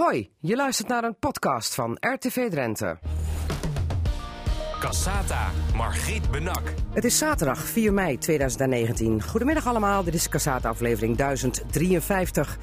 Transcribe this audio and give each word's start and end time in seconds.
Hoi, 0.00 0.30
je 0.40 0.56
luistert 0.56 0.88
naar 0.88 1.04
een 1.04 1.18
podcast 1.18 1.74
van 1.74 1.96
RTV 2.00 2.50
Drenthe. 2.50 2.98
Cassata, 4.80 5.50
Margriet 5.74 6.30
Benak. 6.30 6.62
Het 6.92 7.04
is 7.04 7.18
zaterdag 7.18 7.58
4 7.58 7.92
mei 7.92 8.18
2019. 8.18 9.22
Goedemiddag 9.22 9.66
allemaal, 9.66 10.04
dit 10.04 10.14
is 10.14 10.28
Cassata 10.28 10.68
aflevering 10.68 11.16
1053. 11.16 12.58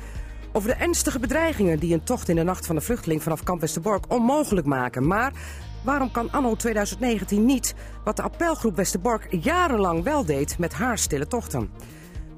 Over 0.51 0.69
de 0.69 0.75
ernstige 0.75 1.19
bedreigingen 1.19 1.79
die 1.79 1.93
een 1.93 2.03
tocht 2.03 2.29
in 2.29 2.35
de 2.35 2.43
nacht 2.43 2.65
van 2.65 2.75
de 2.75 2.81
vluchteling 2.81 3.23
vanaf 3.23 3.43
Kamp 3.43 3.61
Westerbork 3.61 4.11
onmogelijk 4.11 4.67
maken. 4.67 5.07
Maar 5.07 5.33
waarom 5.83 6.11
kan 6.11 6.31
anno 6.31 6.55
2019 6.55 7.45
niet 7.45 7.75
wat 8.03 8.15
de 8.15 8.21
appelgroep 8.21 8.75
Westerbork 8.75 9.27
jarenlang 9.29 10.03
wel 10.03 10.25
deed 10.25 10.57
met 10.57 10.73
haar 10.73 10.97
stille 10.97 11.27
tochten? 11.27 11.69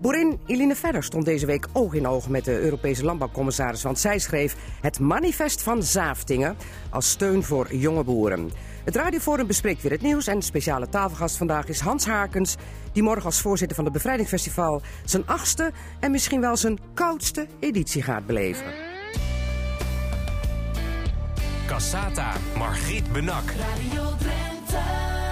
Boerin 0.04 0.40
Eline 0.46 0.76
Verder 0.76 1.04
stond 1.04 1.26
deze 1.26 1.46
week 1.46 1.68
oog 1.72 1.94
in 1.94 2.08
oog 2.08 2.30
met 2.30 2.46
de 2.46 2.60
Europese 2.60 3.06
landbouwcommissaris. 3.06 3.84
Want 3.84 4.00
zij 4.00 4.20
schreef 4.20 4.56
het 4.82 5.00
manifest 5.00 5.62
van 5.62 5.84
Zaaftingen 5.84 6.58
als 6.90 7.10
steun 7.10 7.44
voor 7.44 7.76
jonge 7.76 8.04
boeren. 8.04 8.52
Het 8.84 8.96
radioforum 8.96 9.48
bespreekt 9.48 9.82
weer 9.82 9.92
het 9.92 10.02
nieuws 10.02 10.28
en 10.28 10.42
speciale 10.42 10.90
tafelgast 10.90 11.38
vandaag 11.38 11.68
is 11.68 11.80
Hans 11.80 12.06
Harkens... 12.06 12.56
die 12.92 13.04
morgen 13.04 13.26
als 13.26 13.42
voorzitter 13.42 13.76
van 13.76 13.86
het 13.86 13.94
Bevrijdingsfestival 13.94 14.82
zijn 15.06 15.28
achtste 15.28 15.72
en 16.00 16.12
misschien 16.12 16.42
wel 16.42 16.58
zijn 16.58 16.80
koudste 16.94 17.48
editie 17.60 18.02
gaat 18.02 18.26
beleven. 18.26 18.74
Cassata, 21.68 22.32
Margriet 22.58 23.12
Benak. 23.12 23.44
Radio 23.50 24.16
Drenthe. 24.18 25.23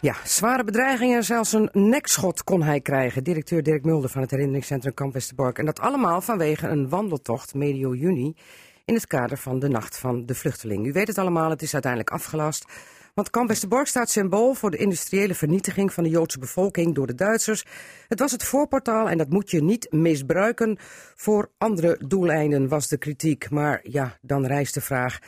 Ja, 0.00 0.14
zware 0.24 0.64
bedreigingen, 0.64 1.24
zelfs 1.24 1.52
een 1.52 1.68
nekschot 1.72 2.44
kon 2.44 2.62
hij 2.62 2.80
krijgen. 2.80 3.24
Directeur 3.24 3.62
Dirk 3.62 3.84
Mulder 3.84 4.10
van 4.10 4.20
het 4.20 4.30
herinneringscentrum 4.30 4.94
Kamp 4.94 5.12
Westerbork. 5.12 5.58
En 5.58 5.64
dat 5.64 5.80
allemaal 5.80 6.20
vanwege 6.20 6.68
een 6.68 6.88
wandeltocht 6.88 7.54
medio 7.54 7.94
juni 7.94 8.36
in 8.84 8.94
het 8.94 9.06
kader 9.06 9.38
van 9.38 9.58
de 9.58 9.68
Nacht 9.68 9.98
van 9.98 10.26
de 10.26 10.34
Vluchteling. 10.34 10.86
U 10.86 10.92
weet 10.92 11.08
het 11.08 11.18
allemaal, 11.18 11.50
het 11.50 11.62
is 11.62 11.72
uiteindelijk 11.72 12.12
afgelast. 12.12 12.64
Want 13.14 13.30
Kamp 13.30 13.48
Westerbork 13.48 13.86
staat 13.86 14.10
symbool 14.10 14.54
voor 14.54 14.70
de 14.70 14.76
industriële 14.76 15.34
vernietiging 15.34 15.92
van 15.92 16.04
de 16.04 16.10
Joodse 16.10 16.38
bevolking 16.38 16.94
door 16.94 17.06
de 17.06 17.14
Duitsers. 17.14 17.64
Het 18.08 18.18
was 18.18 18.32
het 18.32 18.44
voorportaal 18.44 19.08
en 19.08 19.18
dat 19.18 19.28
moet 19.28 19.50
je 19.50 19.62
niet 19.62 19.92
misbruiken 19.92 20.76
voor 21.14 21.50
andere 21.58 21.98
doeleinden, 22.06 22.68
was 22.68 22.88
de 22.88 22.98
kritiek. 22.98 23.50
Maar 23.50 23.80
ja, 23.82 24.18
dan 24.20 24.46
rijst 24.46 24.74
de 24.74 24.80
vraag. 24.80 25.18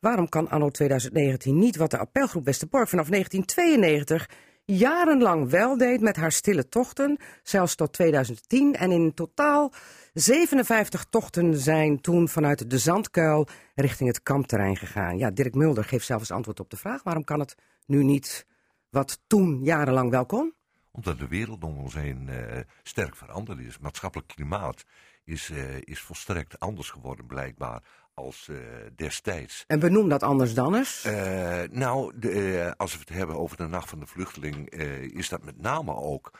Waarom 0.00 0.28
kan 0.28 0.48
anno 0.48 0.70
2019 0.70 1.58
niet 1.58 1.76
wat 1.76 1.90
de 1.90 1.98
appelgroep 1.98 2.44
Westerbork 2.44 2.88
vanaf 2.88 3.08
1992 3.08 4.28
jarenlang 4.64 5.50
wel 5.50 5.76
deed 5.76 6.00
met 6.00 6.16
haar 6.16 6.32
stille 6.32 6.68
tochten, 6.68 7.16
zelfs 7.42 7.74
tot 7.74 7.92
2010 7.92 8.74
en 8.74 8.90
in 8.90 9.14
totaal 9.14 9.72
57 10.12 11.04
tochten 11.04 11.56
zijn 11.56 12.00
toen 12.00 12.28
vanuit 12.28 12.70
de 12.70 12.78
Zandkuil 12.78 13.48
richting 13.74 14.08
het 14.08 14.22
kampterrein 14.22 14.76
gegaan. 14.76 15.18
Ja, 15.18 15.30
Dirk 15.30 15.54
Mulder 15.54 15.84
geeft 15.84 16.06
zelfs 16.06 16.30
antwoord 16.30 16.60
op 16.60 16.70
de 16.70 16.76
vraag 16.76 17.02
waarom 17.02 17.24
kan 17.24 17.40
het 17.40 17.54
nu 17.86 18.04
niet 18.04 18.46
wat 18.90 19.20
toen 19.26 19.60
jarenlang 19.62 20.10
wel 20.10 20.26
kon? 20.26 20.54
Omdat 20.90 21.18
de 21.18 21.28
wereld 21.28 21.64
om 21.64 21.78
ons 21.78 21.94
heen 21.94 22.28
eh, 22.28 22.58
sterk 22.82 23.16
veranderd 23.16 23.58
is. 23.58 23.78
Maatschappelijk 23.78 24.28
klimaat 24.28 24.84
is, 25.24 25.50
eh, 25.50 25.76
is 25.80 26.00
volstrekt 26.00 26.60
anders 26.60 26.90
geworden 26.90 27.26
blijkbaar 27.26 27.82
als 28.18 28.48
eh, 28.48 28.56
destijds. 28.96 29.64
En 29.66 29.80
benoem 29.80 30.08
dat 30.08 30.22
anders 30.22 30.54
dan 30.54 30.74
eens. 30.74 31.04
Eh, 31.04 31.62
nou, 31.70 32.18
de, 32.18 32.60
eh, 32.60 32.72
als 32.76 32.92
we 32.92 32.98
het 32.98 33.08
hebben 33.08 33.36
over 33.36 33.56
de 33.56 33.66
Nacht 33.66 33.88
van 33.88 34.00
de 34.00 34.06
Vluchteling, 34.06 34.70
is 35.14 35.28
dat 35.28 35.44
met 35.44 35.60
name 35.60 35.94
ook 35.94 36.32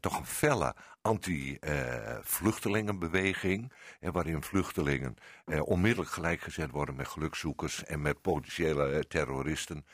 toch 0.00 0.18
een 0.18 0.26
felle 0.26 0.74
anti-vluchtelingenbeweging. 1.02 3.72
waarin 4.00 4.42
vluchtelingen 4.42 5.14
onmiddellijk 5.64 6.10
gelijkgezet 6.10 6.70
worden 6.70 6.96
met 6.96 7.08
gelukzoekers 7.08 7.84
en 7.84 8.02
met 8.02 8.20
potentiële 8.20 9.04
terroristen. 9.08 9.86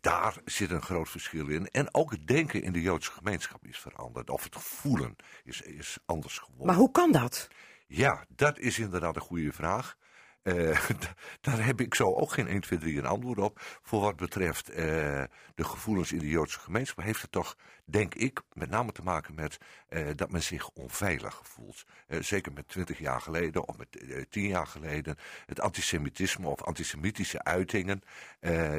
Daar 0.00 0.36
zit 0.44 0.70
een 0.70 0.82
groot 0.82 1.08
verschil 1.08 1.48
in. 1.48 1.68
En 1.68 1.94
ook 1.94 2.10
het 2.10 2.26
denken 2.26 2.62
in 2.62 2.72
de 2.72 2.82
Joodse 2.82 3.10
gemeenschap 3.10 3.66
is 3.66 3.78
veranderd. 3.78 4.30
Of 4.30 4.44
het 4.44 4.56
voelen 4.56 5.16
is, 5.44 5.60
is 5.60 5.98
anders 6.06 6.38
geworden. 6.38 6.66
Maar 6.66 6.76
hoe 6.76 6.90
kan 6.90 7.12
dat? 7.12 7.48
Ja, 7.86 8.24
dat 8.28 8.58
is 8.58 8.78
inderdaad 8.78 9.16
een 9.16 9.22
goede 9.22 9.52
vraag. 9.52 9.96
Eh, 10.44 10.88
daar 11.40 11.64
heb 11.64 11.80
ik 11.80 11.94
zo 11.94 12.14
ook 12.14 12.32
geen 12.32 12.48
1, 12.48 12.60
2, 12.60 12.78
3 12.78 12.98
een 12.98 13.06
antwoord 13.06 13.38
op. 13.38 13.60
Voor 13.82 14.00
wat 14.00 14.16
betreft 14.16 14.68
eh, 14.68 14.76
de 15.54 15.64
gevoelens 15.64 16.12
in 16.12 16.18
de 16.18 16.28
Joodse 16.28 16.58
gemeenschap 16.58 17.04
heeft 17.04 17.22
het 17.22 17.32
toch, 17.32 17.56
denk 17.84 18.14
ik, 18.14 18.42
met 18.52 18.70
name 18.70 18.92
te 18.92 19.02
maken 19.02 19.34
met 19.34 19.58
eh, 19.88 20.06
dat 20.16 20.30
men 20.30 20.42
zich 20.42 20.70
onveilig 20.70 21.40
voelt. 21.42 21.84
Zeker 22.08 22.52
met 22.52 22.68
20 22.68 22.98
jaar 22.98 23.20
geleden 23.20 23.68
of 23.68 23.76
met 23.76 23.96
eh, 23.96 24.22
10 24.28 24.46
jaar 24.46 24.66
geleden. 24.66 25.16
Het 25.46 25.60
antisemitisme 25.60 26.48
of 26.48 26.62
antisemitische 26.62 27.44
uitingen, 27.44 28.02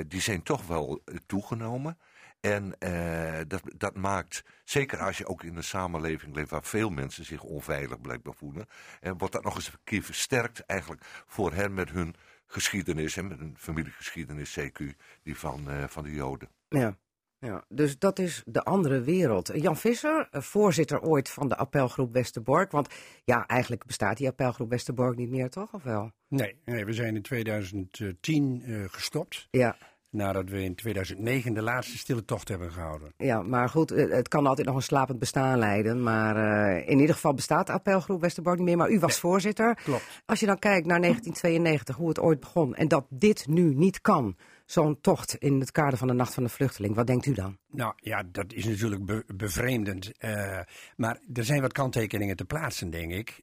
die 0.07 0.21
zijn 0.21 0.43
toch 0.43 0.67
wel 0.67 1.03
toegenomen. 1.25 1.97
En 2.45 2.75
eh, 2.79 3.39
dat, 3.47 3.61
dat 3.77 3.95
maakt, 3.95 4.43
zeker 4.63 4.99
als 4.99 5.17
je 5.17 5.27
ook 5.27 5.43
in 5.43 5.55
een 5.55 5.63
samenleving 5.63 6.35
leeft 6.35 6.49
waar 6.49 6.63
veel 6.63 6.89
mensen 6.89 7.25
zich 7.25 7.43
onveilig 7.43 8.01
blijkbaar 8.01 8.33
voelen, 8.33 8.65
eh, 9.01 9.11
wordt 9.17 9.33
dat 9.33 9.43
nog 9.43 9.55
eens 9.55 9.67
een 9.67 9.79
keer 9.83 10.03
versterkt 10.03 10.59
eigenlijk 10.59 11.01
voor 11.27 11.53
hen 11.53 11.73
met 11.73 11.89
hun 11.89 12.15
geschiedenis 12.45 13.17
en 13.17 13.27
met 13.27 13.39
hun 13.39 13.55
familiegeschiedenis, 13.57 14.59
CQ, 14.59 14.95
die 15.23 15.37
van, 15.37 15.69
eh, 15.69 15.83
van 15.87 16.03
de 16.03 16.13
Joden. 16.13 16.49
Ja. 16.67 16.97
Ja, 17.39 17.65
dus 17.69 17.99
dat 17.99 18.19
is 18.19 18.43
de 18.45 18.63
andere 18.63 19.01
wereld. 19.01 19.51
Jan 19.53 19.77
Visser, 19.77 20.27
voorzitter 20.31 21.01
ooit 21.01 21.29
van 21.29 21.47
de 21.47 21.55
appelgroep 21.57 22.13
Westerbork. 22.13 22.71
Want 22.71 22.93
ja, 23.23 23.45
eigenlijk 23.47 23.85
bestaat 23.85 24.17
die 24.17 24.27
appelgroep 24.27 24.69
Westerbork 24.69 25.15
niet 25.15 25.29
meer, 25.29 25.49
toch? 25.49 25.73
Of 25.73 25.83
wel? 25.83 26.11
Nee, 26.27 26.61
nee, 26.65 26.85
we 26.85 26.93
zijn 26.93 27.15
in 27.15 27.21
2010 27.21 28.61
eh, 28.65 28.83
gestopt. 28.87 29.47
Ja, 29.51 29.77
Nadat 30.15 30.49
we 30.49 30.63
in 30.63 30.75
2009 30.75 31.53
de 31.53 31.61
laatste 31.61 31.97
stille 31.97 32.25
tocht 32.25 32.47
hebben 32.47 32.71
gehouden. 32.71 33.13
ja 33.17 33.41
maar 33.41 33.69
goed, 33.69 33.91
eh, 33.91 34.09
het 34.11 34.27
kan 34.27 34.47
altijd 34.47 34.67
nog 34.67 34.75
een 34.75 34.81
slapend 34.81 35.19
bestaan 35.19 35.59
leiden. 35.59 36.03
Maar 36.03 36.35
eh, 36.35 36.89
in 36.89 36.99
ieder 36.99 37.15
geval 37.15 37.33
bestaat 37.33 37.67
de 37.67 37.73
appelgroep 37.73 38.21
Westerbork 38.21 38.57
niet 38.57 38.65
meer. 38.67 38.77
Maar 38.77 38.89
u 38.91 38.99
was 38.99 39.19
voorzitter. 39.19 39.75
Klopt. 39.83 40.21
Als 40.25 40.39
je 40.39 40.45
dan 40.45 40.59
kijkt 40.59 40.87
naar 40.87 40.99
1992, 41.01 41.95
hoe 41.95 42.07
het 42.07 42.19
ooit 42.19 42.39
begon. 42.39 42.75
En 42.75 42.87
dat 42.87 43.05
dit 43.09 43.47
nu 43.47 43.73
niet 43.73 44.01
kan. 44.01 44.35
Zo'n 44.65 45.01
tocht 45.01 45.35
in 45.35 45.59
het 45.59 45.71
kader 45.71 45.97
van 45.97 46.07
de 46.07 46.13
Nacht 46.13 46.33
van 46.33 46.43
de 46.43 46.49
Vluchteling. 46.49 46.95
Wat 46.95 47.07
denkt 47.07 47.25
u 47.25 47.33
dan? 47.33 47.57
Nou 47.71 47.93
ja, 47.95 48.23
dat 48.31 48.53
is 48.53 48.65
natuurlijk 48.65 49.05
be- 49.05 49.23
bevreemdend. 49.35 50.11
eh, 50.17 50.59
maar 50.95 51.19
er 51.33 51.43
zijn 51.45 51.61
wat 51.61 51.71
kanttekeningen 51.73 52.35
te 52.35 52.45
plaatsen, 52.45 52.89
denk 52.89 53.11
ik. 53.11 53.41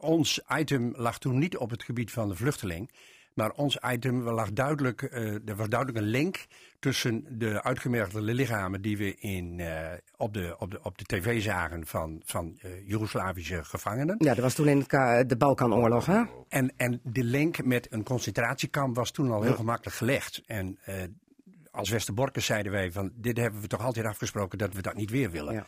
Ons 0.00 0.40
item 0.58 0.92
lag 0.96 1.18
toen 1.18 1.38
niet 1.38 1.56
op 1.56 1.70
het 1.70 1.82
gebied 1.82 2.10
van 2.10 2.28
de 2.28 2.34
vluchteling. 2.36 2.90
Maar 3.40 3.52
ons 3.52 3.78
item 3.92 4.22
lag 4.22 4.52
duidelijk, 4.52 5.02
eh, 5.02 5.48
er 5.48 5.56
was 5.56 5.68
duidelijk 5.68 5.98
een 5.98 6.10
link 6.10 6.46
tussen 6.78 7.24
de 7.38 7.62
uitgemergelde 7.62 8.32
lichamen 8.32 8.82
die 8.82 8.96
we 8.96 9.14
in, 9.14 9.60
eh, 9.60 9.92
op, 10.16 10.34
de, 10.34 10.54
op, 10.58 10.70
de, 10.70 10.78
op 10.82 10.98
de 10.98 11.04
tv 11.04 11.42
zagen 11.42 11.86
van, 11.86 12.20
van 12.24 12.58
eh, 12.62 12.70
Joegoslavische 12.88 13.64
gevangenen. 13.64 14.16
Ja, 14.18 14.34
dat 14.34 14.42
was 14.42 14.54
toen 14.54 14.68
in 14.68 14.84
de 15.26 15.34
Balkanoorlog, 15.38 16.06
hè? 16.06 16.22
En, 16.48 16.72
en 16.76 17.00
de 17.02 17.24
link 17.24 17.64
met 17.64 17.92
een 17.92 18.02
concentratiekamp 18.02 18.96
was 18.96 19.10
toen 19.10 19.30
al 19.30 19.42
heel 19.42 19.54
gemakkelijk 19.54 19.96
gelegd. 19.96 20.42
En 20.46 20.78
als 21.70 21.90
Westerborkers 21.90 22.46
zeiden 22.46 22.72
wij 22.72 22.92
van 22.92 23.10
dit 23.14 23.36
hebben 23.36 23.60
we 23.60 23.66
toch 23.66 23.84
altijd 23.84 24.06
afgesproken 24.06 24.58
dat 24.58 24.74
we 24.74 24.82
dat 24.82 24.94
niet 24.94 25.10
weer 25.10 25.30
willen. 25.30 25.54
Ja. 25.54 25.66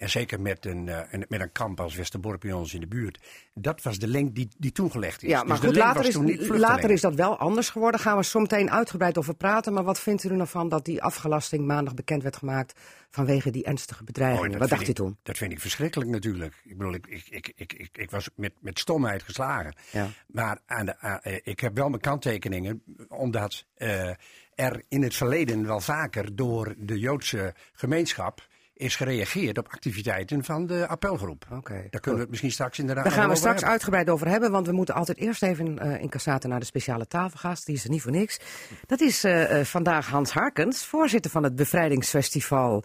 En 0.00 0.10
zeker 0.10 0.40
met 0.40 0.64
een, 0.66 0.88
eh, 0.88 1.00
een- 1.10 1.24
met 1.28 1.40
een 1.40 1.52
kamp 1.52 1.80
als 1.80 1.94
Westerbork 1.94 2.40
bij 2.40 2.52
ons 2.52 2.74
in 2.74 2.80
de 2.80 2.86
buurt. 2.86 3.18
Dat 3.54 3.82
was 3.82 3.98
de 3.98 4.06
link 4.06 4.34
die, 4.34 4.48
die 4.58 4.72
toen 4.72 4.90
gelegd 4.90 5.22
is. 5.22 5.28
Ja, 5.28 5.40
Dus 5.40 5.48
maar 5.48 5.60
de 5.60 5.66
goed, 5.66 5.76
later 5.76 6.06
is, 6.06 6.48
later 6.48 6.90
is 6.90 7.00
dat 7.00 7.14
wel 7.14 7.36
anders 7.38 7.68
geworden. 7.70 8.00
Gaan 8.00 8.16
we 8.16 8.24
zo 8.24 8.40
meteen 8.40 8.70
uitgebreid 8.70 9.18
over 9.18 9.34
praten. 9.34 9.72
Maar 9.72 9.84
wat 9.84 10.00
vindt 10.00 10.24
u 10.24 10.28
er 10.28 10.36
nou 10.36 10.48
van 10.48 10.68
dat 10.68 10.84
die 10.84 11.02
afgelasting 11.02 11.66
maandag 11.66 11.94
bekend 11.94 12.22
werd 12.22 12.36
gemaakt 12.36 12.80
vanwege 13.10 13.50
die 13.50 13.64
ernstige 13.64 14.00
Oh, 14.00 14.06
bedreigingen? 14.06 14.50
dat 14.50 14.60
wat 14.60 14.68
dacht 14.68 14.88
u 14.88 14.92
toen? 14.92 15.18
Dat 15.22 15.36
vind 15.36 15.52
ik 15.52 15.60
verschrikkelijk 15.60 16.10
natuurlijk. 16.10 16.54
Ik 16.64 16.76
bedoel, 16.78 16.94
ik, 16.94 17.06
ik, 17.06 17.52
ik, 17.56 17.72
ik, 17.72 17.88
ik, 17.92 18.10
was 18.10 18.28
met, 18.34 18.52
met 18.60 18.78
stomheid 18.78 19.22
geslagen. 19.22 19.74
Ja. 19.90 20.08
Maar 20.26 20.58
aan 20.66 20.86
de, 20.86 20.92
eh, 21.00 21.36
ik 21.42 21.60
heb 21.60 21.76
wel 21.76 21.88
mijn 21.88 22.00
kanttekeningen, 22.00 22.82
omdat 23.08 23.64
eh, 23.74 24.08
er 24.54 24.82
in 24.88 25.02
het 25.02 25.14
verleden 25.14 25.66
wel 25.66 25.80
vaker 25.80 26.36
door 26.36 26.74
de 26.78 26.98
Joodse 26.98 27.54
gemeenschap 27.72 28.48
is 28.80 28.96
gereageerd 28.96 29.58
op 29.58 29.68
activiteiten 29.70 30.44
van 30.44 30.66
de 30.66 30.86
appelgroep. 30.86 31.46
Oké, 31.50 31.86
Daar 31.90 32.00
kunnen 32.00 32.14
we 32.14 32.20
het 32.20 32.28
misschien 32.28 32.50
straks 32.52 32.78
inderdaad 32.78 33.04
Daar 33.04 33.12
gaan 33.12 33.28
we 33.28 33.34
straks 33.36 33.54
hebben. 33.54 33.72
uitgebreid 33.72 34.10
over 34.10 34.28
hebben, 34.28 34.50
want 34.50 34.66
we 34.66 34.72
moeten 34.72 34.94
altijd 34.94 35.18
eerst 35.18 35.42
even 35.42 35.78
eh, 35.78 36.02
in 36.02 36.08
Cassata 36.08 36.48
naar 36.48 36.60
de 36.60 36.64
speciale 36.66 37.06
tafelgast. 37.06 37.66
Die 37.66 37.74
is 37.74 37.84
er 37.84 37.90
niet 37.90 38.02
voor 38.02 38.12
niks. 38.12 38.40
Dat 38.86 39.00
is 39.00 39.24
eh, 39.24 39.58
eh, 39.60 39.66
vandaag 39.66 40.08
Hans 40.08 40.30
Harkens, 40.30 40.84
voorzitter 40.84 41.30
van 41.30 41.42
het 41.42 41.56
Bevrijdingsfestival 41.56 42.84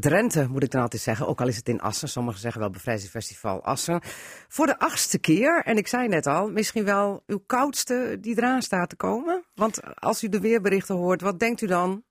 Drenthe, 0.00 0.46
moet 0.48 0.62
ik 0.62 0.70
dan 0.70 0.82
altijd 0.82 1.02
zeggen. 1.02 1.26
Ook 1.26 1.40
al 1.40 1.48
is 1.48 1.56
het 1.56 1.68
in 1.68 1.80
Assen. 1.80 2.08
Sommigen 2.08 2.40
zeggen 2.40 2.60
wel 2.60 2.70
Bevrijdingsfestival 2.70 3.64
Assen. 3.64 4.00
Voor 4.48 4.66
de 4.66 4.78
achtste 4.78 5.18
keer, 5.18 5.62
en 5.64 5.76
ik 5.76 5.86
zei 5.86 6.08
net 6.08 6.26
al, 6.26 6.50
misschien 6.50 6.84
wel 6.84 7.22
uw 7.26 7.42
koudste 7.46 8.18
die 8.20 8.36
eraan 8.36 8.62
staat 8.62 8.88
te 8.88 8.96
komen. 8.96 9.44
Want 9.54 9.80
als 9.94 10.22
u 10.22 10.28
de 10.28 10.40
weerberichten 10.40 10.94
hoort, 10.94 11.20
wat 11.20 11.38
denkt 11.38 11.60
u 11.60 11.66
dan? 11.66 12.04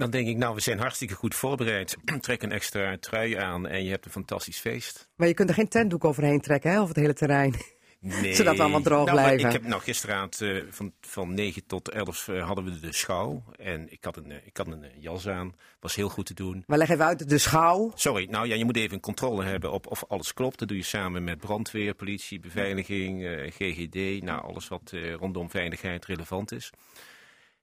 Dan 0.00 0.10
denk 0.10 0.28
ik, 0.28 0.36
nou, 0.36 0.54
we 0.54 0.60
zijn 0.60 0.78
hartstikke 0.78 1.14
goed 1.14 1.34
voorbereid. 1.34 1.96
Trek 2.20 2.42
een 2.42 2.52
extra 2.52 2.96
trui 3.00 3.34
aan 3.34 3.66
en 3.66 3.84
je 3.84 3.90
hebt 3.90 4.04
een 4.04 4.10
fantastisch 4.10 4.58
feest. 4.58 5.08
Maar 5.16 5.28
je 5.28 5.34
kunt 5.34 5.48
er 5.48 5.54
geen 5.54 5.68
tentdoek 5.68 6.04
overheen 6.04 6.40
trekken, 6.40 6.70
hè, 6.70 6.76
over 6.76 6.88
het 6.88 6.96
hele 6.96 7.14
terrein. 7.14 7.54
Nee. 8.02 8.34
Zodat 8.34 8.56
we 8.56 8.62
allemaal 8.62 8.80
droog 8.80 9.06
Nou, 9.06 9.18
blijven. 9.18 9.46
Ik 9.46 9.52
heb 9.52 9.66
nou 9.66 9.82
gisteravond 9.82 10.40
eh, 10.40 10.62
van, 10.70 10.92
van 11.00 11.34
9 11.34 11.66
tot 11.66 11.88
11 11.88 12.28
eh, 12.28 12.46
hadden 12.46 12.64
we 12.64 12.80
de 12.80 12.92
schouw. 12.92 13.42
En 13.56 13.92
ik 13.92 14.04
had 14.04 14.16
een, 14.16 14.30
eh, 14.30 14.36
ik 14.44 14.56
had 14.56 14.66
een 14.66 14.84
jas 14.98 15.28
aan. 15.28 15.54
Was 15.80 15.94
heel 15.94 16.08
goed 16.08 16.26
te 16.26 16.34
doen. 16.34 16.64
Maar 16.66 16.78
leg 16.78 16.88
even 16.88 17.04
uit, 17.04 17.28
de 17.28 17.38
schouw. 17.38 17.92
Sorry, 17.94 18.26
nou 18.30 18.48
ja, 18.48 18.54
je 18.54 18.64
moet 18.64 18.76
even 18.76 18.94
een 18.94 19.00
controle 19.00 19.44
hebben 19.44 19.72
op 19.72 19.86
of 19.86 20.04
alles 20.08 20.32
klopt. 20.32 20.58
Dat 20.58 20.68
doe 20.68 20.76
je 20.76 20.82
samen 20.82 21.24
met 21.24 21.38
brandweer, 21.38 21.94
politie, 21.94 22.40
beveiliging, 22.40 23.24
GGD. 23.58 24.22
Nou, 24.22 24.42
alles 24.42 24.68
wat 24.68 24.92
rondom 25.18 25.50
veiligheid 25.50 26.04
relevant 26.04 26.52
is. 26.52 26.70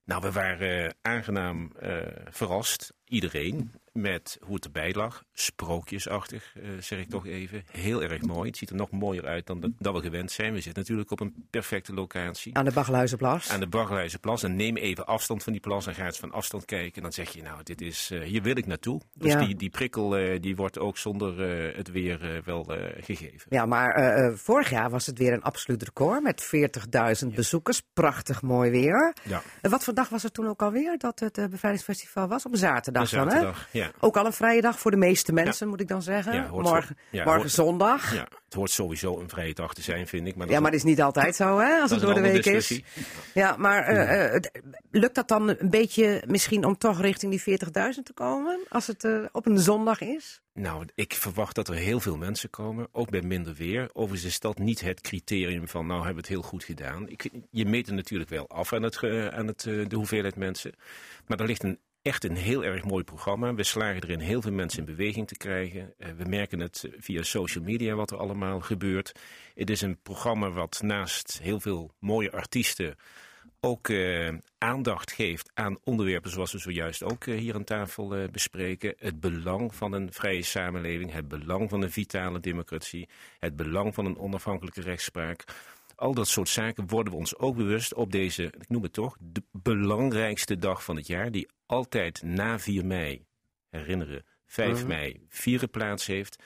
Nou, 0.08 0.22
we 0.22 0.32
waren 0.32 0.86
eh, 0.86 0.92
aangenaam 1.02 1.72
eh, 1.80 1.98
verrast, 2.30 2.94
iedereen, 3.06 3.74
met 4.02 4.38
hoe 4.42 4.56
het 4.56 4.66
erbij 4.66 4.94
lag. 4.94 5.24
Sprookjesachtig, 5.34 6.54
eh, 6.56 6.64
zeg 6.80 7.00
ik 7.00 7.10
toch 7.10 7.26
even. 7.26 7.64
Heel 7.72 8.04
erg 8.04 8.22
mooi. 8.22 8.48
Het 8.48 8.58
ziet 8.58 8.70
er 8.70 8.76
nog 8.76 8.92
mooier 8.92 9.26
uit 9.26 9.46
dan 9.48 9.60
dat, 9.60 9.72
dat 9.80 9.94
we 9.94 10.02
gewend 10.02 10.32
zijn. 10.32 10.54
We 10.54 10.62
zitten 10.62 10.82
natuurlijk 10.82 11.12
op 11.12 11.20
een 11.20 11.48
perfecte 11.50 11.94
locatie. 11.94 12.58
Aan 12.58 12.66
de 12.66 12.72
Baggeluizenplas. 12.72 13.50
Aan 13.52 13.60
de 13.60 13.68
Bargeluizenplas. 13.68 14.44
En 14.44 14.56
neem 14.56 14.78
even 14.78 15.06
afstand 15.06 15.44
van 15.44 15.52
die 15.54 15.62
plas 15.62 15.88
en 15.88 15.96
ga 15.96 16.06
eens 16.06 16.20
van 16.20 16.32
afstand 16.32 16.66
kijken. 16.66 16.96
En 16.96 17.02
dan 17.02 17.12
zeg 17.12 17.30
je, 17.30 17.42
nou, 17.42 17.64
dit 17.64 17.82
is, 17.82 18.10
eh, 18.12 18.20
hier 18.22 18.42
wil 18.42 18.58
ik 18.58 18.66
naartoe. 18.66 19.02
Dus 19.14 19.32
Ja. 19.32 19.40
die, 19.46 19.56
die 19.56 19.70
prikkel 19.70 20.18
eh, 20.18 20.42
die 20.42 20.56
wordt 20.56 20.80
ook 20.80 20.98
zonder 20.98 21.40
het 21.78 21.92
weer 21.92 22.42
wel 22.46 22.64
gegeven. 23.00 23.46
Ja, 23.50 23.66
maar 23.66 24.32
vorig 24.36 24.70
jaar 24.70 24.90
was 24.90 25.06
het 25.06 25.18
weer 25.18 25.34
een 25.34 25.42
absoluut 25.42 25.84
record 25.84 26.24
met 26.24 26.44
40.000 26.44 27.36
bezoekers. 27.36 27.82
Prachtig 27.94 28.42
mooi 28.42 28.72
weer. 28.72 29.16
Ja. 29.24 29.42
En 29.62 29.70
wat 29.70 29.84
voor 29.84 29.94
dag 29.94 30.10
was 30.10 30.24
het 30.24 30.34
toen 30.34 30.48
ook 30.48 30.62
alweer 30.62 30.98
dat 30.98 31.20
het 31.20 31.34
bevrijdingsfestival 31.50 32.28
was? 32.28 32.46
Op 32.46 32.52
een 32.52 32.58
zaterdag, 32.58 33.10
De 33.10 33.16
dan, 33.16 33.26
hè? 33.28 33.32
zaterdag, 33.32 33.68
ja. 33.94 34.00
Ook 34.00 34.18
al 34.18 34.26
een 34.26 34.34
vrije 34.34 34.62
dag 34.62 34.80
voor 34.80 34.92
de 34.92 34.98
meeste 34.98 35.34
mensen, 35.34 35.68
moet 35.68 35.82
ik 35.82 35.88
dan 35.88 36.02
zeggen. 36.02 36.34
Ja, 36.34 36.48
morgen 36.52 36.88
zo. 36.88 36.94
Ja, 37.10 37.24
morgen 37.24 37.42
hoort- 37.42 37.52
zondag. 37.52 38.12
Ja, 38.12 38.18
ja, 38.18 38.28
het 38.46 38.54
hoort 38.54 38.72
sowieso 38.72 39.20
een 39.20 39.30
vrije 39.30 39.54
dag 39.54 39.74
te 39.74 39.82
zijn, 39.82 40.08
vind 40.08 40.28
ik. 40.28 40.36
Maar, 40.36 40.48
maar 40.48 40.62
dat 40.62 40.74
is 40.74 40.84
niet 40.84 41.02
altijd 41.02 41.36
zo, 41.36 41.58
hè, 41.60 41.80
als 41.82 41.92
het 41.92 42.00
door 42.00 42.14
de 42.14 42.22
week 42.22 42.46
is. 42.46 42.82
Ja, 43.34 43.56
maar 43.58 43.84
eh, 43.84 44.26
eh, 44.26 44.32
het- 44.32 44.62
lukt 44.92 45.16
dat 45.16 45.28
dan 45.28 45.48
een 45.50 45.70
beetje 45.70 46.24
misschien 46.28 46.66
om 46.66 46.78
toch 46.78 47.02
richting 47.02 47.32
die 47.32 47.42
40.000 47.42 48.06
te 48.06 48.14
komen? 48.14 48.60
Als 48.70 48.88
het 48.88 49.04
eh, 49.04 49.20
op 49.32 49.46
een 49.46 49.60
zondag 49.60 50.02
is? 50.02 50.42
Nou, 50.54 50.86
ik 50.96 51.14
verwacht 51.14 51.56
dat 51.56 51.68
er 51.68 51.76
heel 51.76 52.00
veel 52.00 52.18
mensen 52.18 52.50
komen, 52.50 52.88
ook 52.92 53.10
bij 53.10 53.22
minder 53.22 53.54
weer. 53.54 53.90
Overigens 53.94 54.32
is 54.32 54.40
dat 54.40 54.58
niet 54.58 54.82
het 54.82 55.02
criterium 55.02 55.68
van, 55.68 55.86
nou 55.86 55.98
hebben 55.98 56.16
we 56.16 56.20
het 56.22 56.30
heel 56.40 56.42
goed 56.50 56.64
gedaan. 56.64 57.10
Ik, 57.10 57.30
je 57.52 57.66
meet 57.66 57.88
er 57.88 57.94
natuurlijk 57.94 58.30
wel 58.30 58.50
af 58.50 58.74
aan, 58.74 58.84
het, 58.84 59.04
aan 59.32 59.48
het, 59.48 59.60
de 59.62 59.96
hoeveelheid 59.96 60.36
mensen. 60.36 60.72
Maar 61.28 61.40
er 61.40 61.46
ligt 61.46 61.64
een, 61.64 61.80
echt 62.08 62.24
een 62.24 62.36
heel 62.36 62.64
erg 62.64 62.84
mooi 62.84 63.04
programma. 63.04 63.54
We 63.54 63.64
slagen 63.64 64.04
erin 64.04 64.20
heel 64.20 64.42
veel 64.42 64.52
mensen 64.52 64.80
in 64.80 64.86
beweging 64.86 65.28
te 65.28 65.38
krijgen. 65.38 65.94
Eh, 65.98 66.10
we 66.18 66.26
merken 66.30 66.60
het 66.60 66.90
via 66.98 67.24
social 67.24 67.64
media 67.64 67.96
wat 67.96 68.12
er 68.12 68.18
allemaal 68.18 68.60
gebeurt. 68.60 69.12
Het 69.56 69.70
is 69.70 69.82
een 69.82 70.02
programma 70.02 70.52
wat 70.52 70.82
naast 70.84 71.40
heel 71.42 71.60
veel 71.60 71.92
mooie 72.00 72.32
artiesten 72.32 72.96
ook 73.60 73.90
eh, 73.90 74.34
aandacht 74.58 75.12
geeft 75.12 75.52
aan 75.54 75.78
onderwerpen 75.84 76.32
zoals 76.32 76.52
we 76.52 76.58
zojuist 76.58 77.04
ook 77.04 77.26
eh, 77.26 77.38
hier 77.38 77.56
aan 77.56 77.64
tafel 77.64 78.16
eh, 78.16 78.30
bespreken. 78.30 78.94
Het 78.98 79.20
belang 79.20 79.76
van 79.76 79.94
een 79.94 80.14
vrije 80.14 80.44
samenleving, 80.44 81.12
het 81.12 81.28
belang 81.28 81.70
van 81.70 81.82
een 81.82 81.92
vitale 81.92 82.40
democratie, 82.40 83.10
het 83.40 83.56
belang 83.56 83.94
van 83.94 84.06
een 84.06 84.18
onafhankelijke 84.18 84.82
rechtspraak. 84.82 85.44
Al 85.98 86.14
dat 86.14 86.28
soort 86.28 86.50
zaken 86.50 86.88
worden 86.88 87.14
we 87.14 87.20
ons 87.20 87.38
ook 87.38 87.56
bewust 87.56 87.94
op 87.94 88.12
deze, 88.12 88.44
ik 88.44 88.70
noem 88.70 88.84
het 88.84 88.94
toch, 88.94 89.18
de 89.20 89.44
belangrijkste 89.52 90.58
dag 90.58 90.84
van 90.84 90.96
het 90.96 91.08
jaar, 91.08 91.32
die 91.32 91.48
altijd 91.66 92.22
na 92.24 92.60
4 92.60 92.86
mei, 92.86 93.26
herinneren, 93.70 94.26
5 94.46 94.86
mei, 94.86 95.26
vieren 95.30 95.70
plaats 95.70 96.06
heeft. 96.06 96.44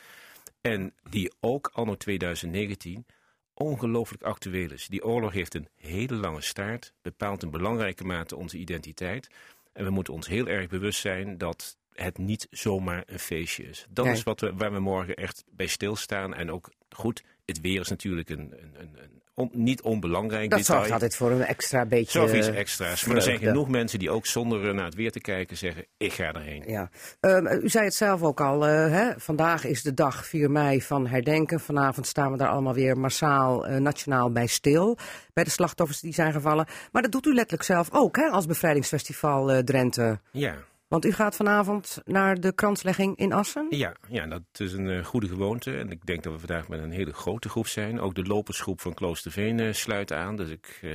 En 0.61 0.93
die 1.09 1.31
ook 1.39 1.69
anno 1.73 1.95
2019 1.95 3.05
ongelooflijk 3.53 4.23
actueel 4.23 4.71
is. 4.71 4.87
Die 4.87 5.03
oorlog 5.05 5.31
heeft 5.31 5.53
een 5.53 5.67
hele 5.75 6.15
lange 6.15 6.41
staart, 6.41 6.93
bepaalt 7.01 7.43
in 7.43 7.51
belangrijke 7.51 8.03
mate 8.03 8.35
onze 8.35 8.57
identiteit. 8.57 9.29
En 9.73 9.83
we 9.83 9.89
moeten 9.89 10.13
ons 10.13 10.27
heel 10.27 10.47
erg 10.47 10.67
bewust 10.67 10.99
zijn 10.99 11.37
dat 11.37 11.77
het 11.93 12.17
niet 12.17 12.47
zomaar 12.49 13.03
een 13.05 13.19
feestje 13.19 13.63
is. 13.63 13.85
Dat 13.89 14.05
Nee. 14.05 14.13
is 14.13 14.23
wat 14.23 14.39
we, 14.39 14.53
waar 14.53 14.71
we 14.73 14.79
morgen 14.79 15.15
echt 15.15 15.43
bij 15.51 15.67
stilstaan. 15.67 16.33
En 16.33 16.51
ook 16.51 16.71
goed, 16.89 17.23
het 17.45 17.61
weer 17.61 17.79
is 17.79 17.87
natuurlijk 17.89 18.29
een, 18.29 18.53
een, 18.61 18.81
een, 18.81 19.03
een 19.03 19.20
on- 19.33 19.49
niet 19.53 19.81
onbelangrijk 19.81 20.49
Dat 20.49 20.59
detail. 20.59 20.77
zorgt 20.77 20.93
altijd 20.93 21.15
voor 21.15 21.31
een 21.31 21.43
extra 21.45 21.85
beetje. 21.85 22.19
Zorg 22.19 22.33
iets 22.33 22.47
extra's. 22.47 23.05
Maar 23.05 23.15
er 23.15 23.21
zijn 23.21 23.37
genoeg 23.39 23.69
mensen 23.69 23.99
die 23.99 24.09
ook 24.09 24.25
zonder 24.25 24.73
naar 24.73 24.85
het 24.85 24.95
weer 24.95 25.11
te 25.11 25.19
kijken 25.19 25.57
zeggen, 25.57 25.85
ik 25.97 26.13
ga 26.13 26.33
erheen. 26.33 26.63
Ja. 26.67 26.89
Ehm, 27.19 27.45
u 27.63 27.69
zei 27.69 27.83
het 27.85 27.93
zelf 27.93 28.21
ook 28.23 28.41
al, 28.41 28.67
eh, 28.67 28.91
hè? 28.91 29.09
vandaag 29.17 29.65
is 29.65 29.81
de 29.83 29.93
dag 29.93 30.25
4 30.25 30.51
mei 30.51 30.81
van 30.81 31.07
herdenken. 31.07 31.59
Vanavond 31.59 32.07
staan 32.07 32.31
we 32.31 32.37
daar 32.37 32.49
allemaal 32.49 32.73
weer 32.73 32.97
massaal 32.97 33.65
eh, 33.67 33.77
nationaal 33.79 34.31
bij 34.31 34.47
stil. 34.47 34.97
Bij 35.33 35.43
de 35.43 35.49
slachtoffers 35.49 35.99
die 35.99 36.13
zijn 36.13 36.31
gevallen. 36.31 36.67
Maar 36.91 37.01
dat 37.01 37.11
doet 37.11 37.25
u 37.25 37.33
letterlijk 37.33 37.63
zelf 37.63 37.89
ook 37.91 38.15
hè, 38.15 38.25
als 38.27 38.45
bevrijdingsfestival 38.45 39.51
eh, 39.51 39.57
Drenthe. 39.63 40.19
Ja, 40.31 40.55
Want 40.91 41.05
u 41.05 41.11
gaat 41.11 41.35
vanavond 41.35 42.01
naar 42.05 42.39
de 42.39 42.53
kranslegging 42.53 43.17
in 43.17 43.33
Assen. 43.33 43.67
Ja, 43.69 43.95
ja, 44.09 44.27
dat 44.27 44.41
is 44.57 44.73
een 44.73 44.89
eh, 44.89 45.05
goede 45.05 45.27
gewoonte. 45.27 45.77
En 45.77 45.91
ik 45.91 46.05
denk 46.05 46.23
dat 46.23 46.33
we 46.33 46.39
vandaag 46.39 46.67
met 46.67 46.79
een 46.79 46.91
hele 46.91 47.13
grote 47.13 47.49
groep 47.49 47.67
zijn. 47.67 47.99
Ook 47.99 48.15
de 48.15 48.23
lopersgroep 48.23 48.81
van 48.81 48.93
Kloosterveen 48.93 49.59
eh, 49.59 49.73
sluit 49.73 50.11
aan. 50.11 50.35
Dus 50.35 50.49
ik, 50.49 50.79
eh, 50.81 50.91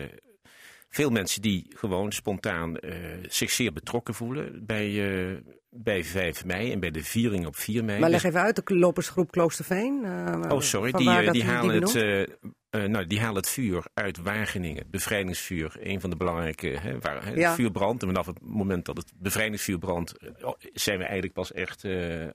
veel 0.89 1.11
mensen 1.11 1.43
die 1.43 1.73
gewoon 1.77 2.13
spontaan 2.13 2.77
zich 3.29 3.51
zeer 3.51 3.73
betrokken 3.73 4.15
voelen 4.15 4.67
bij, 4.67 5.43
bij 5.71 6.05
5 6.05 6.45
mei 6.45 6.73
en 6.73 6.81
bij 6.81 6.91
de 6.91 7.05
viering 7.05 7.47
op 7.47 7.57
4 7.57 7.85
mei. 7.85 8.01
Maar 8.01 8.11
leg 8.11 8.21
Dus- 8.23 8.31
even 8.31 8.45
uit, 8.45 8.67
de 8.67 8.77
lopersgroep 8.77 9.31
Kloosterveen. 9.31 10.05
eh, 10.05 10.51
Oh, 10.53 10.61
sorry. 10.61 10.93
Die, 10.93 11.31
die, 11.31 11.45
halen 11.45 11.75
het, 11.83 12.29
nou, 12.85 13.07
die 13.07 13.21
halen 13.21 13.37
het 13.37 13.49
vuur 13.49 13.85
uit 13.95 14.19
Wageningen. 14.23 14.85
Bevrijdingsvuur. 14.91 15.77
Een 15.81 16.01
van 16.01 16.11
de 16.11 16.17
belangrijke. 16.17 16.67
Hè, 16.69 16.99
waar, 16.99 17.25
hè, 17.25 17.35
Ja. 17.35 17.55
Vuur 17.55 17.71
brandt. 17.71 18.03
En 18.03 18.09
vanaf 18.09 18.27
het 18.27 18.39
moment 18.43 18.85
dat 18.85 18.97
het 18.97 19.13
bevrijdingsvuur 19.17 19.79
brandt. 19.79 20.17
eh, 20.19 20.49
zijn 20.73 20.97
we 20.99 21.05
eigenlijk 21.05 21.33
pas 21.35 21.53
echt 21.53 21.85
eh, 21.85 22.23
eh, 22.25 22.31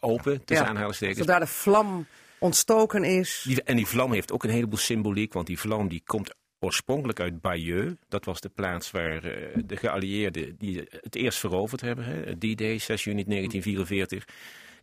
open. 0.00 0.44
Tussen 0.44 0.64
Ja. 0.66 0.70
aanhalingstekens. 0.72 1.18
Zodra 1.18 1.38
de 1.38 1.46
vlam 1.46 2.06
ontstoken 2.38 3.04
is. 3.04 3.44
Die, 3.48 3.62
en 3.62 3.76
die 3.76 3.86
vlam 3.86 4.12
heeft 4.12 4.32
ook 4.32 4.44
een 4.44 4.50
heleboel 4.50 4.78
symboliek, 4.78 5.32
want 5.32 5.46
die 5.46 5.58
vlam 5.58 5.88
die 5.88 6.02
komt 6.04 6.34
oorspronkelijk 6.58 7.20
uit 7.20 7.40
Bayeux. 7.40 7.94
Dat 8.08 8.24
was 8.24 8.40
de 8.40 8.48
plaats 8.48 8.90
waar 8.90 9.24
eh, 9.24 9.62
de 9.66 9.76
geallieerden 9.76 10.56
die 10.58 10.84
het 11.00 11.14
eerst 11.14 11.38
veroverd 11.38 11.80
hebben. 11.80 12.04
hè. 12.04 12.36
D-Day, 12.36 12.78
6 12.78 13.04
juni 13.04 13.24
1944. 13.24 14.24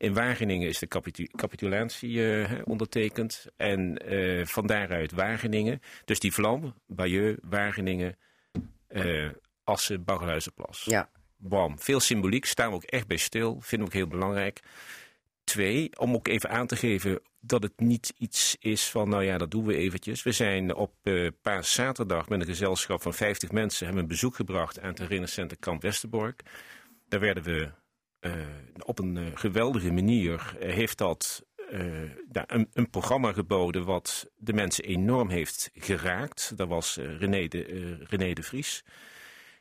In 0.04 0.14
Wageningen 0.14 0.68
is 0.68 0.80
de 0.80 0.88
capitu- 0.88 1.28
capitulatie 1.36 2.44
eh, 2.44 2.60
ondertekend. 2.64 3.46
En 3.58 3.98
eh, 3.98 4.46
van 4.46 4.68
daaruit 4.68 5.12
Wageningen. 5.12 5.82
Dus 6.06 6.20
die 6.20 6.34
vlam, 6.34 6.74
Bayeux, 6.88 7.40
Wageningen, 7.42 8.18
eh 8.88 9.30
Assen, 9.64 10.04
Baggerhuizenplas. 10.04 10.84
Ja. 10.86 11.10
Bam. 11.38 11.80
Veel 11.80 12.00
symboliek, 12.00 12.46
staan 12.46 12.70
we 12.70 12.76
ook 12.76 12.84
echt 12.84 13.08
bij 13.08 13.18
stil. 13.18 13.58
Vinden 13.62 13.88
we 13.88 13.94
ook 13.94 14.00
heel 14.00 14.18
belangrijk. 14.18 14.60
Twee, 15.44 16.00
om 16.00 16.14
ook 16.14 16.28
even 16.28 16.50
aan 16.50 16.68
te 16.68 16.76
geven 16.76 17.22
dat 17.40 17.64
het 17.64 17.80
niet 17.80 18.14
iets 18.18 18.56
is 18.60 18.90
van, 18.90 19.10
nou 19.10 19.24
ja, 19.24 19.38
dat 19.38 19.52
doen 19.52 19.66
we 19.66 19.76
eventjes. 19.76 20.24
We 20.24 20.32
zijn 20.32 20.76
op 20.76 20.94
eh 21.04 21.28
paaszaterdag 21.42 22.30
met 22.30 22.40
een 22.40 22.46
gezelschap 22.46 23.02
van 23.02 23.14
50 23.14 23.52
mensen... 23.52 23.86
hebben 23.86 24.04
een 24.04 24.10
bezoek 24.10 24.36
gebracht 24.36 24.80
aan 24.80 24.88
het 24.88 24.98
herinneringscentrum 24.98 25.60
Kamp 25.60 25.82
Westerbork. 25.82 26.42
Daar 27.08 27.20
werden 27.20 27.44
we 27.44 27.70
op 28.86 29.00
een 29.00 29.18
eh, 29.18 29.24
geweldige 29.34 29.92
manier... 29.92 30.56
eh, 30.60 30.74
heeft 30.74 30.98
dat 30.98 31.46
eh, 31.70 32.02
een, 32.32 32.70
een 32.74 32.90
programma 32.90 33.32
geboden 33.34 33.86
wat 33.86 34.30
de 34.38 34.54
mensen 34.54 34.84
enorm 34.84 35.30
heeft 35.30 35.70
geraakt. 35.74 36.58
Dat 36.58 36.68
was 36.68 36.98
eh, 36.98 37.18
René, 37.18 37.48
de, 37.48 37.66
eh, 37.66 38.08
René 38.10 38.34
de 38.34 38.44
Vries... 38.44 38.84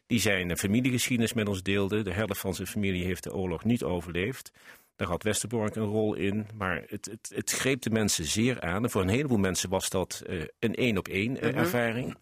Die 0.07 0.21
zijn 0.21 0.57
familiegeschiedenis 0.57 1.33
met 1.33 1.49
ons 1.49 1.63
deelde. 1.63 2.03
De 2.03 2.13
helft 2.13 2.39
van 2.39 2.55
zijn 2.55 2.69
familie 2.69 3.05
heeft 3.05 3.23
de 3.23 3.35
oorlog 3.35 3.65
niet 3.65 3.83
overleefd. 3.83 4.53
Daar 4.97 5.09
had 5.09 5.23
Westerbork 5.23 5.77
een 5.77 5.85
rol 5.85 6.15
in. 6.15 6.47
Maar 6.55 6.83
het, 6.87 7.07
het, 7.07 7.33
het 7.35 7.51
greep 7.51 7.83
de 7.83 7.91
mensen 7.91 8.25
zeer 8.25 8.61
aan. 8.61 8.83
En 8.85 8.91
voor 8.91 9.03
een 9.03 9.09
heleboel 9.09 9.39
mensen 9.39 9.71
was 9.71 9.91
dat 9.91 10.23
eh, 10.27 10.41
een 10.59 10.75
één-op-één 10.75 11.41
eh, 11.41 11.57
ervaring. 11.57 12.17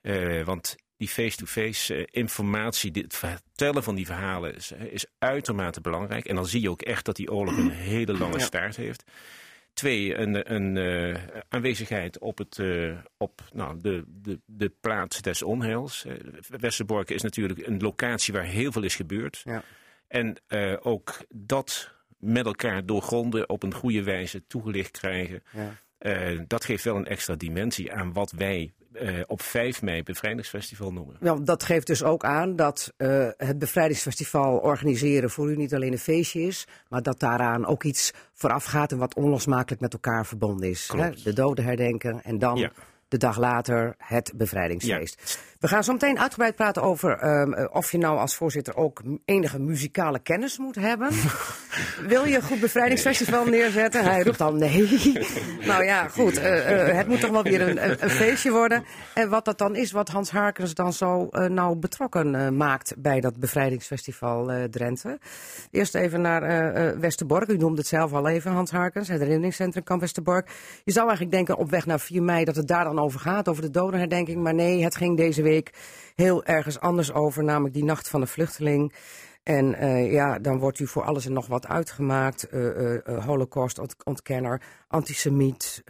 Eh, 0.00 0.44
want 0.44 0.76
die 1.00 1.08
face-to-face 1.08 1.94
eh, 1.94 2.04
informatie, 2.10 2.90
dit, 2.90 3.02
het 3.02 3.16
vertellen 3.16 3.82
van 3.82 3.94
die 3.94 4.06
verhalen 4.06 4.54
is, 4.54 4.72
eh, 4.72 4.84
is 4.92 5.06
uitermate 5.18 5.80
belangrijk. 5.80 6.26
En 6.26 6.34
dan 6.34 6.46
zie 6.46 6.60
je 6.60 6.70
ook 6.70 6.82
echt 6.82 7.04
dat 7.04 7.16
die 7.16 7.32
oorlog 7.32 7.56
een 7.56 7.70
hele 7.94 8.18
lange 8.18 8.40
staart 8.40 8.76
heeft. 8.76 9.04
Twee, 9.72 10.14
een, 10.14 10.52
een 10.54 10.76
eh, 10.76 11.22
aanwezigheid 11.48 12.18
op, 12.18 12.38
het, 12.38 12.60
op 13.16 13.42
nou, 13.52 13.80
de, 13.80 14.04
de, 14.06 14.40
de 14.44 14.72
plaats 14.80 15.22
des 15.22 15.42
onheils. 15.42 16.04
Eh, 16.04 16.14
Westerbork 16.48 17.10
is 17.10 17.22
natuurlijk 17.22 17.66
een 17.66 17.80
locatie 17.80 18.32
waar 18.32 18.44
heel 18.44 18.72
veel 18.72 18.82
is 18.82 18.94
gebeurd. 18.94 19.42
Ja. 19.44 19.62
En 20.08 20.36
ook 20.82 21.16
dat 21.28 21.92
met 22.18 22.46
elkaar 22.46 22.86
doorgronden 22.86 23.48
op 23.48 23.62
een 23.62 23.74
goede 23.74 24.02
wijze 24.02 24.46
toegelicht 24.46 24.98
krijgen. 24.98 25.42
Ja. 25.52 26.44
Dat 26.46 26.64
geeft 26.64 26.84
wel 26.84 26.96
een 26.96 27.06
extra 27.06 27.34
dimensie 27.34 27.92
aan 27.92 28.12
wat 28.12 28.30
wij 28.30 28.72
eh, 28.92 29.20
op 29.26 29.42
5 29.42 29.82
mei 29.82 30.02
bevrijdingsfestival 30.02 30.92
noemen. 30.92 31.16
Wel, 31.20 31.44
dat 31.44 31.62
geeft 31.62 31.86
dus 31.86 32.02
ook 32.02 32.24
aan 32.24 32.56
dat 32.56 32.92
eh, 32.96 33.28
het 33.36 33.58
bevrijdingsfestival 33.58 34.58
organiseren 34.58 35.30
voor 35.30 35.50
u 35.50 35.56
niet 35.56 35.74
alleen 35.74 35.92
een 35.92 35.98
feestje 35.98 36.40
is, 36.40 36.66
maar 36.88 37.02
dat 37.02 37.20
daaraan 37.20 37.66
ook 37.66 37.84
iets 37.84 38.12
vooraf 38.34 38.64
gaat 38.64 38.92
en 38.92 38.98
wat 38.98 39.14
onlosmakelijk 39.14 39.80
met 39.80 39.92
elkaar 39.92 40.26
verbonden 40.26 40.68
is. 40.68 40.90
Hè? 40.96 41.10
De 41.10 41.32
doden 41.32 41.64
herdenken 41.64 42.22
en 42.22 42.38
dan 42.38 42.56
Ja. 42.56 42.72
De 43.10 43.16
dag 43.16 43.38
later 43.38 43.94
het 43.98 44.32
bevrijdingsfeest. 44.34 45.22
Ja. 45.24 45.48
We 45.60 45.68
gaan 45.68 45.84
zo 45.84 45.92
meteen 45.92 46.18
uitgebreid 46.18 46.54
praten 46.54 46.82
over 46.82 47.18
ehm, 47.18 47.52
eh, 47.52 47.64
of 47.72 47.92
je 47.92 47.98
nou 47.98 48.18
als 48.18 48.36
voorzitter 48.36 48.76
ook 48.76 49.02
enige 49.24 49.58
muzikale 49.58 50.18
kennis 50.18 50.58
moet 50.58 50.74
hebben. 50.74 51.08
Wil 52.12 52.24
je 52.24 52.36
een 52.36 52.42
goed 52.42 52.60
bevrijdingsfestival 52.60 53.44
neerzetten? 53.44 54.04
Hij 54.04 54.22
roept 54.22 54.40
al 54.40 54.52
nee. 54.52 54.88
nou 55.70 55.84
ja, 55.84 56.08
goed. 56.08 56.36
eh, 56.38 56.88
eh, 56.88 56.96
het 56.96 57.06
moet 57.06 57.20
toch 57.20 57.30
wel 57.30 57.42
weer 57.42 57.60
een, 57.60 57.84
een, 57.90 57.96
een 58.00 58.10
feestje 58.10 58.50
worden. 58.50 58.84
En 59.14 59.28
wat 59.28 59.44
dat 59.44 59.58
dan 59.58 59.76
is, 59.76 59.92
wat 59.92 60.08
Hans 60.08 60.30
Harkens 60.30 60.74
dan 60.74 60.92
zo 60.92 61.28
eh, 61.30 61.48
nou 61.48 61.76
betrokken 61.76 62.56
maakt 62.56 62.94
bij 62.98 63.20
dat 63.20 63.36
bevrijdingsfestival 63.36 64.68
Drenthe. 64.70 65.18
Eerst 65.70 65.94
even 65.94 66.20
naar 66.20 67.00
Westerbork. 67.00 67.48
U 67.48 67.56
noemde 67.56 67.78
het 67.78 67.86
zelf 67.86 68.12
al 68.12 68.28
even, 68.28 68.52
Hans 68.52 68.70
Harkens, 68.70 69.08
het 69.08 69.18
herinneringscentrum 69.18 69.84
Kamp 69.84 70.00
Westerbork. 70.00 70.50
Je 70.84 70.92
zou 70.92 71.06
eigenlijk 71.06 71.36
denken 71.36 71.56
op 71.56 71.70
weg 71.70 71.86
naar 71.86 72.00
4 72.00 72.22
mei 72.22 72.44
dat 72.44 72.56
het 72.56 72.68
daar 72.68 72.84
dan 72.84 72.98
over 73.00 73.20
gaat, 73.20 73.48
over 73.48 73.62
de 73.62 73.70
dodenherdenking. 73.70 74.42
Maar 74.42 74.54
nee, 74.54 74.84
het 74.84 74.96
ging 74.96 75.16
deze 75.16 75.42
week 75.42 75.72
heel 76.14 76.44
ergens 76.44 76.80
anders 76.80 77.12
over, 77.12 77.44
namelijk 77.44 77.74
die 77.74 77.84
nacht 77.84 78.08
van 78.08 78.20
de 78.20 78.26
vluchteling. 78.26 78.94
En 79.42 79.74
eh, 79.74 80.12
ja, 80.12 80.38
dan 80.38 80.58
wordt 80.58 80.78
u 80.78 80.86
voor 80.86 81.02
alles 81.02 81.26
en 81.26 81.32
nog 81.32 81.46
wat 81.46 81.66
uitgemaakt. 81.66 82.48
eh 82.48 82.68
eh, 82.68 83.06
eh, 83.06 83.24
Holocaust-ontkenner, 83.24 84.62
antisemiet, 84.88 85.82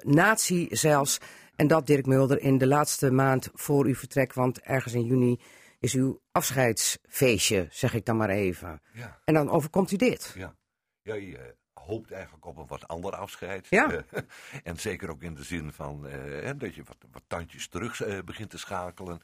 nazi 0.00 0.68
zelfs. 0.70 1.18
En 1.56 1.66
dat 1.66 1.86
Dirk 1.86 2.06
Mulder 2.06 2.40
in 2.40 2.58
de 2.58 2.66
laatste 2.66 3.10
maand 3.10 3.48
voor 3.52 3.84
uw 3.84 3.94
vertrek, 3.94 4.32
want 4.32 4.60
ergens 4.60 4.94
in 4.94 5.04
juni 5.04 5.40
is 5.78 5.94
uw 5.94 6.20
afscheidsfeestje, 6.32 7.66
zeg 7.70 7.94
ik 7.94 8.04
dan 8.04 8.16
maar 8.16 8.28
even. 8.28 8.82
Ja. 8.92 9.20
En 9.24 9.34
dan 9.34 9.50
overkomt 9.50 9.90
u 9.90 9.96
dit. 9.96 10.34
Ja, 10.36 10.54
ja 11.02 11.14
eh, 11.14 11.38
hoopt 11.86 12.12
eigenlijk 12.12 12.44
op 12.46 12.56
een 12.56 12.66
wat 12.66 12.88
ander 12.88 13.16
afscheid. 13.16 13.66
Ja. 13.70 13.90
Eh, 13.90 14.22
en 14.64 14.76
zeker 14.76 15.10
ook 15.10 15.22
in 15.22 15.34
de 15.34 15.42
zin 15.42 15.72
van 15.72 16.06
eh, 16.06 16.50
dat 16.56 16.74
je 16.74 16.82
wat, 16.84 16.96
wat 17.12 17.22
tandjes 17.26 17.68
terug 17.68 18.00
eh, 18.00 18.18
begint 18.24 18.50
te 18.50 18.58
schakelen. 18.58 19.20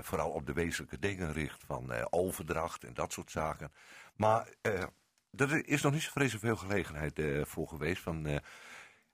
Vooral 0.00 0.30
op 0.30 0.46
de 0.46 0.52
wezenlijke 0.52 0.98
dingen 0.98 1.32
richt 1.32 1.64
van 1.66 2.10
overdracht 2.10 2.84
en 2.84 2.94
dat 2.94 3.12
soort 3.12 3.30
zaken. 3.30 3.72
Maar 4.16 4.48
er 5.36 5.66
is 5.66 5.82
nog 5.82 5.92
niet 5.92 6.02
zo 6.02 6.10
vreselijk 6.10 6.44
veel 6.44 6.56
gelegenheid 6.56 7.20
voor 7.48 7.68
geweest. 7.68 8.02
Van, 8.02 8.40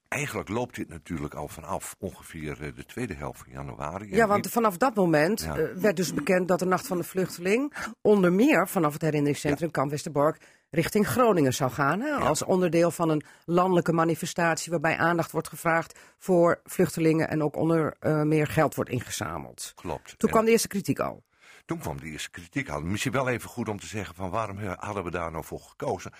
eigenlijk 0.09 0.49
loopt 0.49 0.75
dit 0.75 0.89
natuurlijk 0.89 1.35
al 1.35 1.49
vanaf 1.49 1.97
ongeveer 1.99 2.63
eh, 2.63 2.75
de 2.77 2.85
tweede 2.87 3.15
helft 3.15 3.39
van 3.39 3.53
januari. 3.53 4.15
Ja, 4.15 4.27
want 4.27 4.49
vanaf 4.51 4.77
dat 4.77 4.95
moment 4.95 5.41
Ja. 5.41 5.57
eh, 5.57 5.77
werd 5.77 5.97
dus 5.97 6.15
bekend 6.15 6.49
dat 6.49 6.59
de 6.59 6.65
Nacht 6.65 6.87
van 6.87 6.97
de 6.97 7.05
Vluchteling 7.05 7.73
onder 8.01 8.33
meer 8.33 8.69
vanaf 8.69 8.93
het 8.93 9.03
herinneringscentrum 9.03 9.71
Kamp 9.71 9.91
Westerbork 9.91 10.41
richting 10.71 11.07
Groningen 11.09 11.55
zou 11.55 11.71
gaan. 11.71 12.01
Hè, 12.01 12.11
Als 12.13 12.45
onderdeel 12.45 12.91
van 12.91 13.09
een 13.09 13.23
landelijke 13.45 13.93
manifestatie 13.93 14.71
waarbij 14.71 14.97
aandacht 14.97 15.31
wordt 15.33 15.49
gevraagd 15.49 15.99
voor 16.19 16.61
vluchtelingen 16.65 17.29
en 17.29 17.43
ook 17.43 17.57
onder 17.57 17.97
eh, 18.01 18.23
meer 18.23 18.47
geld 18.47 18.75
wordt 18.75 18.91
ingezameld. 18.91 19.73
Klopt. 19.75 20.07
Toen 20.19 20.29
En- 20.29 20.35
kwam 20.35 20.45
de 20.45 20.51
eerste 20.51 20.69
kritiek 20.69 20.99
al. 20.99 21.23
Toen 21.67 21.79
kwam 21.79 22.01
de 22.01 22.07
eerste 22.07 22.31
kritiek 22.31 22.69
aan. 22.71 22.91
Misschien 22.91 23.13
wel 23.13 23.29
even 23.29 23.49
goed 23.49 23.69
om 23.69 23.81
te 23.81 23.87
zeggen 23.87 24.15
van 24.15 24.31
waarom 24.31 24.59
hadden 24.77 25.05
we 25.05 25.11
daar 25.11 25.31
nou 25.31 25.45
voor 25.45 25.61
gekozen. 25.61 26.13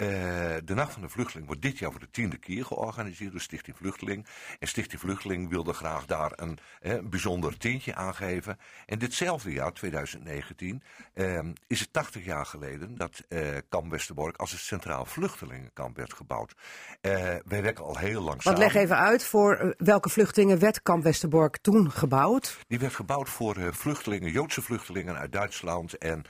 Eh, 0.00 0.06
de 0.64 0.74
Nacht 0.74 0.92
van 0.92 1.02
de 1.02 1.08
Vluchteling 1.08 1.46
wordt 1.46 1.62
dit 1.62 1.78
jaar 1.78 1.90
voor 1.90 2.00
de 2.00 2.10
tiende 2.10 2.36
keer 2.36 2.64
georganiseerd 2.64 3.30
door 3.30 3.40
Stichting 3.40 3.76
Vluchteling. 3.76 4.26
En 4.58 4.68
Stichting 4.68 5.00
Vluchteling 5.00 5.48
wilde 5.48 5.72
graag 5.72 6.06
daar 6.06 6.32
een, 6.36 6.58
eh, 6.80 6.98
bijzonder 7.02 7.56
tintje 7.58 7.94
aan 7.94 8.14
geven. 8.14 8.58
En 8.86 8.98
ditzelfde 8.98 9.52
jaar, 9.52 9.72
2019, 9.72 10.82
eh, 11.14 11.38
is 11.66 11.80
het 11.80 11.92
80 11.92 12.24
jaar 12.24 12.46
geleden 12.46 12.96
dat 12.96 13.24
eh 13.28 13.56
Kamp 13.68 13.90
Westerbork 13.90 14.36
als 14.36 14.52
een 14.52 14.58
centraal 14.58 15.04
vluchtelingenkamp 15.04 15.96
werd 15.96 16.12
gebouwd. 16.12 16.54
Eh, 17.00 17.12
wij 17.44 17.62
werken 17.62 17.84
al 17.84 17.96
heel 17.96 18.20
lang 18.22 18.42
Want 18.42 18.42
samen. 18.42 18.58
leg 18.60 18.74
even 18.74 18.96
uit 18.96 19.24
voor 19.24 19.74
welke 19.78 20.08
vluchtelingen 20.08 20.58
werd 20.58 20.82
Kamp 20.82 21.02
Westerbork 21.02 21.56
toen 21.56 21.90
gebouwd. 21.90 22.58
Die 22.68 22.78
werd 22.78 22.94
gebouwd 22.94 23.28
voor 23.28 23.74
vluchtelingen, 23.74 24.32
Joodse 24.32 24.62
vluchtelingen 24.62 25.16
uit 25.16 25.32
Duitsland 25.32 25.98
en 25.98 26.24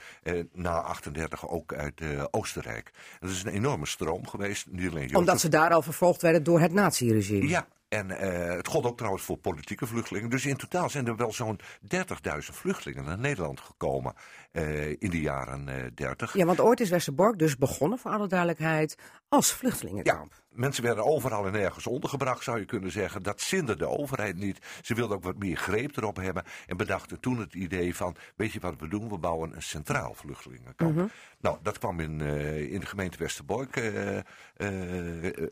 na 0.53 0.81
38 0.81 1.49
ook 1.49 1.73
uit 1.73 2.01
eh, 2.01 2.23
Oostenrijk. 2.31 2.91
Dat 3.19 3.29
is 3.29 3.43
een 3.43 3.53
enorme 3.61 3.85
stroom 3.85 4.27
geweest. 4.27 4.65
Niet 4.69 4.89
alleen 4.89 5.15
Omdat 5.15 5.39
ze 5.39 5.49
daar 5.49 5.71
al 5.71 5.81
vervolgd 5.81 6.21
werden 6.21 6.43
door 6.43 6.59
het 6.59 6.73
naziregime. 6.73 7.47
Ja, 7.47 7.67
en 7.91 8.11
eh, 8.11 8.55
het 8.55 8.67
gold 8.67 8.85
ook 8.85 8.97
trouwens 8.97 9.23
voor 9.23 9.37
politieke 9.37 9.85
vluchtelingen. 9.85 10.29
Dus 10.29 10.45
in 10.45 10.55
totaal 10.55 10.89
zijn 10.89 11.07
er 11.07 11.15
wel 11.15 11.33
zo'n 11.33 11.59
30.000 11.95 11.99
vluchtelingen 12.37 13.05
naar 13.05 13.17
Nederland 13.17 13.59
gekomen 13.59 14.13
eh, 14.51 14.89
in 14.89 15.09
de 15.09 15.21
jaren 15.21 15.67
eh 15.67 15.85
30. 15.93 16.33
Ja, 16.33 16.45
want 16.45 16.59
ooit 16.59 16.79
is 16.79 16.89
Westerbork 16.89 17.39
dus 17.39 17.57
begonnen, 17.57 17.99
voor 17.99 18.11
alle 18.11 18.27
duidelijkheid, 18.27 18.97
als 19.29 19.51
vluchtelingenkamp. 19.51 20.33
Mensen 20.49 20.83
werden 20.83 21.05
overal 21.05 21.45
en 21.45 21.51
nergens 21.51 21.87
ondergebracht, 21.87 22.43
zou 22.43 22.59
je 22.59 22.65
kunnen 22.65 22.91
zeggen. 22.91 23.23
Dat 23.23 23.41
zinde 23.41 23.75
de 23.75 23.87
overheid 23.87 24.35
niet. 24.35 24.59
Ze 24.81 24.93
wilden 24.93 25.17
ook 25.17 25.23
wat 25.23 25.37
meer 25.37 25.57
greep 25.57 25.97
erop 25.97 26.15
hebben. 26.15 26.43
En 26.67 26.77
bedachten 26.77 27.19
toen 27.19 27.39
het 27.39 27.53
idee 27.53 27.95
van, 27.95 28.15
weet 28.35 28.51
je 28.51 28.59
wat 28.59 28.79
we 28.79 28.87
doen? 28.87 29.09
We 29.09 29.17
bouwen 29.17 29.55
een 29.55 29.61
centraal 29.61 30.13
vluchtelingenkamp. 30.13 31.11
Nou, 31.39 31.57
dat 31.61 31.77
kwam 31.77 31.99
in, 31.99 32.21
in 32.69 32.79
de 32.79 32.85
gemeente 32.85 33.17
Westerbork, 33.17 33.91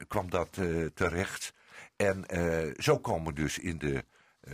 kwam 0.07 0.29
dat 0.29 0.57
terecht. 0.93 1.53
En 1.95 2.25
eh, 2.25 2.73
zo 2.77 2.97
komen 2.99 3.35
dus 3.35 3.59
in 3.59 3.77
de... 3.77 4.03
eh, 4.41 4.53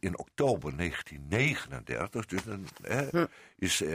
in 0.00 0.18
oktober 0.18 0.76
1939, 0.76 2.26
dus 2.26 2.42
dan 2.44 2.66
hè, 2.82 3.24
is 3.58 3.82
eh, 3.82 3.90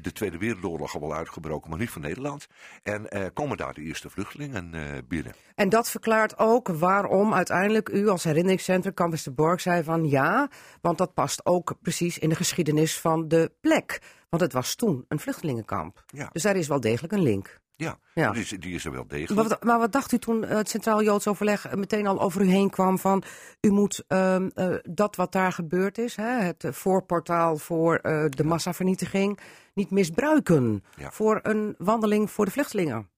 de 0.00 0.12
Tweede 0.12 0.38
Wereldoorlog 0.38 0.94
al 0.94 1.00
wel 1.00 1.14
uitgebroken, 1.14 1.70
maar 1.70 1.78
niet 1.78 1.90
voor 1.90 2.02
Nederland. 2.02 2.46
En 2.82 3.08
eh, 3.08 3.26
komen 3.32 3.56
daar 3.56 3.74
de 3.74 3.82
eerste 3.82 4.10
vluchtelingen 4.10 4.74
eh, 4.74 4.82
binnen. 5.08 5.32
En 5.54 5.68
dat 5.68 5.90
verklaart 5.90 6.38
ook 6.38 6.68
waarom 6.68 7.34
uiteindelijk 7.34 7.88
u 7.88 8.08
als 8.08 8.24
herinneringscentrum 8.24 8.94
Kamp 8.94 9.10
Westerbork 9.10 9.60
zei 9.60 9.82
van 9.82 10.08
ja, 10.08 10.48
want 10.80 10.98
dat 10.98 11.14
past 11.14 11.46
ook 11.46 11.74
precies 11.82 12.18
in 12.18 12.28
de 12.28 12.34
geschiedenis 12.34 13.00
van 13.00 13.28
de 13.28 13.52
plek. 13.60 14.00
Want 14.28 14.42
het 14.42 14.52
was 14.52 14.74
toen 14.74 15.04
een 15.08 15.18
vluchtelingenkamp. 15.18 16.04
Ja. 16.06 16.28
Dus 16.32 16.42
daar 16.42 16.56
is 16.56 16.68
wel 16.68 16.80
degelijk 16.80 17.12
een 17.12 17.22
link. 17.22 17.60
Ja, 17.76 17.98
Ja. 18.14 18.30
Die, 18.30 18.42
is, 18.42 18.48
die 18.48 18.74
is 18.74 18.84
er 18.84 18.90
wel 18.92 19.00
Maar 19.08 19.18
degelijk. 19.18 19.48
wat, 19.48 19.64
maar 19.64 19.78
wat 19.78 19.92
dacht 19.92 20.12
u 20.12 20.18
toen 20.18 20.44
eh, 20.44 20.56
het 20.56 20.68
Centraal 20.68 21.02
Joods 21.02 21.26
Overleg 21.26 21.74
meteen 21.74 22.06
al 22.06 22.20
over 22.20 22.40
u 22.42 22.48
heen 22.48 22.70
kwam 22.70 22.98
van 22.98 23.22
u 23.60 23.70
moet 23.70 24.04
ehm, 24.08 24.48
eh, 24.54 24.74
dat 24.90 25.16
wat 25.16 25.32
daar 25.32 25.52
gebeurd 25.52 25.98
is, 25.98 26.16
hè, 26.16 26.28
het 26.42 26.64
eh, 26.64 26.72
voorportaal 26.72 27.56
voor 27.56 27.96
eh, 27.96 28.24
de 28.28 28.44
massavernietiging, 28.44 29.38
niet 29.74 29.90
misbruiken 29.90 30.84
Ja. 30.96 31.10
voor 31.10 31.40
een 31.42 31.74
wandeling 31.78 32.30
voor 32.30 32.44
de 32.44 32.50
vluchtelingen? 32.50 33.10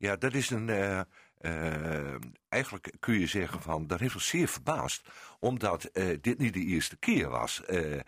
Ja, 0.00 0.16
dat 0.16 0.34
is 0.34 0.50
een. 0.50 0.68
eh, 0.68 1.00
eh, 1.38 2.14
eigenlijk 2.48 2.92
kun 2.98 3.18
je 3.18 3.26
zeggen 3.26 3.62
van. 3.62 3.86
Dat 3.86 4.00
heeft 4.00 4.14
ons 4.14 4.28
zeer 4.28 4.48
verbaasd. 4.48 5.08
Omdat 5.38 5.84
eh, 5.84 6.04
dit 6.20 6.38
niet 6.38 6.52
de 6.54 6.60
eerste 6.64 6.96
keer 6.96 7.28
was. 7.28 7.64
Eh, 7.64 8.00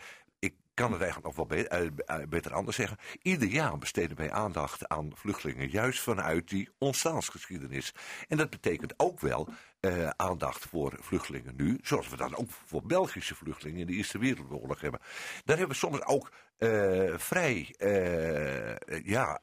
kan 0.80 0.92
het 0.92 1.02
eigenlijk 1.02 1.36
nog 1.36 1.48
wel 1.48 1.58
eh, 1.58 1.86
eh, 1.86 2.28
beter 2.28 2.54
anders 2.54 2.76
zeggen. 2.76 2.98
Ieder 3.22 3.48
jaar 3.48 3.78
besteden 3.78 4.16
wij 4.16 4.30
aandacht 4.30 4.88
aan 4.88 5.10
vluchtelingen. 5.14 5.70
Juist 5.70 6.00
vanuit 6.00 6.48
die 6.48 6.68
ontstaansgeschiedenis. 6.78 7.94
En 8.28 8.36
dat 8.36 8.50
betekent 8.50 8.94
ook 8.96 9.20
wel. 9.20 9.48
eh, 9.80 10.08
aandacht 10.08 10.64
voor 10.64 10.96
vluchtelingen 11.00 11.56
nu, 11.56 11.78
zoals 11.82 12.08
we 12.08 12.16
dat 12.16 12.36
ook 12.36 12.50
voor 12.50 12.82
Belgische 12.82 13.34
vluchtelingen 13.34 13.80
in 13.80 13.86
de 13.86 13.92
Eerste 13.92 14.18
Wereldoorlog 14.18 14.80
hebben. 14.80 15.00
Daar 15.44 15.56
hebben 15.56 15.76
we 15.76 15.86
soms 15.86 16.04
ook 16.04 16.32
vrij 17.16 17.74
ja, 19.04 19.40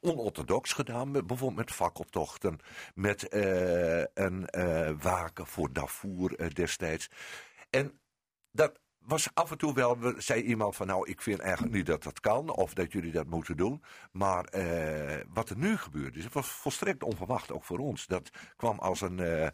onorthodox 0.00 0.72
gedaan. 0.72 1.12
Bijvoorbeeld 1.12 1.56
met 1.56 1.72
fakkeltochten, 1.72 2.58
met 2.94 3.26
een 4.14 4.48
waken 5.00 5.46
voor 5.46 5.72
Darfur 5.72 6.54
destijds. 6.54 7.10
En 7.70 8.00
dat 8.52 8.80
was 9.08 9.28
af 9.34 9.50
en 9.50 9.58
toe 9.58 9.74
wel, 9.74 9.98
we- 9.98 10.14
zei 10.18 10.42
iemand 10.42 10.76
van 10.76 10.86
nou, 10.86 11.08
ik 11.10 11.20
vind 11.22 11.38
eigenlijk 11.38 11.74
niet 11.74 11.86
dat 11.86 12.02
dat 12.02 12.20
kan 12.20 12.50
of 12.50 12.74
dat 12.74 12.92
jullie 12.92 13.12
dat 13.12 13.26
moeten 13.26 13.56
doen. 13.56 13.82
Maar 14.12 14.44
eh, 14.44 15.16
wat 15.32 15.50
er 15.50 15.56
nu 15.58 15.76
gebeurd 15.76 16.16
is, 16.16 16.24
het 16.24 16.32
was 16.32 16.48
volstrekt 16.48 17.02
onverwacht, 17.02 17.52
ook 17.52 17.64
voor 17.64 17.78
ons. 17.78 18.06
Dat 18.06 18.30
kwam 18.56 18.78
als 18.78 19.00
een, 19.00 19.20
eh, 19.20 19.46
eh, 19.46 19.52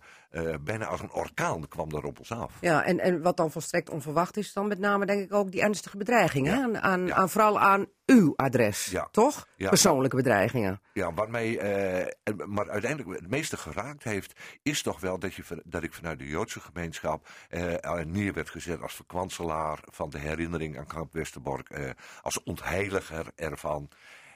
bijna 0.60 0.86
als 0.86 1.00
een 1.00 1.12
orkaan 1.12 1.68
kwam 1.68 1.90
er 1.90 2.04
op 2.04 2.18
ons 2.18 2.32
af. 2.32 2.52
Ja, 2.60 2.84
en, 2.84 2.98
en 3.00 3.22
wat 3.22 3.36
dan 3.36 3.50
volstrekt 3.50 3.90
onverwacht 3.90 4.36
is, 4.36 4.52
dan 4.52 4.68
met 4.68 4.78
name 4.78 5.06
denk 5.06 5.20
ik 5.22 5.32
ook 5.34 5.50
die 5.52 5.60
ernstige. 5.62 5.98
Ja. 6.04 6.14
hè? 6.14 6.52
Aan, 6.62 6.78
aan, 6.78 7.06
Ja. 7.06 7.14
aan, 7.14 7.30
vooral 7.30 7.60
aan 7.60 7.86
uw 8.06 8.32
adres, 8.36 8.84
Ja. 8.84 9.08
toch? 9.10 9.48
Ja. 9.56 9.68
Persoonlijke 9.68 10.16
bedreigingen. 10.16 10.80
Ja, 10.92 11.12
wat 11.14 11.28
mij, 11.28 11.58
eh, 11.58 12.34
maar 12.46 12.70
uiteindelijk 12.70 13.20
het 13.20 13.30
meeste 13.30 13.56
geraakt 13.56 14.02
heeft, 14.04 14.32
is 14.62 14.82
toch 14.82 15.00
wel 15.00 15.18
dat, 15.18 15.34
je, 15.34 15.42
dat 15.64 15.82
ik 15.82 15.94
vanuit 15.94 16.18
de 16.18 16.26
Joodse 16.28 16.60
gemeenschap 16.60 17.28
eh, 17.48 18.00
neer 18.04 18.32
werd 18.32 18.50
gezet 18.50 18.82
als 18.82 18.94
verkwanselaar 18.94 19.78
van 19.90 20.10
de 20.10 20.18
herinnering 20.18 20.78
aan 20.78 20.86
Kamp 20.86 21.12
Westerbork, 21.12 21.68
eh, 21.68 21.90
als 22.22 22.42
ontheiliger 22.42 23.26
ervan. 23.36 23.88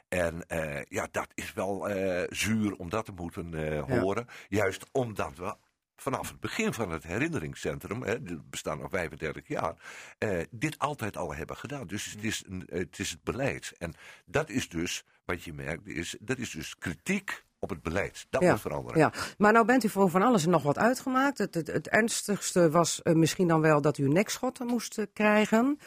En 0.09 0.45
ja, 0.89 1.09
dat 1.11 1.29
is 1.35 1.53
wel 1.53 1.89
zuur 2.29 2.77
om 2.77 2.89
dat 2.89 3.05
te 3.05 3.13
moeten 3.13 3.55
horen. 3.91 4.27
Juist 4.49 4.87
omdat 4.93 5.37
we 5.37 5.55
vanaf 6.01 6.29
het 6.29 6.41
begin 6.41 6.73
van 6.73 6.91
het 6.91 7.03
herinneringscentrum, 7.03 8.03
hè, 8.03 8.13
het 8.13 8.51
bestaat 8.51 8.83
al 8.83 8.89
35 8.89 9.49
jaar, 9.49 9.75
eh, 10.19 10.39
dit 10.51 10.79
altijd 10.79 11.17
al 11.17 11.35
hebben 11.35 11.57
gedaan. 11.57 11.87
Dus 11.87 12.05
het 12.13 12.25
is, 12.25 12.45
een, 12.49 12.69
het 12.71 12.99
is 12.99 13.11
het 13.11 13.23
beleid. 13.23 13.73
En 13.79 13.95
dat 14.27 14.51
is 14.51 14.69
dus, 14.69 15.05
wat 15.25 15.43
je 15.43 15.53
merkt, 15.53 15.87
is, 15.87 16.17
dat 16.21 16.39
is 16.39 16.51
dus 16.51 16.79
kritiek 16.79 17.45
op 17.59 17.71
het 17.71 17.83
beleid. 17.83 18.27
Dat 18.31 18.43
moet 18.43 18.61
veranderen. 18.61 18.99
Ja, 18.99 19.13
maar 19.39 19.53
nou 19.53 19.67
bent 19.67 19.85
u 19.85 19.89
voor 19.89 20.11
van 20.11 20.23
alles 20.23 20.45
en 20.45 20.51
nog 20.51 20.63
wat 20.63 20.79
uitgemaakt. 20.79 21.39
Het, 21.39 21.55
het, 21.55 21.67
het 21.67 21.89
ernstigste 21.89 22.71
was 22.71 23.03
eh, 23.03 23.15
misschien 23.15 23.49
dan 23.49 23.61
wel 23.61 23.81
dat 23.81 23.99
u 23.99 24.09
nekschotten 24.09 24.67
moest 24.67 24.99
eh, 24.99 25.05
krijgen. 25.13 25.79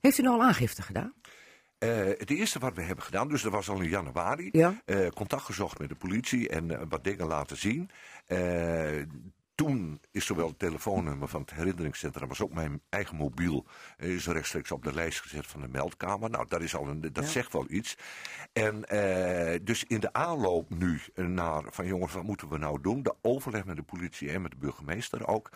Heeft 0.00 0.18
u 0.18 0.22
nou 0.22 0.40
al 0.40 0.46
aangifte 0.46 0.82
gedaan? 0.82 1.12
Eh, 1.78 1.96
het 2.06 2.30
eerste 2.30 2.58
wat 2.58 2.74
we 2.74 2.82
hebben 2.82 3.04
gedaan, 3.04 3.28
dus 3.28 3.42
dat 3.42 3.52
was 3.52 3.68
al 3.68 3.80
in 3.80 3.88
januari, 3.88 4.48
Ja. 4.52 4.74
contact 5.14 5.42
gezocht 5.42 5.78
met 5.78 5.88
de 5.88 5.94
politie 5.94 6.48
en 6.48 6.88
wat 6.88 7.04
dingen 7.04 7.26
laten 7.26 7.56
zien. 7.56 7.90
Toen 9.60 10.00
is 10.10 10.26
zowel 10.26 10.46
het 10.46 10.58
telefoonnummer 10.58 11.28
van 11.28 11.40
het 11.40 11.50
herinneringscentrum 11.50 12.28
als 12.28 12.40
ook 12.40 12.52
mijn 12.52 12.80
eigen 12.88 13.16
mobiel 13.16 13.66
eh, 13.96 14.08
is 14.14 14.26
rechtstreeks 14.26 14.70
op 14.70 14.84
de 14.84 14.94
lijst 14.94 15.20
gezet 15.20 15.46
van 15.46 15.60
de 15.60 15.68
meldkamer. 15.68 16.30
Nou, 16.30 16.46
dat, 16.48 16.60
is 16.60 16.74
al 16.74 16.88
een, 16.88 17.00
dat 17.12 17.28
zegt 17.28 17.52
wel 17.52 17.64
iets. 17.68 17.96
En 18.52 18.84
eh, 18.84 19.58
dus 19.62 19.84
in 19.84 20.00
de 20.00 20.12
aanloop 20.12 20.70
nu 20.74 21.00
naar 21.14 21.62
van 21.66 21.86
jongens, 21.86 22.12
wat 22.12 22.22
moeten 22.22 22.48
we 22.48 22.58
nou 22.58 22.80
doen? 22.80 23.02
De 23.02 23.14
overleg 23.22 23.64
met 23.64 23.76
de 23.76 23.82
politie 23.82 24.30
en 24.30 24.42
met 24.42 24.50
de 24.50 24.56
burgemeester 24.56 25.26
ook. 25.26 25.50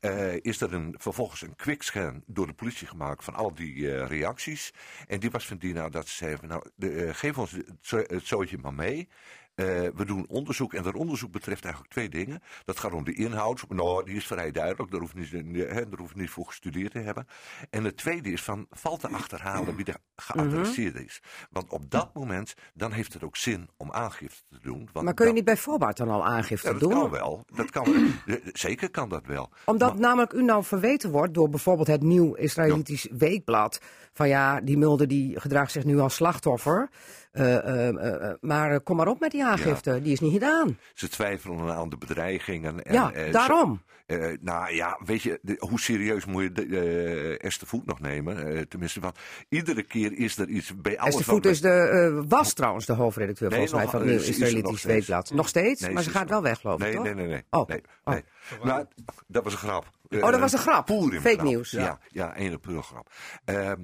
eh, 0.00 0.34
is 0.36 0.60
er 0.60 0.74
een, 0.74 0.94
vervolgens 0.98 1.42
een 1.42 1.56
quickscan 1.56 2.22
door 2.26 2.46
de 2.46 2.52
politie 2.52 2.86
gemaakt 2.86 3.24
van 3.24 3.34
al 3.34 3.54
die 3.54 3.92
eh, 3.94 4.06
reacties. 4.08 4.72
En 5.06 5.20
die 5.20 5.30
was 5.30 5.46
van 5.46 5.56
Dina 5.58 5.88
dat 5.88 6.08
ze 6.08 6.16
zei 6.16 6.36
nou, 6.42 6.62
de, 6.74 6.92
eh, 7.04 7.14
geef 7.14 7.38
ons 7.38 7.50
het, 7.50 7.66
zo- 7.80 8.04
het 8.06 8.26
zootje 8.26 8.58
maar 8.58 8.74
mee. 8.74 9.08
Eh, 9.54 9.66
we 9.94 10.04
doen 10.04 10.26
onderzoek 10.28 10.74
en 10.74 10.82
dat 10.82 10.94
onderzoek 10.94 11.32
betreft 11.32 11.64
eigenlijk 11.64 11.92
twee 11.94 12.08
dingen. 12.08 12.42
Dat 12.64 12.78
gaat 12.78 12.92
om 12.92 13.04
de 13.04 13.14
inhoud. 13.14 13.64
Nou, 13.68 14.04
die 14.04 14.16
is 14.16 14.26
vrij 14.26 14.50
duidelijk. 14.50 14.90
Daar 14.90 15.00
hoeft 15.00 15.14
niet, 15.14 15.30
hè, 15.30 15.88
daar 15.88 15.98
hoeft 15.98 16.14
niet 16.14 16.30
voor 16.30 16.46
gestudeerd 16.46 16.92
te 16.92 16.98
hebben. 16.98 17.26
En 17.70 17.84
het 17.84 17.96
tweede 17.96 18.30
is 18.32 18.42
van, 18.42 18.66
valt 18.70 19.00
te 19.00 19.08
achterhalen 19.08 19.76
wie 19.76 19.84
er 19.84 19.96
geadresseerd 20.16 20.94
is. 20.94 21.22
Want 21.50 21.70
op 21.70 21.90
dat 21.90 22.14
moment, 22.14 22.54
dan 22.74 22.92
heeft 22.92 23.12
het 23.12 23.22
ook 23.24 23.36
zin 23.36 23.68
om 23.76 23.92
aangifte 23.92 24.42
te 24.50 24.58
doen. 24.62 24.88
Want 24.92 25.04
Maar 25.04 25.14
kun 25.14 25.24
je 25.24 25.30
dan- 25.30 25.34
niet 25.34 25.44
bij 25.44 25.56
voorbaat 25.56 25.96
dan 25.96 26.08
al 26.10 26.24
aangifte 26.26 26.66
Ja, 26.66 26.72
dat 26.72 26.82
doen? 26.82 27.00
kan 27.00 27.10
wel. 27.10 27.44
Dat 27.54 27.70
kan, 27.70 28.12
zeker 28.52 28.90
kan 28.90 29.08
dat 29.08 29.26
wel. 29.26 29.50
Omdat 29.64 29.98
namelijk 29.98 30.32
u 30.32 30.42
nou 30.42 30.64
verweten 30.64 31.10
wordt 31.10 31.34
door 31.34 31.48
bijvoorbeeld 31.48 31.86
het 31.88 32.02
Nieuw 32.02 32.34
Israëlitisch 32.34 33.08
Weekblad. 33.10 33.80
Van 34.12 34.28
ja, 34.28 34.60
die 34.60 34.78
Mulder 34.78 35.08
die 35.08 35.40
gedraagt 35.40 35.72
zich 35.72 35.84
nu 35.84 35.98
als 35.98 36.14
slachtoffer. 36.14 36.88
Eh, 37.30 37.56
eh, 37.56 37.88
eh, 38.28 38.34
maar 38.40 38.80
kom 38.80 38.96
maar 38.96 39.08
op 39.08 39.20
met 39.20 39.30
die 39.30 39.44
aangifte, 39.44 40.00
die 40.02 40.12
is 40.12 40.20
niet 40.20 40.32
gedaan. 40.32 40.78
Ze 40.94 41.08
twijfelen 41.08 41.74
aan 41.74 41.88
de 41.88 41.96
bedreigingen. 41.96 42.82
En, 42.82 42.92
Ja, 42.92 43.12
daarom. 43.30 43.82
zo- 44.06 44.36
nou 44.40 44.74
ja, 44.74 44.98
weet 45.04 45.22
je, 45.22 45.38
de- 45.42 45.56
hoe 45.58 45.80
serieus 45.80 46.24
moet 46.24 46.42
je 46.42 46.52
de, 46.52 47.36
Esther 47.40 47.66
Voet 47.66 47.86
nog 47.86 48.00
nemen? 48.00 48.68
Tenminste, 48.68 49.00
want 49.00 49.18
iedere 49.48 49.82
keer 49.82 50.12
is 50.18 50.38
er 50.38 50.48
iets 50.48 50.76
bij 50.76 50.98
alles. 50.98 51.08
Esther 51.14 51.34
Voet 51.34 51.46
is 51.46 51.60
de, 51.60 52.24
was 52.28 52.52
trouwens 52.52 52.86
de 52.86 52.92
hoofdredacteur 52.92 53.48
Nee, 53.50 53.58
volgens 53.58 53.76
mij 53.76 53.82
nog- 53.82 53.90
van 53.92 54.00
het 54.00 54.10
eh, 54.10 54.16
Nieuw 54.16 54.26
er 54.26 54.46
Israëlitisch. 54.48 54.82
Weekblad. 54.84 55.30
Nog 55.34 55.48
steeds? 55.48 55.80
Nee, 55.80 55.92
maar 55.92 56.02
ze 56.02 56.10
gaat 56.10 56.28
wel 56.28 56.42
weg, 56.42 56.60
geloof 56.60 56.78
ik, 56.78 56.82
Nee, 56.86 56.94
toch? 56.94 57.04
nee, 57.04 57.14
nee, 57.14 57.26
nee. 57.26 57.42
Oh. 57.50 57.68
nee, 57.68 57.82
Oh. 58.04 58.12
nee. 58.14 58.22
Nou, 58.62 58.84
dat 59.26 59.44
was 59.44 59.52
een 59.52 59.58
grap. 59.58 59.90
Oh, 60.10 60.30
dat 60.30 60.40
was 60.40 60.52
een 60.52 60.58
grap. 60.58 60.88
Fake 60.88 61.20
grap. 61.20 61.42
nieuws. 61.42 61.70
Ja, 61.70 61.98
ja, 62.08 62.38
een 62.38 62.52
april 62.54 62.82
grap. 62.82 63.10
Ehm, 63.44 63.80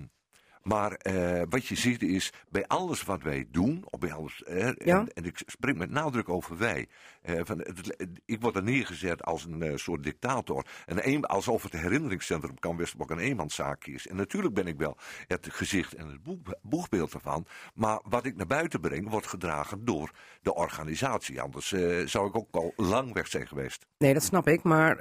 maar 0.66 0.92
eh, 0.92 1.42
wat 1.48 1.66
je 1.66 1.74
ziet 1.74 2.02
is, 2.02 2.32
bij 2.48 2.66
alles 2.66 3.02
wat 3.02 3.22
wij 3.22 3.46
doen, 3.50 3.84
of 3.90 4.00
bij 4.00 4.12
alles, 4.12 4.42
eh, 4.42 4.58
Ja. 4.58 4.98
en, 4.98 5.08
en 5.14 5.24
ik 5.24 5.42
spreek 5.46 5.76
met 5.76 5.90
nadruk 5.90 6.28
over 6.28 6.58
wij. 6.58 6.86
Eh, 7.26 7.40
van, 7.44 7.58
het- 7.58 7.96
ik 8.24 8.40
word 8.40 8.56
er 8.56 8.62
neergezet 8.62 9.22
als 9.24 9.44
een 9.44 9.62
eh, 9.62 9.76
soort 9.76 10.02
dictator. 10.02 10.64
En 10.86 11.08
een, 11.08 11.24
alsof 11.24 11.62
het 11.62 11.72
herinneringscentrum 11.72 12.58
kan 12.58 12.76
Westerbork 12.76 13.10
een 13.10 13.18
eenmanszaakje 13.18 13.92
is. 13.92 14.06
En 14.06 14.16
natuurlijk 14.16 14.54
ben 14.54 14.66
ik 14.66 14.76
wel 14.78 14.96
het 15.26 15.48
gezicht 15.50 15.94
en 15.94 16.06
het 16.08 16.22
boeg, 16.22 16.38
boegbeeld 16.62 17.14
ervan. 17.14 17.46
Maar 17.74 18.00
wat 18.08 18.24
ik 18.24 18.36
naar 18.36 18.46
buiten 18.46 18.80
breng, 18.80 19.10
wordt 19.10 19.26
gedragen 19.26 19.84
door 19.84 20.10
de 20.42 20.54
organisatie. 20.54 21.40
Anders 21.40 21.72
eh, 21.72 22.06
zou 22.06 22.28
ik 22.28 22.36
ook 22.36 22.48
al 22.50 22.72
lang 22.76 23.12
weg 23.12 23.26
zijn 23.26 23.46
geweest. 23.46 23.86
Nee, 23.98 24.12
dat 24.14 24.22
snap 24.22 24.48
ik. 24.48 24.62
Maar 24.62 24.96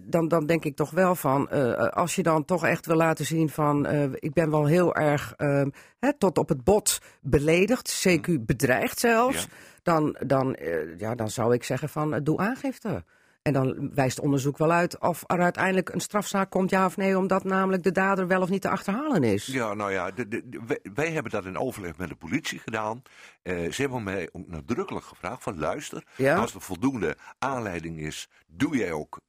dan, 0.00 0.28
dan 0.28 0.46
denk 0.46 0.64
ik 0.64 0.76
toch 0.76 0.90
wel 0.90 1.14
van, 1.14 1.48
als 1.90 2.14
je 2.14 2.22
dan 2.22 2.44
toch 2.44 2.64
echt 2.66 2.86
wil 2.86 2.96
laten 2.96 3.24
zien 3.24 3.48
van, 3.48 3.86
ik 4.14 4.32
ben 4.32 4.50
wel 4.50 4.66
heel 4.66 4.94
erg 4.94 5.34
ehm, 5.36 5.70
hè, 5.98 6.12
tot 6.18 6.38
op 6.38 6.48
het 6.48 6.64
bot 6.64 6.98
beledigd, 7.20 8.06
CQ 8.08 8.30
bedreigd 8.40 8.98
zelfs, 8.98 9.42
Ja. 9.42 9.48
Dan, 9.86 10.16
dan, 10.26 10.54
eh, 10.54 10.98
ja, 10.98 11.14
dan 11.14 11.30
zou 11.30 11.54
ik 11.54 11.64
zeggen 11.64 11.88
van, 11.88 12.14
eh, 12.14 12.20
doe 12.22 12.38
aangifte. 12.38 13.04
En 13.42 13.52
dan 13.52 13.90
wijst 13.94 14.20
onderzoek 14.20 14.58
wel 14.58 14.72
uit 14.72 15.00
of 15.00 15.24
er 15.26 15.40
uiteindelijk 15.40 15.88
een 15.88 16.00
strafzaak 16.00 16.50
komt, 16.50 16.70
ja 16.70 16.86
of 16.86 16.96
nee, 16.96 17.18
omdat 17.18 17.44
namelijk 17.44 17.82
de 17.82 17.92
dader 17.92 18.26
wel 18.26 18.40
of 18.40 18.48
niet 18.48 18.62
te 18.62 18.68
achterhalen 18.68 19.22
is. 19.24 19.46
Ja, 19.46 19.74
nou 19.74 19.92
ja, 19.92 20.10
de, 20.10 20.28
de- 20.28 20.48
de- 20.48 20.60
wij, 20.66 20.80
wij 20.94 21.10
hebben 21.10 21.32
dat 21.32 21.44
in 21.44 21.58
overleg 21.58 21.96
met 21.98 22.08
de 22.08 22.14
politie 22.14 22.58
gedaan. 22.58 23.02
Eh, 23.42 23.70
ze 23.72 23.80
hebben 23.80 24.02
mij 24.02 24.28
ook 24.32 24.48
nadrukkelijk 24.48 25.04
gevraagd 25.06 25.42
van 25.42 25.58
luister, 25.58 26.04
Ja? 26.16 26.36
als 26.36 26.54
er 26.54 26.60
voldoende 26.60 27.16
aanleiding 27.38 27.98
is, 28.00 28.28
doe 28.46 28.76
jij 28.76 28.92
ook 28.92 29.20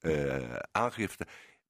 aangifte. 0.71 1.27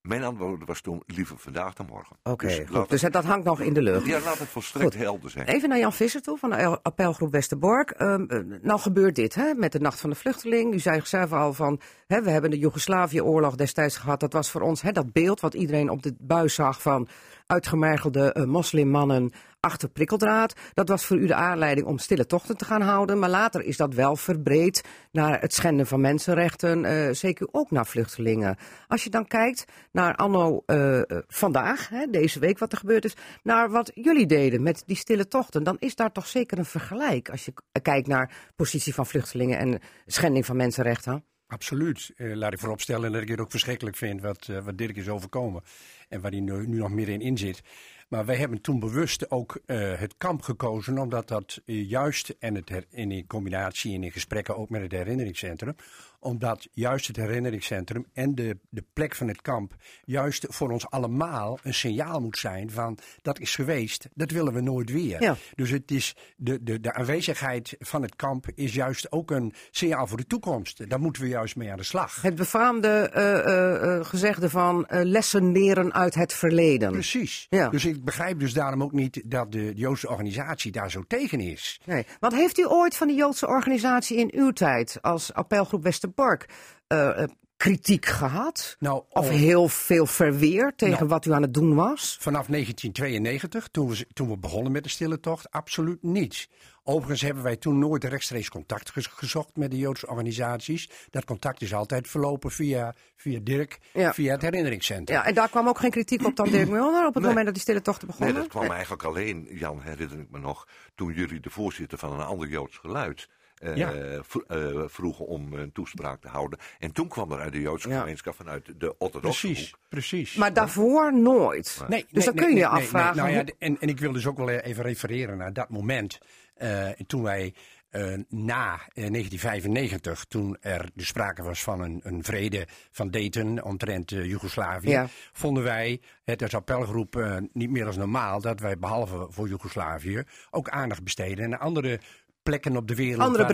Mijn 0.08 0.24
antwoord 0.24 0.62
was 0.66 0.80
toen 0.80 1.02
liever 1.06 1.38
vandaag 1.38 1.74
dan 1.74 1.86
morgen. 1.86 2.16
Oké, 2.22 2.46
Dus 2.46 2.56
goed. 2.58 2.70
laat 2.70 2.88
Dus 2.88 3.02
het- 3.02 3.12
dat 3.12 3.24
hangt 3.24 3.44
nog 3.44 3.60
in 3.60 3.72
de 3.72 3.82
lucht. 3.82 4.06
ja, 4.06 4.20
laat 4.20 4.38
het 4.38 4.48
volstrekt 4.48 4.84
Goed. 4.84 4.96
helder 5.02 5.30
zijn. 5.30 5.46
Even 5.46 5.68
naar 5.68 5.78
Jan 5.78 5.92
Visser 5.92 6.22
toe 6.22 6.38
van 6.38 6.50
de 6.50 6.78
appelgroep 6.82 7.32
Westerbork. 7.32 7.90
Eh, 7.90 8.14
nou 8.62 8.80
gebeurt 8.80 9.14
dit 9.14 9.34
hè, 9.34 9.54
met 9.54 9.72
de 9.72 9.80
Nacht 9.80 10.00
van 10.00 10.10
de 10.10 10.16
Vluchteling. 10.16 10.74
U 10.74 10.78
zei 10.78 11.00
zelf 11.04 11.32
al 11.32 11.52
van, 11.52 11.80
hè, 12.06 12.22
we 12.22 12.30
hebben 12.30 12.50
de 12.50 12.58
Joegoslavië-oorlog 12.58 13.54
destijds 13.54 13.96
gehad. 13.96 14.20
Dat 14.20 14.32
was 14.32 14.50
voor 14.50 14.60
ons 14.60 14.82
hè, 14.82 14.92
dat 14.92 15.12
beeld 15.12 15.40
wat 15.40 15.54
iedereen 15.54 15.90
op 15.90 16.02
de 16.02 16.14
buis 16.18 16.54
zag 16.54 16.82
van 16.82 17.08
uitgemergelde 17.46 18.32
eh, 18.32 18.44
moslimmannen 18.44 19.30
achter 19.60 19.88
prikkeldraad. 19.88 20.54
Dat 20.74 20.88
was 20.88 21.04
voor 21.04 21.16
u 21.16 21.26
de 21.26 21.34
aanleiding 21.34 21.86
om 21.86 21.98
stille 21.98 22.26
tochten 22.26 22.56
te 22.56 22.64
gaan 22.64 22.80
houden. 22.80 23.18
Maar 23.18 23.30
later 23.30 23.62
is 23.62 23.76
dat 23.76 23.94
wel 23.94 24.16
verbreed 24.16 24.84
naar 25.12 25.40
het 25.40 25.54
schenden 25.54 25.86
van 25.86 26.00
mensenrechten. 26.00 26.84
eh, 26.84 27.12
zeker 27.12 27.48
ook 27.50 27.70
naar 27.70 27.86
vluchtelingen. 27.86 28.56
Als 28.86 29.04
je 29.04 29.10
dan 29.10 29.26
kijkt 29.26 29.64
naar 29.92 30.14
anno 30.14 30.62
eh, 30.66 30.98
eh, 30.98 31.04
vandaag, 31.26 31.88
hè, 31.88 32.06
deze 32.06 32.38
week 32.38 32.58
wat 32.58 32.72
er 32.72 32.78
gebeurd 32.78 33.04
is, 33.04 33.14
naar 33.42 33.70
wat 33.70 33.90
jullie 33.94 34.26
deden 34.26 34.62
met 34.62 34.82
die 34.86 34.96
stille 34.96 35.28
tochten, 35.28 35.62
dan 35.62 35.76
is 35.78 35.94
daar 35.94 36.12
toch 36.12 36.26
zeker 36.26 36.58
een 36.58 36.64
vergelijk 36.64 37.30
als 37.30 37.44
je 37.44 37.52
kijkt 37.82 38.06
naar 38.06 38.52
positie 38.56 38.94
van 38.94 39.06
vluchtelingen 39.06 39.58
en 39.58 39.80
schending 40.06 40.46
van 40.46 40.56
mensenrechten. 40.56 41.24
Absoluut. 41.48 42.12
Laat 42.16 42.52
ik 42.52 42.58
vooropstellen 42.58 43.12
dat 43.12 43.22
ik 43.22 43.28
het 43.28 43.40
ook 43.40 43.50
verschrikkelijk 43.50 43.96
vind 43.96 44.20
wat, 44.20 44.48
eh, 44.48 44.64
wat 44.64 44.78
Dirk 44.78 44.96
is 44.96 45.08
overkomen. 45.08 45.62
En 46.08 46.20
waar 46.20 46.30
hij 46.30 46.40
nu, 46.40 46.66
nog 46.66 46.90
meer 46.90 47.08
in, 47.08 47.20
in 47.20 47.38
zit. 47.38 47.60
Maar 48.08 48.24
wij 48.24 48.36
hebben 48.36 48.60
toen 48.60 48.80
bewust 48.80 49.30
ook 49.30 49.60
eh, 49.66 49.98
het 49.98 50.14
kamp 50.18 50.42
gekozen, 50.42 50.98
omdat 50.98 51.28
dat 51.28 51.60
eh, 51.66 51.88
juist, 51.88 52.34
en 52.38 52.54
het 52.54 52.68
her- 52.68 52.86
en 52.90 53.12
in 53.12 53.26
combinatie 53.26 53.94
en 53.94 54.04
in 54.04 54.12
gesprekken 54.12 54.56
ook 54.56 54.70
met 54.70 54.82
het 54.82 54.92
herinneringscentrum, 54.92 55.74
omdat 56.20 56.68
juist 56.72 57.06
het 57.06 57.16
herinneringscentrum 57.16 58.06
en 58.12 58.34
de, 58.34 58.58
de 58.70 58.84
plek 58.92 59.14
van 59.14 59.28
het 59.28 59.42
kamp 59.42 59.74
juist 60.04 60.46
voor 60.48 60.70
ons 60.70 60.90
allemaal 60.90 61.58
een 61.62 61.74
signaal 61.74 62.20
moet 62.20 62.38
zijn 62.38 62.70
van 62.70 62.98
dat 63.22 63.38
is 63.38 63.54
geweest, 63.54 64.08
dat 64.14 64.30
willen 64.30 64.52
we 64.52 64.60
nooit 64.60 64.90
weer. 64.90 65.22
Ja. 65.22 65.36
Dus 65.54 65.70
het 65.70 65.90
is 65.90 66.16
de, 66.36 66.62
de, 66.62 66.80
de 66.80 66.94
aanwezigheid 66.94 67.76
van 67.78 68.02
het 68.02 68.16
kamp 68.16 68.46
is 68.54 68.74
juist 68.74 69.12
ook 69.12 69.30
een 69.30 69.54
signaal 69.70 70.06
voor 70.06 70.16
de 70.16 70.26
toekomst. 70.26 70.90
Daar 70.90 71.00
moeten 71.00 71.22
we 71.22 71.28
juist 71.28 71.56
mee 71.56 71.70
aan 71.70 71.76
de 71.76 71.82
slag. 71.82 72.22
Het 72.22 72.34
befaamde 72.34 72.88
eh, 72.88 73.38
eh, 73.38 73.96
eh, 73.96 74.04
gezegde 74.04 74.50
van 74.50 74.86
lessen 74.88 75.52
leren 75.52 75.92
uit 75.94 76.14
het 76.14 76.32
verleden. 76.32 76.92
Precies. 76.92 77.46
Ja. 77.50 77.68
Dus 77.68 77.84
ik 77.84 78.04
begrijp 78.04 78.40
dus 78.40 78.52
daarom 78.52 78.82
ook 78.82 78.92
niet 78.92 79.22
dat 79.24 79.52
de 79.52 79.72
Joodse 79.74 80.08
organisatie 80.08 80.72
daar 80.72 80.90
zo 80.90 81.04
tegen 81.06 81.40
is. 81.40 81.80
Nee. 81.84 82.06
Want 82.20 82.34
heeft 82.34 82.58
u 82.58 82.66
ooit 82.68 82.96
van 82.96 83.08
de 83.08 83.14
Joodse 83.14 83.46
organisatie 83.46 84.16
in 84.16 84.30
uw 84.34 84.50
tijd 84.50 84.98
als 85.00 85.32
appelgroep 85.32 85.82
Westerbork 86.16 86.46
eh, 86.86 87.22
eh, 87.22 87.28
kritiek 87.56 88.06
gehad? 88.06 88.76
Nou, 88.78 89.02
Of 89.10 89.24
oh, 89.26 89.30
heel 89.32 89.68
veel 89.68 90.06
verweer 90.06 90.72
tegen 90.76 90.94
Nou. 90.96 91.08
wat 91.08 91.24
u 91.26 91.32
aan 91.32 91.42
het 91.42 91.54
doen 91.54 91.74
was? 91.74 92.16
vanaf 92.20 92.46
1992, 92.46 93.68
toen 93.68 93.88
we, 93.88 94.06
toen 94.12 94.28
we 94.28 94.36
begonnen 94.38 94.72
met 94.72 94.82
de 94.82 94.88
stille 94.88 95.20
tocht, 95.20 95.50
absoluut 95.50 96.02
niet. 96.02 96.48
Overigens 96.84 97.20
hebben 97.20 97.42
wij 97.42 97.56
toen 97.56 97.78
nooit 97.78 98.04
rechtstreeks 98.04 98.48
contact 98.48 98.92
gezocht 98.94 99.56
met 99.56 99.70
de 99.70 99.76
Joodse 99.78 100.06
organisaties. 100.08 100.90
Dat 101.10 101.24
contact 101.24 101.62
is 101.62 101.74
altijd 101.74 102.08
verlopen 102.08 102.50
via, 102.50 102.94
via 103.16 103.38
Dirk, 103.42 103.78
Ja. 103.92 104.14
via 104.14 104.32
het 104.32 104.42
herinneringscentrum. 104.42 105.18
Ja, 105.18 105.24
en 105.24 105.34
daar 105.34 105.48
kwam 105.48 105.68
ook 105.68 105.78
geen 105.78 105.90
kritiek 105.90 106.26
op 106.26 106.36
dan 106.36 106.48
Dirk 106.50 106.68
Mulder 106.68 107.00
op 107.06 107.14
het 107.14 107.22
Nee. 107.22 107.26
moment 107.26 107.44
dat 107.44 107.54
die 107.54 107.62
stille 107.62 107.82
tochten 107.82 108.08
Nee, 108.08 108.16
begonnen? 108.16 108.42
dat 108.42 108.50
kwam 108.52 108.70
eigenlijk 108.70 109.02
alleen, 109.02 109.48
Jan, 109.50 109.80
herinner 109.82 110.18
ik 110.18 110.30
me 110.30 110.38
nog, 110.38 110.68
toen 110.94 111.12
jullie 111.12 111.40
de 111.40 111.50
voorzitter 111.50 111.98
van 111.98 112.12
een 112.12 112.26
ander 112.26 112.48
Joods 112.48 112.76
geluid 112.76 113.28
eh, 113.60 113.76
Ja. 113.76 113.92
eh, 113.92 114.82
vroegen 114.86 115.26
om 115.26 115.52
een 115.52 115.72
toespraak 115.72 116.20
te 116.20 116.28
houden. 116.28 116.58
En 116.78 116.92
toen 116.92 117.08
kwam 117.08 117.32
er 117.32 117.38
uit 117.40 117.52
de 117.52 117.60
Joodse 117.60 117.88
Ja. 117.88 117.98
gemeenschap 118.00 118.34
vanuit 118.34 118.80
de 118.80 118.98
orthodoxe 118.98 119.46
Precies, 119.46 119.70
hoek. 119.70 119.78
precies. 119.88 120.34
Maar 120.34 120.52
daarvoor 120.52 121.14
nooit. 121.18 121.84
Nee, 121.88 122.06
dus 122.10 122.24
nee, 122.24 122.24
dan 122.24 122.34
nee, 122.34 122.44
kun 122.44 122.54
je 122.54 122.60
je 122.60 122.66
afvragen. 122.68 123.24
nee. 123.24 123.34
Nou 123.34 123.46
ja, 123.46 123.52
en, 123.58 123.76
en 123.80 123.88
ik 123.88 123.98
wil 124.00 124.12
dus 124.12 124.26
ook 124.26 124.36
wel 124.36 124.48
even 124.48 124.82
refereren 124.84 125.38
naar 125.38 125.52
dat 125.52 125.68
moment. 125.68 126.18
eh, 126.54 126.88
toen 127.06 127.22
wij 127.22 127.54
eh, 127.88 128.02
na 128.28 128.72
eh, 128.74 129.10
1995, 129.10 130.24
toen 130.24 130.56
er 130.60 130.90
de 130.94 131.04
sprake 131.04 131.42
was 131.42 131.62
van 131.62 131.80
een, 131.80 132.00
een 132.04 132.24
vrede 132.24 132.66
van 132.90 133.10
Dayton 133.10 133.62
omtrent 133.62 134.12
eh, 134.12 134.24
Joegoslavië, 134.24 134.88
Ja. 134.90 135.06
vonden 135.32 135.62
wij 135.62 136.00
het 136.24 136.42
als 136.42 136.54
appelgroep 136.54 137.16
eh, 137.16 137.36
niet 137.52 137.70
meer 137.70 137.86
als 137.86 137.96
normaal 137.96 138.40
dat 138.40 138.60
wij 138.60 138.78
behalve 138.78 139.26
voor 139.30 139.48
Joegoslavië 139.48 140.22
ook 140.50 140.68
aandacht 140.68 141.02
besteden 141.04 141.44
aan 141.54 141.60
andere 141.60 142.00
plekken 142.48 142.76
op 142.76 142.88
de 142.88 142.94
wereld 142.94 143.20
Andere 143.22 143.42
waar 143.42 143.52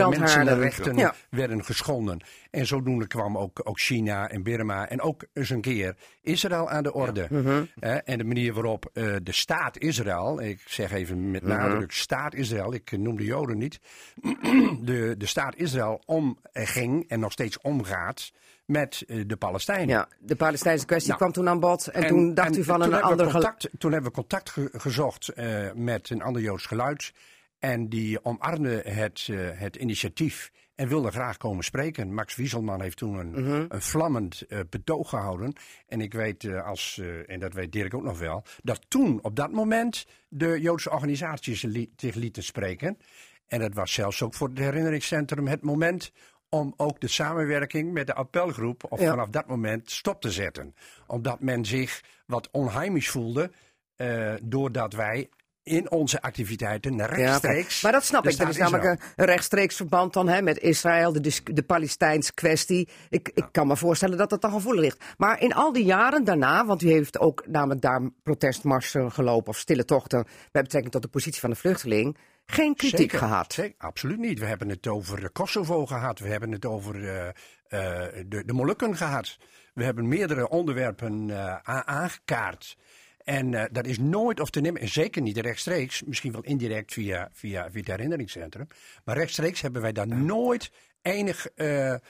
Ja. 0.96 1.14
werden 1.30 1.64
geschonden. 1.64 2.20
En 2.50 2.66
zodoende 2.66 3.06
kwam 3.06 3.38
ook, 3.38 3.60
ook 3.64 3.78
China 3.80 4.28
en 4.28 4.42
Burma 4.42 4.88
en 4.88 5.00
ook 5.00 5.24
eens 5.32 5.50
een 5.50 5.60
keer 5.60 5.96
Israël 6.22 6.70
aan 6.70 6.82
de 6.82 6.92
orde. 6.92 7.26
Mhm. 7.30 7.64
En 8.04 8.18
de 8.18 8.24
manier 8.24 8.52
waarop 8.52 8.90
eh, 8.92 9.14
de 9.22 9.32
staat 9.32 9.78
Israël, 9.78 10.40
ik 10.40 10.60
zeg 10.66 10.92
even 10.92 11.30
met 11.30 11.42
Mhm. 11.42 11.50
nadruk 11.52 11.92
staat 11.92 12.34
Israël, 12.34 12.74
ik 12.74 12.98
noem 12.98 13.16
de 13.16 13.24
Joden 13.24 13.58
niet, 13.58 13.80
de, 14.82 15.14
de 15.18 15.26
staat 15.26 15.56
Israël 15.56 16.02
omging 16.06 17.08
en 17.08 17.20
nog 17.20 17.32
steeds 17.32 17.58
omgaat 17.60 18.32
met 18.66 19.04
eh, 19.06 19.22
de 19.26 19.36
Palestijnen. 19.36 19.88
Ja, 19.88 20.08
de 20.18 20.36
Palestijnse 20.36 20.86
kwestie 20.86 21.08
Nou, 21.08 21.20
kwam 21.20 21.32
toen 21.32 21.48
aan 21.48 21.60
bod. 21.60 21.86
En, 21.86 22.06
toen 22.06 22.34
dacht 22.34 22.48
en 22.54 22.58
u 22.60 22.64
van 22.64 22.82
een 22.82 22.94
ander... 23.02 23.24
gel- 23.30 23.32
contact, 23.40 23.68
Toen 23.78 23.92
hebben 23.92 24.10
we 24.10 24.16
contact 24.16 24.50
ge- 24.50 24.70
gezocht 24.72 25.28
eh, 25.28 25.72
met 25.74 26.10
een 26.10 26.22
ander 26.22 26.42
Joods 26.42 26.66
geluid. 26.66 27.12
En 27.64 27.88
die 27.88 28.24
omarmde 28.24 28.82
het, 28.86 29.26
eh, 29.30 29.36
het 29.52 29.76
initiatief 29.76 30.50
en 30.74 30.88
wilde 30.88 31.10
graag 31.10 31.36
komen 31.36 31.64
spreken. 31.64 32.14
Max 32.14 32.36
Wieselman 32.36 32.80
heeft 32.80 32.96
toen 32.96 33.14
een, 33.18 33.30
Mhm. 33.30 33.64
een 33.68 33.82
vlammend 33.82 34.42
eh, 34.48 34.58
betoog 34.70 35.08
gehouden. 35.08 35.52
En 35.86 36.00
ik 36.00 36.12
weet, 36.12 36.44
eh, 36.44 36.66
als, 36.66 37.00
en 37.26 37.40
dat 37.40 37.52
weet 37.52 37.72
Dirk 37.72 37.94
ook 37.94 38.02
nog 38.02 38.18
wel, 38.18 38.44
dat 38.62 38.84
toen 38.88 39.18
op 39.22 39.36
dat 39.36 39.52
moment 39.52 40.06
de 40.28 40.60
Joodse 40.60 40.90
organisaties 40.90 41.62
li- 41.62 41.92
zich 41.96 42.14
lieten 42.14 42.42
spreken. 42.42 42.98
En 43.46 43.60
dat 43.60 43.74
was 43.74 43.92
zelfs 43.92 44.22
ook 44.22 44.34
voor 44.34 44.48
het 44.48 44.58
herinneringscentrum 44.58 45.46
het 45.46 45.62
moment 45.62 46.12
om 46.48 46.74
ook 46.76 47.00
de 47.00 47.08
samenwerking 47.08 47.92
met 47.92 48.06
de 48.06 48.14
appelgroep 48.14 48.84
of 48.92 49.00
Ja. 49.00 49.10
vanaf 49.10 49.28
dat 49.28 49.46
moment 49.46 49.90
stop 49.90 50.20
te 50.20 50.30
zetten. 50.30 50.74
Omdat 51.06 51.40
men 51.40 51.64
zich 51.64 52.00
wat 52.26 52.48
onheimisch 52.50 53.08
voelde 53.10 53.50
doordat 54.42 54.92
wij 54.92 55.28
in 55.64 55.90
onze 55.90 56.22
activiteiten 56.22 56.96
Ja, 56.96 57.06
rechtstreeks... 57.06 57.82
Maar 57.82 57.92
dat 57.92 58.04
snap 58.04 58.22
de 58.22 58.30
ik. 58.30 58.38
Er 58.38 58.48
is 58.48 58.56
namelijk 58.56 58.84
Israël- 58.84 59.12
een, 59.16 59.24
rechtstreeks 59.24 59.76
verband 59.76 60.12
dan 60.12 60.28
hè, 60.28 60.42
met 60.42 60.58
Israël, 60.58 61.12
de, 61.12 61.40
de 61.44 61.62
Palestijnse 61.62 62.34
kwestie. 62.34 62.88
Ik, 63.08 63.30
ik 63.34 63.44
kan 63.52 63.66
me 63.66 63.76
voorstellen 63.76 64.18
dat 64.18 64.30
dat 64.30 64.40
dan 64.40 64.52
gevoelig 64.52 64.80
ligt. 64.82 65.04
Maar 65.16 65.40
in 65.40 65.54
al 65.54 65.72
die 65.72 65.84
jaren 65.84 66.24
daarna, 66.24 66.66
want 66.66 66.82
u 66.82 66.90
heeft 66.90 67.18
ook 67.18 67.46
namelijk 67.46 67.80
daar 67.80 68.10
protestmarsen 68.22 69.12
gelopen 69.12 69.48
of 69.48 69.58
stille 69.58 69.84
tochten 69.84 70.26
bij 70.52 70.62
betrekking 70.62 70.92
tot 70.92 71.02
de 71.02 71.08
positie 71.08 71.40
van 71.40 71.50
de 71.50 71.56
vluchteling, 71.56 72.16
geen 72.46 72.74
kritiek 72.74 72.98
Zeker, 72.98 73.18
gehad. 73.18 73.52
zeker, 73.52 73.74
absoluut 73.78 74.18
niet. 74.18 74.38
We 74.38 74.46
hebben 74.46 74.68
het 74.68 74.86
over 74.86 75.30
Kosovo 75.30 75.86
gehad. 75.86 76.18
We 76.18 76.28
hebben 76.28 76.52
het 76.52 76.64
over 76.64 77.08
eh, 77.08 77.28
eh, 77.28 78.24
de, 78.26 78.44
de 78.44 78.52
Molukken 78.52 78.96
gehad. 78.96 79.38
We 79.74 79.84
hebben 79.84 80.08
meerdere 80.08 80.48
onderwerpen 80.48 81.30
eh, 81.30 81.56
aangekaart. 81.84 82.76
En 83.24 83.54
eh, 83.54 83.64
dat 83.72 83.86
is 83.86 83.98
nooit 83.98 84.40
of 84.40 84.50
te 84.50 84.60
nemen, 84.60 84.80
en 84.80 84.88
zeker 84.88 85.22
niet 85.22 85.38
rechtstreeks, 85.38 86.02
misschien 86.02 86.32
wel 86.32 86.42
indirect 86.42 86.92
via, 86.92 87.28
via, 87.32 87.70
via 87.70 87.80
het 87.80 87.88
herinneringscentrum. 87.88 88.66
Maar 89.04 89.16
rechtstreeks 89.16 89.60
hebben 89.60 89.82
wij 89.82 89.92
daar 89.92 90.08
nooit 90.08 90.70
enig 91.02 91.46
eh, 91.54 91.92
eh, 91.92 92.00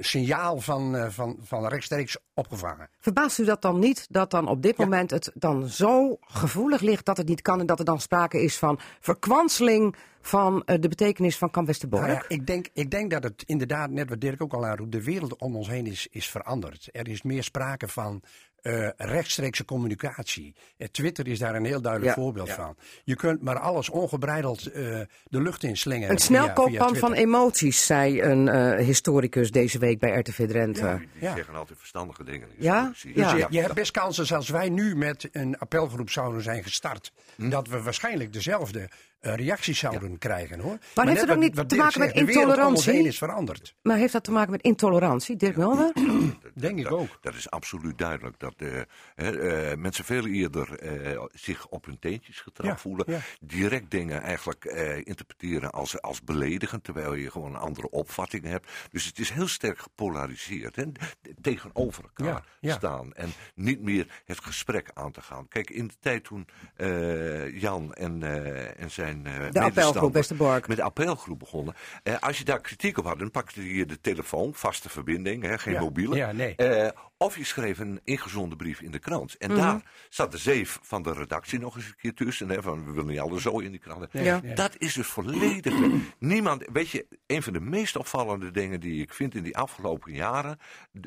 signaal 0.00 0.60
van, 0.60 1.12
van, 1.12 1.38
van 1.42 1.66
rechtstreeks 1.66 2.16
opgevangen. 2.34 2.88
Verbaast 2.98 3.38
u 3.38 3.44
dat 3.44 3.62
dan 3.62 3.78
niet 3.78 4.06
dat 4.10 4.30
dan 4.30 4.48
op 4.48 4.62
dit 4.62 4.76
moment 4.76 5.10
het 5.10 5.30
dan 5.34 5.68
zo 5.68 6.16
gevoelig 6.20 6.80
ligt 6.80 7.04
dat 7.04 7.16
het 7.16 7.28
niet 7.28 7.42
kan 7.42 7.60
en 7.60 7.66
dat 7.66 7.78
er 7.78 7.84
dan 7.84 8.00
sprake 8.00 8.42
is 8.42 8.58
van 8.58 8.78
verkwanseling 9.00 9.96
van 10.20 10.62
de 10.64 10.88
betekenis 10.88 11.38
van 11.38 11.50
Kamp 11.50 11.66
Westerbork? 11.66 12.06
Nou 12.06 12.14
ja, 12.14 12.24
ik, 12.28 12.46
denk, 12.46 12.68
ik 12.72 12.90
denk 12.90 13.10
dat 13.10 13.22
het 13.22 13.42
inderdaad, 13.46 13.90
net 13.90 14.08
wat 14.08 14.20
Dirk 14.20 14.42
ook 14.42 14.52
al 14.52 14.66
aanroept, 14.66 14.92
de 14.92 15.02
wereld 15.02 15.36
om 15.36 15.56
ons 15.56 15.68
heen 15.68 15.86
is, 15.86 16.06
is 16.10 16.28
veranderd. 16.28 16.88
Er 16.92 17.08
is 17.08 17.22
meer 17.22 17.42
sprake 17.42 17.88
van 17.88 18.22
eh, 18.68 18.88
rechtstreekse 18.96 19.64
communicatie. 19.64 20.54
Eh, 20.76 20.88
Twitter 20.88 21.26
is 21.28 21.38
daar 21.38 21.54
een 21.54 21.64
heel 21.64 21.80
duidelijk 21.80 22.14
Ja, 22.16 22.22
voorbeeld 22.22 22.48
ja. 22.48 22.54
van. 22.54 22.76
Je 23.04 23.16
kunt 23.16 23.42
maar 23.42 23.58
alles 23.58 23.88
ongebreideld 23.90 24.66
eh, 24.66 24.82
de 25.24 25.42
lucht 25.42 25.62
inslingen. 25.62 26.10
Een 26.10 26.18
via- 26.18 26.26
via 26.26 26.42
snelkooppan 26.42 26.96
van 26.96 27.12
emoties, 27.12 27.86
zei 27.86 28.22
een 28.22 28.48
eh, 28.48 28.84
historicus 28.84 29.50
deze 29.50 29.78
week 29.78 29.98
bij 29.98 30.18
RTV 30.18 30.48
Drenthe. 30.48 30.96
Die 30.98 31.08
Ja. 31.28 31.34
zeggen 31.34 31.54
altijd 31.54 31.78
verstandige 31.78 32.24
dingen. 32.24 32.48
Ja? 32.58 32.88
Dus 32.88 33.02
je, 33.02 33.46
je 33.50 33.60
hebt 33.60 33.74
best 33.74 33.90
kansen 33.90 34.36
als 34.36 34.48
wij 34.48 34.68
nu 34.68 34.96
met 34.96 35.28
een 35.32 35.58
appelgroep 35.58 36.10
zouden 36.10 36.42
zijn 36.42 36.62
gestart. 36.62 37.12
Hm? 37.36 37.48
Dat 37.48 37.68
we 37.68 37.82
waarschijnlijk 37.82 38.32
dezelfde 38.32 38.88
reacties 39.20 39.78
zouden 39.78 40.18
krijgen 40.18 40.60
hoor. 40.60 40.78
heeft 40.94 41.06
net 41.06 41.20
het 41.20 41.30
ook 41.30 41.36
niet 41.36 41.54
wat 41.56 41.68
te 41.68 41.76
maken 41.76 42.00
met 42.00 42.10
zegt, 42.14 42.28
intolerantie? 42.28 42.92
heen 42.92 43.06
is 43.06 43.18
veranderd. 43.18 43.74
Maar 43.82 43.96
heeft 43.96 44.12
dat 44.12 44.24
te 44.24 44.30
maken 44.30 44.50
met 44.50 44.62
intolerantie, 44.62 45.36
Dirk 45.36 45.56
Mulder? 45.56 45.92
Denk 46.54 46.78
ik 46.78 46.84
dat, 46.84 46.92
ook. 46.92 47.18
Dat 47.20 47.34
is 47.34 47.50
absoluut 47.50 47.98
duidelijk. 47.98 48.38
Dat 48.38 48.54
eh, 48.56 48.68
hè, 49.14 49.38
eh, 49.70 49.76
mensen 49.76 50.04
veel 50.04 50.26
eerder 50.26 50.78
eh, 50.78 51.22
zich 51.32 51.66
op 51.68 51.84
hun 51.84 51.98
teentjes 51.98 52.40
getrapt 52.40 52.68
Ja, 52.68 52.78
voelen. 52.78 53.04
ja. 53.08 53.18
Direct 53.40 53.90
dingen 53.90 54.20
eigenlijk 54.22 54.64
eh, 54.64 54.96
interpreteren 54.96 55.70
als, 55.70 56.00
als 56.02 56.22
beledigend. 56.22 56.84
Terwijl 56.84 57.14
je 57.14 57.30
gewoon 57.30 57.54
een 57.54 57.60
andere 57.60 57.90
opvatting 57.90 58.44
hebt. 58.44 58.70
Dus 58.90 59.04
het 59.04 59.18
is 59.18 59.30
heel 59.30 59.48
sterk 59.48 59.78
gepolariseerd. 59.78 60.76
Hè, 60.76 60.92
d- 60.92 60.98
tegenover 61.40 62.02
elkaar 62.04 62.26
Ja, 62.26 62.44
ja. 62.60 62.74
staan. 62.74 63.12
En 63.14 63.28
niet 63.54 63.80
meer 63.80 64.06
het 64.24 64.44
gesprek 64.44 64.90
aan 64.94 65.12
te 65.12 65.20
gaan. 65.22 65.48
Kijk, 65.48 65.70
in 65.70 65.86
de 65.86 65.94
tijd 66.00 66.24
toen 66.24 66.46
eh, 66.76 67.60
Jan 67.60 67.94
en, 67.94 68.22
eh, 68.22 68.80
en 68.82 68.90
zijn 68.90 69.07
eh 69.26 69.50
De 69.50 69.60
appelgroep 69.60 70.12
Westerbork. 70.12 70.68
met 70.68 70.76
de 70.76 70.82
appelgroep 70.82 71.38
begonnen. 71.38 71.74
Eh, 72.02 72.14
als 72.20 72.38
je 72.38 72.44
daar 72.44 72.60
kritiek 72.60 72.98
op 72.98 73.04
had, 73.04 73.18
dan 73.18 73.30
pakte 73.30 73.74
je 73.74 73.86
de 73.86 74.00
telefoon, 74.00 74.54
vaste 74.54 74.88
verbinding, 74.88 75.42
hè, 75.42 75.58
geen 75.58 75.74
Ja, 75.74 75.80
mobiele. 75.80 76.16
ja, 76.16 76.32
nee. 76.32 76.54
Eh, 76.56 76.90
of 77.16 77.36
je 77.36 77.44
schreef 77.44 77.78
een 77.78 78.00
ingezonde 78.04 78.56
brief 78.56 78.80
in 78.80 78.90
de 78.90 78.98
krant. 78.98 79.36
En 79.36 79.50
Mhm. 79.50 79.60
daar 79.60 79.82
zat 80.08 80.30
de 80.32 80.38
zeef 80.38 80.78
van 80.82 81.02
de 81.02 81.12
redactie 81.12 81.58
nog 81.58 81.76
eens 81.76 81.86
een 81.86 81.96
keer 81.96 82.14
tussen. 82.14 82.48
Hè, 82.48 82.62
van 82.62 82.84
we 82.84 82.90
willen 82.90 83.06
niet 83.10 83.20
alles 83.20 83.42
zo 83.42 83.58
in 83.58 83.70
die 83.70 83.80
krant. 83.80 84.06
Ja. 84.12 84.40
Dat 84.54 84.74
is 84.78 84.92
dus 84.94 85.06
volledig. 85.06 85.74
Niemand, 86.18 86.64
weet 86.72 86.88
je, 86.90 87.06
een 87.26 87.42
van 87.42 87.52
de 87.52 87.60
meest 87.60 87.96
opvallende 87.96 88.50
dingen 88.50 88.80
die 88.80 89.02
ik 89.02 89.14
vind 89.14 89.34
in 89.34 89.42
die 89.42 89.56
afgelopen 89.56 90.12
jaren. 90.12 90.58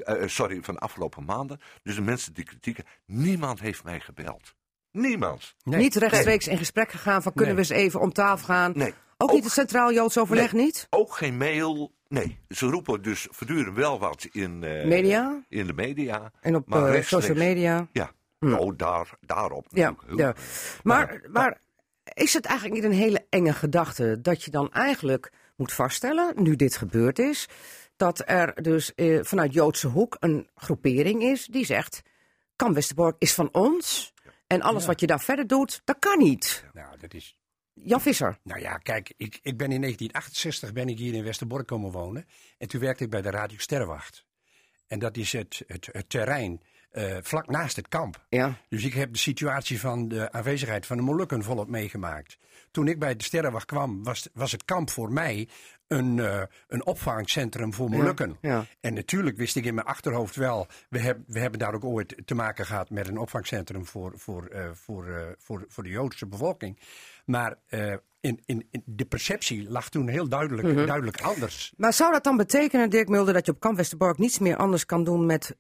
eh, 0.04 0.28
sorry, 0.28 0.60
van 0.64 0.74
de 0.74 0.80
afgelopen 0.80 1.26
maanden. 1.26 1.60
Dus 1.84 1.96
de 1.96 2.02
mensen 2.02 2.34
die 2.34 2.44
kritieken. 2.44 2.84
Niemand 3.06 3.60
heeft 3.60 3.84
mij 3.84 4.00
gebeld. 4.00 4.56
Niemand. 4.91 5.56
Nee. 5.63 5.80
Niet 5.80 5.95
rechtstreeks 5.95 6.47
in 6.47 6.58
gesprek 6.58 6.91
gegaan 6.91 7.21
van 7.21 7.34
kunnen 7.34 7.56
Nee. 7.56 7.65
we 7.65 7.73
eens 7.73 7.84
even 7.84 7.99
om 7.99 8.13
tafel 8.13 8.45
gaan? 8.45 8.71
Nee. 8.75 8.93
Ook, 9.17 9.30
Ook- 9.30 9.36
niet 9.36 9.43
het 9.43 9.54
Centraal 9.54 9.93
Joods 9.93 10.17
Overleg 10.17 10.54
Nee. 10.54 10.63
niet? 10.63 10.88
Ook 10.89 11.13
geen 11.15 11.38
mail. 11.38 11.91
Nee, 12.08 12.38
ze 12.49 12.65
roepen 12.65 13.01
dus 13.01 13.27
voortdurend 13.32 13.75
wel 13.75 13.99
wat 13.99 14.27
in, 14.32 14.63
eh, 14.63 14.86
Media? 14.86 15.43
in 15.49 15.67
de 15.67 15.73
media. 15.73 16.32
En 16.41 16.56
op 16.56 16.67
maar 16.67 16.93
eh, 16.93 17.04
social 17.04 17.38
media? 17.38 17.88
Ja, 17.91 18.12
nou, 18.39 18.75
daar, 18.75 19.10
daarop 19.21 19.65
Ja, 19.69 19.95
ja. 20.15 20.34
veel. 20.36 20.43
Maar, 20.84 21.21
maar 21.32 21.62
is 22.13 22.34
het 22.34 22.45
eigenlijk 22.45 22.82
niet 22.82 22.91
een 22.91 22.97
hele 22.97 23.25
enge 23.30 23.54
gedachte 23.54 24.21
dat 24.21 24.43
je 24.43 24.51
dan 24.51 24.71
eigenlijk 24.71 25.32
moet 25.56 25.73
vaststellen, 25.73 26.34
nu 26.43 26.56
dit 26.56 26.75
gebeurd 26.75 27.19
is, 27.19 27.47
dat 27.95 28.23
er 28.25 28.62
dus 28.62 28.93
eh, 28.95 29.19
vanuit 29.21 29.54
Joodse 29.54 29.88
hoek 29.88 30.17
een 30.19 30.49
groepering 30.56 31.21
is 31.23 31.45
die 31.45 31.65
zegt: 31.65 32.01
Kamp 32.56 32.75
Westerbork 32.75 33.15
is 33.19 33.34
van 33.34 33.49
ons 33.51 34.11
en 34.52 34.62
alles 34.62 34.86
wat 34.86 35.00
je 35.00 35.08
daar 35.08 35.22
verder 35.22 35.48
doet, 35.48 35.82
dat 35.84 36.00
kan 36.00 36.18
niet. 36.18 36.66
Nou, 36.74 36.98
dat 37.00 37.14
is, 37.14 37.38
Jan 37.74 38.02
Visser. 38.02 38.38
Nou 38.44 38.62
ja, 38.62 38.78
kijk, 38.78 39.14
ik, 39.18 39.40
ik 39.42 39.58
ben 39.58 39.72
in 39.72 39.82
1968 39.82 40.74
ben 40.74 40.88
ik 40.88 40.98
hier 40.98 41.14
in 41.14 41.24
Westerbork 41.24 41.68
komen 41.68 41.92
wonen. 41.92 42.26
En 42.58 42.68
toen 42.68 42.82
werkte 42.82 43.04
ik 43.04 43.10
bij 43.10 43.22
de 43.22 43.30
Radio 43.30 43.58
Sterrenwacht. 43.58 44.26
En 44.88 45.00
dat 45.00 45.18
is 45.18 45.32
het, 45.32 45.64
het, 45.68 45.90
het 45.92 46.10
terrein 46.10 46.62
eh, 46.92 47.18
vlak 47.22 47.48
naast 47.48 47.76
het 47.76 47.88
kamp. 47.88 48.26
Ja. 48.30 48.58
Dus 48.70 48.84
ik 48.84 48.94
heb 48.94 49.14
de 49.14 49.20
situatie 49.20 49.80
van 49.80 50.08
de 50.08 50.32
aanwezigheid 50.32 50.86
van 50.86 50.98
de 50.98 51.04
Molukken 51.04 51.44
volop 51.44 51.68
meegemaakt. 51.68 52.38
Toen 52.72 52.88
ik 52.88 53.00
bij 53.00 53.16
de 53.16 53.24
Sterrenwacht 53.24 53.66
kwam, 53.66 54.04
was, 54.04 54.28
was 54.34 54.52
het 54.52 54.66
kamp 54.66 54.90
voor 54.90 55.12
mij 55.12 55.48
een, 55.91 56.19
eh, 56.19 56.41
een 56.67 56.86
opvangcentrum 56.86 57.73
voor 57.73 57.89
Molukken. 57.89 58.38
ja. 58.41 58.65
En 58.80 58.93
natuurlijk 58.93 59.38
wist 59.38 59.56
ik 59.56 59.65
in 59.65 59.73
mijn 59.75 59.88
achterhoofd 59.88 60.36
wel, 60.36 60.67
we, 60.89 60.99
heb, 60.99 61.17
we 61.27 61.39
hebben 61.39 61.60
daar 61.60 61.73
ook 61.73 61.84
ooit 61.84 62.15
te 62.25 62.36
maken 62.36 62.65
gehad 62.65 62.89
met 62.89 63.08
een 63.08 63.17
opvangcentrum 63.17 63.86
voor, 63.86 64.13
voor, 64.15 64.45
eh, 64.45 64.65
voor, 64.73 65.08
eh, 65.08 65.23
voor, 65.38 65.65
voor 65.67 65.84
de 65.84 65.89
Joodse 65.89 66.27
bevolking. 66.27 66.80
Maar 67.25 67.56
in, 68.19 68.39
in, 68.45 68.67
in 68.71 68.84
de 68.86 69.06
perceptie 69.06 69.69
lag 69.69 69.89
toen 69.89 70.08
heel 70.08 70.27
duidelijk, 70.27 70.67
Mhm. 70.67 70.86
duidelijk 70.86 71.21
anders. 71.21 71.73
Maar 71.77 71.93
zou 71.93 72.12
dat 72.12 72.23
dan 72.23 72.38
betekenen, 72.38 72.89
Dirk 72.89 73.08
Mulder, 73.08 73.34
dat 73.34 73.45
je 73.45 73.51
op 73.51 73.60
Kamp 73.60 73.77
Westerbork 73.77 74.17
niets 74.17 74.39
meer 74.39 74.56
anders 74.56 74.86
kan 74.86 75.04
doen 75.04 75.25
met 75.25 75.56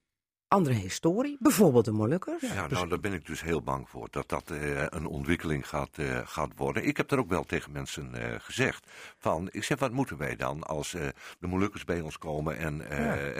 andere 0.51 0.75
historie, 0.75 1.37
bijvoorbeeld 1.39 1.85
de 1.85 1.91
Molukkers. 1.91 2.41
Ja, 2.41 2.67
nou, 2.67 2.87
daar 2.87 2.99
ben 2.99 3.13
ik 3.13 3.25
dus 3.25 3.41
heel 3.41 3.61
bang 3.61 3.89
voor. 3.89 4.07
Dat 4.11 4.29
dat 4.29 4.49
eh, 4.51 4.83
een 4.89 5.05
ontwikkeling 5.05 5.67
gaat, 5.67 5.89
eh, 5.97 6.19
gaat 6.25 6.49
worden. 6.55 6.85
Ik 6.85 6.97
heb 6.97 7.11
er 7.11 7.19
ook 7.19 7.29
wel 7.29 7.43
tegen 7.43 7.71
mensen 7.71 8.15
eh, 8.15 8.39
gezegd. 8.39 8.91
Van, 9.17 9.49
ik 9.51 9.63
zeg, 9.63 9.79
wat 9.79 9.91
moeten 9.91 10.17
wij 10.17 10.35
dan 10.35 10.63
als 10.63 10.93
eh, 10.93 11.07
de 11.39 11.47
Molukkers 11.47 11.83
bij 11.85 12.01
ons 12.01 12.17
komen 12.17 12.57
en 12.57 12.77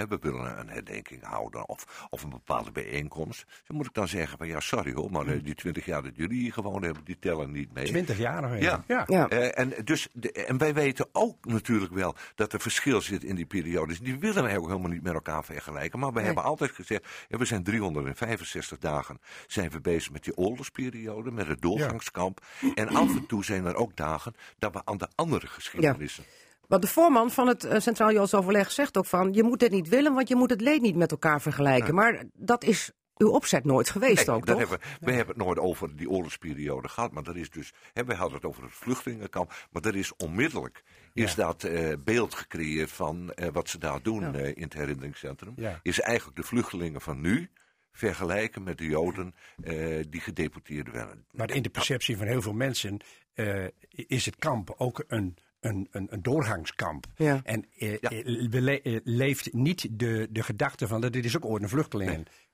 we 0.10 0.18
willen 0.22 0.60
een 0.60 0.70
herdenking 0.70 1.24
houden 1.24 1.70
of, 1.70 2.08
of 2.10 2.24
een 2.24 2.30
bepaalde 2.30 2.72
bijeenkomst. 2.72 3.46
Dan 3.68 3.78
moet 3.78 3.86
ik 3.86 3.94
dan 3.94 4.08
zeggen 4.08 4.38
van, 4.38 4.48
ja, 4.48 4.60
sorry 4.60 4.94
hoor, 4.94 5.12
maar 5.12 5.28
eh, 5.28 5.44
die 5.44 5.56
twintig 5.56 5.86
jaar 5.86 6.04
dat 6.04 6.16
jullie 6.16 6.40
hier 6.42 6.54
gewoond 6.54 6.84
hebben, 6.84 7.04
die 7.04 7.20
tellen 7.20 7.52
niet 7.52 7.74
mee. 7.74 7.86
20 7.86 8.18
jaar 8.18 8.42
nog 8.42 8.52
even. 8.52 8.64
Ja. 8.64 8.84
ja. 8.88 9.04
Ja. 9.08 9.30
Eh, 9.30 9.60
en, 9.60 9.74
dus, 9.84 10.08
de, 10.14 10.32
en 10.32 10.58
wij 10.58 10.74
weten 10.74 11.08
ook 11.12 11.46
natuurlijk 11.46 11.94
wel 11.94 12.16
dat 12.36 12.54
er 12.54 12.60
verschil 12.60 13.02
zit 13.02 13.24
in 13.24 13.36
die 13.36 13.46
periodes. 13.46 14.00
Die 14.00 14.20
willen 14.20 14.44
wij 14.44 14.58
ook 14.58 14.68
helemaal 14.68 14.90
niet 14.90 15.04
met 15.04 15.14
elkaar 15.14 15.44
vergelijken. 15.44 16.00
Maar 16.00 16.10
we 16.10 16.16
Nee. 16.16 16.26
hebben 16.26 16.44
altijd 16.44 16.72
gezegd, 16.72 17.01
ja, 17.28 17.38
we 17.38 17.46
zijn 17.46 17.64
365 17.64 18.78
dagen 18.78 19.20
zijn 19.48 19.70
we 19.70 19.82
bezig 19.82 20.12
met 20.12 20.24
die 20.24 20.38
oorlogsperiode, 20.38 21.32
met 21.32 21.48
het 21.48 21.62
doorgangskamp. 21.62 22.46
En 22.76 22.88
af 22.88 23.16
en 23.16 23.26
toe 23.26 23.46
zijn 23.46 23.66
er 23.66 23.76
ook 23.76 23.96
dagen 23.96 24.34
dat 24.60 24.74
we 24.74 24.82
aan 24.84 24.98
de 24.98 25.08
andere 25.16 25.48
geschiedenissen. 25.48 26.24
Want 26.68 26.84
de 26.84 26.90
voorman 26.90 27.32
van 27.32 27.48
het 27.48 27.64
eh, 27.64 27.80
Centraal 27.80 28.12
Joods 28.12 28.34
Overleg 28.34 28.72
zegt 28.72 28.98
ook 28.98 29.06
van... 29.06 29.34
je 29.34 29.44
moet 29.44 29.60
dit 29.60 29.72
niet 29.72 29.90
willen, 29.90 30.14
want 30.14 30.28
je 30.28 30.36
moet 30.36 30.50
het 30.50 30.62
leed 30.62 30.82
niet 30.82 30.96
met 30.96 31.12
elkaar 31.12 31.42
vergelijken. 31.42 31.96
Maar 31.96 32.24
dat 32.34 32.64
is 32.64 32.92
uw 33.22 33.30
opzet 33.32 33.64
nooit 33.64 33.90
geweest 33.90 34.28
Nee, 34.28 34.36
ook, 34.36 34.46
dat 34.46 34.60
toch? 34.60 34.70
hebben, 34.70 34.88
we 35.00 35.06
we 35.06 35.12
hebben 35.12 35.36
het 35.36 35.46
nooit 35.46 35.60
over 35.60 35.96
die 35.96 36.10
oorlogsperiode 36.10 36.88
gehad. 36.88 37.12
Maar 37.12 37.28
er 37.28 37.38
is 37.38 37.50
dus, 37.50 37.74
hè, 37.94 38.04
wij 38.06 38.16
hadden 38.16 38.36
het 38.36 38.46
over 38.46 38.64
het 38.64 38.72
vluchtelingenkamp. 38.74 39.68
Maar 39.72 39.82
er 39.86 39.96
is 39.96 40.16
onmiddellijk 40.16 40.84
is 41.14 41.36
dat 41.36 41.64
eh, 41.64 41.94
beeld 42.04 42.34
gecreëerd 42.36 42.92
van 42.92 43.32
eh, 43.34 43.48
wat 43.54 43.70
ze 43.70 43.78
daar 43.78 44.02
doen 44.02 44.22
Ja. 44.22 44.34
eh, 44.34 44.48
in 44.48 44.64
het 44.64 44.74
herinneringscentrum. 44.74 45.54
Ja. 45.56 45.80
Is 45.84 46.00
eigenlijk 46.00 46.38
de 46.38 46.44
vluchtelingen 46.44 47.02
van 47.02 47.22
nu 47.22 47.50
vergelijken 47.92 48.64
met 48.64 48.78
de 48.78 48.86
Joden 48.86 49.36
eh, 49.64 50.04
die 50.10 50.22
gedeporteerd 50.22 50.92
werden. 50.92 51.26
Maar 51.32 51.52
in 51.52 51.62
de 51.62 51.70
perceptie 51.70 52.18
van 52.18 52.28
heel 52.28 52.42
veel 52.42 52.54
mensen 52.54 52.98
eh, 53.34 53.66
is 53.90 54.26
het 54.26 54.36
kamp 54.36 54.74
ook 54.78 55.04
een, 55.08 55.36
een, 55.60 55.88
een, 55.92 56.08
een 56.12 56.22
doorgangskamp. 56.22 57.06
Ja. 57.16 57.42
En 57.44 57.66
eh, 57.78 57.98
Ja. 58.00 58.10
we 58.50 58.62
le- 58.62 59.00
leeft 59.04 59.54
niet 59.54 59.88
de, 59.92 60.28
de 60.30 60.44
gedachte 60.44 60.88
van 60.88 61.02
dat 61.02 61.14
dit 61.14 61.26
is 61.26 61.36
ook 61.38 61.46
ooit 61.46 61.64
een 61.64 61.70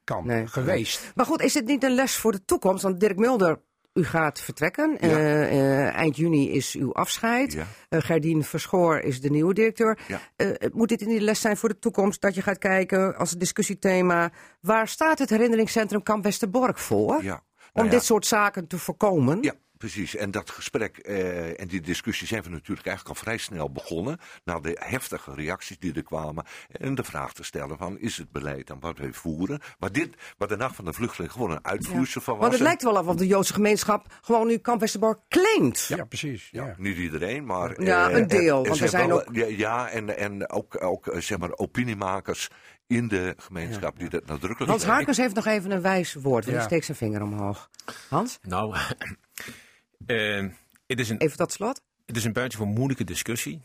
vluchtelingenkamp 0.07 0.25
Nee. 0.25 0.47
geweest. 0.47 1.11
Maar 1.15 1.25
goed, 1.25 1.41
is 1.41 1.53
het 1.53 1.65
niet 1.65 1.83
een 1.83 1.95
les 1.95 2.15
voor 2.15 2.31
de 2.31 2.45
toekomst? 2.45 2.83
Want 2.83 2.99
Dirk 2.99 3.17
Mulder, 3.17 3.61
u 3.93 4.03
gaat 4.05 4.39
vertrekken. 4.39 4.97
Ja. 4.99 5.07
Eh, 5.07 5.43
eh, 5.43 5.95
eind 5.95 6.15
juni 6.15 6.51
is 6.51 6.75
uw 6.75 6.93
afscheid. 6.93 7.53
Ja. 7.53 7.65
Eh, 7.89 8.01
Gerdien 8.01 8.43
Verschoor 8.43 8.99
is 8.99 9.21
de 9.21 9.29
nieuwe 9.29 9.53
directeur. 9.53 9.99
Ja. 10.07 10.19
Moet 10.73 10.89
dit 10.89 11.05
niet 11.05 11.17
een 11.17 11.23
les 11.23 11.41
zijn 11.41 11.57
voor 11.57 11.69
de 11.69 11.79
toekomst? 11.79 12.21
Dat 12.21 12.35
je 12.35 12.41
gaat 12.41 12.57
kijken 12.57 13.15
als 13.15 13.31
discussiethema... 13.31 14.31
waar 14.61 14.87
staat 14.87 15.19
het 15.19 15.29
herinneringscentrum 15.29 16.03
Kamp 16.03 16.23
Westerbork 16.23 16.77
voor? 16.77 17.23
Ja. 17.23 17.33
Om 17.33 17.83
Nou 17.83 17.85
ja, 17.87 17.91
dit 17.91 18.03
soort 18.03 18.25
zaken 18.25 18.67
te 18.67 18.77
voorkomen? 18.77 19.37
Ja, 19.41 19.53
precies. 19.77 20.15
En 20.15 20.31
dat 20.31 20.49
gesprek 20.49 20.97
eh, 20.97 21.59
en 21.61 21.67
die 21.67 21.81
discussie 21.81 22.27
zijn 22.27 22.43
we 22.43 22.49
natuurlijk 22.49 22.87
eigenlijk 22.87 23.17
al 23.17 23.23
vrij 23.23 23.37
snel 23.37 23.71
begonnen. 23.71 24.17
Na 24.43 24.59
de 24.59 24.77
heftige 24.79 25.33
reacties 25.33 25.79
die 25.79 25.93
er 25.93 26.03
kwamen. 26.03 26.45
En 26.71 26.95
de 26.95 27.03
vraag 27.03 27.33
te 27.33 27.43
stellen 27.43 27.77
van, 27.77 27.99
is 27.99 28.17
het 28.17 28.31
beleid 28.31 28.71
aan 28.71 28.79
wat 28.79 28.97
wij 28.97 29.13
voeren? 29.13 29.59
Maar 29.79 29.91
dit, 29.91 30.09
wat 30.37 30.49
de 30.49 30.55
Nacht 30.57 30.75
van 30.75 30.85
de 30.85 30.93
Vluchteling 30.93 31.31
gewoon 31.33 31.51
een 31.51 31.65
uitvloeisel 31.65 32.21
van 32.21 32.33
was. 32.33 32.41
Want 32.41 32.51
het 32.51 32.61
en- 32.61 32.67
lijkt 32.67 32.83
wel 32.83 32.97
af 32.97 33.05
of 33.07 33.15
de 33.15 33.27
Joodse 33.27 33.53
gemeenschap 33.53 34.05
gewoon 34.21 34.47
nu 34.47 34.57
Kamp 34.57 34.79
Westerbork 34.79 35.19
claimt. 35.29 35.85
Ja, 35.87 36.03
precies. 36.05 36.49
Ja. 36.51 36.75
Niet 36.77 36.97
iedereen, 36.97 37.45
maar... 37.45 37.81
Ja, 37.81 38.09
eh, 38.09 38.17
een 38.17 38.27
deel, 38.27 38.63
en 38.63 38.69
want 38.69 38.81
er 38.81 38.89
zijn 38.89 39.07
wel- 39.07 39.21
ook- 39.27 39.35
Ja, 39.35 39.89
en, 39.89 40.17
en 40.17 40.49
ook, 40.49 40.83
ook 40.83 41.07
eh, 41.07 41.19
zeg 41.21 41.37
maar, 41.37 41.57
opiniemakers 41.57 42.49
in 42.87 43.07
de 43.07 43.33
gemeenschap 43.37 43.99
die 43.99 44.09
dat 44.09 44.25
nadrukkelijk... 44.25 44.71
Hans 44.71 44.83
Harkens 44.85 45.17
heeft 45.17 45.35
nog 45.35 45.45
even 45.45 45.71
een 45.71 45.81
wijs 45.81 46.13
woord, 46.13 46.25
want 46.45 46.45
Ja. 46.45 46.51
die 46.53 46.61
steekt 46.61 46.85
zijn 46.85 46.97
vinger 46.97 47.21
omhoog. 47.21 47.69
Hans, 48.09 48.39
Nou, 48.41 48.75
eh, 50.05 50.47
het, 50.87 50.99
is 50.99 51.09
een, 51.09 51.17
even 51.17 51.37
tot 51.37 51.51
slot. 51.51 51.81
het 52.05 52.17
is 52.17 52.23
een 52.23 52.33
buitengewoon 52.33 52.73
moeilijke 52.73 53.03
discussie. 53.03 53.61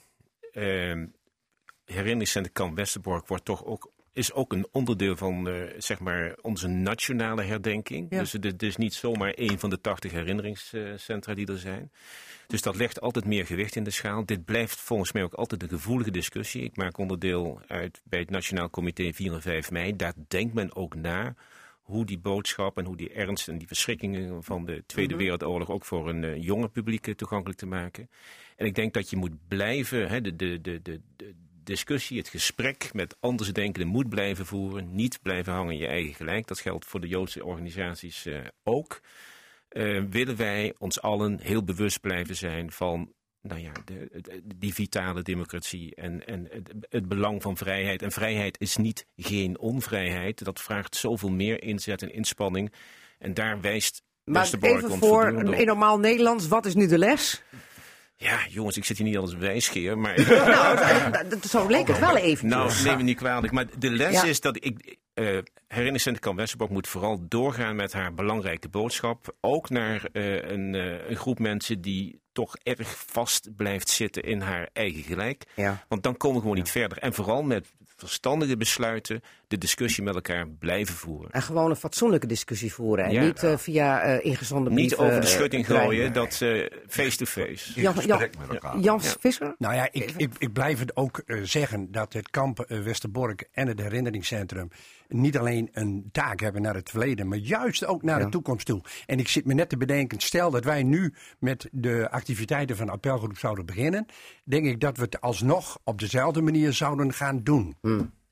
Eh 0.53 1.03
herinneringscentrum 1.85 2.55
Kamp 2.55 2.77
Westerbork 2.77 3.27
wordt 3.27 3.45
toch 3.45 3.65
ook, 3.65 3.93
is 4.13 4.33
ook 4.33 4.53
een 4.53 4.67
onderdeel 4.71 5.17
van 5.17 5.49
eh, 5.49 5.55
zeg 5.79 6.01
maar 6.01 6.37
onze 6.43 6.69
nationale 6.69 7.43
herdenking. 7.43 8.07
Ja. 8.11 8.19
Dus 8.19 8.33
het, 8.33 8.45
het 8.45 8.63
is 8.63 8.77
niet 8.77 8.95
zomaar 8.95 9.33
één 9.33 9.59
van 9.59 9.71
de 9.71 9.81
80 9.81 10.13
herinneringscentra 10.13 11.35
die 11.35 11.47
er 11.47 11.59
zijn. 11.59 11.93
Dus 12.47 12.63
dat 12.63 12.77
legt 12.77 13.01
altijd 13.01 13.25
meer 13.25 13.47
gewicht 13.47 13.77
in 13.77 13.85
de 13.85 13.91
schaal. 13.91 14.27
Dit 14.27 14.45
blijft 14.45 14.81
volgens 14.81 15.13
mij 15.13 15.23
ook 15.23 15.35
altijd 15.35 15.63
een 15.63 15.69
gevoelige 15.69 16.11
discussie. 16.11 16.63
Ik 16.63 16.77
maak 16.77 16.99
onderdeel 16.99 17.61
uit 17.67 18.01
bij 18.05 18.19
het 18.19 18.31
Nationaal 18.31 18.71
Comité 18.71 19.13
4 19.13 19.33
en 19.33 19.43
5 19.43 19.71
mei. 19.71 19.97
Daar 19.97 20.15
denkt 20.29 20.55
men 20.55 20.77
ook 20.77 20.95
na 20.95 21.35
hoe 21.83 22.05
die 22.05 22.19
boodschap 22.19 22.79
en 22.79 22.85
hoe 22.85 22.97
die 22.97 23.13
ernst 23.13 23.49
en 23.49 23.59
die 23.59 23.67
verschrikkingen 23.67 24.43
van 24.43 24.65
de 24.65 24.83
Tweede 24.87 25.17
Wereldoorlog 25.17 25.71
ook 25.71 25.85
voor 25.85 26.09
een 26.09 26.25
eh, 26.25 26.43
jonger 26.43 26.69
publiek 26.69 27.07
eh, 27.07 27.15
toegankelijk 27.15 27.59
te 27.59 27.67
maken. 27.67 28.11
En 28.57 28.67
ik 28.67 28.75
denk 28.75 28.93
dat 28.95 29.11
je 29.11 29.17
moet 29.17 29.49
blijven, 29.49 30.09
hè, 30.09 30.21
de, 30.21 30.37
de, 30.37 30.61
de, 30.61 30.83
de, 30.83 31.01
discussie, 31.65 32.19
het 32.19 32.29
gesprek 32.29 32.91
met 32.93 33.17
andersdenkenden 33.21 33.91
moet 33.91 34.09
blijven 34.09 34.47
voeren. 34.47 34.95
Niet 34.95 35.23
blijven 35.23 35.53
hangen 35.53 35.73
in 35.73 35.79
je 35.79 35.87
eigen 35.87 36.15
gelijk. 36.15 36.47
Dat 36.47 36.61
geldt 36.61 36.85
voor 36.85 37.01
de 37.01 37.09
Joodse 37.09 37.45
organisaties 37.45 38.27
eh, 38.27 38.41
ook. 38.63 39.01
Eh, 39.69 40.03
willen 40.11 40.37
wij 40.37 40.75
ons 40.79 41.01
allen 41.01 41.41
heel 41.41 41.65
bewust 41.65 42.01
blijven 42.01 42.37
zijn 42.37 42.73
van 42.73 43.13
nou 43.43 43.61
ja, 43.61 43.73
de, 43.85 44.09
de- 44.21 44.43
die 44.57 44.75
vitale 44.75 45.23
democratie 45.23 45.95
en, 45.95 46.27
en 46.27 46.47
het, 46.51 46.73
het 46.89 47.09
belang 47.09 47.43
van 47.43 47.57
vrijheid. 47.57 48.03
En 48.03 48.13
vrijheid 48.13 48.61
is 48.61 48.77
niet 48.77 49.07
geen 49.17 49.59
onvrijheid. 49.59 50.45
Dat 50.45 50.61
vraagt 50.61 50.97
zoveel 50.97 51.31
meer 51.31 51.63
inzet 51.63 52.03
en 52.03 52.13
inspanning. 52.13 52.73
En 53.19 53.35
daar 53.35 53.61
wijst 53.61 54.03
Maar 54.25 54.41
Westerbork 54.43 54.83
even 54.83 54.99
voor 54.99 55.55
in 55.55 55.67
normaal 55.67 55.99
Nederlands, 55.99 56.49
wat 56.49 56.67
is 56.67 56.75
nu 56.75 56.87
de 56.87 56.99
les? 56.99 57.43
Ja, 58.17 58.39
jongens, 58.49 58.77
ik 58.77 58.85
zit 58.85 58.97
hier 58.99 59.07
niet 59.07 59.17
als 59.17 59.35
wijsgeer, 59.35 59.99
maar... 59.99 60.15
Nou, 60.27 61.39
zo 61.49 61.67
leek 61.67 61.87
het 61.89 61.99
wel 61.99 62.17
even. 62.17 62.49
Nou, 62.49 62.73
neem 62.85 62.97
me 62.97 63.03
niet 63.03 63.17
kwalijk. 63.17 63.53
Maar 63.53 63.67
de 63.79 63.91
les 63.91 64.13
Ja. 64.13 64.25
is 64.25 64.41
dat 64.41 64.57
ik. 64.65 64.97
eh 65.15 65.25
Herinneringscentrum 65.69 66.25
Kamp 66.25 66.39
Westerbork 66.39 66.71
moet 66.71 66.89
vooral 66.89 67.25
doorgaan 67.29 67.77
met 67.77 67.93
haar 67.93 68.15
belangrijke 68.15 68.69
boodschap. 68.69 69.35
Ook 69.41 69.71
naar 69.71 70.09
eh, 70.13 70.51
een, 70.51 70.75
eh, 70.75 71.09
een 71.09 71.17
groep 71.17 71.39
mensen 71.39 71.81
die 71.81 72.21
toch 72.33 72.57
erg 72.63 73.05
vast 73.07 73.57
blijft 73.57 73.89
zitten 73.89 74.23
in 74.23 74.41
haar 74.41 74.69
eigen 74.73 75.03
gelijk. 75.03 75.45
Ja. 75.55 75.85
Want 75.89 76.03
dan 76.03 76.17
komen 76.17 76.37
we 76.37 76.43
gewoon 76.43 76.57
niet 76.57 76.71
verder. 76.71 76.99
En 76.99 77.15
vooral 77.15 77.43
met 77.43 77.67
verstandige 77.97 78.57
besluiten 78.57 79.23
de 79.53 79.59
discussie 79.59 80.03
met 80.03 80.15
elkaar 80.15 80.49
blijven 80.49 80.95
voeren. 80.95 81.31
En 81.31 81.43
gewoon 81.43 81.71
een 81.71 81.77
fatsoenlijke 81.77 82.27
discussie 82.27 82.73
voeren. 82.73 83.05
En 83.05 83.13
Ja. 83.13 83.23
niet 83.23 83.43
eh, 83.43 83.57
via 83.57 84.01
eh 84.03 84.25
ingezonden 84.25 84.75
Niet 84.75 84.87
brieven, 84.87 85.05
over 85.07 85.21
de 85.21 85.27
eh, 85.27 85.33
schutting 85.33 85.67
gooien, 85.67 86.13
dat 86.13 86.35
face-to-face. 86.89 87.81
Jan-. 87.81 88.81
Jans 88.81 89.17
Visser? 89.21 89.55
Nou 89.59 89.75
ja, 89.75 89.89
ik, 89.91 90.13
ik, 90.17 90.31
ik 90.39 90.53
blijf 90.53 90.79
het 90.79 90.97
ook 90.97 91.23
zeggen 91.43 91.91
dat 91.93 92.13
het 92.13 92.31
kamp 92.31 92.65
Westerbork 92.69 93.49
en 93.53 93.67
het 93.69 93.81
herinneringscentrum 93.81 94.69
niet 95.09 95.39
alleen 95.39 95.69
een 95.73 96.09
taak 96.13 96.41
hebben 96.41 96.63
naar 96.63 96.75
het 96.75 96.91
verleden, 96.91 97.29
maar 97.29 97.39
juist 97.39 97.85
ook 97.87 98.03
naar 98.03 98.19
Ja. 98.19 98.25
de 98.25 98.31
toekomst 98.31 98.67
toe. 98.67 98.81
En 99.07 99.19
ik 99.19 99.29
zit 99.29 99.45
me 99.47 99.55
net 99.55 99.69
te 99.69 99.77
bedenken, 99.77 100.21
stel 100.21 100.51
dat 100.51 100.65
wij 100.65 100.83
nu 100.83 101.15
met 101.39 101.69
de 101.73 102.11
activiteiten 102.11 102.77
van 102.77 102.87
de 102.87 102.93
appelgroep 102.93 103.39
zouden 103.39 103.67
beginnen, 103.67 104.07
denk 104.45 104.67
ik 104.67 104.81
dat 104.81 104.97
we 104.97 105.03
het 105.03 105.21
alsnog 105.21 105.79
op 105.85 105.99
dezelfde 105.99 106.41
manier 106.43 106.73
zouden 106.73 107.13
gaan 107.13 107.43
doen. 107.43 107.77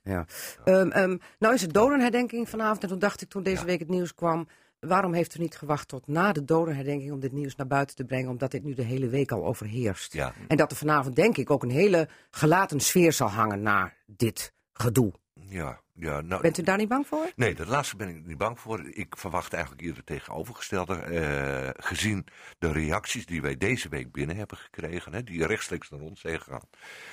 Ja. 0.02 0.26
Ehm, 0.64 0.90
ehm, 0.90 1.16
nou 1.38 1.54
is 1.54 1.62
het 1.62 1.72
dodenherdenking 1.72 2.48
vanavond. 2.48 2.82
En 2.82 2.88
toen 2.88 2.98
dacht 2.98 3.22
ik 3.22 3.28
toen 3.28 3.42
deze 3.42 3.64
week 3.64 3.78
het 3.78 3.88
nieuws 3.88 4.14
kwam. 4.14 4.48
Waarom 4.80 5.12
heeft 5.12 5.34
u 5.34 5.40
niet 5.40 5.56
gewacht 5.56 5.88
tot 5.88 6.06
na 6.06 6.32
de 6.32 6.44
dodenherdenking 6.44 7.12
om 7.12 7.20
dit 7.20 7.32
nieuws 7.32 7.56
naar 7.56 7.66
buiten 7.66 7.96
te 7.96 8.04
brengen? 8.04 8.30
Omdat 8.30 8.50
dit 8.50 8.64
nu 8.64 8.74
de 8.74 8.82
hele 8.82 9.08
week 9.08 9.32
al 9.32 9.44
overheerst. 9.44 10.12
Ja. 10.12 10.32
En 10.48 10.56
dat 10.56 10.70
er 10.70 10.76
vanavond 10.76 11.16
denk 11.16 11.36
ik 11.36 11.50
ook 11.50 11.62
een 11.62 11.70
hele 11.70 12.08
gelaten 12.30 12.80
sfeer 12.80 13.12
zal 13.12 13.28
hangen 13.28 13.62
na 13.62 13.92
dit 14.06 14.52
gedoe. 14.72 15.12
Ja, 15.34 15.80
ja, 16.00 16.20
nou, 16.20 16.42
Bent 16.42 16.58
u 16.58 16.62
daar 16.62 16.76
niet 16.76 16.88
bang 16.88 17.06
voor? 17.06 17.32
Nee, 17.36 17.54
dat 17.54 17.66
laatste 17.66 17.96
ben 17.96 18.08
ik 18.08 18.26
niet 18.26 18.38
bang 18.38 18.58
voor. 18.60 18.88
Ik 18.88 19.16
verwacht 19.16 19.52
eigenlijk 19.52 19.82
eerder 19.82 19.96
het 19.96 20.06
tegenovergestelde. 20.06 20.94
eh, 20.94 21.84
gezien 21.84 22.26
de 22.58 22.72
reacties 22.72 23.26
die 23.26 23.42
wij 23.42 23.56
deze 23.56 23.88
week 23.88 24.12
binnen 24.12 24.36
hebben 24.36 24.56
gekregen, 24.56 25.12
hè, 25.12 25.22
die 25.22 25.46
rechtstreeks 25.46 25.90
naar 25.90 26.00
ons 26.00 26.20
zijn 26.20 26.40
gegaan, 26.40 26.68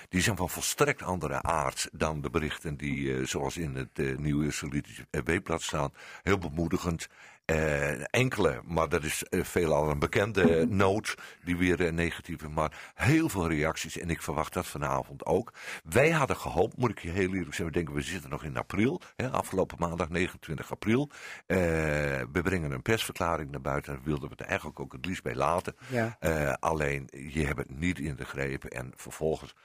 die 0.10 0.21
zijn 0.21 0.38
van 0.38 0.50
volstrekt 0.50 1.02
andere 1.02 1.41
aard 1.41 1.89
dan 1.91 2.21
de 2.21 2.30
berichten 2.30 2.78
die, 2.78 3.17
eh, 3.17 3.26
zoals 3.26 3.58
in 3.58 3.76
het 3.76 4.00
eh, 4.00 4.17
Nieuwe 4.17 4.45
Israëlitische 4.45 5.06
Weekblad 5.23 5.62
staan, 5.62 5.93
heel 6.23 6.38
bemoedigend. 6.38 7.08
Eh, 7.47 8.13
enkele, 8.13 8.62
maar 8.65 8.89
dat 8.89 9.03
is 9.03 9.23
eh, 9.23 9.43
veelal 9.43 9.89
een 9.89 9.99
bekende 9.99 10.65
noot 10.69 11.15
die 11.43 11.57
weer 11.57 11.86
eh, 11.86 11.91
negatief 11.91 12.41
is. 12.41 12.49
Maar 12.49 12.91
heel 12.95 13.29
veel 13.29 13.47
reacties 13.47 13.97
en 13.97 14.10
ik 14.10 14.21
verwacht 14.21 14.53
dat 14.53 14.65
vanavond 14.65 15.25
ook. 15.25 15.53
Wij 15.83 16.10
hadden 16.10 16.38
gehoopt, 16.38 16.77
moet 16.77 16.89
ik 16.89 16.99
je 16.99 17.10
heel 17.10 17.33
eerlijk 17.33 17.45
zeggen, 17.45 17.65
we 17.65 17.71
denken 17.71 17.93
we 17.93 18.01
zitten 18.01 18.29
nog 18.29 18.43
in 18.43 18.57
april, 18.57 19.01
hè, 19.15 19.29
afgelopen 19.29 19.77
maandag 19.79 20.10
29 20.10 20.71
april. 20.71 21.10
We 21.47 22.39
brengen 22.43 22.71
een 22.71 22.81
persverklaring 22.81 23.51
naar 23.51 23.62
buiten, 23.62 23.93
daar 23.93 24.03
wilden 24.03 24.29
we 24.29 24.36
het 24.38 24.47
eigenlijk 24.47 24.79
ook 24.79 24.91
het 24.91 25.05
liefst 25.05 25.23
bij 25.23 25.36
laten. 25.36 25.75
Ja. 25.88 26.17
Alleen, 26.60 27.10
je 27.12 27.45
hebt 27.45 27.60
het 27.60 27.79
niet 27.79 27.99
ingegrepen 27.99 28.69
en 28.69 28.93
vervolgens 28.95 29.55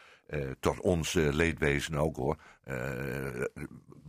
tot 0.60 0.80
ons 0.80 1.12
leedwezen 1.12 1.94
ook 1.94 2.16
hoor, 2.16 2.36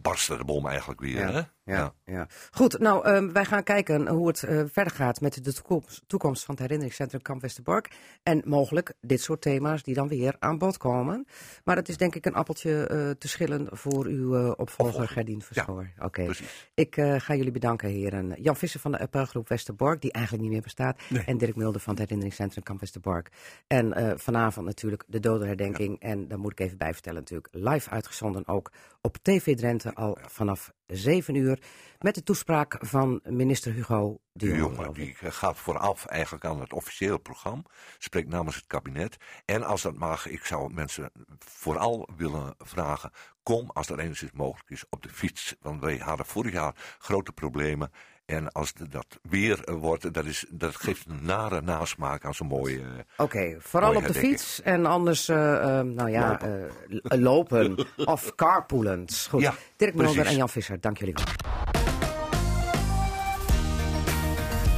barstte 0.03 0.37
de 0.37 0.43
bom 0.43 0.67
eigenlijk 0.67 0.99
weer. 0.99 1.33
Hè? 1.33 1.41
Ja, 1.65 1.93
ja. 2.05 2.27
Goed, 2.51 2.79
nou, 2.79 3.05
ehm, 3.05 3.31
wij 3.31 3.45
gaan 3.45 3.63
kijken 3.63 4.07
hoe 4.07 4.27
het 4.27 4.43
eh, 4.43 4.61
verder 4.71 4.93
gaat 4.93 5.21
met 5.21 5.43
de 5.43 5.53
toekomst, 5.53 6.03
toekomst 6.07 6.43
van 6.43 6.53
het 6.53 6.63
herinneringscentrum 6.63 7.21
Kamp 7.21 7.41
Westerbork. 7.41 7.91
En 8.23 8.41
mogelijk 8.45 8.93
dit 9.01 9.21
soort 9.21 9.41
thema's 9.41 9.83
die 9.83 9.93
dan 9.93 10.07
weer 10.07 10.35
aan 10.39 10.57
bod 10.57 10.77
komen. 10.77 11.25
Maar 11.63 11.75
het 11.75 11.89
is 11.89 11.97
denk 11.97 12.15
ik 12.15 12.25
een 12.25 12.33
appeltje 12.33 12.87
eh, 12.87 13.09
te 13.09 13.27
schillen 13.27 13.67
voor 13.71 14.05
uw 14.05 14.35
eh, 14.35 14.51
opvolger 14.55 15.07
Gerdien 15.07 15.41
Verschoor. 15.41 15.89
Oké. 15.99 16.27
Ik 16.73 16.97
eh, 16.97 17.15
ga 17.19 17.35
jullie 17.35 17.51
bedanken, 17.51 17.89
heren. 17.89 18.35
Jan 18.41 18.55
Visser 18.55 18.79
van 18.79 18.91
de 18.91 18.99
appelgroep 18.99 19.47
Westerbork, 19.49 20.01
die 20.01 20.11
eigenlijk 20.11 20.43
niet 20.43 20.53
meer 20.53 20.61
bestaat. 20.61 21.01
En 21.25 21.37
Dirk 21.37 21.55
Mulder 21.55 21.81
van 21.81 21.93
het 21.93 22.01
herinneringscentrum 22.01 22.63
Kamp 22.63 22.79
Westerbork. 22.79 23.31
En 23.67 23.93
eh, 23.93 24.11
vanavond 24.15 24.65
natuurlijk 24.65 25.03
de 25.07 25.19
dodenherdenking. 25.19 25.99
En 25.99 26.27
daar 26.27 26.39
moet 26.39 26.51
ik 26.51 26.59
even 26.59 26.77
bij 26.77 26.93
vertellen 26.93 27.19
natuurlijk. 27.19 27.47
Live 27.51 27.89
uitgezonden 27.89 28.42
ook 28.47 28.71
op 29.01 29.17
TV 29.21 29.55
Drenthe 29.55 29.93
al 29.93 30.17
vanaf 30.21 30.73
7 30.87 31.35
uur. 31.35 31.59
Met 31.99 32.15
de 32.15 32.23
toespraak 32.23 32.77
van 32.79 33.19
minister 33.23 33.73
Hugo 33.73 34.19
de 34.31 34.55
Jonge. 34.55 34.93
die 34.93 35.15
gaat 35.19 35.57
vooraf 35.57 36.05
eigenlijk 36.05 36.45
aan 36.45 36.59
het 36.59 36.73
officiële 36.73 37.19
programma, 37.19 37.63
spreekt 37.97 38.29
namens 38.29 38.55
het 38.55 38.67
kabinet. 38.67 39.17
En 39.45 39.63
als 39.63 39.81
dat 39.81 39.95
mag, 39.95 40.27
ik 40.27 40.45
zou 40.45 40.73
mensen 40.73 41.11
vooral 41.39 42.09
willen 42.15 42.55
vragen, 42.57 43.11
kom 43.43 43.69
als 43.69 43.87
dat 43.87 43.99
enigszins 43.99 44.31
mogelijk 44.31 44.69
is 44.69 44.83
op 44.89 45.03
de 45.03 45.09
fiets. 45.09 45.55
Want 45.61 45.81
wij 45.81 45.97
hadden 45.97 46.25
vorig 46.25 46.53
jaar 46.53 46.95
grote 46.97 47.31
problemen. 47.31 47.91
En 48.33 48.51
als 48.51 48.73
de- 48.73 48.87
dat 48.89 49.05
weer 49.29 49.59
wordt, 49.79 50.13
dat, 50.13 50.25
is, 50.25 50.45
dat 50.49 50.75
geeft 50.75 51.05
een 51.09 51.19
nare 51.21 51.61
nasmaak 51.61 52.25
aan 52.25 52.33
zo'n 52.33 52.47
mooie... 52.47 52.81
Oké, 53.17 53.55
vooral 53.59 53.93
Mooie 53.93 54.01
op 54.07 54.13
de 54.13 54.13
herdenking. 54.13 54.39
fiets 54.41 54.61
en 54.61 54.85
anders, 54.85 55.29
eh, 55.29 55.53
eh, 55.79 55.85
nou 55.85 56.09
ja, 56.09 56.29
Lopen. 56.29 56.69
eh, 57.03 57.19
lopen 57.19 57.87
of 58.13 58.35
carpoolend. 58.35 59.27
Goed, 59.29 59.41
Ja, 59.41 59.53
Dirk 59.77 59.93
Mulder 59.95 60.25
en 60.25 60.35
Jan 60.35 60.49
Visser, 60.49 60.79
dank 60.81 60.97
jullie 60.97 61.13
wel. 61.13 61.23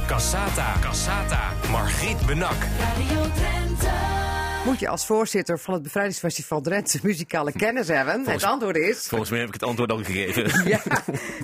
Cassata. 0.06 0.74
Cassata. 0.80 1.52
Margriet 1.70 2.26
Benak. 2.26 2.54
Radio 2.78 3.20
Drenthe. 3.34 3.90
Moet 4.64 4.78
je 4.78 4.88
als 4.88 5.06
voorzitter 5.06 5.58
van 5.58 5.74
het 5.74 5.82
Bevrijdingsfestival 5.82 6.60
Drenthe 6.60 6.98
muzikale 7.02 7.52
kennis 7.52 7.88
hebben? 7.88 8.24
Het 8.28 8.42
antwoord 8.42 8.76
is... 8.76 9.06
Volgens 9.08 9.30
mij 9.30 9.38
heb 9.38 9.48
ik 9.48 9.54
het 9.54 9.62
antwoord 9.62 9.90
al 9.92 10.04
gegeven. 10.04 10.44
Ja, 10.70 10.80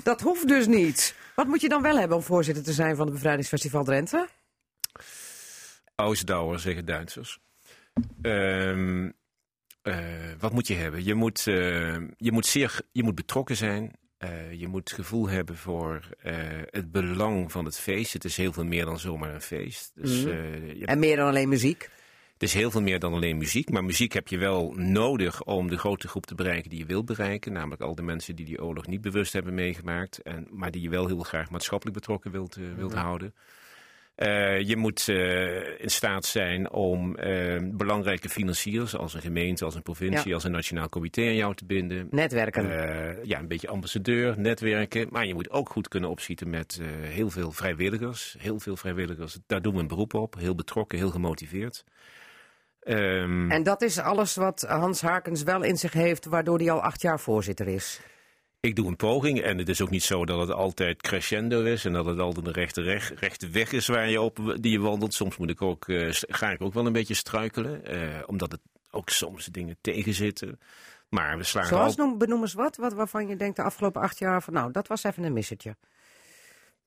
dat 0.03 0.21
hoeft 0.21 0.47
dus 0.47 0.67
niet. 0.67 1.15
Wat 1.35 1.47
moet 1.47 1.61
je 1.61 1.69
dan 1.69 1.81
wel 1.81 1.97
hebben 1.99 2.17
om 2.17 2.23
voorzitter 2.23 2.63
te 2.63 2.73
zijn 2.73 2.95
van 2.95 3.05
het 3.05 3.13
Bevrijdingsfestival 3.15 3.83
Drenthe? 3.83 4.27
Ausdauer, 5.95 6.59
zeggen 6.59 6.85
Duitsers. 6.85 7.39
Ehm, 8.21 9.09
eh, 9.81 9.97
wat 10.39 10.51
moet 10.53 10.67
je 10.67 10.73
hebben? 10.75 11.03
Je 11.03 11.13
moet, 11.13 11.47
eh, 11.47 11.95
je 12.17 12.31
moet, 12.31 12.45
zeer, 12.45 12.81
je 12.91 13.03
moet 13.03 13.15
betrokken 13.15 13.55
zijn. 13.57 13.91
Eh, 14.17 14.51
je 14.53 14.67
moet 14.67 14.91
gevoel 14.91 15.29
hebben 15.29 15.57
voor 15.57 16.07
het 16.71 16.91
belang 16.91 17.51
van 17.51 17.65
het 17.65 17.79
feest. 17.79 18.13
Het 18.13 18.25
is 18.25 18.37
heel 18.37 18.53
veel 18.53 18.65
meer 18.65 18.85
dan 18.85 18.99
zomaar 18.99 19.33
een 19.33 19.41
feest. 19.41 19.91
Dus, 19.95 20.21
je- 20.21 20.81
En 20.85 20.99
meer 20.99 21.15
dan 21.15 21.27
alleen 21.27 21.49
muziek. 21.49 21.89
Het 22.43 22.51
is 22.51 22.59
heel 22.59 22.71
veel 22.71 22.81
meer 22.81 22.99
dan 22.99 23.13
alleen 23.13 23.37
muziek. 23.37 23.69
Maar 23.69 23.83
muziek 23.83 24.13
heb 24.13 24.27
je 24.27 24.37
wel 24.37 24.73
nodig 24.75 25.43
om 25.43 25.69
de 25.69 25.77
grote 25.77 26.07
groep 26.07 26.25
te 26.25 26.35
bereiken 26.35 26.69
die 26.69 26.79
je 26.79 26.85
wilt 26.85 27.05
bereiken. 27.05 27.53
Namelijk 27.53 27.81
al 27.81 27.95
de 27.95 28.01
mensen 28.01 28.35
die 28.35 28.45
die 28.45 28.63
oorlog 28.63 28.87
niet 28.87 29.01
bewust 29.01 29.33
hebben 29.33 29.53
meegemaakt. 29.53 30.21
En, 30.21 30.47
maar 30.51 30.71
die 30.71 30.81
je 30.81 30.89
wel 30.89 31.07
heel 31.07 31.19
graag 31.19 31.49
maatschappelijk 31.49 31.97
betrokken 31.97 32.31
wilt, 32.31 32.55
eh, 32.55 32.63
wilt 32.75 32.93
houden. 32.93 33.33
Eh, 34.15 34.61
je 34.61 34.77
moet 34.77 35.09
eh, 35.09 35.81
in 35.81 35.89
staat 35.89 36.25
zijn 36.25 36.71
om 36.71 37.15
belangrijke 37.77 38.29
financiers, 38.29 38.95
als 38.95 39.13
een 39.13 39.21
gemeente, 39.21 39.65
als 39.65 39.75
een 39.75 39.81
provincie, 39.81 40.27
Ja. 40.29 40.33
als 40.33 40.43
een 40.43 40.51
nationaal 40.51 40.89
comité 40.89 41.21
aan 41.21 41.35
jou 41.35 41.55
te 41.55 41.65
binden. 41.65 42.07
Netwerken. 42.11 42.67
Ja, 43.27 43.39
een 43.39 43.47
beetje 43.47 43.67
ambassadeur, 43.67 44.39
netwerken. 44.39 45.07
Maar 45.11 45.25
je 45.25 45.33
moet 45.33 45.49
ook 45.49 45.69
goed 45.69 45.87
kunnen 45.87 46.09
opschieten 46.09 46.49
met 46.49 46.81
heel 47.01 47.29
veel 47.29 47.51
vrijwilligers. 47.51 48.35
Heel 48.39 48.59
veel 48.59 48.75
vrijwilligers. 48.75 49.37
Daar 49.47 49.61
doen 49.61 49.73
we 49.73 49.79
een 49.79 49.87
beroep 49.87 50.13
op. 50.13 50.35
Heel 50.35 50.55
betrokken, 50.55 50.97
heel 50.97 51.11
gemotiveerd. 51.11 51.83
Ehm, 52.83 53.51
En 53.51 53.63
dat 53.63 53.81
is 53.81 53.99
alles 53.99 54.35
wat 54.35 54.61
Hans 54.61 55.01
Harkens 55.01 55.43
wel 55.43 55.61
in 55.63 55.77
zich 55.77 55.93
heeft, 55.93 56.25
waardoor 56.25 56.57
hij 56.57 56.71
al 56.71 56.81
acht 56.81 57.01
jaar 57.01 57.19
voorzitter 57.19 57.67
is. 57.67 57.99
Ik 58.59 58.75
doe 58.75 58.87
een 58.87 58.95
poging 58.95 59.41
en 59.41 59.57
het 59.57 59.69
is 59.69 59.81
ook 59.81 59.89
niet 59.89 60.03
zo 60.03 60.25
dat 60.25 60.39
het 60.39 60.51
altijd 60.51 61.01
crescendo 61.01 61.63
is 61.63 61.85
en 61.85 61.93
dat 61.93 62.05
het 62.05 62.19
altijd 62.19 62.47
een 62.47 62.53
rechte, 62.53 62.81
reg- 62.81 63.19
rechte 63.19 63.49
weg 63.49 63.71
is 63.71 63.87
waar 63.87 64.09
je 64.09 64.21
op, 64.21 64.55
die 64.59 64.71
je 64.71 64.79
wandelt. 64.79 65.13
Soms 65.13 65.37
moet 65.37 65.49
ik 65.49 65.61
ook, 65.61 65.87
eh, 65.87 66.07
ga 66.11 66.51
ik 66.51 66.61
ook 66.61 66.73
wel 66.73 66.85
een 66.85 66.93
beetje 66.93 67.13
struikelen, 67.13 67.85
eh, 67.85 67.99
omdat 68.25 68.51
het 68.51 68.61
ook 68.91 69.09
soms 69.09 69.45
dingen 69.45 69.77
tegenzitten. 69.81 70.59
Maar 71.09 71.37
we 71.37 71.43
slagen 71.43 71.69
Zoals 71.69 71.97
al... 71.97 72.05
noem, 72.05 72.17
benoem 72.17 72.41
eens 72.41 72.53
wat, 72.53 72.75
wat 72.77 72.93
waarvan 72.93 73.27
je 73.27 73.35
denkt 73.35 73.55
de 73.55 73.63
afgelopen 73.63 74.01
acht 74.01 74.19
jaar 74.19 74.41
van 74.43 74.53
nou, 74.53 74.71
dat 74.71 74.87
was 74.87 75.03
even 75.03 75.23
een 75.23 75.33
missetje. 75.33 75.75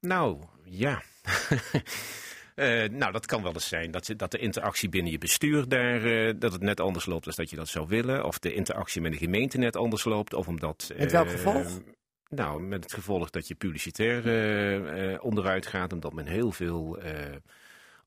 Nou, 0.00 0.42
ja. 0.64 1.02
Eh, 2.56 2.88
nou, 2.90 3.12
dat 3.12 3.26
kan 3.26 3.42
wel 3.42 3.52
eens 3.52 3.68
zijn 3.68 3.90
dat, 3.90 4.10
dat 4.16 4.30
de 4.30 4.38
interactie 4.38 4.88
binnen 4.88 5.12
je 5.12 5.18
bestuur 5.18 5.68
daar, 5.68 6.04
eh, 6.04 6.34
dat 6.38 6.52
het 6.52 6.62
net 6.62 6.80
anders 6.80 7.06
loopt 7.06 7.24
dan 7.24 7.32
dat 7.36 7.50
je 7.50 7.56
dat 7.56 7.68
zou 7.68 7.86
willen. 7.88 8.24
Of 8.24 8.38
de 8.38 8.54
interactie 8.54 9.00
met 9.00 9.12
de 9.12 9.18
gemeente 9.18 9.58
net 9.58 9.76
anders 9.76 10.04
loopt. 10.04 10.34
Of 10.34 10.48
omdat... 10.48 10.92
Met 10.98 11.12
welk 11.12 11.26
eh, 11.26 11.32
gevolg? 11.32 11.80
Nou, 12.28 12.62
met 12.62 12.82
het 12.84 12.92
gevolg 12.92 13.30
dat 13.30 13.48
je 13.48 13.54
publicitair 13.54 15.20
onderuit 15.20 15.66
gaat. 15.66 15.92
Omdat 15.92 16.12
men 16.12 16.26
heel 16.26 16.52
veel 16.52 16.98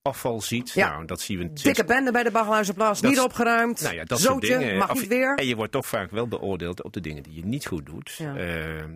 afval 0.01 0.41
ziet. 0.41 0.71
Ja. 0.71 0.89
Nou, 0.89 1.05
dat 1.05 1.21
zien 1.21 1.37
we 1.37 1.43
sinds- 1.43 1.63
Dikke 1.63 1.83
bende 1.85 2.11
bij 2.11 2.23
de 2.23 2.31
Baggelhuizenplas, 2.31 3.01
Dat 3.01 3.11
niet 3.11 3.19
opgeruimd. 3.19 3.81
nou 3.81 3.95
ja, 3.95 4.03
dat 4.03 4.19
soort 4.19 4.43
Zootje, 4.43 4.57
dingen. 4.57 4.77
mag 4.77 4.93
niet 4.93 5.07
weer. 5.07 5.35
En 5.35 5.45
je 5.45 5.55
wordt 5.55 5.71
toch 5.71 5.87
vaak 5.87 6.11
wel 6.11 6.27
beoordeeld 6.27 6.83
op 6.83 6.93
de 6.93 6.99
dingen 7.01 7.23
die 7.23 7.33
je 7.33 7.45
niet 7.45 7.65
goed 7.65 7.85
doet. 7.85 8.11
Ja. 8.17 8.33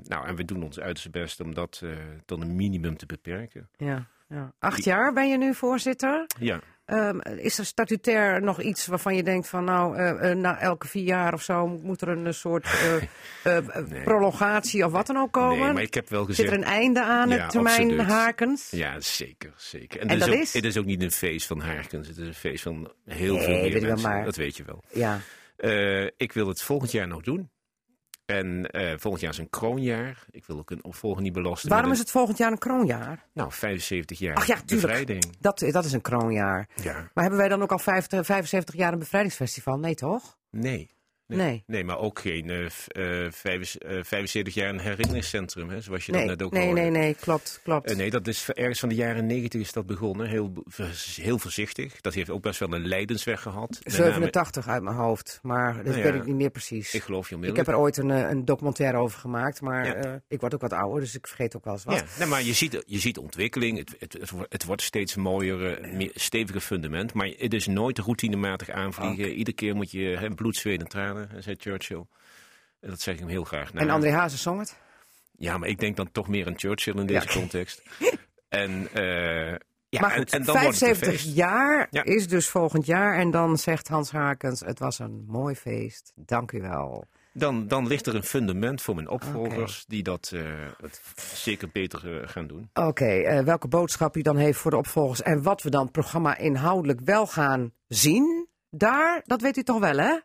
Nou, 0.03 0.27
en 0.27 0.35
we 0.35 0.45
doen 0.45 0.63
ons 0.63 0.79
uiterste 0.79 1.09
best 1.09 1.39
om 1.39 1.53
dat 1.53 1.79
eh, 1.83 1.89
tot 2.25 2.41
een 2.41 2.55
minimum 2.55 2.97
te 2.97 3.05
beperken. 3.05 3.69
Ja, 3.77 4.07
ja. 4.33 4.53
Acht 4.59 4.83
jaar 4.83 5.13
ben 5.13 5.29
je 5.29 5.37
nu 5.37 5.53
voorzitter. 5.55 6.25
Ja. 6.39 6.59
Ehm, 6.85 7.19
is 7.19 7.57
er 7.57 7.65
statutair 7.65 8.41
nog 8.41 8.61
iets 8.61 8.85
waarvan 8.85 9.15
je 9.15 9.23
denkt 9.23 9.47
van 9.47 9.63
nou, 9.63 9.97
eh, 9.97 10.31
eh, 10.31 10.37
na 10.37 10.59
elke 10.59 10.87
vier 10.87 11.03
jaar 11.03 11.33
of 11.33 11.41
zo 11.41 11.67
moet 11.67 12.01
er 12.01 12.07
een 12.07 12.33
soort 12.33 12.65
eh, 13.43 13.57
Nee. 13.89 14.03
prolongatie 14.03 14.85
of 14.85 14.91
wat 14.91 15.07
dan 15.07 15.17
ook 15.17 15.31
komen? 15.31 15.59
Nee, 15.59 15.73
maar 15.73 15.81
ik 15.81 15.93
heb 15.93 16.09
wel 16.09 16.25
Zit 16.25 16.35
gezegd... 16.35 16.51
er 16.51 16.57
een 16.57 16.63
einde 16.63 17.03
aan 17.03 17.29
Ja, 17.29 17.37
het 17.37 17.49
termijn 17.49 17.81
absoluut. 17.81 18.05
Harkens? 18.07 18.69
Ja, 18.71 18.99
zeker, 18.99 19.53
zeker. 19.55 19.99
En 20.01 20.07
dat 20.07 20.27
is 20.27 20.33
ook, 20.33 20.39
is? 20.41 20.53
Het 20.53 20.63
is 20.65 20.77
ook 20.77 20.85
niet 20.85 21.01
een 21.01 21.11
feest 21.11 21.47
van 21.47 21.59
Harkens. 21.59 22.07
Het 22.07 22.17
is 22.17 22.27
een 22.27 22.33
feest 22.33 22.63
van 22.63 22.91
heel 23.05 23.35
Nee, 23.35 23.43
veel 23.45 23.61
meer 23.79 23.81
mensen. 23.89 24.09
maar- 24.09 24.23
Dat 24.25 24.35
weet 24.35 24.57
je 24.57 24.63
wel. 24.63 24.83
Ja. 24.91 25.19
Ik 26.17 26.31
wil 26.33 26.47
het 26.47 26.61
volgend 26.61 26.91
jaar 26.91 27.07
nog 27.07 27.21
doen. 27.21 27.49
En 28.37 28.65
eh, 28.65 28.93
volgend 28.97 29.21
jaar 29.21 29.31
is 29.31 29.37
een 29.37 29.49
kroonjaar. 29.49 30.25
Ik 30.31 30.45
wil 30.45 30.57
ook 30.57 30.71
een 30.71 30.83
opvolger 30.83 31.21
niet 31.21 31.33
belasten. 31.33 31.69
Waarom 31.69 31.91
is 31.91 31.99
het 31.99 32.11
volgend 32.11 32.37
jaar 32.37 32.51
een 32.51 32.57
kroonjaar? 32.57 33.25
Nou, 33.33 33.51
75 33.51 34.19
jaar 34.19 34.35
Ach 34.35 34.47
ja, 34.47 34.57
bevrijding. 34.65 35.25
Dat, 35.39 35.59
dat 35.59 35.85
is 35.85 35.91
een 35.91 36.01
kroonjaar. 36.01 36.69
Ja. 36.75 36.93
Maar 36.93 37.23
hebben 37.23 37.37
wij 37.37 37.49
dan 37.49 37.61
ook 37.61 37.71
al 37.71 37.79
50, 37.79 38.25
75 38.25 38.75
jaar 38.75 38.93
een 38.93 38.99
bevrijdingsfestival? 38.99 39.77
Nee, 39.77 39.95
toch? 39.95 40.37
Nee. 40.49 40.89
Nee. 41.27 41.63
Nee, 41.67 41.83
maar 41.83 41.97
ook 41.97 42.19
geen 42.19 42.49
eh, 42.49 42.69
v- 42.69 42.87
eh, 42.87 43.31
vijf- 43.31 43.75
eh, 43.75 43.97
75 44.03 44.53
jaar 44.53 44.69
een 44.69 44.79
herinneringscentrum, 44.79 45.69
hè, 45.69 45.81
zoals 45.81 46.05
je 46.05 46.11
dat 46.11 46.21
Nee, 46.21 46.29
net 46.29 46.41
ook 46.43 46.51
nee, 46.51 46.65
hoorde. 46.65 46.81
nee, 46.81 46.89
nee, 46.89 47.15
klopt, 47.19 47.59
klopt. 47.63 47.89
Eh, 47.89 47.95
nee, 47.97 48.09
dat 48.09 48.27
is 48.27 48.49
ergens 48.49 48.79
van 48.79 48.89
de 48.89 48.95
jaren 48.95 49.25
90 49.25 49.61
is 49.61 49.71
dat 49.71 49.85
begonnen. 49.85 50.27
Heel, 50.29 50.53
heel 51.15 51.39
voorzichtig. 51.39 52.01
Dat 52.01 52.13
heeft 52.13 52.29
ook 52.29 52.41
best 52.41 52.59
wel 52.59 52.73
een 52.73 52.87
lijdensweg 52.87 53.41
gehad. 53.41 53.69
Met 53.83 53.93
name- 53.97 54.03
87 54.11 54.67
uit 54.67 54.83
mijn 54.83 54.95
hoofd, 54.95 55.39
maar 55.41 55.73
dat 55.75 55.85
Nou 55.85 55.97
ja, 55.97 56.03
weet 56.03 56.13
ik 56.15 56.25
niet 56.25 56.35
meer 56.35 56.49
precies. 56.49 56.93
Ik 56.93 57.01
geloof 57.01 57.21
je 57.29 57.29
Ik 57.29 57.35
onmiddellijk. 57.35 57.67
heb 57.67 57.75
er 57.75 57.81
ooit 57.81 57.97
een, 57.97 58.11
eh, 58.11 58.29
een 58.29 58.45
documentaire 58.45 58.97
over 58.97 59.19
gemaakt, 59.19 59.61
maar 59.61 59.85
Ja. 59.85 59.93
eh, 59.95 60.11
ik 60.27 60.39
word 60.39 60.53
ook 60.53 60.61
wat 60.61 60.73
ouder, 60.73 60.99
dus 60.99 61.15
ik 61.15 61.27
vergeet 61.27 61.55
ook 61.55 61.63
wel 61.65 61.73
eens 61.73 61.83
wat. 61.83 61.95
Ja, 61.95 62.05
nee, 62.19 62.27
maar 62.27 62.43
je 62.43 62.53
ziet, 62.53 62.83
je 62.85 62.99
ziet 62.99 63.17
ontwikkeling. 63.17 63.77
Het, 63.77 63.95
het, 63.99 64.13
het, 64.13 64.29
wordt- 64.29 64.53
het 64.53 64.65
wordt 64.65 64.81
steeds 64.81 65.15
mooier, 65.15 65.73
eh, 65.81 65.93
meer, 65.93 66.11
steviger 66.13 66.61
fundament. 66.61 67.13
Maar 67.13 67.31
het 67.37 67.53
is 67.53 67.67
nooit 67.67 67.99
routinematig 67.99 68.69
aanvliegen. 68.69 69.33
Iedere 69.33 69.55
keer 69.55 69.75
moet 69.75 69.91
je 69.91 69.99
hè, 70.19 70.29
bloed, 70.29 70.55
zweet 70.55 70.81
en 70.81 70.87
tranen, 70.87 71.12
hè, 71.17 71.41
zei 71.41 71.55
Churchill. 71.59 72.05
En 72.79 72.89
dat 72.89 73.01
zeg 73.01 73.13
ik 73.13 73.19
hem 73.19 73.29
heel 73.29 73.43
graag 73.43 73.73
na. 73.73 73.81
En 73.81 73.89
André 73.89 74.11
Hazes 74.11 74.41
zong 74.41 74.59
het? 74.59 74.77
Ja, 75.37 75.57
maar 75.57 75.69
ik 75.69 75.79
denk 75.79 75.95
dan 75.95 76.11
toch 76.11 76.27
meer 76.27 76.47
aan 76.47 76.59
Churchill 76.59 76.93
in 76.95 77.05
deze 77.05 77.27
Ja. 77.27 77.33
context. 77.39 77.81
En, 78.49 78.87
eh, 78.93 79.55
ja, 79.89 80.01
maar 80.01 80.11
en, 80.11 80.17
goed, 80.17 80.31
en 80.33 80.43
dan 80.43 80.61
wordt 80.61 80.79
het 80.79 80.89
een 80.89 80.95
75 80.95 81.07
feest. 81.21 81.35
jaar 81.35 81.87
Ja. 81.89 82.03
is 82.03 82.27
dus 82.27 82.47
volgend 82.49 82.85
jaar. 82.85 83.17
En 83.17 83.31
dan 83.31 83.57
zegt 83.57 83.87
Hans 83.87 84.11
Hakens, 84.11 84.59
het 84.59 84.79
was 84.79 84.99
een 84.99 85.23
mooi 85.27 85.55
feest. 85.55 86.11
Dank 86.15 86.51
u 86.51 86.61
wel. 86.61 87.05
Dan, 87.35 87.67
dan 87.67 87.87
ligt 87.87 88.07
er 88.07 88.15
een 88.15 88.23
fundament 88.23 88.81
voor 88.81 88.95
mijn 88.95 89.09
opvolgers 89.09 89.85
die 89.87 90.03
dat 90.03 90.31
eh, 90.33 90.41
zeker 91.15 91.69
beter 91.71 92.21
eh, 92.21 92.27
gaan 92.29 92.47
doen. 92.47 92.69
Oké, 92.73 93.05
eh, 93.05 93.43
welke 93.43 93.67
boodschap 93.67 94.17
u 94.17 94.21
dan 94.21 94.37
heeft 94.37 94.59
voor 94.59 94.71
de 94.71 94.77
opvolgers 94.77 95.21
en 95.21 95.41
wat 95.43 95.61
we 95.61 95.69
dan 95.69 95.91
programma 95.91 96.37
inhoudelijk 96.37 96.99
wel 96.99 97.27
gaan 97.27 97.73
zien, 97.87 98.47
daar, 98.69 99.21
dat 99.25 99.41
weet 99.41 99.57
u 99.57 99.63
toch 99.63 99.79
wel 99.79 99.97
hè? 99.97 100.17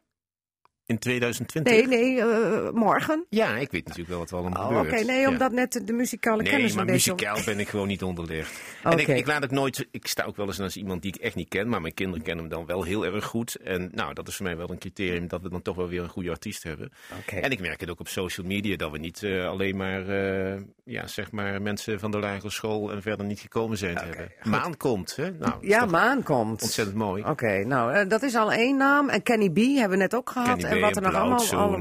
In 0.89 0.99
2020? 0.99 1.73
Nee, 1.73 1.87
nee, 1.87 2.21
eh, 2.21 2.71
morgen. 2.73 3.25
Ja, 3.31 3.57
ik 3.57 3.71
weet 3.71 3.83
natuurlijk 3.83 4.09
wel 4.09 4.19
wat 4.19 4.31
er 4.31 4.37
allemaal 4.37 4.71
Oh, 4.71 4.77
Oké, 4.79 4.85
gebeurt. 4.89 5.07
nee, 5.07 5.21
Ja. 5.21 5.29
omdat 5.29 5.53
net 5.53 5.81
de 5.85 5.93
muzikale 5.93 6.43
Nee, 6.43 6.51
kennis 6.53 6.73
maar 6.75 6.87
een 6.87 6.93
beetje... 6.93 7.13
muzikaal 7.13 7.45
ben 7.45 7.59
ik 7.61 7.69
gewoon 7.69 7.87
niet 7.89 8.03
onderlegd. 8.03 8.53
En 8.83 8.93
ik, 8.93 9.01
Oké. 9.01 9.13
ik 9.13 9.27
laat 9.27 9.43
het 9.43 9.51
nooit. 9.51 9.87
Ik 9.91 10.07
sta 10.07 10.25
ook 10.25 10.37
wel 10.37 10.47
eens 10.47 10.61
als 10.61 10.77
iemand 10.77 11.03
die 11.03 11.15
ik 11.15 11.21
echt 11.23 11.35
niet 11.35 11.49
ken, 11.49 11.69
maar 11.69 11.81
mijn 11.81 11.95
kinderen 11.95 12.23
kennen 12.25 12.45
hem 12.45 12.55
dan 12.55 12.67
wel 12.67 12.83
heel 12.83 13.05
erg 13.07 13.25
goed. 13.25 13.55
En 13.55 13.91
nou, 13.95 14.15
dat 14.15 14.29
is 14.29 14.37
voor 14.37 14.45
mij 14.47 14.57
wel 14.57 14.71
een 14.71 14.79
criterium 14.79 15.29
dat 15.29 15.43
we 15.43 15.49
dan 15.49 15.63
toch 15.63 15.77
wel 15.77 15.89
weer 15.89 16.03
een 16.03 16.09
goede 16.09 16.31
artiest 16.31 16.63
hebben. 16.63 16.91
Oké. 17.21 17.37
En 17.37 17.51
ik 17.51 17.61
merk 17.61 17.81
het 17.81 17.91
ook 17.91 18.01
op 18.01 18.09
social 18.09 18.47
media 18.47 18.77
dat 18.77 18.91
we 18.91 18.99
niet 18.99 19.23
eh, 19.23 19.49
alleen 19.49 19.77
maar, 19.77 20.09
eh, 20.09 20.61
ja, 20.85 21.07
zeg 21.07 21.31
maar 21.33 21.63
mensen 21.63 22.01
van 22.01 22.11
de 22.11 22.19
lagere 22.19 22.51
school 22.51 22.93
en 22.93 23.03
verder 23.03 23.27
niet 23.27 23.41
gekomen 23.41 23.79
zijn 23.79 23.97
te 23.97 24.05
hebben. 24.05 24.33
Maan 24.43 24.77
komt, 24.77 25.17
hè? 25.17 25.31
Nou, 25.31 25.55
Ja, 25.67 25.85
Maan 25.87 26.23
komt. 26.23 26.63
ontzettend 26.63 26.97
mooi. 26.97 27.23
Oké, 27.25 27.65
nou, 27.65 28.07
dat 28.07 28.23
is 28.23 28.35
al 28.35 28.53
één 28.53 28.77
naam. 28.77 29.09
En 29.09 29.23
Kenny 29.23 29.51
B 29.51 29.57
hebben 29.57 29.91
we 29.91 29.97
net 29.97 30.15
ook 30.15 30.31
gehad. 30.31 30.63
En 30.79 30.87
wat 30.87 30.97
er 30.97 31.03
nog 31.03 31.15
allemaal... 31.15 31.79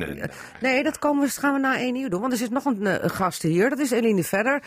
Nee, 0.61 0.83
dat 0.83 0.99
komen 0.99 1.25
we, 1.25 1.29
gaan 1.29 1.53
we 1.53 1.59
na 1.59 1.77
één 1.77 1.95
uur 1.95 2.09
doen. 2.09 2.21
Want 2.21 2.31
er 2.31 2.39
zit 2.39 2.51
nog 2.51 2.65
een, 2.65 2.85
eh, 2.85 3.03
een 3.03 3.09
gast 3.09 3.41
hier. 3.41 3.69
Dat 3.69 3.79
is 3.79 3.91
Eline 3.91 4.23
Verder. 4.23 4.61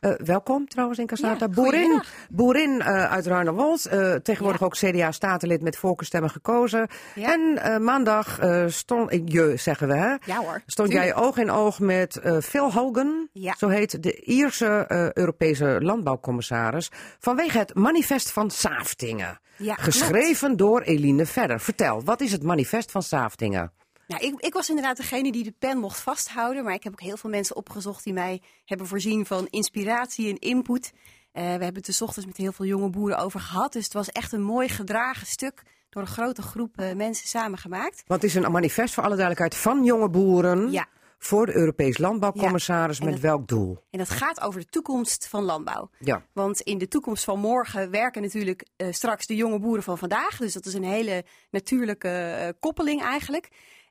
Eh, 0.00 0.12
welkom 0.24 0.68
trouwens 0.68 0.98
in 0.98 1.06
Castrata. 1.06 1.46
Ja, 1.46 1.52
boerin 1.54 2.02
boerin 2.30 2.80
eh, 2.80 3.12
uit 3.12 3.26
Ruinerwold. 3.26 3.86
Eh, 3.86 4.14
tegenwoordig 4.14 4.60
Ja. 4.60 4.66
ook 4.66 4.74
CDA-statenlid 4.76 5.62
met 5.62 5.76
voorkeurstemmen 5.76 6.30
gekozen. 6.30 6.88
Ja. 7.14 7.32
En 7.32 7.84
maandag 7.84 8.38
stond, 8.66 9.10
je 9.24 9.52
zeggen 9.56 9.88
we 9.88 9.94
hè, 9.94 10.14
Ja 10.24 10.36
hoor. 10.36 10.62
stond 10.66 10.92
jij 10.92 11.14
oog 11.14 11.36
in 11.36 11.50
oog 11.50 11.80
met 11.80 12.20
Phil 12.42 12.72
Hogan. 12.72 13.28
Ja. 13.32 13.54
Zo 13.58 13.68
heet 13.68 14.02
de 14.02 14.20
Ierse 14.24 14.84
Europese 15.14 15.78
landbouwcommissaris. 15.80 16.90
Vanwege 17.18 17.58
het 17.58 17.74
manifest 17.74 18.30
van 18.32 18.50
Saaftingen. 18.50 19.40
Ja, 19.56 19.74
Geschreven 19.74 20.56
door 20.56 20.80
Eline 20.80 21.26
Verder. 21.26 21.60
Vertel, 21.60 22.02
wat 22.04 22.20
is 22.20 22.32
het 22.32 22.42
manifest 22.42 22.90
van 22.90 23.02
Saaftingen? 23.02 23.72
Nou, 24.10 24.22
ik, 24.22 24.40
ik 24.40 24.52
was 24.52 24.68
inderdaad 24.68 24.96
degene 24.96 25.32
die 25.32 25.44
de 25.44 25.54
pen 25.58 25.78
mocht 25.78 26.00
vasthouden. 26.00 26.64
Maar 26.64 26.74
ik 26.74 26.84
heb 26.84 26.92
ook 26.92 27.00
heel 27.00 27.16
veel 27.16 27.30
mensen 27.30 27.56
opgezocht 27.56 28.04
die 28.04 28.12
mij 28.12 28.42
hebben 28.64 28.86
voorzien 28.86 29.26
van 29.26 29.46
inspiratie 29.50 30.28
en 30.28 30.38
input. 30.38 30.92
Eh, 31.32 31.42
we 31.42 31.48
hebben 31.48 31.74
het 31.74 31.86
er 31.86 31.92
's 31.92 32.00
ochtends 32.00 32.26
met 32.26 32.36
heel 32.36 32.52
veel 32.52 32.66
jonge 32.66 32.90
boeren 32.90 33.18
over 33.18 33.40
gehad. 33.40 33.72
Dus 33.72 33.84
het 33.84 33.92
was 33.92 34.08
echt 34.08 34.32
een 34.32 34.42
mooi 34.42 34.68
gedragen 34.68 35.26
stuk 35.26 35.62
door 35.90 36.02
een 36.02 36.08
grote 36.08 36.42
groep 36.42 36.78
eh, 36.78 36.94
mensen 36.94 37.28
samengemaakt. 37.28 38.02
Want 38.06 38.22
het 38.22 38.30
is 38.30 38.36
een 38.36 38.52
manifest 38.52 38.94
voor 38.94 39.02
alle 39.02 39.16
duidelijkheid 39.16 39.62
van 39.62 39.84
jonge 39.84 40.08
boeren. 40.08 40.70
Ja. 40.70 40.86
Voor 41.18 41.46
de 41.46 41.54
Europees 41.54 41.98
landbouwcommissaris. 41.98 42.98
Ja, 42.98 43.04
Met 43.04 43.20
welk 43.20 43.48
doel? 43.48 43.78
En 43.90 43.98
dat 43.98 44.10
gaat 44.10 44.40
over 44.40 44.60
de 44.60 44.66
toekomst 44.66 45.28
van 45.28 45.42
landbouw. 45.42 45.90
Ja. 45.98 46.22
Want 46.32 46.60
in 46.60 46.78
de 46.78 46.88
toekomst 46.88 47.24
van 47.24 47.38
morgen 47.38 47.90
werken 47.90 48.22
natuurlijk 48.22 48.66
eh, 48.76 48.86
straks 48.90 49.26
de 49.26 49.36
jonge 49.36 49.58
boeren 49.58 49.82
van 49.82 49.98
vandaag. 49.98 50.36
Dus 50.36 50.52
dat 50.52 50.66
is 50.66 50.74
een 50.74 50.84
hele 50.84 51.24
natuurlijke 51.50 52.56
koppeling 52.60 53.02
eigenlijk. 53.02 53.48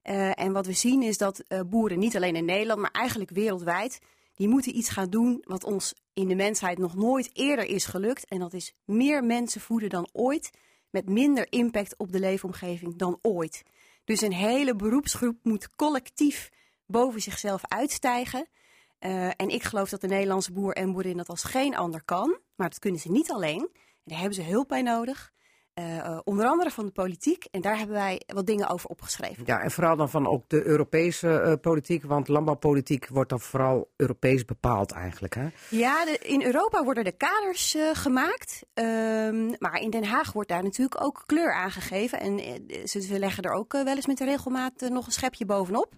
Eh, 0.09 0.39
en 0.39 0.51
wat 0.51 0.65
we 0.65 0.73
zien 0.73 1.01
is 1.01 1.17
dat 1.17 1.39
eh, 1.39 1.59
boeren 1.65 1.99
niet 1.99 2.15
alleen 2.15 2.35
in 2.35 2.45
Nederland, 2.45 2.79
maar 2.79 2.91
eigenlijk 2.91 3.31
wereldwijd, 3.31 3.99
die 4.35 4.47
moeten 4.47 4.77
iets 4.77 4.89
gaan 4.89 5.09
doen 5.09 5.43
wat 5.47 5.63
ons 5.63 5.93
in 6.13 6.27
de 6.27 6.35
mensheid 6.35 6.77
nog 6.77 6.95
nooit 6.95 7.29
eerder 7.33 7.65
is 7.65 7.85
gelukt. 7.85 8.25
En 8.25 8.39
dat 8.39 8.53
is 8.53 8.73
meer 8.85 9.23
mensen 9.23 9.61
voeden 9.61 9.89
dan 9.89 10.09
ooit, 10.11 10.51
met 10.89 11.09
minder 11.09 11.47
impact 11.49 11.97
op 11.97 12.11
de 12.11 12.19
leefomgeving 12.19 12.95
dan 12.95 13.19
ooit. 13.21 13.63
Dus 14.03 14.21
een 14.21 14.33
hele 14.33 14.75
beroepsgroep 14.75 15.37
moet 15.43 15.75
collectief 15.75 16.49
boven 16.85 17.21
zichzelf 17.21 17.61
uitstijgen. 17.67 18.47
Eh, 18.99 19.25
en 19.25 19.49
ik 19.49 19.63
geloof 19.63 19.89
dat 19.89 20.01
de 20.01 20.07
Nederlandse 20.07 20.51
boer 20.51 20.73
en 20.73 20.91
boerin 20.91 21.17
dat 21.17 21.29
als 21.29 21.43
geen 21.43 21.75
ander 21.75 22.03
kan. 22.05 22.37
Maar 22.55 22.69
dat 22.69 22.79
kunnen 22.79 22.99
ze 22.99 23.11
niet 23.11 23.31
alleen. 23.31 23.61
En 23.61 24.03
daar 24.03 24.19
hebben 24.19 24.43
ze 24.43 24.51
hulp 24.51 24.67
bij 24.67 24.81
nodig. 24.81 25.31
Eh, 25.79 25.97
eh, 25.97 26.19
onder 26.23 26.45
andere 26.45 26.71
van 26.71 26.85
de 26.85 26.91
politiek. 26.91 27.45
En 27.51 27.61
daar 27.61 27.77
hebben 27.77 27.95
wij 27.95 28.21
wat 28.27 28.45
dingen 28.45 28.69
over 28.69 28.89
opgeschreven. 28.89 29.43
Ja, 29.45 29.59
en 29.59 29.71
vooral 29.71 29.95
dan 29.95 30.09
van 30.09 30.27
ook 30.27 30.49
de 30.49 30.65
Europese 30.65 31.29
eh, 31.29 31.53
politiek. 31.61 32.03
Want 32.03 32.27
landbouwpolitiek 32.27 33.07
wordt 33.07 33.29
dan 33.29 33.39
vooral 33.39 33.91
Europees 33.95 34.45
bepaald 34.45 34.91
eigenlijk. 34.91 35.35
Hè? 35.35 35.47
Ja, 35.69 36.05
de- 36.05 36.17
in 36.17 36.43
Europa 36.43 36.83
worden 36.83 37.03
de 37.03 37.11
kaders 37.11 37.77
gemaakt. 37.93 38.63
Ehm, 38.73 39.53
maar 39.59 39.79
in 39.81 39.89
Den 39.89 40.03
Haag 40.03 40.31
wordt 40.31 40.49
daar 40.49 40.63
natuurlijk 40.63 41.03
ook 41.03 41.23
kleur 41.25 41.53
aangegeven. 41.53 42.19
En 42.19 42.39
ze, 42.87 43.19
leggen 43.19 43.43
er 43.43 43.51
ook 43.51 43.71
wel 43.71 43.95
eens 43.95 44.07
met 44.07 44.17
de 44.17 44.25
regelmaat 44.25 44.89
nog 44.89 45.05
een 45.05 45.11
schepje 45.11 45.45
bovenop. 45.45 45.93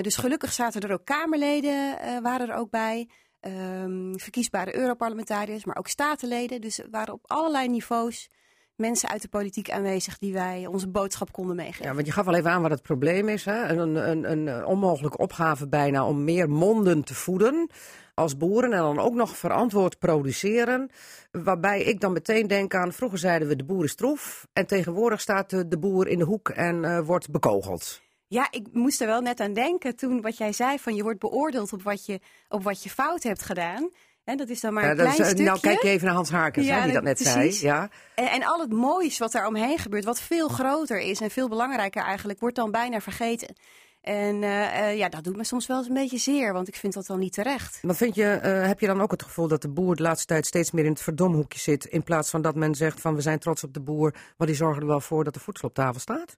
Dus 0.00 0.16
gelukkig 0.16 0.52
zaten 0.52 0.80
er 0.80 0.92
ook 0.92 1.04
Kamerleden, 1.04 1.96
waren 2.22 2.48
er 2.48 2.56
ook 2.56 2.70
bij. 2.70 3.08
Ehm, 3.40 4.14
verkiesbare 4.14 4.76
Europarlementariërs, 4.76 5.64
maar 5.64 5.76
ook 5.76 5.88
statenleden. 5.88 6.60
Dus 6.60 6.80
waren 6.90 7.14
op 7.14 7.24
allerlei 7.26 7.68
niveaus 7.68 8.28
mensen 8.76 9.08
uit 9.08 9.22
de 9.22 9.28
politiek 9.28 9.70
aanwezig 9.70 10.18
die 10.18 10.32
wij 10.32 10.66
onze 10.66 10.88
boodschap 10.88 11.32
konden 11.32 11.56
meegeven. 11.56 11.86
Ja, 11.86 11.94
want 11.94 12.06
je 12.06 12.12
gaf 12.12 12.26
al 12.26 12.34
even 12.34 12.50
aan 12.50 12.62
wat 12.62 12.70
het 12.70 12.82
probleem 12.82 13.28
is. 13.28 13.44
Hè? 13.44 13.68
Een, 13.68 13.94
een, 14.10 14.30
een, 14.30 14.66
onmogelijke 14.66 15.18
opgave 15.18 15.68
bijna 15.68 16.06
om 16.06 16.24
meer 16.24 16.48
monden 16.50 17.04
te 17.04 17.14
voeden 17.14 17.70
als 18.14 18.36
boeren. 18.36 18.72
En 18.72 18.78
dan 18.78 18.98
ook 18.98 19.14
nog 19.14 19.36
verantwoord 19.36 19.98
produceren. 19.98 20.90
Waarbij 21.30 21.82
ik 21.82 22.00
dan 22.00 22.12
meteen 22.12 22.46
denk 22.46 22.74
aan, 22.74 22.92
vroeger 22.92 23.18
zeiden 23.18 23.48
we 23.48 23.56
de 23.56 23.64
boer 23.64 23.84
is 23.84 23.94
troef. 23.94 24.46
En 24.52 24.66
tegenwoordig 24.66 25.20
staat 25.20 25.50
de, 25.50 25.68
de 25.68 25.78
boer 25.78 26.08
in 26.08 26.18
de 26.18 26.24
hoek 26.24 26.48
en 26.48 26.84
eh, 26.84 27.00
wordt 27.06 27.30
bekogeld. 27.30 28.02
Ja, 28.26 28.48
ik 28.50 28.66
moest 28.72 29.00
er 29.00 29.06
wel 29.06 29.20
net 29.20 29.40
aan 29.40 29.52
denken 29.52 29.96
toen 29.96 30.20
wat 30.20 30.36
jij 30.36 30.52
zei 30.52 30.78
van 30.78 30.94
je 30.94 31.02
wordt 31.02 31.18
beoordeeld 31.18 31.72
op 31.72 31.82
wat 31.82 32.06
je, 32.06 32.20
op 32.48 32.62
wat 32.62 32.82
je 32.82 32.90
fout 32.90 33.22
hebt 33.22 33.42
gedaan. 33.42 33.90
En 34.24 34.36
dat 34.36 34.48
is 34.48 34.60
dan 34.60 34.72
maar 34.72 34.90
een 34.90 34.96
klein 34.96 35.12
is, 35.12 35.18
eh, 35.18 35.24
stukje. 35.24 35.44
nou, 35.44 35.60
kijk 35.60 35.82
je 35.82 35.88
even 35.88 36.06
naar 36.06 36.14
Hans 36.14 36.30
Harkens, 36.30 36.66
Ja, 36.66 36.78
hè, 36.78 36.84
die 36.84 36.92
dat 36.92 37.02
net 37.02 37.22
precies. 37.22 37.58
zei. 37.58 37.72
Ja. 37.72 37.88
En, 38.14 38.26
en 38.26 38.44
al 38.44 38.60
het 38.60 38.72
moois 38.72 39.18
wat 39.18 39.32
daar 39.32 39.46
omheen 39.46 39.78
gebeurt, 39.78 40.04
wat 40.04 40.20
veel 40.20 40.48
groter 40.48 41.00
is 41.00 41.20
en 41.20 41.30
veel 41.30 41.48
belangrijker 41.48 42.02
eigenlijk, 42.02 42.40
wordt 42.40 42.56
dan 42.56 42.70
bijna 42.70 43.00
vergeten. 43.00 43.54
En 44.00 44.42
eh, 44.42 44.88
eh, 44.90 44.96
ja, 44.96 45.08
dat 45.08 45.24
doet 45.24 45.36
me 45.36 45.44
soms 45.44 45.66
wel 45.66 45.78
eens 45.78 45.88
een 45.88 45.94
beetje 45.94 46.18
zeer, 46.18 46.52
want 46.52 46.68
ik 46.68 46.76
vind 46.76 46.92
dat 46.94 47.06
dan 47.06 47.18
niet 47.18 47.32
terecht. 47.32 47.78
Maar 47.82 47.94
vind 47.94 48.14
je, 48.14 48.24
eh, 48.30 48.66
heb 48.66 48.80
je 48.80 48.86
dan 48.86 49.00
ook 49.00 49.10
het 49.10 49.22
gevoel 49.22 49.48
dat 49.48 49.62
de 49.62 49.68
boer 49.68 49.96
de 49.96 50.02
laatste 50.02 50.26
tijd 50.26 50.46
steeds 50.46 50.70
meer 50.70 50.84
in 50.84 50.90
het 50.90 51.00
verdomhoekje 51.02 51.58
zit? 51.58 51.84
In 51.84 52.02
plaats 52.02 52.30
van 52.30 52.42
dat 52.42 52.54
men 52.54 52.74
zegt 52.74 53.00
van 53.00 53.14
we 53.14 53.20
zijn 53.20 53.38
trots 53.38 53.64
op 53.64 53.74
de 53.74 53.80
boer, 53.80 54.14
maar 54.36 54.46
die 54.46 54.56
zorgen 54.56 54.82
er 54.82 54.88
wel 54.88 55.00
voor 55.00 55.24
dat 55.24 55.34
de 55.34 55.40
voedsel 55.40 55.68
op 55.68 55.74
tafel 55.74 56.00
staat? 56.00 56.36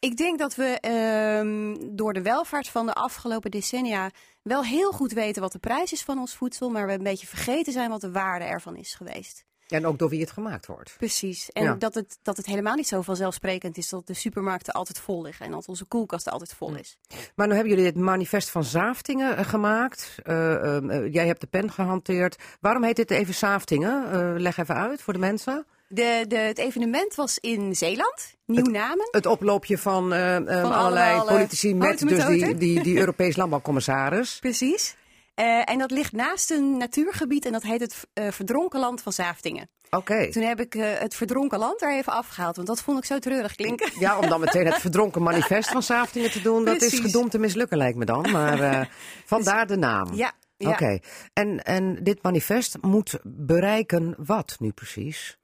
Ik 0.00 0.16
denk 0.16 0.38
dat 0.38 0.54
we 0.54 0.78
ehm, 0.80 1.76
door 1.96 2.12
de 2.12 2.22
welvaart 2.22 2.68
van 2.68 2.86
de 2.86 2.92
afgelopen 2.92 3.50
decennia 3.50 4.10
wel 4.42 4.64
heel 4.64 4.92
goed 4.92 5.12
weten 5.12 5.42
wat 5.42 5.52
de 5.52 5.58
prijs 5.58 5.92
is 5.92 6.02
van 6.02 6.18
ons 6.18 6.34
voedsel, 6.34 6.70
maar 6.70 6.86
we 6.86 6.92
een 6.92 7.02
beetje 7.02 7.26
vergeten 7.26 7.72
zijn 7.72 7.90
wat 7.90 8.00
de 8.00 8.10
waarde 8.10 8.44
ervan 8.44 8.76
is 8.76 8.94
geweest. 8.94 9.46
En 9.68 9.86
ook 9.86 9.98
door 9.98 10.08
wie 10.08 10.20
het 10.20 10.30
gemaakt 10.30 10.66
wordt. 10.66 10.94
Precies. 10.98 11.50
En 11.50 11.62
Ja. 11.62 11.74
dat, 11.74 11.94
het, 11.94 12.18
dat 12.22 12.36
het 12.36 12.46
helemaal 12.46 12.74
niet 12.74 12.88
zo 12.88 13.02
vanzelfsprekend 13.02 13.76
is 13.76 13.88
dat 13.88 14.06
de 14.06 14.14
supermarkten 14.14 14.72
altijd 14.72 14.98
vol 14.98 15.22
liggen 15.22 15.46
en 15.46 15.52
dat 15.52 15.68
onze 15.68 15.84
koelkast 15.84 16.28
altijd 16.28 16.52
vol 16.52 16.74
is. 16.74 16.98
Maar 17.34 17.46
nu 17.46 17.52
hebben 17.52 17.70
jullie 17.70 17.92
dit 17.92 18.02
manifest 18.02 18.50
van 18.50 18.64
Zaaftingen 18.64 19.36
eh, 19.36 19.44
gemaakt. 19.46 20.14
Eh, 20.22 20.54
ehm, 20.54 20.90
eh, 20.90 21.12
jij 21.12 21.26
hebt 21.26 21.40
de 21.40 21.46
pen 21.46 21.70
gehanteerd. 21.72 22.36
Waarom 22.60 22.84
heet 22.84 22.96
dit 22.96 23.10
even 23.10 23.34
Zaaftingen? 23.34 24.40
Leg 24.40 24.56
even 24.56 24.74
uit 24.74 25.02
voor 25.02 25.12
de 25.12 25.18
mensen. 25.18 25.66
De, 25.88 26.24
de, 26.28 26.36
het 26.36 26.58
evenement 26.58 27.14
was 27.14 27.38
in 27.38 27.76
Zeeland, 27.76 28.34
Nieuw-Namen. 28.44 29.08
Het 29.10 29.26
oploopje 29.26 29.78
van, 29.78 30.12
eh, 30.12 30.36
eh, 30.36 30.78
allerlei 30.78 31.22
politici 31.22 31.74
met 31.74 31.98
dus 31.98 32.26
die, 32.26 32.56
die, 32.56 32.82
die 32.82 32.98
Europees 33.04 33.36
landbouwcommissaris. 33.36 34.38
Precies. 34.38 34.96
Eh, 35.34 35.70
en 35.70 35.78
dat 35.78 35.90
ligt 35.90 36.12
naast 36.12 36.50
een 36.50 36.76
natuurgebied 36.76 37.44
en 37.44 37.52
dat 37.52 37.62
heet 37.62 37.80
het 37.80 38.06
Verdronken 38.34 38.80
Land 38.80 39.02
van 39.02 39.12
Zaaftingen. 39.12 39.70
Oké. 39.90 40.30
Toen 40.32 40.42
heb 40.42 40.60
ik 40.60 40.72
het 40.72 41.14
Verdronken 41.14 41.58
Land 41.58 41.82
er 41.82 41.92
even 41.92 42.12
afgehaald, 42.12 42.56
want 42.56 42.68
dat 42.68 42.82
vond 42.82 42.98
ik 42.98 43.04
zo 43.04 43.18
treurig 43.18 43.54
klinken. 43.54 43.90
Ja, 43.98 44.18
om 44.18 44.28
dan 44.28 44.40
meteen 44.40 44.66
het 44.66 44.78
verdronken 44.86 45.22
manifest 45.22 45.70
van 45.70 45.82
Zaaftingen 45.82 46.30
te 46.30 46.42
doen, 46.42 46.64
dat 46.64 46.82
is 46.82 46.98
gedomd 46.98 47.30
te 47.30 47.38
mislukken 47.38 47.76
lijkt 47.76 47.98
me 47.98 48.04
dan. 48.04 48.30
Maar 48.30 48.88
vandaar 49.24 49.66
de 49.66 49.76
naam. 49.76 50.14
Ja, 50.14 50.32
ja. 50.56 50.70
Oké. 50.70 50.98
En, 51.32 51.62
en 51.62 51.98
dit 52.02 52.22
manifest 52.22 52.76
moet 52.80 53.18
bereiken 53.22 54.14
wat 54.18 54.56
nu 54.58 54.70
precies? 54.72 55.37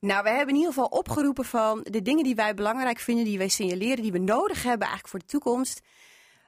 Nou, 0.00 0.22
we 0.22 0.28
hebben 0.28 0.48
in 0.48 0.54
ieder 0.60 0.72
geval 0.72 0.86
opgeroepen 0.88 1.44
van 1.44 1.80
de 1.90 2.02
dingen 2.02 2.24
die 2.24 2.34
wij 2.34 2.54
belangrijk 2.54 2.98
vinden, 2.98 3.24
die 3.24 3.38
wij 3.38 3.48
signaleren, 3.48 4.02
die 4.02 4.12
we 4.12 4.18
nodig 4.18 4.62
hebben 4.62 4.86
eigenlijk 4.86 5.08
voor 5.08 5.18
de 5.18 5.24
toekomst. 5.26 5.80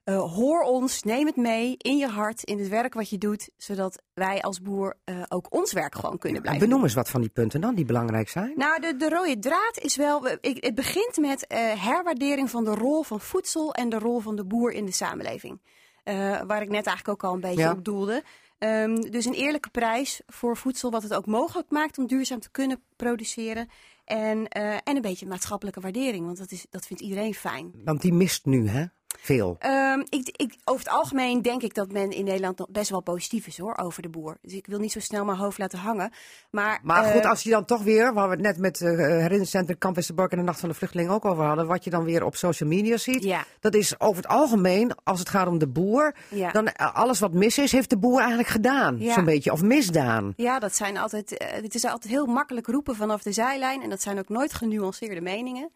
Eh, 0.05 0.33
hoor 0.35 0.63
ons, 0.63 1.03
neem 1.03 1.27
het 1.27 1.37
mee 1.37 1.75
in 1.79 1.97
je 1.97 2.07
hart, 2.09 2.43
in 2.43 2.59
het 2.59 2.69
werk 2.69 2.95
wat 2.95 3.11
je 3.11 3.19
doet, 3.19 3.51
zodat 3.57 4.03
wij 4.15 4.41
als 4.41 4.61
boer 4.61 4.97
eh, 5.05 5.23
ook 5.29 5.47
ons 5.55 5.73
werk 5.73 5.95
gewoon 5.95 6.19
kunnen 6.19 6.43
blijven 6.43 6.69
Benoem 6.69 6.83
eens 6.83 6.95
wat 6.95 7.11
van 7.11 7.21
die 7.21 7.31
punten 7.31 7.61
dan 7.61 7.75
die 7.75 7.85
belangrijk 7.85 8.29
zijn. 8.29 8.53
Nou, 8.57 8.81
de, 8.81 8.97
de 8.97 9.09
rode 9.09 9.39
draad 9.39 9.79
is 9.79 9.97
wel. 9.97 10.23
we- 10.23 10.39
Ik, 10.41 10.65
het 10.65 10.75
begint 10.75 11.17
met 11.17 11.47
eh, 11.47 11.59
herwaardering 11.85 12.51
van 12.51 12.65
de 12.65 12.75
rol 12.75 13.03
van 13.03 13.21
voedsel 13.21 13.75
en 13.75 13.89
de 13.89 13.99
rol 13.99 14.21
van 14.21 14.37
de 14.37 14.45
boer 14.45 14.73
in 14.73 14.85
de 14.87 14.93
samenleving. 14.93 15.61
Waar 16.47 16.63
ik 16.63 16.69
net 16.71 16.87
eigenlijk 16.87 17.09
ook 17.09 17.25
al 17.25 17.35
een 17.35 17.41
beetje 17.41 17.61
Ja. 17.61 17.71
op 17.73 17.85
doelde. 17.85 18.23
Ehm, 18.63 19.01
dus 19.01 19.25
een 19.25 19.33
eerlijke 19.33 19.71
prijs 19.71 20.21
voor 20.27 20.57
voedsel, 20.57 20.91
wat 20.91 21.03
het 21.03 21.15
ook 21.15 21.27
mogelijk 21.27 21.71
maakt 21.71 21.99
om 21.99 22.07
duurzaam 22.07 22.41
te 22.41 22.51
kunnen 22.51 22.83
produceren. 22.97 23.69
En, 24.05 24.49
eh, 24.49 24.75
en 24.75 24.97
een 24.97 25.03
beetje 25.03 25.27
maatschappelijke 25.27 25.81
waardering, 25.81 26.25
want 26.25 26.39
dat, 26.39 26.51
is, 26.51 26.67
dat 26.71 26.87
vindt 26.87 27.03
iedereen 27.03 27.35
fijn. 27.35 27.73
Want 27.85 28.03
die 28.03 28.13
mist 28.13 28.45
nu, 28.45 28.69
hè? 28.69 28.85
Veel. 29.25 29.57
Ehm, 29.59 30.01
ik, 30.09 30.29
ik, 30.37 30.55
over 30.65 30.85
het 30.85 30.93
algemeen 30.95 31.43
denk 31.43 31.63
ik 31.63 31.75
dat 31.75 31.93
men 31.93 32.11
in 32.11 32.25
Nederland 32.25 32.59
nog 32.59 32.69
best 32.71 32.91
wel 32.91 33.01
positief 33.01 33.47
is 33.47 33.59
hoor, 33.59 33.77
over 33.77 34.03
de 34.03 34.09
boer. 34.09 34.37
Dus 34.41 34.53
ik 34.53 34.67
wil 34.67 34.79
niet 34.79 34.93
zo 34.93 35.01
snel 35.01 35.25
mijn 35.25 35.39
hoofd 35.39 35.59
laten 35.59 35.79
hangen. 35.79 36.13
Maar, 36.51 36.81
Maar 36.83 37.05
goed, 37.05 37.23
eh, 37.23 37.31
als 37.31 37.43
je 37.43 37.51
dan 37.51 37.65
toch 37.65 37.83
weer, 37.83 38.13
waar 38.15 38.27
we 38.29 38.35
het 38.35 38.43
net 38.43 38.59
met 38.59 38.81
uh, 38.81 38.89
herinneringscentrum 38.89 39.79
Kamp 39.79 39.95
Westerbork 39.95 40.31
en 40.33 40.39
de 40.39 40.45
Nacht 40.45 40.61
van 40.61 40.69
de 40.69 40.75
Vluchteling 40.75 41.11
ook 41.11 41.25
over 41.25 41.45
hadden, 41.45 41.67
wat 41.67 41.85
je 41.85 41.91
dan 41.91 42.05
weer 42.05 42.25
op 42.25 42.37
social 42.37 42.69
media 42.69 42.97
ziet, 42.97 43.23
Ja. 43.23 43.45
dat 43.61 43.75
is 43.75 44.01
over 44.01 44.17
het 44.23 44.31
algemeen, 44.33 44.93
als 45.05 45.19
het 45.19 45.29
gaat 45.29 45.47
om 45.47 45.59
de 45.59 45.69
boer, 45.69 46.15
Ja. 46.31 46.51
dan 46.51 46.67
eh, 46.69 46.95
alles 46.95 47.19
wat 47.21 47.33
mis 47.33 47.59
is, 47.59 47.73
heeft 47.73 47.91
de 47.91 47.99
boer 47.99 48.19
eigenlijk 48.19 48.49
gedaan. 48.49 48.99
Ja. 48.99 49.15
Zo'n 49.15 49.25
beetje, 49.25 49.53
of 49.53 49.63
misdaan. 49.63 50.33
Ja, 50.37 50.59
dat 50.59 50.75
zijn 50.77 50.97
altijd. 50.97 51.37
eh, 51.37 51.63
het 51.63 51.75
is 51.75 51.85
altijd 51.85 52.13
heel 52.13 52.27
makkelijk 52.27 52.67
roepen 52.67 52.97
vanaf 52.97 53.23
de 53.23 53.33
zijlijn. 53.33 53.83
En 53.83 53.91
dat 53.91 54.03
zijn 54.03 54.19
ook 54.19 54.29
nooit 54.29 54.53
genuanceerde 54.55 55.21
meningen. 55.21 55.71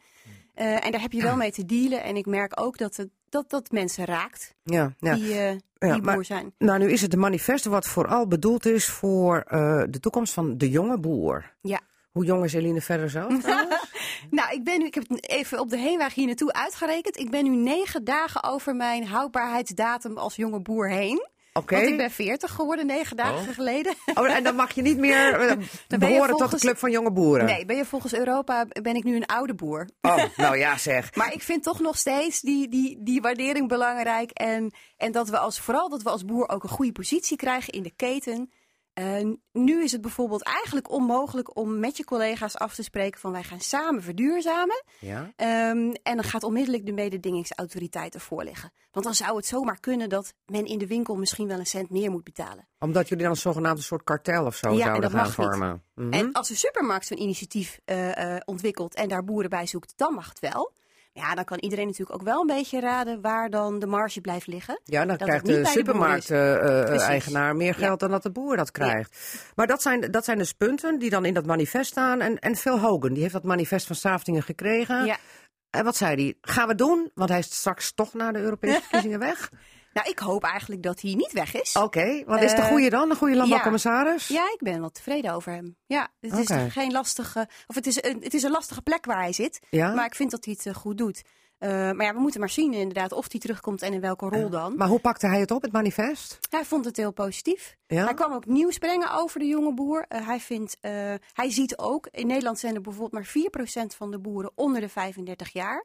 Eh, 0.54 0.84
en 0.84 0.90
daar 0.92 1.00
heb 1.00 1.12
je 1.12 1.22
wel 1.22 1.36
mee 1.44 1.52
te 1.52 1.64
dealen. 1.64 2.02
En 2.02 2.16
ik 2.16 2.26
merk 2.26 2.60
ook 2.60 2.78
dat 2.78 2.96
het, 2.96 3.08
dat, 3.28 3.50
dat 3.50 3.70
mensen 3.70 4.04
raakt 4.04 4.54
Ja, 4.62 4.92
ja. 4.98 5.14
die, 5.14 5.32
eh, 5.32 5.52
Ja, 5.78 5.92
die 5.92 6.02
maar- 6.02 6.14
boer 6.14 6.24
zijn. 6.24 6.54
Nou, 6.58 6.78
nu 6.78 6.90
is 6.90 7.00
het 7.00 7.12
een 7.12 7.18
manifest 7.18 7.64
wat 7.64 7.86
vooral 7.86 8.26
bedoeld 8.26 8.66
is 8.66 8.86
voor 8.86 9.38
eh, 9.40 9.82
de 9.90 10.00
toekomst 10.00 10.32
van 10.32 10.58
de 10.58 10.70
jonge 10.70 10.98
boer. 10.98 11.54
Ja. 11.62 11.80
Hoe 12.10 12.24
jong 12.24 12.44
is 12.44 12.52
Eline 12.52 12.80
verder 12.80 13.10
zelf? 13.10 13.34
Nou, 14.30 14.52
ik, 14.54 14.64
ben 14.64 14.78
nu, 14.78 14.86
ik 14.86 14.94
heb 14.94 15.04
even 15.10 15.58
op 15.60 15.68
de 15.70 15.78
heenweg 15.78 16.14
hier 16.14 16.26
naartoe 16.26 16.52
uitgerekend. 16.52 17.16
Ik 17.18 17.30
ben 17.30 17.44
nu 17.44 17.56
negen 17.56 18.04
dagen 18.04 18.42
over 18.44 18.76
mijn 18.76 19.06
houdbaarheidsdatum 19.06 20.16
als 20.18 20.36
jonge 20.36 20.60
boer 20.60 20.88
heen. 20.90 21.28
Want 21.64 21.88
ik 21.88 21.96
ben 21.96 22.10
40 22.10 22.52
geworden 22.52 22.86
negen 22.86 23.16
dagen 23.16 23.48
Oh. 23.48 23.54
geleden. 23.54 23.94
Oh, 24.14 24.30
en 24.36 24.42
dan 24.42 24.54
mag 24.54 24.72
je 24.72 24.82
niet 24.82 24.98
meer 24.98 25.32
eh, 25.40 25.56
je 25.88 25.98
behoren 25.98 26.36
tot 26.36 26.50
de 26.50 26.58
club 26.58 26.78
van 26.78 26.90
jonge 26.90 27.12
boeren. 27.12 27.44
Nee, 27.46 27.64
ben 27.64 27.76
je 27.76 27.84
volgens 27.84 28.14
Europa 28.14 28.66
ben 28.82 28.94
ik 28.94 29.04
nu 29.04 29.16
een 29.16 29.26
oude 29.26 29.54
boer. 29.54 29.88
Oh, 30.00 30.24
nou 30.36 30.58
ja, 30.58 30.78
zeg. 30.78 31.14
Maar 31.14 31.32
ik 31.32 31.42
vind 31.42 31.62
toch 31.62 31.80
nog 31.80 31.96
steeds 31.98 32.40
die, 32.40 32.68
die, 32.68 32.98
die 33.02 33.20
waardering 33.20 33.68
belangrijk. 33.68 34.30
En, 34.30 34.72
en 34.96 35.12
dat 35.12 35.28
we 35.28 35.38
als, 35.38 35.60
vooral 35.60 35.88
dat 35.88 36.02
we 36.02 36.10
als 36.10 36.24
boer 36.24 36.48
ook 36.48 36.62
een 36.62 36.68
goede 36.68 36.92
positie 36.92 37.36
krijgen 37.36 37.72
in 37.72 37.82
de 37.82 37.92
keten. 37.96 38.50
Eh, 38.96 39.26
nu 39.52 39.82
is 39.82 39.92
het 39.92 40.00
bijvoorbeeld 40.00 40.42
eigenlijk 40.42 40.90
onmogelijk 40.90 41.56
om 41.56 41.78
met 41.80 41.96
je 41.96 42.04
collega's 42.04 42.56
af 42.56 42.74
te 42.74 42.82
spreken 42.82 43.20
van 43.20 43.32
wij 43.32 43.42
gaan 43.42 43.60
samen 43.60 44.02
verduurzamen. 44.02 44.84
Ja. 45.00 45.32
Ehm, 45.36 45.94
en 46.02 46.14
dan 46.14 46.22
gaat 46.22 46.42
onmiddellijk 46.42 46.86
de 46.86 46.92
mededingingsautoriteit 46.92 48.14
ervoor 48.14 48.44
liggen. 48.44 48.72
Want 48.90 49.04
dan 49.04 49.14
zou 49.14 49.36
het 49.36 49.46
zomaar 49.46 49.80
kunnen 49.80 50.08
dat 50.08 50.34
men 50.46 50.64
in 50.64 50.78
de 50.78 50.86
winkel 50.86 51.16
misschien 51.16 51.48
wel 51.48 51.58
een 51.58 51.66
cent 51.66 51.90
meer 51.90 52.10
moet 52.10 52.24
betalen. 52.24 52.68
Omdat 52.78 53.08
jullie 53.08 53.22
dan 53.24 53.32
een 53.32 53.40
zogenaamd 53.40 53.82
soort 53.82 54.04
kartel 54.04 54.44
of 54.46 54.54
zo 54.56 54.68
Ja, 54.68 54.74
en 54.74 54.80
zouden 54.80 55.02
dat 55.02 55.10
gaan 55.10 55.20
mag 55.20 55.38
niet. 55.38 55.46
vormen. 55.46 55.82
Mhm. 55.94 56.12
En 56.12 56.32
als 56.32 56.48
de 56.48 56.56
supermarkt 56.56 57.06
zo'n 57.06 57.20
initiatief 57.20 57.80
eh, 57.84 58.34
eh, 58.34 58.40
ontwikkelt 58.44 58.94
en 58.94 59.08
daar 59.08 59.24
boeren 59.24 59.50
bij 59.50 59.66
zoekt, 59.66 59.92
dan 59.96 60.14
mag 60.14 60.28
het 60.28 60.38
wel. 60.38 60.72
Ja, 61.18 61.34
dan 61.34 61.44
kan 61.44 61.58
iedereen 61.58 61.86
natuurlijk 61.86 62.18
ook 62.20 62.26
wel 62.26 62.40
een 62.40 62.46
beetje 62.46 62.80
raden 62.80 63.20
waar 63.20 63.50
dan 63.50 63.78
de 63.78 63.86
marge 63.86 64.20
blijft 64.20 64.46
liggen. 64.46 64.80
Ja, 64.84 64.98
dan 64.98 65.16
dat 65.16 65.26
krijgt 65.26 65.46
de 65.46 65.52
bij 65.52 65.60
de 65.60 65.62
boer 65.62 66.12
is. 66.16 66.24
supermarkt-eigenaar 66.26 67.56
meer 67.56 67.66
Ja. 67.80 67.86
geld 67.86 68.00
dan 68.00 68.10
dat 68.10 68.22
de 68.22 68.30
boer 68.30 68.56
dat 68.56 68.70
krijgt. 68.70 69.36
Maar 69.54 69.66
dat 69.66 69.82
zijn, 69.82 70.00
dat 70.10 70.24
zijn 70.24 70.38
dus 70.38 70.52
punten 70.52 70.98
die 70.98 71.10
dan 71.10 71.24
in 71.24 71.34
dat 71.34 71.46
manifest 71.46 71.90
staan. 71.90 72.20
En, 72.20 72.38
en 72.38 72.56
Phil 72.56 72.80
Hogan, 72.80 73.12
die 73.12 73.22
heeft 73.22 73.32
dat 73.34 73.44
manifest 73.44 73.86
van 73.86 73.96
Saftingen 73.96 74.42
gekregen. 74.42 75.04
Ja. 75.04 75.16
En 75.70 75.84
wat 75.84 75.96
zei 75.96 76.14
hij? 76.22 76.34
Gaan 76.40 76.68
we 76.68 76.74
doen? 76.74 77.10
Want 77.14 77.30
hij 77.30 77.38
is 77.38 77.54
straks 77.54 77.92
toch 77.94 78.14
naar 78.14 78.32
de 78.32 78.38
Europese 78.38 78.80
verkiezingen 78.82 79.18
weg. 79.18 79.50
Nou, 79.96 80.08
ik 80.08 80.18
hoop 80.18 80.44
eigenlijk 80.44 80.82
dat 80.82 81.00
hij 81.00 81.14
niet 81.14 81.32
weg 81.32 81.54
is. 81.54 81.76
Oké, 81.76 82.22
wat 82.26 82.42
is 82.42 82.50
de 82.50 82.56
Eh, 82.56 82.66
goede 82.66 82.90
dan? 82.90 83.08
De 83.08 83.14
goede 83.14 83.36
landbouwcommissaris? 83.36 84.28
Ja, 84.28 84.44
ik 84.52 84.58
ben 84.60 84.80
wel 84.80 84.90
tevreden 84.90 85.32
over 85.32 85.52
hem. 85.52 85.76
Ja, 85.86 86.08
het 86.20 86.38
is 86.38 86.72
geen 86.72 86.92
lastige, 86.92 87.48
of 87.66 87.74
het 87.74 87.86
is, 87.86 88.02
een, 88.02 88.22
het 88.22 88.34
is 88.34 88.42
een 88.42 88.50
lastige 88.50 88.82
plek 88.82 89.04
waar 89.04 89.20
hij 89.20 89.32
zit. 89.32 89.58
Ja? 89.70 89.94
Maar 89.94 90.04
ik 90.06 90.14
vind 90.14 90.30
dat 90.30 90.44
hij 90.44 90.54
het 90.56 90.66
eh, 90.66 90.74
goed 90.74 90.98
doet. 90.98 91.22
Eh, 91.58 91.70
maar 91.70 92.02
ja, 92.06 92.14
we 92.14 92.20
moeten 92.20 92.40
maar 92.40 92.50
zien 92.50 92.72
inderdaad 92.72 93.12
of 93.12 93.26
hij 93.30 93.40
terugkomt 93.40 93.82
en 93.82 93.92
in 93.92 94.00
welke 94.00 94.28
rol 94.28 94.50
dan. 94.50 94.76
Maar 94.76 94.88
hoe 94.88 95.00
pakte 95.00 95.26
hij 95.26 95.40
het 95.40 95.50
op, 95.50 95.62
het 95.62 95.72
manifest? 95.72 96.38
Hij 96.50 96.64
vond 96.64 96.84
het 96.84 96.96
heel 96.96 97.12
positief. 97.12 97.76
Ja? 97.86 98.04
Hij 98.04 98.14
kwam 98.14 98.32
ook 98.32 98.46
nieuws 98.46 98.78
brengen 98.78 99.12
over 99.12 99.40
de 99.40 99.46
jonge 99.46 99.74
boer. 99.74 100.04
Hij, 100.08 100.40
vindt, 100.40 100.76
hij 101.32 101.50
ziet 101.50 101.78
ook, 101.78 102.08
in 102.10 102.26
Nederland 102.26 102.58
zijn 102.58 102.74
er 102.74 102.80
bijvoorbeeld 102.80 103.12
maar 103.12 103.82
4% 103.84 103.96
van 103.96 104.10
de 104.10 104.18
boeren 104.18 104.50
onder 104.54 104.80
de 104.80 104.88
35 104.88 105.52
jaar. 105.52 105.84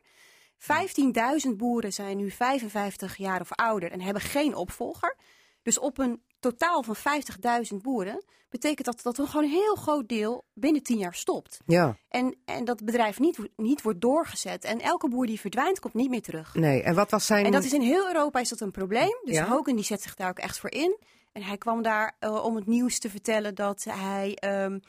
15.000 0.61 1.55
boeren 1.57 1.93
zijn 1.93 2.17
nu 2.17 2.31
55 2.31 3.17
jaar 3.17 3.41
of 3.41 3.51
ouder 3.51 3.91
en 3.91 4.01
hebben 4.01 4.21
geen 4.21 4.55
opvolger. 4.55 5.15
Dus 5.61 5.79
op 5.79 5.97
een 5.97 6.21
totaal 6.39 6.83
van 6.83 6.95
50.000 6.95 7.77
boeren 7.81 8.23
betekent 8.49 8.85
dat 8.85 9.01
dat 9.01 9.17
er 9.17 9.27
gewoon 9.27 9.43
een 9.43 9.51
heel 9.51 9.75
groot 9.75 10.09
deel 10.09 10.45
binnen 10.53 10.83
10 10.83 10.97
jaar 10.97 11.15
stopt. 11.15 11.59
Ja, 11.65 11.97
En, 12.09 12.35
en 12.45 12.65
dat 12.65 12.85
bedrijf 12.85 13.19
niet, 13.19 13.37
niet 13.55 13.81
wordt 13.81 14.01
doorgezet. 14.01 14.63
En 14.63 14.79
elke 14.79 15.09
boer 15.09 15.25
die 15.25 15.39
verdwijnt, 15.39 15.79
komt 15.79 15.93
niet 15.93 16.09
meer 16.09 16.21
terug. 16.21 16.55
nee. 16.55 16.83
En 16.83 16.95
wat 16.95 17.11
was 17.11 17.25
zijn... 17.25 17.45
En 17.45 17.51
dat 17.51 17.63
is 17.63 17.73
in 17.73 17.81
heel 17.81 18.07
Europa 18.07 18.39
is 18.39 18.49
dat 18.49 18.59
een 18.59 18.71
probleem. 18.71 19.19
Dus 19.23 19.35
Ja? 19.35 19.47
Hogan 19.47 19.75
die 19.75 19.85
zet 19.85 20.01
zich 20.01 20.15
daar 20.15 20.29
ook 20.29 20.39
echt 20.39 20.59
voor 20.59 20.71
in. 20.71 20.97
En 21.31 21.43
hij 21.43 21.57
kwam 21.57 21.81
daar 21.81 22.15
eh, 22.19 22.43
om 22.43 22.55
het 22.55 22.67
nieuws 22.67 22.99
te 22.99 23.09
vertellen 23.09 23.55
dat 23.55 23.83
hij 23.89 24.35
ehm, 24.35 24.79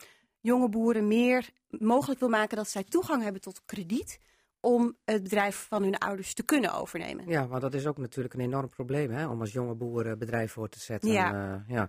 jonge 0.41 0.69
boeren 0.69 1.09
meer 1.09 1.51
mogelijk 1.69 2.21
wil 2.21 2.29
maken 2.29 2.57
dat 2.57 2.69
zij 2.69 2.85
toegang 2.85 3.23
hebben 3.23 3.41
tot 3.41 3.63
krediet 3.65 4.19
om 4.63 4.97
het 5.05 5.23
bedrijf 5.23 5.67
van 5.69 5.83
hun 5.83 5.99
ouders 5.99 6.35
te 6.35 6.43
kunnen 6.43 6.75
overnemen. 6.75 7.29
Ja, 7.29 7.47
maar 7.47 7.61
dat 7.61 7.75
is 7.75 7.87
ook 7.87 7.99
natuurlijk 7.99 8.35
een 8.35 8.41
enorm 8.41 8.69
probleem, 8.69 9.11
hè, 9.11 9.29
om 9.29 9.41
als 9.41 9.53
jonge 9.53 9.75
boer 9.75 10.07
eh, 10.07 10.17
bedrijf 10.17 10.53
voor 10.53 10.69
te 10.69 10.81
zetten. 10.81 11.11
Ja. 11.11 11.55
Eh, 11.55 11.75
ja. 11.75 11.89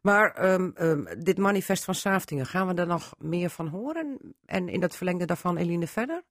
Maar 0.00 0.32
ehm, 0.34 0.70
ehm, 0.74 1.20
dit 1.22 1.38
manifest 1.38 1.84
van 1.84 1.94
Saftingen, 1.94 2.46
gaan 2.46 2.66
we 2.66 2.74
er 2.74 2.86
nog 2.86 3.14
meer 3.18 3.50
van 3.50 3.68
horen? 3.68 4.34
En 4.46 4.68
in 4.68 4.80
dat 4.80 4.96
verlengde 4.96 5.24
daarvan, 5.24 5.56
Eline, 5.56 5.86
verder? 5.86 6.22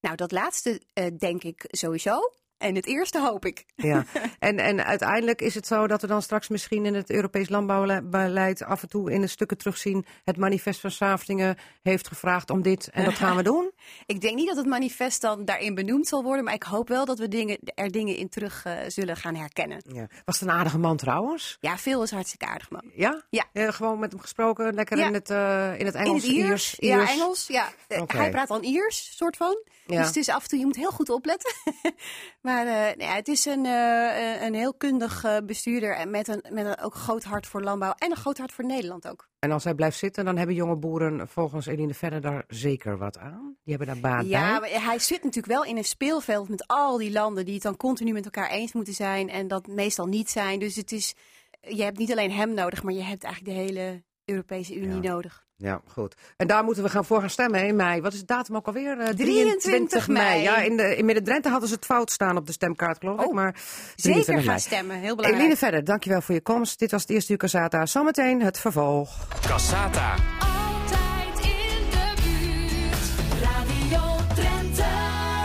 Nou, 0.00 0.16
dat 0.16 0.32
laatste 0.32 0.82
eh, 0.92 1.06
denk 1.18 1.42
ik 1.42 1.64
sowieso. 1.68 2.32
En 2.58 2.74
het 2.74 2.86
eerste 2.86 3.20
hoop 3.20 3.44
ik. 3.44 3.64
Ja. 3.76 4.04
en, 4.38 4.58
en 4.58 4.84
uiteindelijk 4.84 5.40
is 5.40 5.54
het 5.54 5.66
zo 5.66 5.86
dat 5.86 6.00
we 6.00 6.06
dan 6.06 6.22
straks 6.22 6.48
misschien 6.48 6.86
in 6.86 6.94
het 6.94 7.10
Europees 7.10 7.48
landbouwbeleid 7.48 8.62
af 8.62 8.82
en 8.82 8.88
toe 8.88 9.12
in 9.12 9.20
de 9.20 9.26
stukken 9.26 9.56
terugzien. 9.58 10.06
Het 10.24 10.36
manifest 10.36 10.80
van 10.80 10.90
Saftingen 10.90 11.56
heeft 11.82 12.08
gevraagd 12.08 12.50
om 12.50 12.62
dit 12.62 12.88
en 12.92 13.04
dat 13.04 13.14
gaan 13.14 13.36
we 13.36 13.42
doen. 13.42 13.72
Ik 14.06 14.20
denk 14.20 14.36
niet 14.36 14.46
dat 14.48 14.56
het 14.56 14.66
manifest 14.66 15.20
dan 15.20 15.44
daarin 15.44 15.74
benoemd 15.74 16.06
zal 16.08 16.22
worden, 16.22 16.44
maar 16.44 16.54
ik 16.54 16.62
hoop 16.62 16.88
wel 16.88 17.04
dat 17.04 17.18
we 17.18 17.28
dingen, 17.28 17.58
er 17.74 17.90
dingen 17.90 18.16
in 18.16 18.28
terug 18.28 18.64
eh, 18.64 18.72
zullen 18.88 19.16
gaan 19.16 19.34
herkennen. 19.34 19.82
Ja. 19.92 20.06
Was 20.24 20.40
het 20.40 20.48
een 20.48 20.54
aardige 20.54 20.78
man 20.78 20.96
trouwens? 20.96 21.56
Ja, 21.60 21.78
veel 21.78 22.02
is 22.02 22.10
hartstikke 22.10 22.46
aardig, 22.46 22.70
man. 22.70 22.90
Ja? 22.94 23.22
Ja. 23.30 23.44
Eh, 23.52 23.68
gewoon 23.72 23.98
met 23.98 24.12
hem 24.12 24.20
gesproken, 24.20 24.74
lekker 24.74 24.98
Ja. 24.98 25.06
in, 25.06 25.14
het, 25.14 25.30
eh, 25.30 25.78
in 25.78 25.86
het 25.86 25.94
Engels. 25.94 26.24
in 26.24 26.30
het 26.30 26.46
Iers. 26.48 26.74
Ja, 26.78 26.96
Iers. 26.98 27.10
Engels. 27.10 27.46
Ja. 27.46 27.68
Eh. 27.88 28.02
Hij 28.06 28.30
praat 28.30 28.48
dan 28.48 28.62
Iers, 28.62 29.16
soort 29.16 29.36
van. 29.36 29.62
Ja. 29.86 29.98
Dus 29.98 30.06
het 30.06 30.16
is 30.16 30.28
af 30.28 30.42
en 30.42 30.48
toe, 30.48 30.58
je 30.58 30.64
moet 30.64 30.76
heel 30.76 30.90
goed 30.90 31.08
opletten. 31.10 31.52
maar 32.44 32.66
ja, 32.98 33.14
het 33.14 33.28
is 33.28 33.44
een, 33.44 33.66
eh, 33.66 34.42
een 34.42 34.54
heel 34.54 34.74
kundig 34.74 35.24
eh, 35.24 35.36
bestuurder 35.46 35.96
en 35.96 36.10
met 36.10 36.28
een, 36.28 36.44
met 36.50 36.66
een 36.66 36.78
ook 36.80 36.94
groot 36.94 37.24
hart 37.24 37.46
voor 37.46 37.62
landbouw 37.62 37.92
en 37.98 38.10
een 38.10 38.16
groot 38.16 38.38
hart 38.38 38.52
voor 38.52 38.64
Nederland 38.64 39.08
ook. 39.08 39.28
En 39.38 39.50
als 39.50 39.64
hij 39.64 39.74
blijft 39.74 39.98
zitten, 39.98 40.24
dan 40.24 40.36
hebben 40.36 40.54
jonge 40.56 40.76
boeren 40.76 41.28
volgens 41.28 41.66
Eline 41.66 41.94
Verder 41.94 42.20
daar 42.20 42.44
zeker 42.48 42.98
wat 42.98 43.18
aan. 43.18 43.56
Die 43.64 43.76
hebben 43.76 43.86
daar 43.94 44.10
baat 44.12 44.26
Ja, 44.26 44.60
bij. 44.60 44.70
maar 44.70 44.82
hij 44.84 44.98
zit 44.98 45.22
natuurlijk 45.22 45.52
wel 45.54 45.64
in 45.64 45.76
een 45.76 45.84
speelveld 45.84 46.48
met 46.48 46.66
al 46.66 46.96
die 46.98 47.12
landen 47.12 47.44
die 47.44 47.54
het 47.54 47.62
dan 47.62 47.76
continu 47.76 48.12
met 48.12 48.24
elkaar 48.24 48.50
eens 48.50 48.72
moeten 48.72 48.94
zijn 48.94 49.28
en 49.30 49.48
dat 49.48 49.66
meestal 49.66 50.06
niet 50.06 50.30
zijn. 50.30 50.58
Dus 50.58 50.76
het 50.76 50.92
is, 50.92 51.14
je 51.60 51.82
hebt 51.82 51.98
niet 51.98 52.10
alleen 52.12 52.32
hem 52.32 52.54
nodig, 52.54 52.82
maar 52.82 52.94
je 52.94 53.02
hebt 53.02 53.24
eigenlijk 53.24 53.56
de 53.56 53.62
hele 53.62 54.02
Europese 54.24 54.74
Unie 54.76 55.02
Ja. 55.02 55.10
nodig. 55.12 55.43
Ja, 55.56 55.80
goed. 55.86 56.14
En 56.36 56.46
daar 56.46 56.64
moeten 56.64 56.82
we 56.82 56.88
gaan 56.88 57.04
voor 57.04 57.20
gaan 57.20 57.30
stemmen 57.30 57.66
in 57.66 57.76
mei. 57.76 58.00
Wat 58.00 58.12
is 58.12 58.18
de 58.18 58.24
datum 58.24 58.56
ook 58.56 58.66
alweer? 58.66 58.98
Eh, 58.98 59.08
23 59.08 60.08
mei. 60.08 60.42
Ja, 60.42 60.56
in, 60.56 60.76
de, 60.76 60.96
in 60.96 61.04
Midden-Drenthe 61.04 61.48
hadden 61.48 61.68
ze 61.68 61.74
het 61.74 61.84
fout 61.84 62.10
staan 62.10 62.36
op 62.36 62.46
de 62.46 62.52
stemkaart, 62.52 62.98
geloof 62.98 63.20
ik. 63.20 63.26
Oh, 63.26 63.34
Maar 63.34 63.54
Zeker 63.54 64.22
23 64.24 64.34
gaan 64.34 64.44
mei. 64.44 64.58
stemmen, 64.60 64.96
heel 64.96 65.14
belangrijk. 65.16 65.36
Eline 65.44 65.56
Verder, 65.56 65.84
dankjewel 65.84 66.20
voor 66.20 66.34
je 66.34 66.40
komst. 66.40 66.78
Dit 66.78 66.90
was 66.90 67.00
het 67.02 67.10
eerste 67.10 67.32
uur 67.32 67.38
Casata. 67.38 67.86
Zometeen 67.86 68.42
het 68.42 68.58
vervolg. 68.58 69.28
Cassata. 69.46 70.14
Altijd 70.38 71.38
in 71.46 71.90
de 71.90 72.12
buurt. 72.22 73.42
Radio 73.42 74.34
Drenthe. 74.34 74.82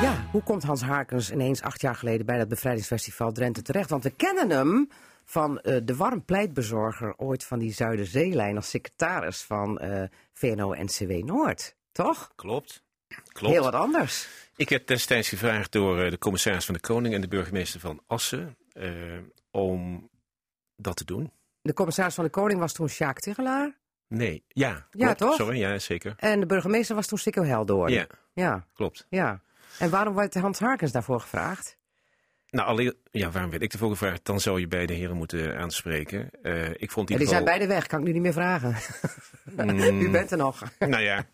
Ja, 0.01 0.25
hoe 0.31 0.43
komt 0.43 0.63
Hans 0.63 0.81
Harkens 0.81 1.31
ineens 1.31 1.61
acht 1.61 1.81
jaar 1.81 1.95
geleden 1.95 2.25
bij 2.25 2.37
dat 2.37 2.47
bevrijdingsfestival 2.47 3.31
Drenthe 3.31 3.61
terecht? 3.61 3.89
Want 3.89 4.03
we 4.03 4.09
kennen 4.09 4.49
hem 4.49 4.89
van 5.29 5.59
eh, 5.59 5.77
de 5.83 5.95
warm 5.95 6.25
pleitbezorger 6.25 7.13
ooit 7.17 7.43
van 7.43 7.59
die 7.59 7.73
Zuiderzeelijn 7.73 8.55
als 8.55 8.69
secretaris 8.69 9.41
van 9.41 9.79
eh, 9.79 10.03
VNO-NCW 10.33 11.11
Noord. 11.11 11.75
Toch? 11.91 12.31
Klopt. 12.35 12.83
Klopt. 13.07 13.53
Heel 13.53 13.63
wat 13.63 13.73
anders. 13.73 14.27
Ik 14.55 14.69
werd 14.69 14.87
destijds 14.87 15.29
gevraagd 15.29 15.71
door 15.71 15.99
eh, 15.99 16.09
de 16.09 16.17
commissaris 16.17 16.65
van 16.65 16.73
de 16.73 16.79
Koning 16.79 17.13
en 17.13 17.21
de 17.21 17.27
burgemeester 17.27 17.79
van 17.79 18.01
Assen 18.07 18.57
om 19.51 20.09
dat 20.75 20.95
te 20.95 21.05
doen. 21.05 21.31
De 21.61 21.73
commissaris 21.73 22.13
van 22.13 22.23
de 22.23 22.29
Koning 22.29 22.59
was 22.59 22.73
toen 22.73 22.89
Sjaak 22.89 23.19
Tigelaar. 23.19 23.77
Nee, 24.07 24.43
ja. 24.47 24.87
Ja, 24.91 25.13
klopt. 25.13 25.17
toch? 25.17 25.35
Sorry, 25.35 25.59
ja, 25.59 25.79
zeker. 25.79 26.13
En 26.17 26.39
de 26.39 26.45
burgemeester 26.45 26.95
was 26.95 27.07
toen 27.07 27.17
Sikko 27.17 27.43
Heldoorn. 27.43 27.91
Ja, 27.91 28.07
ja. 28.33 28.65
klopt. 28.73 29.05
Ja. 29.09 29.41
En 29.79 29.89
waarom 29.89 30.15
werd 30.15 30.33
Hans 30.33 30.59
Harkens 30.59 30.91
daarvoor 30.91 31.19
gevraagd? 31.19 31.77
Nou, 32.51 32.67
alleen, 32.67 32.95
ja, 33.11 33.31
waarom 33.31 33.51
werd 33.51 33.63
ik 33.63 33.73
ervoor 33.73 33.89
gevraagd? 33.89 34.25
Dan 34.25 34.39
zou 34.39 34.59
je 34.59 34.67
beide 34.67 34.93
heren 34.93 35.15
moeten 35.17 35.57
aanspreken. 35.57 36.29
Eh, 36.41 36.69
ik 36.69 36.91
vond 36.91 37.09
Ja, 37.09 37.15
die 37.15 37.25
ieder 37.25 37.27
zijn 37.27 37.43
beide 37.43 37.67
weg, 37.67 37.85
kan 37.87 37.99
ik 37.99 38.05
nu 38.05 38.11
niet 38.11 38.21
meer 38.21 38.33
vragen. 38.33 38.75
Mm, 39.55 39.99
U 40.05 40.09
bent 40.09 40.31
er 40.31 40.37
nog. 40.37 40.63
Nou 40.79 40.99
ja, 41.03 41.25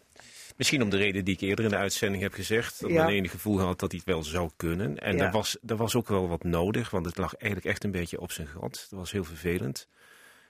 Misschien 0.57 0.81
om 0.81 0.89
de 0.89 0.97
reden 0.97 1.25
die 1.25 1.33
ik 1.33 1.41
eerder 1.41 1.65
in 1.65 1.71
de 1.71 1.77
uitzending 1.77 2.23
heb 2.23 2.33
gezegd. 2.33 2.81
Dat 2.81 2.89
Ja. 2.91 3.05
men 3.05 3.13
enig 3.13 3.31
gevoel 3.31 3.59
had 3.59 3.79
dat 3.79 3.91
hij 3.91 4.01
het 4.05 4.13
wel 4.13 4.23
zou 4.23 4.49
kunnen. 4.55 4.97
En 4.99 5.17
Ja. 5.17 5.25
er, 5.25 5.31
was, 5.31 5.57
er 5.67 5.75
was 5.75 5.95
ook 5.95 6.07
wel 6.07 6.27
wat 6.27 6.43
nodig, 6.43 6.89
want 6.89 7.05
het 7.05 7.17
lag 7.17 7.35
eigenlijk 7.35 7.71
echt 7.71 7.83
een 7.83 7.91
beetje 7.91 8.19
op 8.19 8.31
zijn 8.31 8.47
gat. 8.47 8.87
Dat 8.89 8.99
was 8.99 9.11
heel 9.11 9.23
vervelend. 9.23 9.87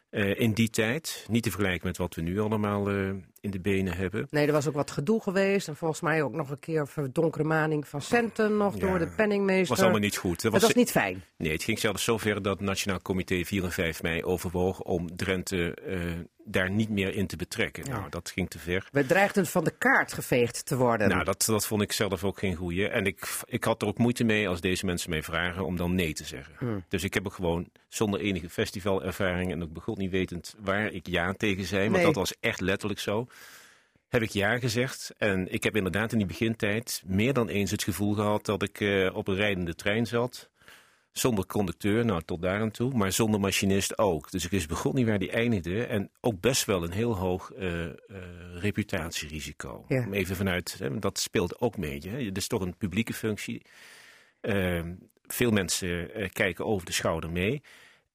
Eh, 0.10 0.40
in 0.40 0.54
die 0.54 0.70
tijd, 0.70 1.26
niet 1.30 1.44
te 1.44 1.50
vergelijken 1.50 1.88
met 1.88 1.98
wat 1.98 2.16
we 2.16 2.22
nu 2.22 2.40
allemaal 2.40 2.90
eh, 2.90 3.10
in 3.46 3.52
de 3.52 3.60
benen 3.60 3.98
hebben. 3.98 4.28
Nee, 4.30 4.48
er 4.48 4.54
was 4.54 4.68
ook 4.68 4.74
wat 4.74 4.92
gedoe 4.92 5.22
geweest. 5.22 5.68
En 5.68 5.76
volgens 5.76 6.02
mij 6.02 6.24
ook 6.24 6.34
nog 6.34 6.50
een 6.50 6.60
keer 6.60 6.88
verdonkere 6.88 7.44
maning 7.44 7.88
van 7.88 8.02
centen 8.02 8.58
nog 8.58 8.74
Ja, 8.74 8.80
door 8.80 9.00
de 9.00 9.08
penningmeester. 9.08 9.68
was 9.76 9.80
allemaal 9.82 10.00
niet 10.00 10.18
goed. 10.18 10.42
Dat 10.42 10.52
was 10.52 10.74
niet 10.74 10.92
fijn. 10.92 11.24
Nee, 11.38 11.52
het 11.52 11.64
ging 11.64 11.80
zelfs 11.80 12.04
zover 12.04 12.42
dat 12.42 12.58
het 12.58 12.68
Nationaal 12.68 13.02
Comité 13.02 13.44
4 13.44 13.64
en 13.64 13.72
5 13.72 14.02
mei 14.02 14.24
overwoog 14.24 14.80
om 14.82 15.16
Drenthe 15.16 15.74
eh, 15.74 16.00
daar 16.48 16.70
niet 16.72 16.90
meer 16.90 17.14
in 17.14 17.28
te 17.28 17.36
betrekken. 17.36 17.90
Nou, 17.90 18.10
dat 18.10 18.32
ging 18.32 18.50
te 18.50 18.60
ver. 18.60 18.88
We 18.92 19.06
dreigden 19.06 19.46
van 19.46 19.64
de 19.64 19.72
kaart 19.78 20.14
geveegd 20.14 20.66
te 20.66 20.78
worden. 20.78 21.10
Nou, 21.10 21.24
dat, 21.24 21.46
dat 21.46 21.66
vond 21.68 21.82
ik 21.82 21.92
zelf 21.92 22.24
ook 22.24 22.40
geen 22.40 22.56
goeie. 22.56 22.88
En 22.88 23.06
ik, 23.06 23.28
ik 23.46 23.64
had 23.64 23.82
er 23.82 23.88
ook 23.88 23.98
moeite 23.98 24.24
mee 24.24 24.50
als 24.50 24.62
deze 24.62 24.86
mensen 24.86 25.10
mij 25.10 25.24
vragen 25.24 25.66
om 25.66 25.76
dan 25.78 25.96
nee 25.96 26.14
te 26.14 26.24
zeggen. 26.26 26.54
Hmm. 26.60 26.84
Dus 26.90 27.04
ik 27.04 27.14
heb 27.14 27.26
ook 27.26 27.34
gewoon 27.34 27.70
zonder 27.88 28.20
enige 28.20 28.50
festivalervaring 28.50 29.52
en 29.52 29.64
ook 29.64 29.74
begot 29.74 29.98
niet 29.98 30.12
wetend 30.12 30.56
waar 30.60 30.92
ik 30.92 31.08
ja 31.08 31.34
tegen 31.34 31.66
zei. 31.66 31.82
Want 31.82 31.96
Nee. 31.96 32.06
dat 32.06 32.16
was 32.16 32.34
echt 32.40 32.62
letterlijk 32.62 33.00
zo. 33.00 33.28
Heb 34.08 34.22
ik 34.22 34.30
ja 34.30 34.58
gezegd. 34.60 35.14
En 35.18 35.54
ik 35.54 35.64
heb 35.64 35.76
inderdaad 35.76 36.12
in 36.12 36.18
die 36.18 36.28
begintijd 36.28 37.04
meer 37.06 37.34
dan 37.34 37.48
eens 37.48 37.72
het 37.72 37.84
gevoel 37.84 38.14
gehad 38.14 38.46
dat 38.46 38.64
ik 38.64 38.80
eh, 38.80 39.16
op 39.16 39.28
een 39.28 39.36
rijdende 39.36 39.76
trein 39.76 40.06
zat. 40.06 40.50
Zonder 41.12 41.46
conducteur, 41.46 42.06
nou 42.06 42.22
tot 42.26 42.42
daar 42.42 42.62
aan 42.62 42.72
toe, 42.72 42.94
maar 42.94 43.12
zonder 43.12 43.40
machinist 43.40 43.98
ook. 43.98 44.32
Dus 44.32 44.46
ik 44.46 44.52
wist 44.52 44.68
begon 44.68 44.96
niet 44.96 45.08
waar 45.08 45.20
die 45.20 45.32
eindigde. 45.32 45.86
En 45.86 46.10
ook 46.22 46.40
best 46.40 46.66
wel 46.66 46.84
een 46.84 46.92
heel 46.92 47.16
hoog 47.16 47.52
eh, 47.52 47.86
eh, 47.86 47.94
reputatierisico. 48.54 49.86
Ja. 49.88 50.06
Om 50.06 50.14
even 50.14 50.36
vanuit, 50.36 50.76
hè, 50.80 51.00
dat 51.00 51.20
speelt 51.20 51.60
ook 51.60 51.78
mee. 51.78 52.02
Hè. 52.08 52.24
Het 52.24 52.38
is 52.38 52.48
toch 52.48 52.62
een 52.62 52.78
publieke 52.78 53.14
functie. 53.14 53.62
Ehm, 54.42 54.94
veel 55.28 55.52
mensen 55.52 56.10
kijken 56.32 56.66
over 56.66 56.86
de 56.86 56.94
schouder 56.94 57.32
mee. 57.32 57.62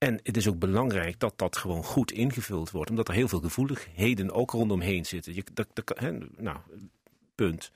En 0.00 0.20
het 0.22 0.36
is 0.36 0.48
ook 0.48 0.58
belangrijk 0.58 1.18
dat 1.18 1.32
dat 1.36 1.56
gewoon 1.56 1.84
goed 1.84 2.12
ingevuld 2.12 2.70
wordt. 2.70 2.90
Omdat 2.90 3.08
er 3.08 3.14
heel 3.14 3.28
veel 3.28 3.40
gevoeligheden 3.40 4.32
ook 4.32 4.50
rondomheen 4.50 5.04
zitten. 5.04 5.34
Je, 5.34 5.44
dat, 5.52 5.68
nou, 6.36 6.56
punt. 7.34 7.72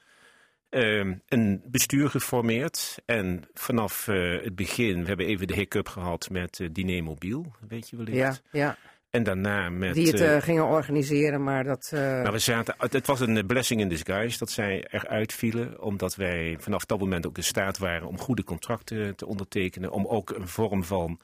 Ehm, 0.69 1.15
een 1.29 1.63
bestuur 1.67 2.11
geformeerd. 2.11 2.97
En 3.05 3.45
vanaf 3.55 4.09
eh, 4.09 4.43
het 4.43 4.55
begin, 4.55 5.01
we 5.01 5.09
hebben 5.09 5.27
even 5.27 5.47
de 5.47 5.55
hiccup 5.55 5.89
gehad 5.89 6.31
met 6.31 6.61
eh 6.61 6.69
Diner 6.73 7.03
Mobiel. 7.03 7.53
Weet 7.69 7.91
je 7.91 7.97
wellicht. 7.97 8.17
ja, 8.17 8.37
ja, 8.53 8.77
En 9.11 9.23
daarna 9.23 9.71
met... 9.71 9.95
die 9.95 10.07
het 10.07 10.21
eh, 10.21 10.43
gingen 10.43 10.67
organiseren, 10.67 11.43
maar 11.43 11.65
dat... 11.65 11.89
nou, 11.93 12.33
we 12.33 12.39
zaten, 12.39 12.75
het 12.79 12.93
het 12.93 13.07
was 13.07 13.21
een 13.21 13.47
blessing 13.47 13.81
in 13.81 13.89
disguise 13.89 14.39
dat 14.39 14.51
zij 14.51 14.87
eruit 14.91 15.33
vielen. 15.33 15.83
Omdat 15.83 16.15
wij 16.15 16.57
vanaf 16.61 16.85
dat 16.85 16.99
moment 16.99 17.27
ook 17.27 17.37
in 17.37 17.45
staat 17.45 17.79
waren 17.79 18.09
om 18.09 18.19
goede 18.19 18.45
contracten 18.45 19.17
te 19.17 19.27
ondertekenen. 19.27 19.91
Om 19.91 20.07
ook 20.07 20.31
een 20.31 20.49
vorm 20.49 20.85
van 20.85 21.21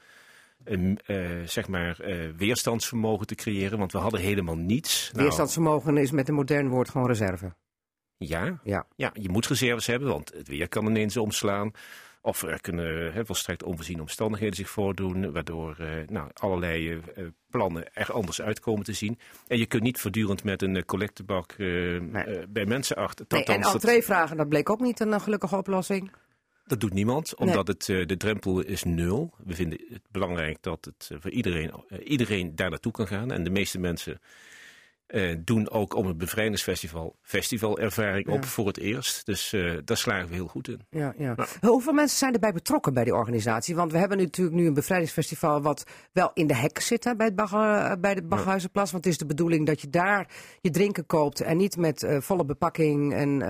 een, 0.63 0.99
eh, 1.05 1.17
zeg 1.45 1.67
maar, 1.67 1.99
eh, 1.99 2.29
weerstandsvermogen 2.37 3.27
te 3.27 3.35
creëren. 3.35 3.77
Want 3.77 3.91
we 3.91 3.97
hadden 3.97 4.19
helemaal 4.19 4.55
niets. 4.57 5.09
Nou, 5.11 5.23
Weerstandsvermogen 5.23 5.97
is 5.97 6.11
met 6.11 6.27
een 6.27 6.33
modern 6.35 6.69
woord 6.69 6.89
gewoon 6.89 7.07
reserve. 7.07 7.53
ja, 8.17 8.59
Ja. 8.63 8.85
ja, 8.95 9.11
je 9.13 9.29
moet 9.29 9.47
reserves 9.47 9.87
hebben, 9.87 10.09
want 10.09 10.33
het 10.33 10.47
weer 10.47 10.67
kan 10.67 10.85
ineens 10.87 11.17
omslaan. 11.17 11.71
Of 12.21 12.41
er 12.43 12.61
kunnen 12.61 13.13
hè, 13.13 13.25
volstrekt 13.25 13.63
onvoorziene 13.63 14.01
omstandigheden 14.01 14.55
zich 14.55 14.69
voordoen, 14.69 15.31
waardoor 15.31 15.75
eh, 15.79 16.07
nou, 16.07 16.29
allerlei 16.33 17.01
plannen 17.49 17.93
er 17.93 18.11
anders 18.11 18.41
uitkomen 18.41 18.83
te 18.83 18.93
zien. 18.93 19.19
En 19.47 19.57
je 19.57 19.65
kunt 19.65 19.83
niet 19.83 19.99
voortdurend 19.99 20.43
met 20.43 20.61
een 20.61 20.85
collectebak 20.85 21.55
bij 22.49 22.65
mensen 22.65 22.95
achter. 22.95 23.25
Nee, 23.27 23.43
en 23.43 23.61
entree 23.61 24.03
vragen, 24.03 24.37
dat 24.37 24.49
bleek 24.49 24.69
ook 24.69 24.79
niet 24.79 24.99
een 24.99 25.21
gelukkige 25.21 25.57
oplossing. 25.57 26.11
Dat 26.71 26.79
doet 26.79 26.93
niemand, 26.93 27.33
Nee. 27.37 27.49
omdat 27.49 27.67
het, 27.67 27.89
eh, 27.89 28.05
de 28.05 28.17
drempel 28.17 28.59
is 28.61 28.83
nul. 28.83 29.33
We 29.45 29.55
vinden 29.55 29.79
het 29.89 30.01
belangrijk 30.11 30.57
dat 30.61 30.85
het 30.85 31.09
eh, 31.11 31.17
voor 31.21 31.31
iedereen, 31.31 31.71
eh, 31.87 32.09
iedereen 32.11 32.55
daar 32.55 32.69
naartoe 32.69 32.91
kan 32.91 33.07
gaan. 33.07 33.31
En 33.31 33.43
de 33.43 33.49
meeste 33.49 33.79
mensen 33.79 34.19
doen 35.37 35.69
ook 35.69 35.95
om 35.95 36.07
het 36.07 36.17
bevrijdingsfestival 36.17 37.15
festivalervaring 37.21 38.27
op 38.27 38.45
voor 38.45 38.67
het 38.67 38.77
eerst. 38.77 39.25
Dus 39.25 39.55
daar 39.83 39.97
slagen 39.97 40.27
we 40.27 40.33
heel 40.33 40.47
goed 40.47 40.67
in. 40.67 40.81
Ja, 40.89 41.13
ja. 41.17 41.35
Hoeveel 41.61 41.93
mensen 41.93 42.17
zijn 42.17 42.33
erbij 42.33 42.51
betrokken 42.51 42.93
bij 42.93 43.03
die 43.03 43.15
organisatie? 43.15 43.75
Want 43.75 43.91
we 43.91 43.97
hebben 43.97 44.17
natuurlijk 44.17 44.55
nu 44.55 44.67
een 44.67 44.73
bevrijdingsfestival 44.73 45.61
wat 45.61 45.83
wel 46.11 46.31
in 46.33 46.47
de 46.47 46.55
hek 46.55 46.79
zit 46.79 47.03
hè, 47.03 47.15
bij, 47.15 47.25
het 47.25 47.35
Bagge- 47.35 47.97
bij 47.99 48.15
de 48.15 48.23
Baghuizenplas. 48.23 48.91
Want 48.91 49.03
het 49.03 49.13
is 49.13 49.19
de 49.19 49.25
bedoeling 49.25 49.65
dat 49.65 49.81
je 49.81 49.89
daar 49.89 50.27
je 50.61 50.69
drinken 50.69 51.05
koopt 51.05 51.41
en 51.41 51.57
niet 51.57 51.77
met 51.77 52.05
volle 52.19 52.45
bepakking 52.45 53.13
en 53.13 53.41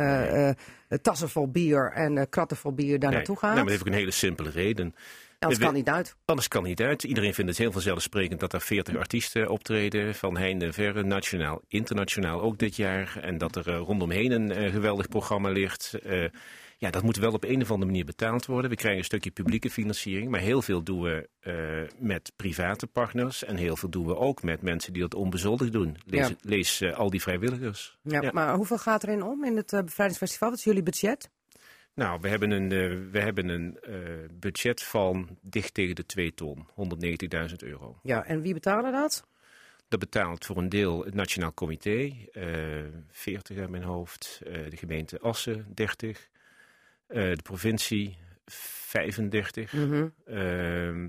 tassen 1.01 1.29
vol 1.29 1.47
bier 1.51 1.91
en 1.91 2.17
eh, 2.17 2.25
kratten 2.29 2.57
vol 2.57 2.73
bier 2.73 2.99
daar 2.99 3.09
Nee. 3.09 3.17
naartoe 3.17 3.37
gaat. 3.37 3.43
Nou, 3.43 3.55
maar 3.55 3.63
dat 3.63 3.73
heeft 3.73 3.81
ook 3.87 3.93
een 3.93 3.99
hele 3.99 4.11
simpele 4.11 4.49
reden. 4.49 4.95
Anders 5.39 5.59
kan 5.61 5.73
niet 5.73 5.89
uit. 5.89 6.15
Anders 6.25 6.47
kan 6.47 6.63
niet 6.63 6.81
uit. 6.81 7.03
Iedereen 7.03 7.33
vindt 7.33 7.49
het 7.49 7.59
heel 7.59 7.71
vanzelfsprekend 7.71 8.39
dat 8.39 8.53
er 8.53 8.61
40 8.61 8.95
artiesten 8.95 9.49
optreden. 9.49 10.15
Van 10.15 10.37
heinde 10.37 10.65
en 10.65 10.73
verre, 10.73 11.03
nationaal, 11.03 11.61
internationaal 11.67 12.41
ook 12.41 12.57
dit 12.57 12.75
jaar. 12.75 13.17
En 13.21 13.37
dat 13.37 13.55
er 13.55 13.67
eh, 13.69 13.77
rondomheen 13.77 14.31
een 14.31 14.51
eh, 14.51 14.71
geweldig 14.71 15.07
programma 15.07 15.49
ligt. 15.49 15.93
Ja, 16.81 16.89
dat 16.89 17.03
moet 17.03 17.17
wel 17.17 17.31
op 17.31 17.43
een 17.43 17.61
of 17.61 17.71
andere 17.71 17.91
manier 17.91 18.05
betaald 18.05 18.45
worden. 18.45 18.69
We 18.69 18.75
krijgen 18.75 18.99
een 18.99 19.05
stukje 19.05 19.31
publieke 19.31 19.69
financiering. 19.69 20.29
Maar 20.29 20.39
heel 20.39 20.61
veel 20.61 20.83
doen 20.83 21.01
we 21.01 21.29
eh, 21.39 21.53
met 21.99 22.31
private 22.35 22.87
partners. 22.87 23.43
En 23.43 23.55
heel 23.55 23.75
veel 23.75 23.89
doen 23.89 24.05
we 24.05 24.15
ook 24.17 24.43
met 24.43 24.61
mensen 24.61 24.93
die 24.93 25.01
dat 25.01 25.13
onbezoldigd 25.13 25.71
doen. 25.71 25.97
Lees, 26.05 26.27
Ja. 26.27 26.35
lees 26.41 26.81
eh, 26.81 26.97
al 26.97 27.09
die 27.09 27.21
vrijwilligers. 27.21 27.97
Ja, 28.03 28.21
Ja. 28.21 28.31
Maar 28.33 28.55
hoeveel 28.55 28.77
gaat 28.77 29.03
erin 29.03 29.23
om 29.23 29.43
in 29.45 29.57
het 29.57 29.73
eh, 29.73 29.83
bevrijdingsfestival? 29.83 30.49
Wat 30.49 30.57
is 30.57 30.63
jullie 30.63 30.83
budget? 30.83 31.29
Nou, 31.93 32.19
we 32.21 32.27
hebben 32.27 32.51
een, 32.51 32.69
we 33.11 33.19
hebben 33.19 33.47
een 33.49 33.77
budget 34.39 34.83
van 34.83 35.37
dicht 35.41 35.73
tegen 35.73 35.95
de 35.95 36.05
2 36.05 36.33
ton. 36.33 36.67
190.000 37.49 37.55
euro. 37.57 37.99
Ja, 38.03 38.25
en 38.25 38.41
wie 38.41 38.53
betalen 38.53 38.91
dat? 38.91 39.25
Dat 39.87 39.99
betaalt 39.99 40.45
voor 40.45 40.57
een 40.57 40.69
deel 40.69 41.05
het 41.05 41.13
Nationaal 41.13 41.53
Comité, 41.53 42.11
eh 42.31 42.45
40 43.09 43.57
uit 43.57 43.69
mijn 43.69 43.83
hoofd. 43.83 44.41
de 44.43 44.77
gemeente 44.77 45.19
Assen, 45.19 45.65
30. 45.73 46.29
Eh, 47.11 47.21
de 47.35 47.41
provincie, 47.43 48.17
35. 48.45 49.73
Mhm. 49.73 50.07
Ehm, 50.25 51.07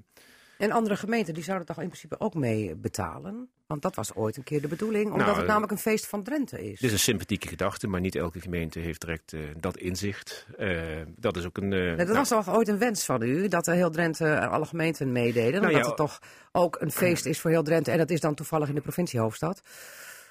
En 0.58 0.70
andere 0.70 0.96
gemeenten 0.96 1.34
die 1.34 1.42
zouden 1.44 1.66
toch 1.66 1.80
in 1.80 1.86
principe 1.86 2.20
ook 2.20 2.34
mee 2.34 2.74
betalen? 2.76 3.48
Want 3.66 3.82
dat 3.82 3.94
was 3.94 4.14
ooit 4.14 4.36
een 4.36 4.42
keer 4.42 4.60
de 4.60 4.68
bedoeling, 4.68 5.10
omdat 5.10 5.26
Nou, 5.26 5.38
het 5.38 5.46
namelijk 5.46 5.72
een 5.72 5.78
feest 5.78 6.06
van 6.06 6.22
Drenthe 6.22 6.64
is. 6.64 6.78
dit 6.80 6.82
is 6.82 6.92
een 6.92 6.98
sympathieke 6.98 7.48
gedachte, 7.48 7.86
maar 7.86 8.00
niet 8.00 8.14
elke 8.14 8.40
gemeente 8.40 8.78
heeft 8.78 9.00
direct 9.00 9.32
eh, 9.32 9.40
dat 9.56 9.76
inzicht. 9.76 10.46
Eh, 10.58 10.80
dat 11.16 11.36
is 11.36 11.44
ook 11.44 11.56
een... 11.56 11.72
eh, 11.72 11.78
Nee, 11.78 11.96
dat 11.96 12.06
nou, 12.06 12.18
was 12.18 12.28
toch 12.28 12.50
ooit 12.54 12.68
een 12.68 12.78
wens 12.78 13.04
van 13.04 13.22
u, 13.22 13.48
dat 13.48 13.66
heel 13.66 13.90
Drenthe, 13.90 14.26
eh, 14.28 14.50
alle 14.52 14.66
gemeenten 14.66 15.12
meededen. 15.12 15.52
Nou 15.60 15.66
omdat 15.66 15.80
ja, 15.82 15.86
het 15.88 15.96
toch 15.96 16.18
ook 16.52 16.80
een 16.80 16.92
feest 16.92 17.26
is 17.26 17.40
voor 17.40 17.50
heel 17.50 17.62
Drenthe. 17.62 17.90
En 17.90 17.98
dat 17.98 18.10
is 18.10 18.20
dan 18.20 18.34
toevallig 18.34 18.68
in 18.68 18.74
de 18.74 18.80
provinciehoofdstad. 18.80 19.62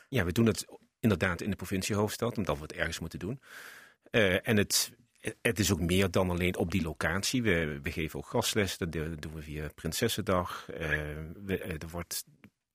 Ja, 0.09 0.25
we 0.25 0.31
doen 0.31 0.45
het 0.45 0.65
inderdaad 0.99 1.41
in 1.41 1.49
de 1.49 1.55
provinciehoofdstad, 1.55 2.37
omdat 2.37 2.55
we 2.55 2.61
het 2.61 2.73
ergens 2.73 2.99
moeten 2.99 3.19
doen. 3.19 3.41
Eh, 4.11 4.47
en 4.47 4.57
het, 4.57 4.91
het 5.41 5.59
is 5.59 5.71
ook 5.71 5.79
meer 5.79 6.11
dan 6.11 6.29
alleen 6.29 6.57
op 6.57 6.71
die 6.71 6.81
locatie. 6.81 7.43
We, 7.43 7.79
we 7.83 7.91
geven 7.91 8.19
ook 8.19 8.27
gastles, 8.27 8.77
dat 8.77 8.91
doen 8.91 9.33
we 9.33 9.41
via 9.41 9.69
Prinsessendag. 9.75 10.69
Eh, 10.69 10.89
we, 11.45 11.57
eh, 11.57 11.71
er 11.71 11.89
wordt 11.91 12.25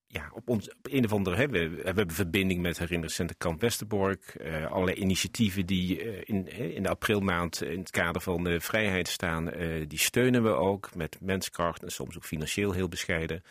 ja, 0.07 0.30
op, 0.32 0.49
ons, 0.49 0.68
op 0.68 0.86
een 0.90 1.05
of. 1.05 1.36
Hè, 1.36 1.49
we, 1.49 1.80
hebben 1.84 2.11
verbinding 2.11 2.61
met 2.61 2.78
herinneringscentrum 2.78 3.38
Kamp 3.38 3.61
Westerbork. 3.61 4.24
eh, 4.24 4.70
allerlei 4.70 4.97
initiatieven 4.97 5.66
die 5.66 5.99
in, 6.24 6.49
in 6.74 6.82
de 6.82 6.88
aprilmaand 6.88 7.62
in 7.62 7.78
het 7.78 7.90
kader 7.90 8.22
van 8.22 8.44
de 8.44 8.61
vrijheid 8.61 9.09
staan... 9.09 9.51
die 9.88 9.99
steunen 9.99 10.42
we 10.42 10.51
ook 10.51 10.94
met 10.94 11.18
menskracht 11.20 11.82
en 11.82 11.90
soms 11.90 12.16
ook 12.16 12.24
financieel 12.24 12.72
heel 12.72 12.88
bescheiden. 12.88 13.42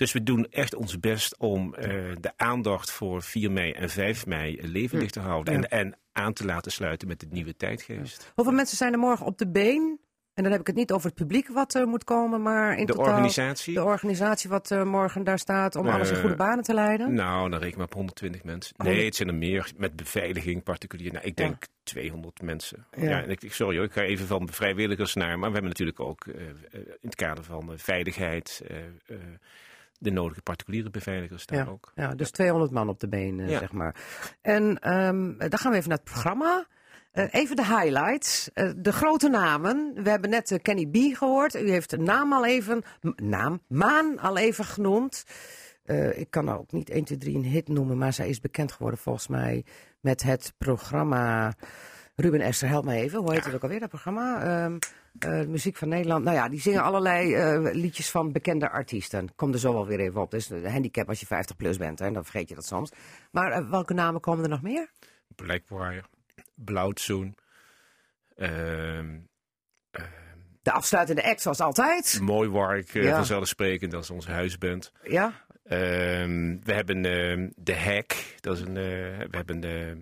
Dus 0.00 0.12
we 0.12 0.22
doen 0.22 0.46
echt 0.50 0.74
ons 0.74 1.00
best 1.00 1.36
om 1.38 1.74
eh, 1.74 1.88
de 2.20 2.32
aandacht 2.36 2.90
voor 2.90 3.22
4 3.22 3.50
mei 3.50 3.72
en 3.72 3.90
5 3.90 4.26
mei 4.26 4.58
levendig 4.62 5.10
te 5.10 5.20
houden. 5.20 5.54
En, 5.54 5.68
en 5.68 5.96
aan 6.12 6.32
te 6.32 6.44
laten 6.44 6.72
sluiten 6.72 7.08
met 7.08 7.20
de 7.20 7.26
nieuwe 7.30 7.56
tijdgeest. 7.56 8.32
Hoeveel 8.34 8.54
mensen 8.54 8.76
zijn 8.76 8.92
er 8.92 8.98
morgen 8.98 9.26
op 9.26 9.38
de 9.38 9.48
been? 9.50 10.00
En 10.34 10.42
dan 10.42 10.52
heb 10.52 10.60
ik 10.60 10.66
het 10.66 10.76
niet 10.76 10.92
over 10.92 11.06
het 11.06 11.14
publiek 11.18 11.48
wat 11.48 11.74
er 11.74 11.86
moet 11.88 12.04
komen, 12.04 12.42
maar 12.42 12.78
in 12.78 12.86
De 12.86 12.92
totaal 12.92 13.12
organisatie? 13.12 13.74
de 13.74 13.84
organisatie 13.84 14.50
wat 14.50 14.70
eh, 14.70 14.82
morgen 14.82 15.24
daar 15.24 15.38
staat 15.38 15.76
om 15.76 15.88
alles 15.88 16.08
in 16.08 16.14
Eh, 16.14 16.20
goede 16.20 16.36
banen 16.36 16.64
te 16.64 16.74
leiden. 16.74 17.14
Nou, 17.14 17.50
dan 17.50 17.60
reken 17.60 17.76
maar 17.78 17.86
op 17.86 17.94
120 17.94 18.44
mensen. 18.44 18.74
Nee, 18.76 19.04
het 19.04 19.16
zijn 19.16 19.28
er 19.28 19.34
meer. 19.34 19.72
Met 19.76 19.96
beveiliging 19.96 20.62
particulier. 20.62 21.12
Nou, 21.12 21.24
ik 21.24 21.38
Ja. 21.38 21.44
denk 21.44 21.66
200 21.82 22.42
mensen. 22.42 22.86
Ja. 22.96 23.08
Ja. 23.08 23.22
en 23.22 23.30
ik, 23.30 23.52
sorry 23.52 23.76
hoor, 23.76 23.84
ik 23.86 23.92
ga 23.92 24.02
even 24.02 24.26
van 24.26 24.48
vrijwilligers 24.52 25.14
naar. 25.14 25.38
Maar 25.38 25.48
we 25.48 25.54
hebben 25.54 25.70
natuurlijk 25.70 26.00
ook 26.00 26.26
eh, 26.26 26.40
eh, 26.48 26.54
in 26.72 26.96
het 27.00 27.14
kader 27.14 27.44
van 27.44 27.72
eh, 27.72 27.78
veiligheid... 27.78 28.62
de 30.00 30.10
nodige 30.10 30.42
particuliere 30.42 30.90
beveiligers 30.90 31.46
daar 31.46 31.58
Ja, 31.64 31.70
ook. 31.70 31.92
ja, 31.94 32.14
dus 32.14 32.30
200 32.30 32.70
man 32.72 32.88
op 32.88 33.00
de 33.00 33.08
been, 33.08 33.40
eh, 33.40 33.48
Ja. 33.50 33.58
zeg 33.58 33.72
maar. 33.72 33.94
En 34.40 34.78
ehm, 34.78 35.38
dan 35.38 35.58
gaan 35.58 35.70
we 35.70 35.76
even 35.76 35.88
naar 35.88 35.98
het 35.98 36.10
programma. 36.10 36.66
Eh, 37.12 37.24
even 37.30 37.56
de 37.56 37.66
highlights. 37.66 38.50
Eh, 38.52 38.70
de 38.76 38.92
grote 38.92 39.28
namen. 39.28 39.92
We 40.02 40.10
hebben 40.10 40.30
net 40.30 40.58
Kenny 40.62 40.86
B 40.86 41.16
gehoord. 41.16 41.54
U 41.54 41.70
heeft 41.70 41.90
de 41.90 41.98
naam 41.98 42.32
al 42.32 42.46
even, 42.46 42.82
naam, 43.16 43.60
Maan 43.68 44.18
al 44.18 44.36
even 44.36 44.64
genoemd. 44.64 45.24
ik 46.14 46.30
kan 46.30 46.48
ook 46.48 46.72
niet 46.72 46.90
1, 46.90 47.04
2, 47.04 47.18
3 47.18 47.36
een 47.36 47.44
hit 47.44 47.68
noemen, 47.68 47.98
maar 47.98 48.12
zij 48.12 48.28
is 48.28 48.40
bekend 48.40 48.72
geworden 48.72 49.00
volgens 49.00 49.28
mij 49.28 49.64
met 50.00 50.22
het 50.22 50.52
programma. 50.58 51.52
Ruben 52.20 52.40
Esther, 52.40 52.68
help 52.68 52.84
mij 52.84 53.00
even. 53.00 53.18
Hoe 53.18 53.32
heet 53.32 53.44
het 53.44 53.54
ook 53.54 53.62
alweer, 53.62 53.80
dat 53.80 53.88
programma? 53.88 54.42
Ehm, 54.42 54.78
eh, 55.18 55.46
muziek 55.46 55.76
van 55.76 55.88
Nederland. 55.88 56.24
Nou 56.24 56.36
ja, 56.36 56.48
die 56.48 56.60
zingen 56.60 56.82
allerlei 56.82 57.34
eh, 57.34 57.74
liedjes 57.74 58.10
van 58.10 58.32
bekende 58.32 58.70
artiesten. 58.70 59.34
Kom 59.34 59.52
er 59.52 59.58
zo 59.58 59.72
wel 59.72 59.86
weer 59.86 60.00
even 60.00 60.20
op. 60.20 60.30
Dus 60.30 60.50
een 60.50 60.70
handicap 60.70 61.08
als 61.08 61.20
je 61.20 61.26
50 61.26 61.56
plus 61.56 61.76
bent, 61.76 61.98
hè, 61.98 62.10
dan 62.12 62.22
vergeet 62.24 62.48
je 62.48 62.54
dat 62.54 62.66
soms. 62.66 62.90
Maar 63.30 63.52
eh, 63.52 63.70
welke 63.70 63.94
namen 63.94 64.20
komen 64.20 64.44
er 64.44 64.50
nog 64.50 64.62
meer? 64.62 64.90
Blackwater, 65.36 66.04
Blauwtsoen. 66.54 67.34
Ehm 68.36 69.18
De 70.62 70.72
afsluitende 70.72 71.24
act, 71.24 71.40
zoals 71.42 71.60
altijd. 71.60 72.18
mooi 72.22 72.48
Wark, 72.48 72.90
Ja. 72.92 73.14
vanzelfsprekend, 73.14 73.90
dat 73.92 74.02
is 74.02 74.10
onze 74.10 74.30
huisband. 74.30 74.92
Ja, 75.02 75.32
Ehm, 75.64 76.56
we 76.62 76.72
hebben 76.72 77.04
ehm, 77.04 77.50
de 77.56 77.76
Hack, 77.76 78.16
dat 78.40 78.56
is 78.56 78.62
een, 78.62 78.74
we 78.74 79.28
hebben 79.36 79.60
de 79.60 80.00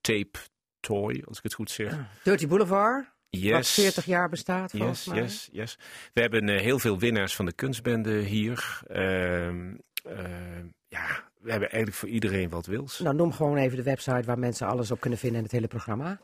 Tape 0.00 0.38
Toy, 0.86 1.22
als 1.28 1.36
ik 1.36 1.42
het 1.42 1.54
goed 1.54 1.70
zeg. 1.70 1.96
Dirty 2.24 2.46
Boulevard. 2.46 3.04
Wat 3.30 3.40
Yes. 3.42 3.72
40 3.74 4.04
jaar 4.04 4.28
bestaat, 4.28 4.70
volgens 4.70 5.04
Yes, 5.04 5.14
mij. 5.14 5.22
yes, 5.22 5.48
yes. 5.52 5.78
We 6.12 6.20
hebben 6.20 6.48
eh, 6.48 6.60
heel 6.60 6.78
veel 6.78 6.98
winnaars 6.98 7.36
van 7.36 7.46
de 7.46 7.52
kunstbende 7.52 8.18
hier. 8.18 8.80
Ehm, 8.88 9.74
ehm, 10.04 10.66
ja, 10.86 11.24
we 11.40 11.50
hebben 11.50 11.70
eigenlijk 11.70 11.92
voor 11.94 12.08
iedereen 12.08 12.48
wat 12.48 12.66
wils. 12.66 12.98
Nou, 12.98 13.14
noem 13.16 13.32
gewoon 13.32 13.56
even 13.56 13.76
de 13.76 13.82
website 13.82 14.22
waar 14.24 14.38
mensen 14.38 14.66
alles 14.66 14.90
op 14.90 15.00
kunnen 15.00 15.18
vinden 15.18 15.38
en 15.38 15.44
het 15.44 15.52
hele 15.52 15.66
programma. 15.68 16.20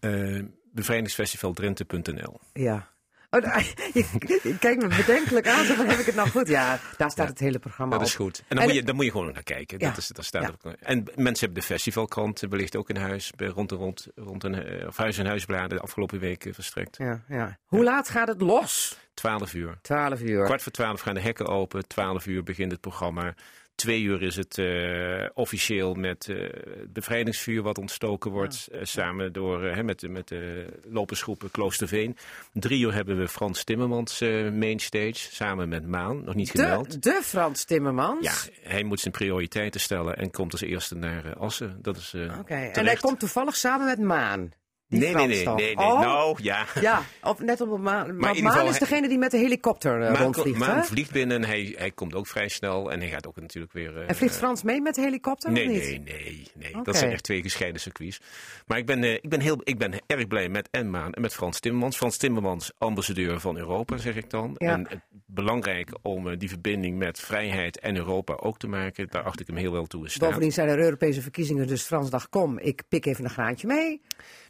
Uh, 0.00 0.42
bevrijdingsfestivaldrenthe.nl 0.72 2.40
Ja. 2.52 2.91
Oh, 3.34 3.40
je, 3.92 4.56
kijkt 4.60 4.82
me 4.82 4.88
bedenkelijk 4.96 5.48
aan, 5.48 5.64
zo 5.64 5.74
van 5.74 5.86
heb 5.86 5.98
ik 5.98 6.06
het 6.06 6.14
nou 6.14 6.28
goed? 6.28 6.48
Ja, 6.48 6.78
daar 6.96 7.10
staat 7.10 7.28
het 7.28 7.38
hele 7.38 7.58
programma 7.58 7.98
Dat 7.98 8.06
is 8.06 8.12
op. 8.12 8.20
goed. 8.20 8.38
En 8.38 8.44
dan, 8.48 8.58
En- 8.58 8.64
moet, 8.64 8.74
je, 8.74 8.82
dan 8.82 8.94
moet 8.94 9.04
je 9.04 9.10
gewoon 9.10 9.32
naar 9.32 9.42
kijken. 9.42 9.78
Ja. 9.78 9.88
Dat 9.88 9.96
is, 9.96 10.08
dat 10.08 10.24
staat 10.24 10.42
Ja. 10.42 10.48
op- 10.70 10.76
en 10.80 11.04
mensen 11.16 11.44
hebben 11.44 11.60
de 11.62 11.68
festivalkrant 11.68 12.40
wellicht 12.40 12.76
ook 12.76 12.88
in 12.88 12.96
huis, 12.96 13.32
rond 13.36 13.70
en 13.70 13.76
rond, 13.76 14.06
rond 14.14 14.44
een, 14.44 14.54
eh, 14.64 14.86
of 14.86 14.96
huis 14.96 15.18
en 15.18 15.26
huisbladen 15.26 15.68
de 15.76 15.80
afgelopen 15.82 16.18
weken 16.18 16.54
verstrekt. 16.54 16.96
Ja, 16.96 17.22
ja. 17.28 17.58
Hoe 17.66 17.84
laat 17.84 18.08
gaat 18.08 18.28
het 18.28 18.40
los? 18.40 18.98
12 19.14 19.54
uur. 19.54 19.78
12 19.82 20.20
uur. 20.20 20.44
Kwart 20.44 20.62
voor 20.62 20.72
12 20.72 21.00
gaan 21.00 21.14
de 21.14 21.20
hekken 21.20 21.46
open. 21.46 21.86
12 21.86 22.26
uur 22.26 22.42
begint 22.42 22.72
het 22.72 22.80
programma. 22.80 23.34
Twee 23.74 24.02
uur 24.02 24.22
is 24.22 24.36
het 24.36 24.58
eh, 24.58 25.26
officieel 25.34 25.94
met 25.94 26.28
eh, 26.28 26.36
het 26.80 26.92
bevrijdingsvuur 26.92 27.62
wat 27.62 27.78
ontstoken 27.78 28.30
wordt. 28.30 28.68
eh, 28.72 28.80
samen 28.82 29.32
door, 29.32 29.62
hè, 29.64 29.82
met, 29.82 30.00
de- 30.00 30.08
met 30.08 30.28
de 30.28 30.66
lopersgroepen 30.84 31.50
Kloosterveen. 31.50 32.16
Drie 32.52 32.80
uur 32.84 32.94
hebben 32.94 33.18
we 33.18 33.28
Frans 33.28 33.64
Timmermans 33.64 34.20
mainstage. 34.52 35.14
Samen 35.14 35.68
met 35.68 35.86
Maan. 35.86 36.24
Nog 36.24 36.34
niet 36.34 36.50
gemeld. 36.50 36.90
De, 36.92 36.98
de 36.98 37.20
Frans 37.22 37.64
Timmermans. 37.64 38.24
Ja, 38.46 38.52
hij 38.70 38.82
moet 38.82 39.00
zijn 39.00 39.12
prioriteiten 39.14 39.80
stellen 39.80 40.16
en 40.16 40.30
komt 40.30 40.52
als 40.52 40.60
eerste 40.60 40.94
naar 40.94 41.34
Assen. 41.36 41.78
Dat 41.82 41.96
is 41.96 42.14
Oké, 42.40 42.54
en 42.54 42.84
hij 42.86 42.96
komt 42.96 43.18
toevallig 43.18 43.56
samen 43.56 43.86
met 43.86 43.98
Maan. 43.98 44.50
Nee, 44.98 45.14
nee, 45.14 45.26
nee, 45.26 45.54
nee. 45.54 45.76
Oh, 45.76 46.00
Nou, 46.00 46.38
ja. 46.42 46.64
Ja, 46.80 47.02
of 47.22 47.38
net 47.40 47.60
op 47.60 47.70
een 47.70 47.82
Maan. 47.82 48.16
Maar 48.16 48.42
Maan 48.42 48.66
is 48.66 48.78
degene 48.78 49.08
die 49.08 49.18
met 49.18 49.30
de 49.30 49.36
helikopter 49.38 50.02
eh, 50.02 50.12
Maan, 50.12 50.22
rondvliegt, 50.22 50.58
Maan 50.58 50.76
hè? 50.76 50.82
vliegt 50.82 51.10
binnen 51.12 51.36
en 51.42 51.48
hij, 51.48 51.74
hij 51.78 51.90
komt 51.90 52.14
ook 52.14 52.26
vrij 52.26 52.48
snel. 52.48 52.92
En 52.92 53.00
hij 53.00 53.08
gaat 53.08 53.26
ook 53.26 53.40
natuurlijk 53.40 53.72
weer... 53.72 53.96
eh, 53.96 54.08
En 54.08 54.14
vliegt 54.14 54.36
Frans 54.36 54.62
mee 54.62 54.80
met 54.80 54.94
de 54.94 55.00
helikopter 55.00 55.52
Nee, 55.52 55.64
of 55.66 55.70
niet? 55.72 55.80
nee, 55.82 55.98
nee, 56.00 56.50
nee. 56.72 56.82
Dat 56.82 56.96
zijn 56.96 57.10
echt 57.12 57.22
twee 57.22 57.42
gescheiden 57.42 57.80
circuits. 57.80 58.20
Maar 58.66 58.78
ik 58.78 58.86
ben, 58.86 59.02
eh, 59.04 59.12
ik, 59.14 59.28
ben 59.28 59.40
heel, 59.40 59.60
ik 59.64 59.78
ben 59.78 59.92
erg 60.06 60.26
blij 60.26 60.48
met 60.48 60.68
en 60.70 60.90
Maan 60.90 61.12
en 61.12 61.20
met 61.20 61.34
Frans 61.34 61.60
Timmermans. 61.60 61.96
Frans 61.96 62.16
Timmermans, 62.16 62.72
ambassadeur 62.78 63.40
van 63.40 63.56
Europa, 63.56 63.96
zeg 63.96 64.16
ik 64.16 64.30
dan. 64.30 64.54
Ja. 64.58 64.72
En 64.72 64.86
het 64.88 65.00
belangrijk 65.26 65.90
om 66.02 66.28
eh, 66.28 66.38
die 66.38 66.48
verbinding 66.48 66.98
met 66.98 67.20
vrijheid 67.20 67.78
en 67.78 67.96
Europa 67.96 68.34
ook 68.34 68.58
te 68.58 68.66
maken. 68.66 69.06
Daar 69.10 69.22
acht 69.22 69.40
ik 69.40 69.46
hem 69.46 69.56
heel 69.56 69.72
wel 69.72 69.86
toe 69.86 70.04
in 70.04 70.10
staat. 70.10 70.28
Bovendien 70.28 70.52
zijn 70.52 70.68
er 70.68 70.78
Europese 70.78 71.22
verkiezingen, 71.22 71.66
dus 71.66 71.82
Frans 71.82 72.10
dacht, 72.10 72.28
kom, 72.28 72.58
ik 72.58 72.82
pik 72.88 73.06
even 73.06 73.24
een 73.24 73.30
graantje 73.30 73.66
mee. 73.66 74.00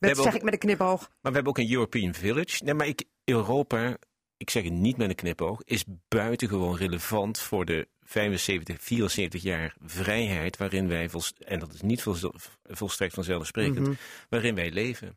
Dat 0.08 0.16
zeg 0.16 0.26
ook- 0.26 0.34
ik 0.34 0.42
met 0.42 0.52
een 0.52 0.58
knipoog. 0.58 0.98
Maar 1.00 1.08
we 1.32 1.38
hebben 1.38 1.46
ook 1.52 1.58
een 1.58 1.72
European 1.72 2.14
Village. 2.14 2.64
Nee, 2.64 2.74
maar 2.74 2.86
ik, 2.86 3.04
Europa, 3.24 3.96
ik 4.36 4.50
zeg 4.50 4.62
het 4.64 4.72
niet 4.72 4.96
met 4.96 5.08
een 5.08 5.14
knipoog, 5.14 5.60
is 5.64 5.84
buitengewoon 6.08 6.76
relevant 6.76 7.38
voor 7.38 7.64
de 7.64 7.88
75, 8.00 8.76
74 8.80 9.42
jaar 9.42 9.74
vrijheid 9.84 10.56
waarin 10.56 10.88
wij, 10.88 11.08
en 11.38 11.58
dat 11.58 11.72
is 11.72 11.80
niet 11.80 12.02
vol- 12.02 12.32
volstrekt 12.64 13.14
vanzelfsprekend, 13.14 13.78
Mhm. 13.86 13.92
waarin 14.28 14.54
wij 14.54 14.70
leven. 14.70 15.16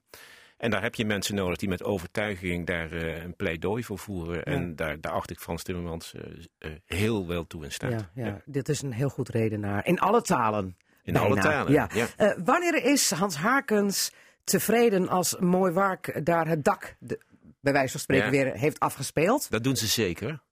En 0.58 0.72
daar 0.72 0.82
heb 0.82 0.96
je 0.96 1.06
mensen 1.06 1.36
nodig 1.36 1.58
die 1.58 1.70
met 1.70 1.84
overtuiging 1.84 2.66
daar 2.66 2.92
eh, 2.92 3.24
een 3.24 3.36
pleidooi 3.36 3.84
voor 3.84 4.00
voeren. 4.00 4.44
En 4.44 4.76
daar, 4.76 5.02
daar 5.02 5.12
acht 5.12 5.32
ik 5.32 5.40
Frans 5.40 5.64
Timmermans 5.64 6.14
eh, 6.14 6.22
eh, 6.58 6.72
heel 6.86 7.28
wel 7.28 7.48
toe 7.48 7.64
in 7.64 7.72
staat. 7.72 7.92
Ja, 7.92 8.10
ja, 8.16 8.26
Ja. 8.26 8.42
dit 8.46 8.70
is 8.70 8.82
een 8.82 8.92
heel 8.94 9.10
goed 9.10 9.30
redenaar. 9.30 9.86
In 9.86 10.00
alle 10.00 10.22
talen. 10.22 10.78
In 11.04 11.14
bijna. 11.14 11.28
alle 11.28 11.40
talen, 11.42 11.74
Ja. 11.74 11.90
wanneer 12.44 12.84
is 12.86 13.12
Hans 13.12 13.36
Harkens 13.36 14.12
tevreden 14.46 15.10
als 15.10 15.36
Mooi 15.40 15.72
Wark 15.72 16.26
daar 16.26 16.48
het 16.48 16.64
dak, 16.64 16.96
de- 17.00 17.20
bij 17.60 17.74
wijze 17.74 17.92
van 17.92 18.00
spreken, 18.00 18.26
Ja. 18.26 18.32
weer 18.32 18.54
heeft 18.54 18.80
afgespeeld? 18.80 19.48
Dat 19.52 19.64
doen 19.64 19.76
ze 19.76 19.88
zeker. 19.88 20.44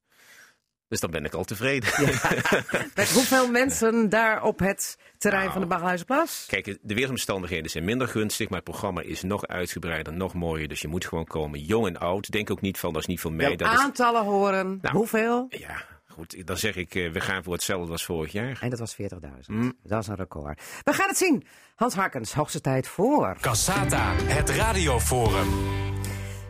Dus 0.87 0.99
dan 1.01 1.11
ben 1.11 1.25
ik 1.25 1.33
al 1.33 1.43
tevreden. 1.43 1.89
Met 2.95 3.11
hoeveel 3.11 3.51
mensen 3.51 4.09
daar 4.09 4.43
op 4.43 4.59
het 4.59 4.97
terrein 5.17 5.41
Nou. 5.43 5.53
van 5.59 5.61
de 5.61 5.67
Baghuizenplas? 5.75 6.45
Kijk, 6.47 6.77
de 6.81 6.93
weersomstandigheden 6.93 7.71
zijn 7.71 7.83
minder 7.83 8.07
gunstig, 8.07 8.49
maar 8.49 8.59
het 8.59 8.69
programma 8.69 9.01
is 9.01 9.21
nog 9.21 9.47
uitgebreider, 9.47 10.13
nog 10.13 10.33
mooier. 10.33 10.67
Dus 10.67 10.81
je 10.81 10.87
moet 10.87 11.05
gewoon 11.05 11.25
komen, 11.25 11.59
jong 11.59 11.87
en 11.87 11.97
oud. 11.97 12.31
Denk 12.31 12.49
ook 12.51 12.61
niet 12.61 12.77
van, 12.77 12.93
dat 12.93 13.01
is 13.01 13.07
niet 13.07 13.19
voor 13.19 13.33
mij. 13.33 13.55
Dat 13.55 13.73
is, 13.73 13.79
aantallen 13.79 14.23
horen. 14.23 14.79
Nou. 14.81 14.95
Hoeveel? 14.95 15.45
ja, 15.49 15.85
goed, 16.13 16.47
dan 16.47 16.57
zeg 16.57 16.75
ik, 16.75 16.95
eh, 16.95 17.11
we 17.11 17.19
gaan 17.19 17.43
voor 17.43 17.53
hetzelfde 17.53 17.91
als 17.91 18.05
vorig 18.05 18.31
jaar. 18.31 18.57
En 18.61 18.69
dat 18.69 18.79
was 18.79 18.95
40.000. 18.95 19.57
Mm. 19.57 19.73
Dat 19.83 20.01
is 20.01 20.07
een 20.07 20.15
record. 20.15 20.61
We 20.83 20.93
gaan 20.93 21.07
het 21.07 21.17
zien. 21.17 21.43
Hans 21.75 21.93
Harkens, 21.93 22.33
hoogste 22.33 22.61
tijd 22.61 22.87
voor. 22.87 23.37
Cassata, 23.41 24.13
het 24.15 24.49
radioforum. 24.49 25.47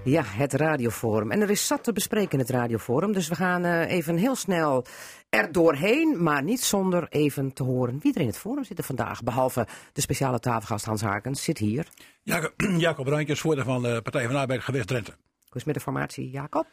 Ja, 0.04 0.24
het 0.26 0.54
radioforum. 0.54 1.32
En 1.32 1.42
er 1.42 1.50
is 1.50 1.68
zat 1.68 1.84
te 1.84 1.94
bespreken 1.94 2.32
in 2.32 2.40
het 2.40 2.50
radioforum. 2.50 3.14
Dus 3.14 3.28
we 3.28 3.36
gaan 3.36 3.66
eh, 3.66 3.92
even 3.92 4.18
heel 4.18 4.36
snel 4.36 4.86
er 5.30 5.52
doorheen. 5.52 6.24
Maar 6.24 6.44
niet 6.44 6.62
zonder 6.62 7.08
even 7.10 7.54
te 7.54 7.64
horen 7.64 8.00
wie 8.02 8.14
er 8.14 8.22
in 8.22 8.28
het 8.28 8.38
forum 8.38 8.64
zit 8.64 8.86
vandaag. 8.86 9.24
Behalve 9.24 9.68
de 9.94 10.02
speciale 10.02 10.40
tafelgast 10.40 10.86
Hans 10.86 11.02
Harkens 11.02 11.44
zit 11.44 11.58
hier. 11.58 11.88
Jacob, 12.24 12.54
Jacob 12.78 13.08
Randjes, 13.08 13.40
voorzitter 13.40 13.74
van 13.74 13.82
de 13.82 14.02
Partij 14.02 14.24
van 14.24 14.34
de 14.34 14.40
Arbeid 14.40 14.62
Gewest 14.62 14.88
Drenthe. 14.88 15.12
Hoe 15.12 15.22
is 15.46 15.54
het 15.54 15.66
met 15.66 15.76
de 15.76 15.82
formatie, 15.82 16.30
Jacob? 16.30 16.68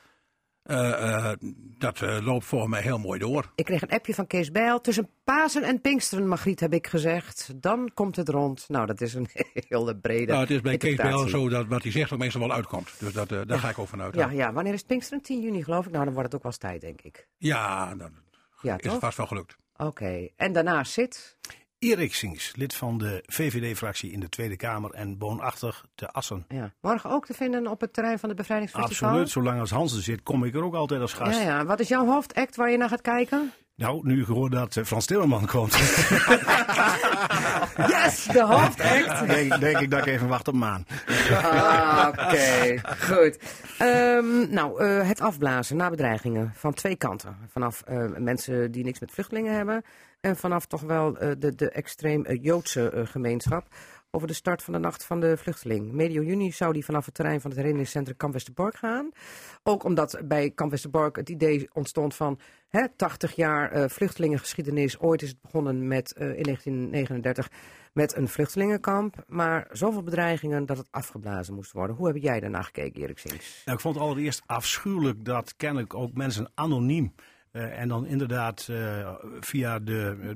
Eh, 0.62 1.30
eh, 1.30 1.36
dat 1.78 2.00
eh, 2.02 2.18
loopt 2.22 2.44
volgens 2.44 2.70
mij 2.70 2.80
heel 2.80 2.98
mooi 2.98 3.18
door. 3.18 3.52
Ik 3.54 3.64
kreeg 3.64 3.82
een 3.82 3.90
appje 3.90 4.14
van 4.14 4.26
Kees 4.26 4.50
Bijl. 4.50 4.80
Tussen 4.80 5.08
Pasen 5.24 5.62
en 5.62 5.80
Pinksteren, 5.80 6.28
Margriet, 6.28 6.60
heb 6.60 6.72
ik 6.72 6.86
gezegd. 6.86 7.52
Dan 7.56 7.90
komt 7.94 8.16
het 8.16 8.28
rond. 8.28 8.68
Nou, 8.68 8.86
dat 8.86 9.00
is 9.00 9.14
een 9.14 9.28
hele 9.68 9.96
brede 9.96 10.26
Nou, 10.26 10.40
het 10.40 10.50
is 10.50 10.60
bij 10.60 10.76
Kees 10.76 10.90
interpretatie. 10.90 11.30
zo 11.30 11.48
dat 11.48 11.66
wat 11.66 11.82
hij 11.82 11.92
zegt 11.92 12.12
ook 12.12 12.18
meestal 12.18 12.40
wel 12.40 12.52
uitkomt. 12.52 13.00
Dus 13.00 13.12
dat, 13.12 13.28
daar 13.28 13.58
ga 13.58 13.68
ik 13.68 13.78
ook 13.78 13.88
vanuit. 13.88 14.14
Ja, 14.14 14.30
ja, 14.30 14.52
wanneer 14.52 14.72
is 14.72 14.82
Pinksteren? 14.82 15.22
10 15.22 15.40
juni 15.40 15.62
geloof 15.64 15.86
ik. 15.86 15.92
Nou, 15.92 16.04
dan 16.04 16.14
wordt 16.14 16.32
het 16.32 16.36
ook 16.36 16.42
wel 16.42 16.52
eens 16.52 16.60
tijd, 16.60 16.80
denk 16.80 17.00
ik. 17.00 17.28
ja 17.36 17.94
dan 17.94 18.12
Ja, 18.62 18.78
is 18.78 18.90
het 18.90 19.00
vast 19.00 19.16
wel 19.16 19.26
gelukt. 19.26 19.56
Oké. 19.76 20.28
En 20.36 20.52
daarna 20.52 20.84
zit... 20.84 21.36
Erik 21.80 22.14
Sings, 22.14 22.56
lid 22.56 22.74
van 22.74 22.98
de 22.98 23.22
VVD-fractie 23.26 24.12
in 24.12 24.20
de 24.20 24.28
Tweede 24.28 24.56
Kamer 24.56 24.90
en 24.90 25.16
woonachtig 25.18 25.84
te 25.94 26.12
Assen. 26.12 26.44
Ja. 26.48 26.72
Morgen 26.80 27.10
ook 27.10 27.26
te 27.26 27.34
vinden 27.34 27.66
op 27.66 27.80
het 27.80 27.92
terrein 27.92 28.18
van 28.18 28.28
de 28.28 28.34
Bevrijdingsfestival? 28.34 29.08
Absoluut, 29.08 29.30
zolang 29.30 29.60
als 29.60 29.70
Hans 29.70 29.96
er 29.96 30.02
zit, 30.02 30.22
kom 30.22 30.44
ik 30.44 30.54
er 30.54 30.64
ook 30.64 30.74
altijd 30.74 31.00
als 31.00 31.12
gast. 31.12 31.38
Ja, 31.38 31.44
ja. 31.44 31.64
Wat 31.64 31.80
is 31.80 31.88
jouw 31.88 32.06
hoofdact 32.06 32.56
waar 32.56 32.70
je 32.70 32.76
naar 32.76 32.88
gaat 32.88 33.00
kijken? 33.00 33.52
Nou, 33.80 34.00
nu 34.02 34.24
gehoord 34.24 34.52
dat 34.52 34.76
eh, 34.76 34.84
Frans 34.84 35.06
Timmerman 35.06 35.46
komt, 35.46 35.74
Yes, 37.92 38.24
de 38.32 38.44
hoofdact. 38.44 39.26
denk, 39.26 39.60
denk 39.60 39.78
ik 39.78 39.90
dat 39.90 40.00
ik 40.00 40.06
even 40.06 40.28
wacht 40.28 40.48
op 40.48 40.54
Maan. 40.54 40.86
Ah, 41.42 42.08
Oké, 42.08 42.80
goed. 42.98 43.38
Ehm, 43.78 44.50
nou, 44.54 44.84
eh, 44.84 45.08
het 45.08 45.20
afblazen 45.20 45.76
na 45.76 45.90
bedreigingen 45.90 46.52
van 46.56 46.74
twee 46.74 46.96
kanten. 46.96 47.36
Vanaf 47.52 47.82
eh, 47.86 48.04
mensen 48.16 48.70
die 48.72 48.84
niks 48.84 49.00
met 49.00 49.10
vluchtelingen 49.12 49.54
hebben. 49.54 49.82
En 50.20 50.36
vanaf 50.36 50.66
toch 50.66 50.80
wel 50.82 51.16
eh, 51.18 51.30
de, 51.38 51.54
de 51.54 51.70
extreem 51.70 52.32
Joodse 52.32 52.90
eh, 52.90 53.06
gemeenschap. 53.06 53.66
Over 54.12 54.28
de 54.28 54.34
start 54.34 54.62
van 54.62 54.72
de 54.72 54.78
Nacht 54.78 55.04
van 55.04 55.20
de 55.20 55.36
Vluchteling. 55.36 55.92
Medio 55.92 56.22
juni 56.22 56.52
zou 56.52 56.72
die 56.72 56.84
vanaf 56.84 57.04
het 57.04 57.14
terrein 57.14 57.40
van 57.40 57.50
het 57.50 57.58
herinneringscentrum 57.58 58.16
Kamp 58.16 58.32
Westerbork 58.32 58.76
gaan. 58.76 59.10
Ook 59.62 59.84
omdat 59.84 60.20
bij 60.24 60.50
Kamp 60.50 60.70
Westerbork 60.70 61.16
het 61.16 61.28
idee 61.28 61.68
ontstond 61.72 62.14
van 62.14 62.38
hè, 62.68 62.88
80 62.96 63.34
jaar 63.34 63.70
eh, 63.70 63.88
vluchtelingengeschiedenis. 63.88 65.00
Ooit 65.00 65.22
is 65.22 65.28
het 65.28 65.40
begonnen 65.40 65.88
met, 65.88 66.12
eh, 66.12 66.36
in 66.36 66.42
1939 66.42 67.48
met 67.92 68.16
een 68.16 68.28
vluchtelingenkamp. 68.28 69.24
Maar 69.26 69.68
zoveel 69.72 70.02
bedreigingen 70.02 70.66
dat 70.66 70.76
het 70.76 70.88
afgeblazen 70.90 71.54
moest 71.54 71.72
worden. 71.72 71.96
Hoe 71.96 72.06
heb 72.06 72.16
jij 72.16 72.40
daarna 72.40 72.62
gekeken, 72.62 73.02
Erik 73.02 73.18
Sings? 73.18 73.62
Nou, 73.64 73.76
ik 73.76 73.82
vond 73.82 73.94
het 73.94 74.04
allereerst 74.04 74.42
afschuwelijk 74.46 75.24
dat 75.24 75.56
kennelijk 75.56 75.94
ook 75.94 76.12
mensen 76.14 76.50
anoniem 76.54 77.14
eh, 77.50 77.78
en 77.80 77.88
dan 77.88 78.06
inderdaad 78.06 78.68
eh, 78.70 79.14
via 79.40 79.78
de, 79.78 80.34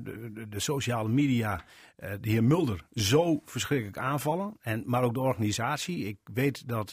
de, 0.49 0.59
sociale 0.59 1.09
media 1.09 1.63
eh, 1.95 2.11
de 2.21 2.29
heer 2.29 2.43
Mulder 2.43 2.85
zo 2.93 3.41
verschrikkelijk 3.45 3.97
aanvallen. 3.97 4.57
En, 4.61 4.83
maar 4.85 5.03
ook 5.03 5.13
de 5.13 5.19
organisatie. 5.19 6.05
Ik 6.05 6.17
weet 6.33 6.67
dat 6.67 6.89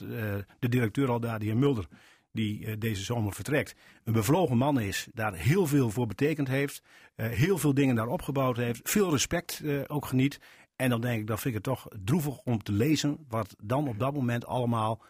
de 0.59 0.68
directeur 0.68 1.11
al 1.11 1.20
daar, 1.20 1.39
de 1.39 1.45
heer 1.45 1.57
Mulder, 1.57 1.87
die 2.33 2.79
deze 2.79 3.03
zomer 3.03 3.33
vertrekt, 3.33 3.75
een 4.05 4.12
bevlogen 4.12 4.57
man 4.57 4.81
is, 4.81 5.09
daar 5.14 5.35
heel 5.35 5.66
veel 5.66 5.91
voor 5.91 6.07
betekend 6.07 6.49
heeft, 6.49 6.83
heel 7.14 7.59
veel 7.59 7.75
dingen 7.75 7.95
daar 7.95 8.07
opgebouwd 8.07 8.57
heeft, 8.57 8.91
veel 8.91 9.11
respect 9.11 9.62
ook 9.87 10.07
geniet. 10.07 10.41
En 10.77 10.91
dan 10.91 11.01
denk 11.01 11.20
ik, 11.20 11.27
dat 11.27 11.41
vind 11.41 11.55
ik 11.57 11.64
het 11.64 11.77
toch 11.77 11.89
droevig 12.05 12.39
om 12.39 12.62
te 12.62 12.73
lezen 12.73 13.25
wat 13.29 13.57
dan 13.62 13.89
op 13.89 13.99
dat 13.99 14.14
moment 14.14 14.47
allemaal 14.47 15.03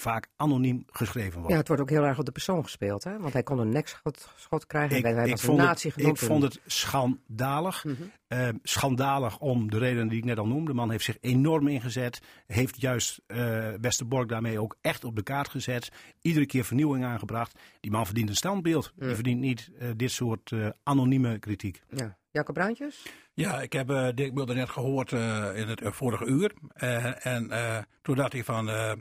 vaak 0.00 0.28
anoniem 0.36 0.84
geschreven 0.90 1.34
wordt. 1.34 1.50
Ja, 1.50 1.56
het 1.56 1.68
wordt 1.68 1.82
ook 1.82 1.90
heel 1.90 2.04
erg 2.04 2.18
op 2.18 2.24
de 2.24 2.32
persoon 2.32 2.62
gespeeld, 2.62 3.04
hè? 3.04 3.18
Want 3.18 3.32
hij 3.32 3.42
kon 3.42 3.58
een 3.58 3.68
nekschot 3.68 4.28
schot 4.36 4.66
krijgen. 4.66 4.96
Ik, 4.96 5.04
hij 5.04 5.28
ik 5.28 5.38
vond 5.38 5.60
een 5.60 5.68
het, 5.68 5.84
ik 5.96 6.16
vond 6.16 6.42
het 6.42 6.60
schandalig. 6.66 7.84
Mhm. 7.84 7.94
Eh, 8.28 8.48
schandalig 8.62 9.38
om 9.38 9.70
de 9.70 9.78
redenen 9.78 10.08
die 10.08 10.18
ik 10.18 10.24
net 10.24 10.38
al 10.38 10.46
noemde. 10.46 10.70
De 10.70 10.76
man 10.76 10.90
heeft 10.90 11.04
zich 11.04 11.18
enorm 11.20 11.68
ingezet. 11.68 12.20
Heeft 12.46 12.80
juist 12.80 13.20
eh 13.26 13.68
Westerbork 13.80 14.28
daarmee 14.28 14.60
ook 14.60 14.76
echt 14.80 15.04
op 15.04 15.16
de 15.16 15.22
kaart 15.22 15.48
gezet. 15.48 15.88
Iedere 16.20 16.46
keer 16.46 16.64
vernieuwing 16.64 17.04
aangebracht. 17.04 17.58
Die 17.80 17.90
man 17.90 18.06
verdient 18.06 18.28
een 18.28 18.36
standbeeld. 18.36 18.92
Die 18.96 19.14
verdient 19.14 19.40
niet 19.40 19.70
eh, 19.78 19.88
dit 19.96 20.10
soort 20.10 20.52
eh, 20.52 20.68
anonieme 20.82 21.38
kritiek. 21.38 21.82
Ja. 21.90 22.16
Jacob 22.30 22.54
Bruintjes? 22.54 23.02
Ja, 23.34 23.60
ik 23.60 23.72
heb 23.72 23.90
eh, 23.90 24.08
Dirk 24.14 24.32
Mulder 24.32 24.56
net 24.56 24.68
gehoord 24.68 25.12
eh, 25.12 25.48
in 25.54 25.68
het 25.68 25.80
vorige 25.84 26.24
uur. 26.24 26.52
Eh, 26.68 27.26
en 27.26 27.50
eh, 27.50 27.78
toen 28.02 28.16
dacht 28.16 28.32
hij 28.32 28.44
van, 28.44 28.68
eh, 28.68 28.92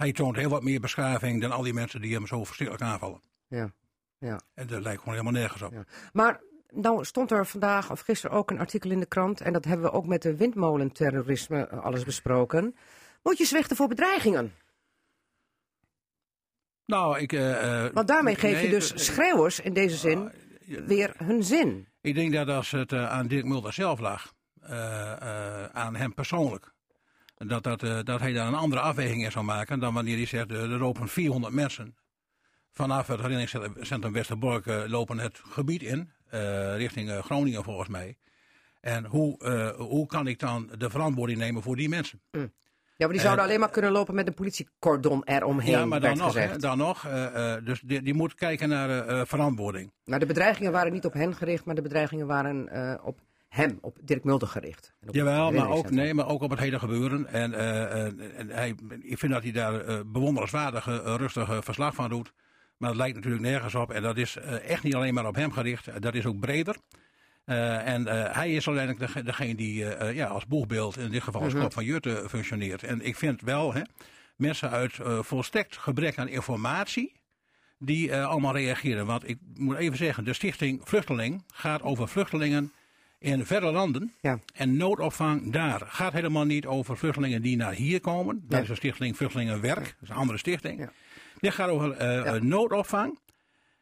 hij 0.00 0.12
toont 0.12 0.36
heel 0.36 0.48
wat 0.48 0.62
meer 0.62 0.80
beschaving 0.80 1.40
dan 1.40 1.50
al 1.50 1.62
die 1.62 1.72
mensen 1.72 2.00
die 2.00 2.14
hem 2.14 2.26
zo 2.26 2.44
verschrikkelijk 2.44 2.84
aanvallen. 2.84 3.20
Ja. 3.46 3.72
ja. 4.18 4.40
En 4.54 4.66
dat 4.66 4.82
lijkt 4.82 4.98
gewoon 4.98 5.14
helemaal 5.18 5.40
nergens 5.40 5.62
op. 5.62 5.72
Ja. 5.72 5.84
Maar 6.12 6.40
nou 6.70 7.04
stond 7.04 7.30
er 7.30 7.46
vandaag 7.46 7.90
of 7.90 8.00
gisteren 8.00 8.36
ook 8.36 8.50
een 8.50 8.58
artikel 8.58 8.90
in 8.90 9.00
de 9.00 9.06
krant. 9.06 9.40
En 9.40 9.52
dat 9.52 9.64
hebben 9.64 9.86
we 9.86 9.92
ook 9.92 10.06
met 10.06 10.22
de 10.22 10.36
windmolenterrorisme 10.36 11.66
eh, 11.66 11.84
alles 11.84 12.04
besproken. 12.04 12.76
Moet 13.22 13.38
je 13.38 13.44
zwichten 13.44 13.76
voor 13.76 13.88
bedreigingen? 13.88 14.52
Nou, 16.84 17.18
ik... 17.18 17.32
eh, 17.32 17.84
eh, 17.84 17.92
Want 17.92 18.08
daarmee 18.08 18.34
geef 18.34 18.62
je 18.62 18.68
dus 18.68 19.04
schreeuwers 19.04 19.60
in 19.60 19.72
deze 19.72 19.96
zin 19.96 20.32
weer 20.86 21.14
hun 21.16 21.42
zin. 21.42 21.88
Ik 22.00 22.14
denk 22.14 22.32
dat 22.32 22.48
als 22.48 22.70
het 22.70 22.92
aan 22.92 23.26
Dirk 23.26 23.44
Mulder 23.44 23.72
zelf 23.72 23.98
lag, 23.98 24.34
aan 25.72 25.96
hem 25.96 26.14
persoonlijk, 26.14 26.72
dat, 27.48 27.62
dat, 27.62 27.82
eh, 27.82 27.98
dat 28.02 28.20
hij 28.20 28.32
daar 28.32 28.46
een 28.46 28.54
andere 28.54 28.80
afweging 28.80 29.24
in 29.24 29.32
zou 29.32 29.44
maken 29.44 29.78
dan 29.80 29.94
wanneer 29.94 30.16
hij 30.16 30.26
zegt, 30.26 30.50
eh, 30.50 30.62
er 30.62 30.78
lopen 30.78 31.08
400 31.08 31.54
mensen 31.54 31.96
vanaf 32.72 33.06
het 33.06 33.20
herinneringscentrum 33.20 34.12
Westerbork 34.12 34.66
eh, 34.66 34.82
lopen 34.86 35.18
het 35.18 35.40
gebied 35.48 35.82
in, 35.82 36.12
richting 36.76 37.10
Groningen 37.10 37.64
volgens 37.64 37.88
mij. 37.88 38.16
En 38.80 39.04
hoe, 39.04 39.44
hoe 39.78 40.06
kan 40.06 40.26
ik 40.26 40.38
dan 40.38 40.70
de 40.78 40.90
verantwoording 40.90 41.38
nemen 41.38 41.62
voor 41.62 41.76
die 41.76 41.88
mensen? 41.88 42.20
Ja, 42.30 43.06
maar 43.06 43.08
die 43.08 43.20
zouden 43.20 43.44
alleen 43.44 43.60
maar 43.60 43.70
kunnen 43.70 43.90
lopen 43.90 44.14
met 44.14 44.26
een 44.26 44.34
politiecordon 44.34 45.24
eromheen, 45.24 45.70
ja, 45.70 45.84
maar 45.84 46.00
dan 46.00 46.16
nog, 46.16 46.34
hè, 46.34 46.56
dan 46.56 46.78
nog 46.78 47.06
dus 47.64 47.80
die, 47.80 48.02
die 48.02 48.14
moet 48.14 48.34
kijken 48.34 48.68
naar 48.68 49.26
verantwoording. 49.26 49.92
Maar 50.04 50.18
de 50.18 50.26
bedreigingen 50.26 50.72
waren 50.72 50.92
niet 50.92 51.04
op 51.04 51.12
hen 51.12 51.34
gericht, 51.34 51.64
maar 51.64 51.74
de 51.74 51.82
bedreigingen 51.82 52.26
waren 52.26 52.68
op 53.02 53.18
hem, 53.50 53.78
op 53.80 53.98
Dirk 54.02 54.24
Mulder 54.24 54.48
gericht. 54.48 54.92
Jawel, 55.10 55.52
maar 55.52 55.68
ook, 55.68 55.90
nee, 55.90 56.14
maar 56.14 56.28
ook 56.28 56.42
op 56.42 56.50
het 56.50 56.58
hele 56.58 56.78
gebeuren. 56.78 57.26
En, 57.26 57.54
eh, 57.54 58.04
en 58.38 58.48
hij, 58.48 58.74
ik 59.00 59.18
vind 59.18 59.32
dat 59.32 59.42
hij 59.42 59.52
daar 59.52 59.80
eh 59.80 60.00
bewonderenswaardige, 60.06 61.02
eh, 61.02 61.14
rustige 61.16 61.62
verslag 61.62 61.94
van 61.94 62.08
doet. 62.10 62.32
Maar 62.76 62.88
het 62.88 62.98
lijkt 62.98 63.14
natuurlijk 63.16 63.42
nergens 63.42 63.74
op. 63.74 63.90
En 63.90 64.02
dat 64.02 64.16
is 64.16 64.36
echt 64.66 64.82
niet 64.82 64.94
alleen 64.94 65.14
maar 65.14 65.26
op 65.26 65.34
hem 65.34 65.52
gericht. 65.52 66.02
Dat 66.02 66.14
is 66.14 66.26
ook 66.26 66.40
breder. 66.40 66.76
En 67.44 68.06
hij 68.32 68.52
is 68.54 68.66
uiteindelijk 68.68 68.98
dege- 69.06 69.22
degene 69.22 69.54
die 69.54 69.84
ja, 70.14 70.26
als 70.26 70.46
boegbeeld, 70.46 70.96
in 70.98 71.10
dit 71.10 71.22
geval 71.22 71.42
als 71.42 71.52
Mhm. 71.52 71.62
kop 71.62 71.72
van 71.72 71.84
Jutte, 71.84 72.24
functioneert. 72.28 72.82
En 72.82 73.00
ik 73.00 73.16
vind 73.16 73.40
wel, 73.40 73.74
hè, 73.74 73.80
mensen 74.36 74.70
uit 74.70 74.98
volstrekt 75.20 75.76
gebrek 75.76 76.18
aan 76.18 76.28
informatie, 76.28 77.12
die 77.78 78.16
allemaal 78.16 78.52
reageren. 78.56 79.06
Want 79.06 79.28
ik 79.28 79.38
moet 79.54 79.76
even 79.76 79.96
zeggen, 79.96 80.24
de 80.24 80.32
stichting 80.32 80.80
Vluchteling 80.84 81.44
gaat 81.54 81.82
over 81.82 82.08
vluchtelingen 82.08 82.72
in 83.20 83.46
verre 83.46 83.72
landen. 83.72 84.12
Ja. 84.20 84.38
En 84.54 84.76
noodopvang 84.76 85.52
daar 85.52 85.80
gaat 85.86 86.12
helemaal 86.12 86.44
niet 86.44 86.66
over 86.66 86.96
vluchtelingen 86.96 87.42
die 87.42 87.56
naar 87.56 87.72
hier 87.72 88.00
komen. 88.00 88.44
Dat 88.48 88.56
Ja. 88.58 88.62
is 88.62 88.68
een 88.68 88.76
stichting 88.76 89.16
Vluchtelingenwerk, 89.16 89.84
dat 89.84 90.02
is 90.02 90.08
een 90.08 90.14
andere 90.14 90.38
stichting. 90.38 90.78
Ja. 90.78 90.92
Dit 91.38 91.54
gaat 91.54 91.68
over 91.68 91.92
eh, 91.92 92.34
eh, 92.34 92.42
noodopvang. 92.42 93.18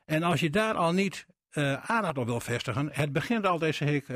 En 0.05 0.23
als 0.23 0.41
je 0.41 0.51
daar 0.51 0.75
al 0.75 0.93
niet 0.93 1.27
eh, 1.51 1.91
aandacht 1.91 2.19
op 2.19 2.27
wil 2.27 2.41
vestigen, 2.41 2.89
het 2.93 3.13
begint 3.13 3.47
altijd 3.47 3.75
zeg 3.75 3.89
ik, 3.89 4.07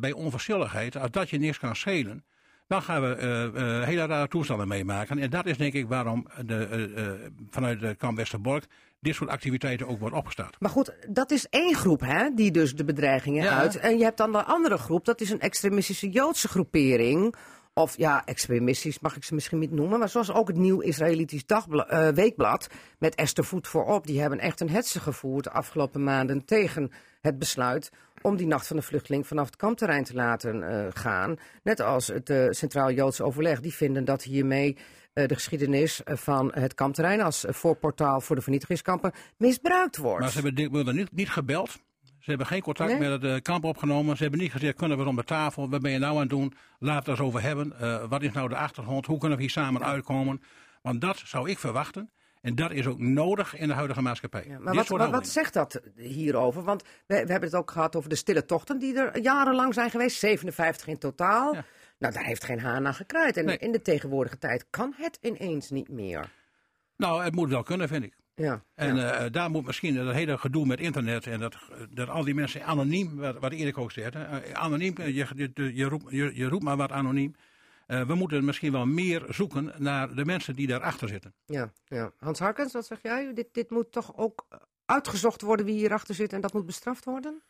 bij 0.00 0.12
onverschilligheid. 0.12 0.96
Als 0.96 1.10
dat 1.10 1.30
je 1.30 1.38
niks 1.38 1.58
kan 1.58 1.76
schelen, 1.76 2.24
dan 2.66 2.82
gaan 2.82 3.02
we 3.02 3.82
hele 3.84 4.06
rare 4.06 4.28
toestanden 4.28 4.68
meemaken. 4.68 5.18
En 5.18 5.30
dat 5.30 5.46
is 5.46 5.56
denk 5.56 5.72
ik 5.72 5.88
waarom 5.88 6.26
de, 6.44 7.30
vanuit 7.50 7.80
de 7.80 7.94
kamp 7.94 8.16
Westerbork 8.16 8.66
dit 9.02 9.14
soort 9.14 9.30
activiteiten 9.30 9.88
ook 9.88 9.98
wordt 10.00 10.14
opgestart. 10.16 10.56
Maar 10.60 10.70
goed, 10.70 10.92
dat 11.08 11.30
is 11.30 11.46
één 11.50 11.74
groep 11.74 12.00
hè, 12.00 12.30
die 12.34 12.50
dus 12.50 12.74
de 12.76 12.84
bedreigingen 12.84 13.44
Ja. 13.44 13.58
uit. 13.58 13.76
En 13.78 13.98
je 13.98 14.04
hebt 14.04 14.16
dan 14.16 14.32
de 14.32 14.42
andere 14.44 14.78
groep, 14.78 15.04
dat 15.04 15.20
is 15.20 15.30
een 15.30 15.40
extremistische 15.40 16.08
Joodse 16.10 16.48
groepering. 16.48 17.34
Of 17.74 17.96
ja, 17.96 18.24
extremistisch 18.24 18.98
mag 19.00 19.16
ik 19.16 19.24
ze 19.24 19.34
misschien 19.34 19.58
niet 19.58 19.70
noemen. 19.70 19.98
Maar 19.98 20.08
zoals 20.08 20.32
ook 20.32 20.48
het 20.48 20.56
Nieuw 20.56 20.80
Israëlitisch 20.80 21.46
Dagbla- 21.46 21.86
eh, 21.88 22.08
Weekblad. 22.14 22.66
Met 22.98 23.14
Esther 23.14 23.44
Voet 23.44 23.68
voorop. 23.68 24.06
Die 24.06 24.20
hebben 24.20 24.38
echt 24.38 24.60
een 24.60 24.70
hetze 24.70 25.00
gevoerd 25.00 25.44
de 25.44 25.50
afgelopen 25.50 26.04
maanden 26.04 26.44
tegen 26.44 26.90
het 27.20 27.38
besluit. 27.38 27.90
om 28.24 28.36
die 28.36 28.46
nacht 28.46 28.66
van 28.66 28.76
de 28.76 28.82
vluchteling 28.82 29.26
vanaf 29.26 29.46
het 29.46 29.56
kampterrein 29.56 30.04
te 30.04 30.14
laten 30.14 30.62
eh, 30.62 30.86
gaan. 30.92 31.36
Net 31.62 31.80
als 31.80 32.06
het 32.06 32.30
eh, 32.30 32.46
Centraal 32.50 32.90
Joods 32.92 33.20
Overleg. 33.20 33.60
Die 33.60 33.74
vinden 33.74 34.04
dat 34.04 34.22
hiermee 34.22 34.76
de 35.12 35.34
geschiedenis 35.34 36.02
eh, 36.02 36.16
van 36.16 36.50
het 36.54 36.74
kampterrein. 36.74 37.20
als 37.20 37.44
eh, 37.44 37.52
voorportaal 37.52 38.20
voor 38.20 38.36
de 38.36 38.42
vernietigingskampen 38.42 39.12
misbruikt 39.36 39.96
wordt. 39.96 40.20
Maar 40.20 40.30
ze 40.30 40.40
hebben 40.40 40.70
Mulder 40.70 40.94
niet, 40.94 41.12
niet 41.12 41.30
gebeld. 41.30 41.78
Ze 42.22 42.28
hebben 42.28 42.46
geen 42.46 42.62
contact 42.62 42.90
Nee? 42.90 42.98
met 42.98 43.22
het 43.22 43.24
eh, 43.24 43.42
kamp 43.42 43.64
opgenomen. 43.64 44.16
Ze 44.16 44.22
hebben 44.22 44.40
niet 44.40 44.52
gezegd, 44.52 44.76
kunnen 44.76 44.98
we 44.98 45.04
om 45.04 45.16
de 45.16 45.24
tafel, 45.24 45.70
wat 45.70 45.82
ben 45.82 45.90
je 45.90 45.98
nou 45.98 46.14
aan 46.14 46.20
het 46.20 46.30
doen? 46.30 46.54
Laten 46.78 47.04
we 47.04 47.10
het 47.10 47.20
eens 47.20 47.28
over 47.28 47.42
hebben. 47.42 47.78
Eh, 47.78 48.08
wat 48.08 48.22
is 48.22 48.32
nou 48.32 48.48
de 48.48 48.56
achtergrond? 48.56 49.06
Hoe 49.06 49.18
kunnen 49.18 49.36
we 49.36 49.42
hier 49.42 49.52
samen 49.52 49.84
uitkomen? 49.84 50.42
Want 50.82 51.00
dat 51.00 51.22
zou 51.24 51.50
ik 51.50 51.58
verwachten. 51.58 52.10
En 52.40 52.54
dat 52.54 52.70
is 52.70 52.86
ook 52.86 52.98
nodig 52.98 53.56
in 53.56 53.68
de 53.68 53.74
huidige 53.74 54.02
maatschappij. 54.02 54.44
Ja, 54.48 54.58
maar 54.58 54.74
wat, 54.74 55.10
wat, 55.10 55.26
zegt 55.26 55.52
dat 55.52 55.80
hierover? 55.96 56.62
Want 56.62 56.82
we, 56.82 56.88
we 57.06 57.14
hebben 57.14 57.42
het 57.42 57.54
ook 57.54 57.70
gehad 57.70 57.96
over 57.96 58.08
de 58.08 58.16
stille 58.16 58.44
tochten 58.44 58.78
die 58.78 58.98
er 58.98 59.18
jarenlang 59.20 59.74
zijn 59.74 59.90
geweest. 59.90 60.18
57 60.18 60.86
in 60.86 60.98
totaal. 60.98 61.54
Ja. 61.54 61.64
Nou, 62.02 62.14
daar 62.14 62.24
heeft 62.24 62.44
geen 62.44 62.60
haan 62.60 62.86
aan 62.86 62.94
gekraaid. 62.94 63.36
En 63.36 63.44
Nee. 63.44 63.58
in 63.58 63.72
de 63.72 63.82
tegenwoordige 63.82 64.38
tijd 64.38 64.66
kan 64.70 64.94
het 64.96 65.18
ineens 65.20 65.70
niet 65.70 65.88
meer. 65.88 66.30
Nou, 66.96 67.24
het 67.24 67.34
moet 67.34 67.48
wel 67.48 67.62
kunnen, 67.62 67.88
vind 67.88 68.04
ik. 68.04 68.16
Ja, 68.34 68.62
En 68.74 68.96
ja. 68.96 69.12
eh, 69.12 69.30
daar 69.32 69.50
moet 69.50 69.66
misschien 69.66 69.94
dat 69.94 70.14
hele 70.14 70.38
gedoe 70.38 70.66
met 70.66 70.80
internet 70.80 71.26
en 71.26 71.40
dat, 71.40 71.56
dat 71.90 72.08
al 72.08 72.24
die 72.24 72.34
mensen 72.34 72.64
anoniem, 72.64 73.16
wat, 73.16 73.38
wat 73.38 73.52
Erik 73.52 73.78
ook 73.78 73.92
zegt, 73.92 74.14
hè, 74.14 74.22
eh, 74.40 74.52
anoniem, 74.52 74.94
eh, 74.96 75.06
je, 75.16 75.26
je, 75.34 75.74
je, 75.74 75.84
roept, 75.84 76.04
je, 76.10 76.30
je 76.36 76.48
roept 76.48 76.64
maar 76.64 76.76
wat 76.76 76.92
anoniem. 76.92 77.34
We 77.86 78.14
moeten 78.14 78.44
misschien 78.44 78.72
wel 78.72 78.86
meer 78.86 79.24
zoeken 79.28 79.72
naar 79.78 80.14
de 80.14 80.24
mensen 80.24 80.54
die 80.56 80.66
daarachter 80.66 81.08
zitten. 81.08 81.34
ja, 81.46 81.72
ja. 81.84 82.12
Hans 82.18 82.38
Harkens, 82.38 82.72
wat 82.72 82.86
zeg 82.86 83.02
jij? 83.02 83.34
Dit, 83.34 83.48
dit 83.52 83.70
moet 83.70 83.92
toch 83.92 84.16
ook 84.16 84.46
uitgezocht 84.84 85.40
worden 85.42 85.66
wie 85.66 85.74
hierachter 85.74 86.14
zit 86.14 86.32
en 86.32 86.40
dat 86.40 86.52
moet 86.52 86.66
bestraft 86.66 87.04
worden? 87.04 87.42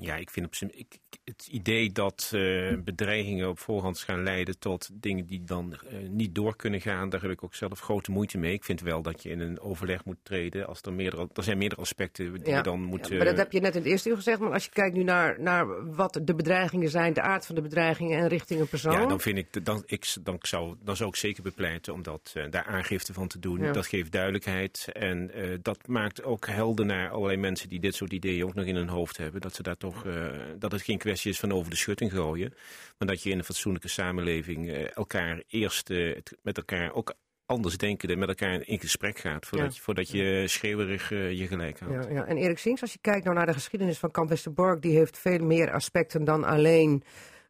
Ja, 0.00 0.16
ik 0.16 0.30
vind 0.30 0.46
op 0.46 0.70
ik, 0.70 0.98
het 1.24 1.48
idee 1.50 1.92
dat 1.92 2.30
eh, 2.34 2.76
bedreigingen 2.84 3.48
op 3.48 3.58
voorhand 3.58 3.98
gaan 3.98 4.22
leiden 4.22 4.58
tot 4.58 4.88
dingen 4.92 5.26
die 5.26 5.44
dan 5.44 5.72
eh, 5.72 6.08
niet 6.08 6.34
door 6.34 6.56
kunnen 6.56 6.80
gaan, 6.80 7.08
daar 7.08 7.22
heb 7.22 7.30
ik 7.30 7.44
ook 7.44 7.54
zelf 7.54 7.80
grote 7.80 8.10
moeite 8.10 8.38
mee. 8.38 8.52
Ik 8.52 8.64
vind 8.64 8.80
wel 8.80 9.02
dat 9.02 9.22
je 9.22 9.30
in 9.30 9.40
een 9.40 9.60
overleg 9.60 10.04
moet 10.04 10.16
treden 10.22 10.66
als 10.66 10.82
er 10.82 10.92
meerdere, 10.92 11.28
er 11.34 11.42
zijn 11.42 11.58
meerdere 11.58 11.80
aspecten 11.80 12.32
die 12.42 12.54
je 12.54 12.62
dan 12.62 12.82
moet. 12.82 13.08
Ja, 13.08 13.16
maar 13.16 13.24
dat 13.24 13.34
eh, 13.34 13.40
heb 13.40 13.52
je 13.52 13.60
net 13.60 13.74
in 13.74 13.80
het 13.80 13.90
eerste 13.90 14.08
uur 14.08 14.16
gezegd. 14.16 14.40
Maar 14.40 14.52
als 14.52 14.64
je 14.64 14.70
kijkt 14.70 14.96
nu 14.96 15.02
naar, 15.02 15.40
naar 15.40 15.94
wat 15.94 16.20
de 16.22 16.34
bedreigingen 16.34 16.90
zijn, 16.90 17.12
de 17.12 17.22
aard 17.22 17.46
van 17.46 17.54
de 17.54 17.62
bedreigingen 17.62 18.18
en 18.18 18.28
richting 18.28 18.60
een 18.60 18.68
persoon. 18.68 18.92
Ja, 18.92 19.06
dan 19.06 19.20
vind 19.20 19.38
ik, 19.38 19.64
dan, 19.64 19.82
ik, 19.86 20.14
dan, 20.22 20.36
zou, 20.40 20.76
dan 20.82 20.96
zou 20.96 21.08
ik 21.08 21.16
zeker 21.16 21.42
bepleiten 21.42 21.92
om 21.92 22.02
dat, 22.02 22.32
daar 22.50 22.64
aangifte 22.64 23.12
van 23.12 23.28
te 23.28 23.38
doen. 23.38 23.60
Ja. 23.60 23.72
Dat 23.72 23.86
geeft 23.86 24.12
duidelijkheid 24.12 24.88
en 24.92 25.30
dat 25.62 25.86
maakt 25.86 26.22
ook 26.22 26.46
helder 26.46 26.86
naar 26.86 27.10
allerlei 27.10 27.36
mensen 27.38 27.68
die 27.68 27.80
dit 27.80 27.94
soort 27.94 28.12
ideeën 28.12 28.44
ook 28.44 28.54
nog 28.54 28.64
in 28.64 28.76
hun 28.76 28.88
hoofd 28.88 29.16
hebben. 29.16 29.40
Dat, 29.40 29.54
ze 29.54 29.62
daar 29.62 29.76
toch, 29.76 29.87
eh, 29.94 30.26
dat 30.58 30.72
het 30.72 30.82
geen 30.82 30.98
kwestie 30.98 31.30
is 31.30 31.38
van 31.38 31.52
over 31.52 31.70
de 31.70 31.76
schutting 31.76 32.12
gooien, 32.12 32.54
maar 32.98 33.08
dat 33.08 33.22
je 33.22 33.30
in 33.30 33.38
een 33.38 33.44
fatsoenlijke 33.44 33.88
samenleving 33.88 34.70
eh, 34.70 34.96
elkaar 34.96 35.42
eerst 35.48 35.90
eh, 35.90 36.16
met 36.42 36.56
elkaar 36.56 36.92
ook 36.92 37.14
anders 37.46 37.76
denken 37.76 38.08
en 38.08 38.18
met 38.18 38.28
elkaar 38.28 38.62
in 38.66 38.80
gesprek 38.80 39.18
gaat 39.18 39.46
voordat, 39.46 39.68
Ja. 39.68 39.74
je, 39.76 39.82
voordat 39.82 40.10
je 40.10 40.44
schreeuwerig 40.46 41.08
je 41.08 41.46
gelijk 41.46 41.78
houdt. 41.80 42.04
Ja, 42.04 42.10
ja. 42.10 42.24
En 42.24 42.36
Erik 42.36 42.58
Sings, 42.58 42.80
als 42.80 42.92
je 42.92 42.98
kijkt 43.00 43.24
nou 43.24 43.36
naar 43.36 43.46
de 43.46 43.52
geschiedenis 43.52 43.98
van 43.98 44.10
Kamp 44.10 44.28
Westerbork, 44.28 44.82
die 44.82 44.96
heeft 44.96 45.18
veel 45.18 45.44
meer 45.44 45.72
aspecten 45.72 46.24
dan 46.24 46.44
alleen 46.44 47.02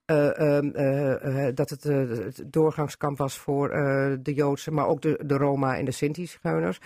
eh, 0.09 0.39
ehm, 0.39 0.68
eh, 0.68 1.47
eh, 1.47 1.55
dat 1.55 1.70
het 1.70 1.82
het 1.82 2.43
doorgangskamp 2.47 3.18
was 3.18 3.39
voor 3.39 3.68
de 4.22 4.34
Joodse, 4.34 4.70
maar 4.70 4.86
ook 4.86 5.03
de, 5.03 5.20
de 5.24 5.36
Roma 5.36 5.76
en 5.76 5.84
de 5.84 5.91
Sinti-schuiners. 5.91 6.78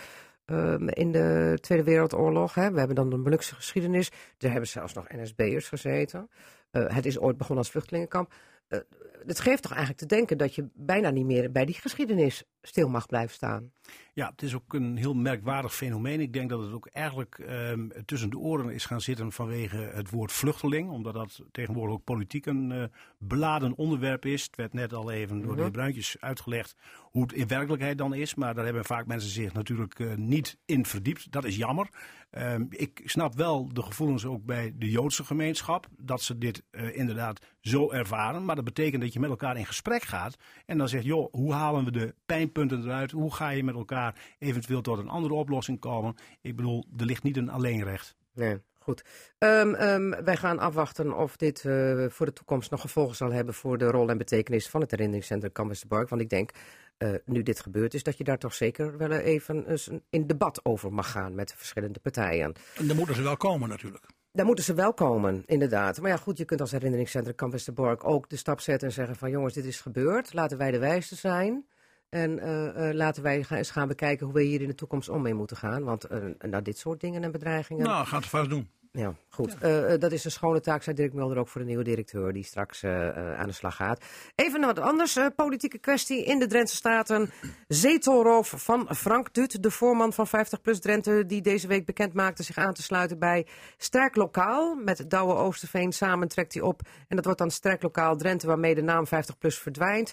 Ehm, 0.44 0.88
in 0.88 1.12
de 1.12 1.58
Tweede 1.60 1.84
Wereldoorlog. 1.84 2.54
Hè. 2.54 2.70
We 2.70 2.78
hebben 2.78 2.96
dan 2.96 3.10
de 3.10 3.16
Molukse 3.16 3.54
geschiedenis. 3.54 4.10
Er 4.38 4.50
hebben 4.50 4.68
zelfs 4.68 4.94
nog 4.94 5.08
NSB'ers 5.08 5.68
gezeten. 5.68 6.30
Eh, 6.70 6.94
het 6.94 7.06
is 7.06 7.18
ooit 7.18 7.36
begonnen 7.36 7.64
als 7.64 7.72
vluchtelingenkamp. 7.72 8.32
Eh, 8.72 8.80
het 9.26 9.40
geeft 9.40 9.62
toch 9.62 9.72
eigenlijk 9.72 10.00
te 10.00 10.14
denken 10.14 10.38
dat 10.38 10.54
je 10.54 10.68
bijna 10.74 11.10
niet 11.10 11.26
meer 11.26 11.52
bij 11.52 11.64
die 11.64 11.74
geschiedenis 11.74 12.44
stil 12.62 12.88
mag 12.88 13.06
blijven 13.06 13.34
staan. 13.34 13.72
Ja, 14.14 14.30
het 14.30 14.42
is 14.42 14.54
ook 14.54 14.74
een 14.74 14.96
heel 14.96 15.14
merkwaardig 15.14 15.74
fenomeen. 15.74 16.20
Ik 16.20 16.32
denk 16.32 16.50
dat 16.50 16.60
het 16.60 16.72
ook 16.72 16.86
eigenlijk 16.86 17.38
ehm, 17.38 17.88
tussen 18.04 18.30
de 18.30 18.38
oren 18.38 18.70
is 18.70 18.84
gaan 18.84 19.00
zitten 19.00 19.32
vanwege 19.32 19.76
het 19.76 20.10
woord 20.10 20.32
vluchteling. 20.32 20.90
Omdat 20.90 21.14
dat 21.14 21.42
tegenwoordig 21.52 21.94
ook 21.94 22.04
politiek 22.04 22.46
een 22.46 22.72
eh, 22.72 22.84
beladen 23.18 23.76
onderwerp 23.76 24.24
is. 24.24 24.42
Het 24.42 24.56
werd 24.56 24.72
net 24.72 24.92
al 24.92 25.10
even 25.10 25.42
door 25.42 25.56
de 25.56 25.62
heer 25.62 25.70
Bruintjes 25.70 26.16
uitgelegd 26.20 26.76
hoe 27.00 27.22
het 27.22 27.32
in 27.32 27.46
werkelijkheid 27.46 27.98
dan 27.98 28.14
is. 28.14 28.34
Maar 28.34 28.54
daar 28.54 28.64
hebben 28.64 28.84
vaak 28.84 29.06
mensen 29.06 29.30
zich 29.30 29.52
natuurlijk 29.52 29.98
eh, 29.98 30.14
niet 30.14 30.58
in 30.64 30.86
verdiept. 30.86 31.32
Dat 31.32 31.44
is 31.44 31.56
jammer. 31.56 31.88
Ehm, 32.32 32.64
ik 32.68 33.02
snap 33.04 33.34
wel 33.34 33.68
de 33.72 33.82
gevoelens 33.82 34.26
ook 34.26 34.44
bij 34.44 34.72
de 34.76 34.90
Joodse 34.90 35.24
gemeenschap. 35.24 35.86
Dat 35.96 36.22
ze 36.22 36.38
dit 36.38 36.62
eh, 36.70 36.96
inderdaad 36.96 37.40
zo 37.60 37.90
ervaren. 37.90 38.44
Maar 38.44 38.56
dat 38.56 38.64
betekent 38.64 39.02
dat 39.02 39.12
je 39.12 39.20
met 39.20 39.30
elkaar 39.30 39.56
in 39.56 39.66
gesprek 39.66 40.02
gaat. 40.02 40.36
En 40.66 40.78
dan 40.78 40.88
zegt, 40.88 41.04
joh, 41.04 41.32
hoe 41.32 41.52
halen 41.52 41.84
we 41.84 41.90
de 41.90 42.14
pijnpunten 42.26 42.82
eruit? 42.82 43.10
Hoe 43.10 43.34
ga 43.34 43.48
je 43.48 43.64
met 43.64 43.74
elkaar 43.74 44.34
eventueel 44.38 44.80
tot 44.80 44.98
een 44.98 45.08
andere 45.08 45.34
oplossing 45.34 45.80
komen? 45.80 46.14
Ik 46.40 46.56
bedoel, 46.56 46.84
er 46.96 47.06
ligt 47.06 47.22
niet 47.22 47.36
een 47.36 47.50
alleenrecht. 47.50 48.16
Nee, 48.34 48.58
goed. 48.78 49.04
Ehm, 49.38 49.74
ehm, 49.74 50.24
wij 50.24 50.36
gaan 50.36 50.58
afwachten 50.58 51.16
of 51.16 51.36
dit 51.36 51.64
eh, 51.64 52.04
voor 52.08 52.26
de 52.26 52.32
toekomst 52.32 52.70
nog 52.70 52.80
gevolgen 52.80 53.16
zal 53.16 53.32
hebben 53.32 53.54
voor 53.54 53.78
de 53.78 53.90
rol 53.90 54.08
en 54.08 54.18
betekenis 54.18 54.68
van 54.68 54.80
het 54.80 54.90
herinneringscentrum 54.90 55.52
Can 55.52 55.68
Westerbork. 55.68 56.08
Want 56.08 56.22
ik 56.22 56.28
denk, 56.28 56.50
eh, 56.96 57.10
nu 57.24 57.42
dit 57.42 57.60
gebeurd 57.60 57.94
is, 57.94 58.02
dat 58.02 58.18
je 58.18 58.24
daar 58.24 58.38
toch 58.38 58.54
zeker 58.54 58.96
wel 58.96 59.10
even 59.12 59.70
eens 59.70 59.90
in 60.10 60.26
debat 60.26 60.64
over 60.64 60.92
mag 60.92 61.10
gaan 61.10 61.34
met 61.34 61.48
de 61.48 61.56
verschillende 61.56 62.00
partijen. 62.00 62.52
En 62.76 62.86
dan 62.86 62.96
moeten 62.96 63.14
ze 63.14 63.22
wel 63.22 63.36
komen 63.36 63.68
natuurlijk. 63.68 64.04
Daar 64.32 64.46
moeten 64.46 64.64
ze 64.64 64.74
wel 64.74 64.94
komen, 64.94 65.42
inderdaad. 65.46 66.00
Maar 66.00 66.10
ja, 66.10 66.16
goed, 66.16 66.38
je 66.38 66.44
kunt 66.44 66.60
als 66.60 66.70
herinneringscentrum 66.70 67.34
Kamp 67.34 67.52
Westerbork 67.52 68.04
ook 68.04 68.28
de 68.28 68.36
stap 68.36 68.60
zetten 68.60 68.88
en 68.88 68.94
zeggen 68.94 69.16
van 69.16 69.30
jongens, 69.30 69.54
dit 69.54 69.64
is 69.64 69.80
gebeurd. 69.80 70.32
Laten 70.32 70.58
wij 70.58 70.70
de 70.70 70.78
wijste 70.78 71.16
zijn. 71.16 71.66
En 72.08 72.38
eh, 72.38 72.88
eh, 72.88 72.94
laten 72.94 73.22
wij 73.22 73.42
ga- 73.42 73.56
eens 73.56 73.70
gaan 73.70 73.88
bekijken 73.88 74.26
hoe 74.26 74.34
we 74.34 74.42
hier 74.42 74.60
in 74.60 74.66
de 74.68 74.74
toekomst 74.74 75.08
om 75.08 75.22
mee 75.22 75.34
moeten 75.34 75.56
gaan. 75.56 75.84
Want 75.84 76.04
eh 76.04 76.18
nou, 76.38 76.62
dit 76.62 76.78
soort 76.78 77.00
dingen 77.00 77.22
en 77.24 77.30
bedreigingen. 77.32 77.84
Nou, 77.86 78.06
gaat 78.06 78.20
het 78.20 78.30
vast 78.30 78.50
doen. 78.50 78.68
Ja, 78.92 79.14
goed. 79.28 79.58
Eh, 79.58 79.92
eh, 79.92 80.00
dat 80.00 80.12
is 80.12 80.24
een 80.24 80.30
schone 80.30 80.60
taak, 80.60 80.82
zei 80.82 80.96
Dirk 80.96 81.12
Mulder 81.12 81.38
ook 81.38 81.48
voor 81.48 81.60
de 81.60 81.66
nieuwe 81.66 81.84
directeur 81.84 82.32
die 82.32 82.44
straks 82.44 82.82
eh, 82.82 83.38
aan 83.38 83.46
de 83.46 83.52
slag 83.52 83.76
gaat. 83.76 84.04
Even 84.34 84.60
naar 84.60 84.74
wat 84.74 84.84
anders, 84.84 85.18
politieke 85.36 85.78
kwestie 85.78 86.24
in 86.24 86.38
de 86.38 86.46
Drentse 86.46 86.76
Staten. 86.76 87.30
Zetelroof 87.68 88.54
van 88.56 88.94
Frank 88.94 89.34
Dut, 89.34 89.62
de 89.62 89.70
voorman 89.70 90.12
van 90.12 90.26
50PLUS 90.26 90.78
Drenthe, 90.78 91.26
die 91.26 91.42
deze 91.42 91.66
week 91.66 91.86
bekend 91.86 92.12
maakte 92.12 92.42
zich 92.42 92.56
aan 92.56 92.74
te 92.74 92.82
sluiten 92.82 93.18
bij 93.18 93.46
Sterk 93.76 94.16
Lokaal. 94.16 94.74
Met 94.74 95.10
Douwe 95.10 95.34
Oosterveen 95.34 95.92
samen 95.92 96.28
trekt 96.28 96.54
hij 96.54 96.62
op. 96.62 96.80
En 97.08 97.16
dat 97.16 97.24
wordt 97.24 97.40
dan 97.40 97.50
Sterk 97.50 97.82
Lokaal 97.82 98.16
Drenthe, 98.16 98.46
waarmee 98.46 98.74
de 98.74 98.82
naam 98.82 99.06
50PLUS 99.06 99.60
verdwijnt. 99.60 100.12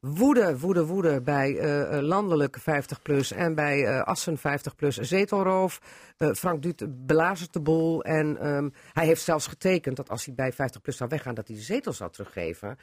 Woede, 0.00 0.58
woede, 0.58 0.86
woede 0.86 1.20
bij 1.22 1.58
eh, 1.58 2.00
landelijke 2.00 2.60
50PLUS 2.60 3.36
en 3.36 3.54
bij 3.54 3.86
eh, 3.86 4.02
Assen 4.02 4.38
50PLUS 4.38 5.00
zetelroof. 5.00 5.80
Eh, 6.16 6.32
Frank 6.32 6.62
Duut 6.62 7.06
belazert 7.06 7.52
de 7.52 7.60
boel 7.60 8.02
en 8.02 8.36
ehm, 8.36 8.68
hij 8.92 9.06
heeft 9.06 9.22
zelfs 9.22 9.46
getekend 9.46 9.96
dat 9.96 10.10
als 10.10 10.24
hij 10.24 10.34
bij 10.34 10.52
50PLUS 10.52 10.96
zou 10.96 11.08
weggaan, 11.08 11.34
dat 11.34 11.48
hij 11.48 11.56
de 11.56 11.62
zetel 11.62 11.92
zou 11.92 12.10
teruggeven. 12.10 12.78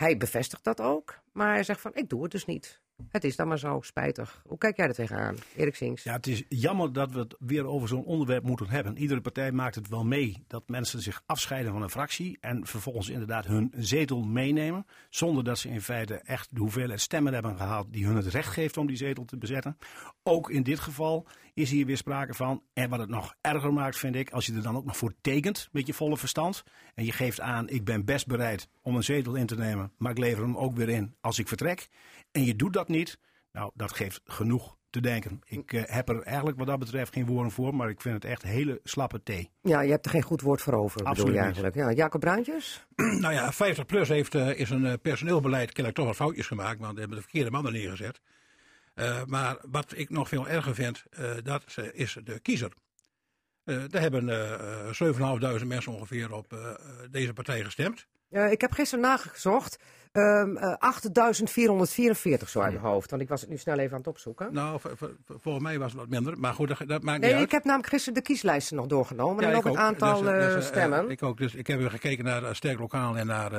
Hij 0.00 0.16
bevestigt 0.16 0.64
dat 0.64 0.80
ook, 0.80 1.20
maar 1.32 1.54
hij 1.54 1.62
zegt 1.62 1.80
van 1.80 1.94
ik 1.94 2.08
doe 2.08 2.22
het 2.22 2.32
dus 2.32 2.44
niet. 2.44 2.80
Het 3.08 3.24
is 3.24 3.36
dan 3.36 3.48
maar 3.48 3.58
zo, 3.58 3.80
spijtig. 3.80 4.42
Hoe 4.46 4.58
kijk 4.58 4.76
jij 4.76 4.86
er 4.86 4.94
tegenaan, 4.94 5.36
Erik 5.56 5.74
Sings? 5.74 6.02
Ja, 6.02 6.12
het 6.12 6.26
is 6.26 6.44
jammer 6.48 6.92
dat 6.92 7.10
we 7.12 7.18
het 7.18 7.36
weer 7.38 7.66
over 7.66 7.88
zo'n 7.88 8.04
onderwerp 8.04 8.44
moeten 8.44 8.68
hebben. 8.68 8.96
Iedere 8.96 9.20
partij 9.20 9.52
maakt 9.52 9.74
het 9.74 9.88
wel 9.88 10.04
mee 10.04 10.44
dat 10.46 10.68
mensen 10.68 11.00
zich 11.00 11.22
afscheiden 11.26 11.72
van 11.72 11.82
een 11.82 11.90
fractie 11.90 12.38
en 12.40 12.66
vervolgens 12.66 13.08
inderdaad 13.08 13.46
hun 13.46 13.72
zetel 13.76 14.22
meenemen. 14.22 14.86
Zonder 15.10 15.44
dat 15.44 15.58
ze 15.58 15.68
in 15.68 15.82
feite 15.82 16.14
echt 16.14 16.54
de 16.54 16.60
hoeveelheid 16.60 17.00
stemmen 17.00 17.32
hebben 17.32 17.56
gehaald 17.56 17.92
die 17.92 18.06
hun 18.06 18.16
het 18.16 18.26
recht 18.26 18.52
geeft 18.52 18.76
om 18.76 18.86
die 18.86 18.96
zetel 18.96 19.24
te 19.24 19.36
bezetten. 19.36 19.76
Ook 20.22 20.50
in 20.50 20.62
dit 20.62 20.80
geval 20.80 21.26
is 21.54 21.70
hier 21.70 21.86
weer 21.86 21.96
sprake 21.96 22.34
van. 22.34 22.62
En 22.72 22.90
wat 22.90 22.98
het 22.98 23.08
nog 23.08 23.34
erger 23.40 23.72
maakt, 23.72 23.98
vind 23.98 24.14
ik, 24.14 24.30
als 24.30 24.46
je 24.46 24.54
er 24.54 24.62
dan 24.62 24.76
ook 24.76 24.84
nog 24.84 24.96
voor 24.96 25.14
tekent 25.20 25.68
met 25.72 25.86
je 25.86 25.94
volle 25.94 26.16
verstand. 26.16 26.62
En 26.94 27.04
je 27.04 27.12
geeft 27.12 27.40
aan, 27.40 27.68
ik 27.68 27.84
ben 27.84 28.04
best 28.04 28.26
bereid 28.26 28.68
om 28.82 28.96
een 28.96 29.04
zetel 29.04 29.34
in 29.34 29.46
te 29.46 29.56
nemen, 29.56 29.89
maar 29.98 30.10
ik 30.10 30.18
lever 30.18 30.42
hem 30.42 30.56
ook 30.56 30.76
weer 30.76 30.88
in 30.88 31.14
als 31.20 31.38
ik 31.38 31.48
vertrek. 31.48 31.88
En 32.32 32.44
je 32.44 32.56
doet 32.56 32.72
dat 32.72 32.88
niet. 32.88 33.18
Nou, 33.52 33.70
dat 33.74 33.92
geeft 33.92 34.20
genoeg 34.24 34.78
te 34.90 35.00
denken. 35.00 35.40
Ik 35.44 35.72
eh, 35.72 35.82
heb 35.86 36.08
er 36.08 36.22
eigenlijk 36.22 36.58
wat 36.58 36.66
dat 36.66 36.78
betreft 36.78 37.12
geen 37.12 37.26
woorden 37.26 37.52
voor, 37.52 37.74
maar 37.74 37.88
ik 37.88 38.00
vind 38.00 38.14
het 38.14 38.24
echt 38.24 38.42
hele 38.42 38.80
slappe 38.84 39.22
thee. 39.22 39.50
Ja, 39.60 39.80
je 39.80 39.90
hebt 39.90 40.04
er 40.04 40.10
geen 40.10 40.22
goed 40.22 40.40
woord 40.40 40.62
voor 40.62 40.72
over, 40.74 40.96
bedoel 40.96 41.10
Absoluut 41.10 41.34
je 41.34 41.36
niet. 41.36 41.44
eigenlijk. 41.44 41.74
Ja, 41.74 41.92
Jacob 41.92 42.20
Bruintjes? 42.20 42.86
Nou 43.20 43.34
ja, 43.34 43.52
50PLUS 43.52 44.08
heeft, 44.08 44.34
eh, 44.34 44.58
is 44.58 44.70
een 44.70 44.86
eh, 44.86 44.92
personeelbeleid 45.02 45.66
kennelijk 45.66 45.94
toch 45.96 46.06
wat 46.06 46.16
foutjes 46.16 46.46
gemaakt, 46.46 46.80
want 46.80 46.92
ze 46.92 46.98
hebben 46.98 47.16
de 47.16 47.22
verkeerde 47.22 47.50
mannen 47.50 47.72
neergezet. 47.72 48.20
Eh, 48.94 49.24
maar 49.24 49.56
wat 49.70 49.92
ik 49.96 50.10
nog 50.10 50.28
veel 50.28 50.48
erger 50.48 50.74
vind, 50.74 51.04
eh, 51.10 51.32
dat 51.42 51.64
is 51.92 52.18
de 52.24 52.40
kiezer. 52.40 52.72
Eh 53.64 53.76
daar 53.88 54.00
hebben 54.02 54.28
eh, 54.28 54.88
eh, 54.88 55.60
7.500 55.60 55.66
mensen 55.66 55.92
ongeveer 55.92 56.32
op 56.32 56.52
eh, 56.52 56.58
deze 57.10 57.32
partij 57.32 57.64
gestemd. 57.64 58.06
Ik 58.50 58.60
heb 58.60 58.72
gisteren 58.72 59.04
nagezocht. 59.04 59.78
Ehm 60.12 60.56
eh, 60.56 60.74
8444 60.78 62.48
zo 62.48 62.60
uit 62.60 62.72
mijn 62.72 62.84
hoofd. 62.84 63.10
Want 63.10 63.22
ik 63.22 63.28
was 63.28 63.40
het 63.40 63.50
nu 63.50 63.56
snel 63.56 63.78
even 63.78 63.92
aan 63.92 63.98
het 63.98 64.06
opzoeken. 64.06 64.52
Nou, 64.52 64.80
volgens 65.26 65.64
mij 65.64 65.78
was 65.78 65.90
het 65.92 66.00
wat 66.00 66.08
minder, 66.08 66.38
maar 66.38 66.54
goed, 66.54 66.68
dat, 66.68 66.78
dat 66.78 67.02
maakt 67.02 67.20
Nee, 67.20 67.28
niet 67.28 67.38
uit. 67.38 67.46
ik 67.46 67.50
heb 67.50 67.64
namelijk 67.64 67.88
gisteren 67.88 68.14
de 68.14 68.22
kieslijsten 68.22 68.76
nog 68.76 68.86
doorgenomen. 68.86 69.44
en 69.44 69.54
ook 69.54 69.64
ik 69.64 69.70
het 69.70 69.80
aantal 69.80 70.22
Dus, 70.22 70.32
eh, 70.32 70.54
dus, 70.54 70.66
stemmen. 70.66 71.10
ik 71.10 71.22
ook, 71.22 71.38
dus 71.38 71.54
ik 71.54 71.66
heb 71.66 71.78
weer 71.78 71.90
gekeken 71.90 72.24
naar 72.24 72.54
Sterk 72.56 72.78
Lokaal 72.78 73.16
en 73.16 73.26
naar... 73.26 73.52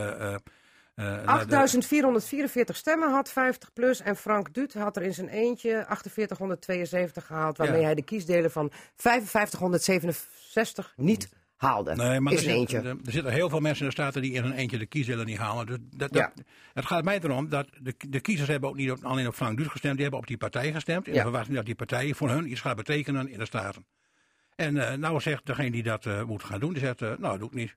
eh, 0.95 1.05
eh, 1.17 1.25
naar 1.25 1.47
de- 1.47 1.55
8444 1.57 2.75
stemmen 2.75 3.11
had 3.11 3.31
50 3.31 3.73
plus. 3.73 3.99
En 4.01 4.15
Frank 4.15 4.53
Duut 4.53 4.73
had 4.73 4.95
er 4.95 5.01
in 5.03 5.13
zijn 5.13 5.27
eentje 5.29 5.85
4872 5.87 7.25
gehaald. 7.25 7.57
Waarmee 7.57 7.79
Ja. 7.79 7.85
hij 7.85 7.95
de 7.95 8.03
kiesdelen 8.03 8.51
van 8.51 8.71
5567 8.95 10.93
niet 10.95 11.29
haalde. 11.55 11.95
Nee, 11.95 12.19
maar 12.19 12.33
er, 12.33 12.39
zit- 12.39 12.73
er, 12.73 12.85
er 12.85 12.97
zitten 13.03 13.31
heel 13.33 13.49
veel 13.49 13.59
mensen 13.59 13.81
in 13.81 13.87
de 13.87 13.93
Staten 13.95 14.21
die 14.21 14.31
in 14.33 14.43
een 14.43 14.53
eentje 14.53 14.77
de 14.77 14.85
kiesdelen 14.85 15.25
niet 15.25 15.37
halen. 15.37 15.65
Dus 15.65 15.77
dat, 15.89 16.13
dat, 16.13 16.31
Het 16.73 16.85
gaat 16.85 17.03
mij 17.03 17.19
erom 17.19 17.49
dat 17.49 17.67
de, 17.81 17.93
de 18.09 18.19
kiezers 18.19 18.49
hebben 18.49 18.69
ook 18.69 18.75
niet 18.75 18.91
op, 18.91 19.03
alleen 19.03 19.27
op 19.27 19.33
Frank 19.35 19.57
Duus 19.57 19.67
gestemd, 19.67 19.93
die 19.93 20.01
hebben 20.01 20.19
op 20.19 20.27
die 20.27 20.37
partij 20.37 20.71
gestemd. 20.73 21.07
In 21.07 21.11
Ja. 21.13 21.17
de 21.17 21.23
verwachting 21.23 21.55
dat 21.55 21.65
die 21.65 21.75
partij 21.75 22.13
voor 22.13 22.29
hun 22.29 22.51
iets 22.51 22.61
gaat 22.61 22.75
betekenen 22.75 23.27
in 23.27 23.39
de 23.39 23.45
Staten. 23.45 23.85
En 24.55 24.77
eh, 24.89 24.97
nou 24.97 25.19
zegt 25.21 25.45
degene 25.45 25.71
die 25.71 25.83
dat 25.83 26.05
eh, 26.05 26.23
moet 26.23 26.43
gaan 26.43 26.59
doen, 26.59 26.73
die 26.73 26.81
zegt, 26.81 27.01
eh, 27.01 27.11
nou, 27.17 27.37
doe 27.37 27.47
ik 27.47 27.53
niet. 27.53 27.75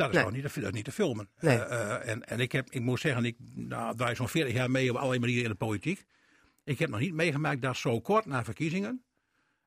Dat 0.00 0.08
is 0.08 0.14
Nee. 0.14 0.24
gewoon 0.24 0.42
niet, 0.42 0.52
te- 0.52 0.70
niet 0.70 0.84
te 0.84 0.92
filmen. 0.92 1.28
Nee. 1.40 1.58
Eh, 1.58 1.94
eh, 1.94 2.08
en, 2.08 2.24
en 2.28 2.40
ik, 2.40 2.52
heb, 2.52 2.70
ik 2.70 2.80
moet 2.80 3.00
zeggen, 3.00 3.24
ik 3.24 3.36
nou, 3.54 3.96
draai 3.96 4.14
zo'n 4.14 4.28
40 4.28 4.54
jaar 4.54 4.70
mee 4.70 4.90
op 4.90 4.96
allerlei 4.96 5.20
manieren 5.20 5.44
in 5.44 5.50
de 5.50 5.56
politiek. 5.56 6.04
Ik 6.64 6.78
heb 6.78 6.90
nog 6.90 7.00
niet 7.00 7.14
meegemaakt 7.14 7.62
dat 7.62 7.76
zo 7.76 8.00
kort 8.00 8.26
na 8.26 8.44
verkiezingen 8.44 9.04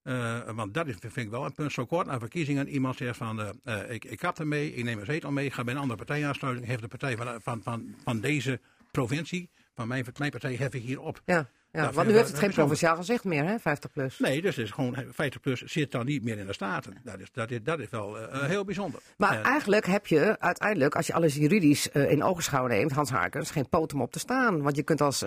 eh, 0.03 0.49
want 0.55 0.73
dat 0.73 0.87
is, 0.87 0.95
vind 0.99 1.15
ik 1.15 1.29
wel 1.29 1.45
een 1.45 1.53
punt. 1.53 1.71
Zo 1.71 1.85
kort 1.85 2.07
na 2.07 2.19
verkiezingen 2.19 2.67
iemand 2.67 2.97
zegt 2.97 3.17
van 3.17 3.53
ik, 3.89 4.05
ik 4.05 4.17
kap 4.17 4.39
ermee, 4.39 4.73
ik 4.73 4.83
neem 4.83 4.99
een 4.99 5.05
zetel 5.05 5.31
mee, 5.31 5.45
ik 5.45 5.53
ga 5.53 5.63
bij 5.63 5.73
een 5.73 5.79
andere 5.79 5.97
partij 6.05 6.27
aansluiten. 6.27 6.63
Heeft 6.65 6.81
de 6.81 6.87
partij 6.87 7.17
van, 7.17 7.41
van, 7.41 7.63
van, 7.63 7.95
van 8.03 8.19
deze 8.19 8.59
provincie, 8.91 9.49
van 9.75 9.87
mijn, 9.87 10.05
mijn 10.17 10.31
partij, 10.31 10.55
hef 10.55 10.73
ik 10.73 10.81
hier 10.81 10.99
op. 11.01 11.21
Ja, 11.25 11.49
ja. 11.73 11.91
Want 11.91 12.07
nu 12.07 12.13
heeft 12.13 12.27
het 12.27 12.39
geen 12.39 12.51
provinciaal 12.51 12.95
gezicht 12.95 13.23
meer, 13.23 13.45
hè? 13.45 13.59
50 13.59 13.91
plus. 13.91 14.19
Nee, 14.19 14.41
dus 14.41 14.55
het 14.55 14.65
is 14.65 14.71
gewoon 14.71 14.95
50 15.09 15.41
plus 15.41 15.61
zit 15.61 15.91
dan 15.91 16.05
niet 16.05 16.23
meer 16.23 16.37
in 16.37 16.45
de 16.45 16.53
Staten. 16.53 16.97
Dat 17.03 17.19
is, 17.19 17.27
dat 17.31 17.51
is, 17.51 17.59
dat 17.63 17.79
is 17.79 17.89
wel 17.89 18.17
eh, 18.17 18.41
eh, 18.41 18.49
heel 18.49 18.65
bijzonder. 18.65 19.01
Maar 19.17 19.41
eigenlijk 19.41 19.85
heb 19.85 20.07
je 20.07 20.39
uiteindelijk, 20.39 20.95
als 20.95 21.07
je 21.07 21.13
alles 21.13 21.35
juridisch 21.35 21.91
eh, 21.91 22.11
in 22.11 22.23
ogenschouw 22.23 22.67
neemt, 22.67 22.91
Hans 22.91 23.09
Harkens, 23.09 23.51
geen 23.51 23.69
poot 23.69 23.93
om 23.93 24.01
op 24.01 24.11
te 24.11 24.19
staan. 24.19 24.61
Want 24.61 24.75
je 24.75 24.83
kunt 24.83 25.01
als 25.01 25.23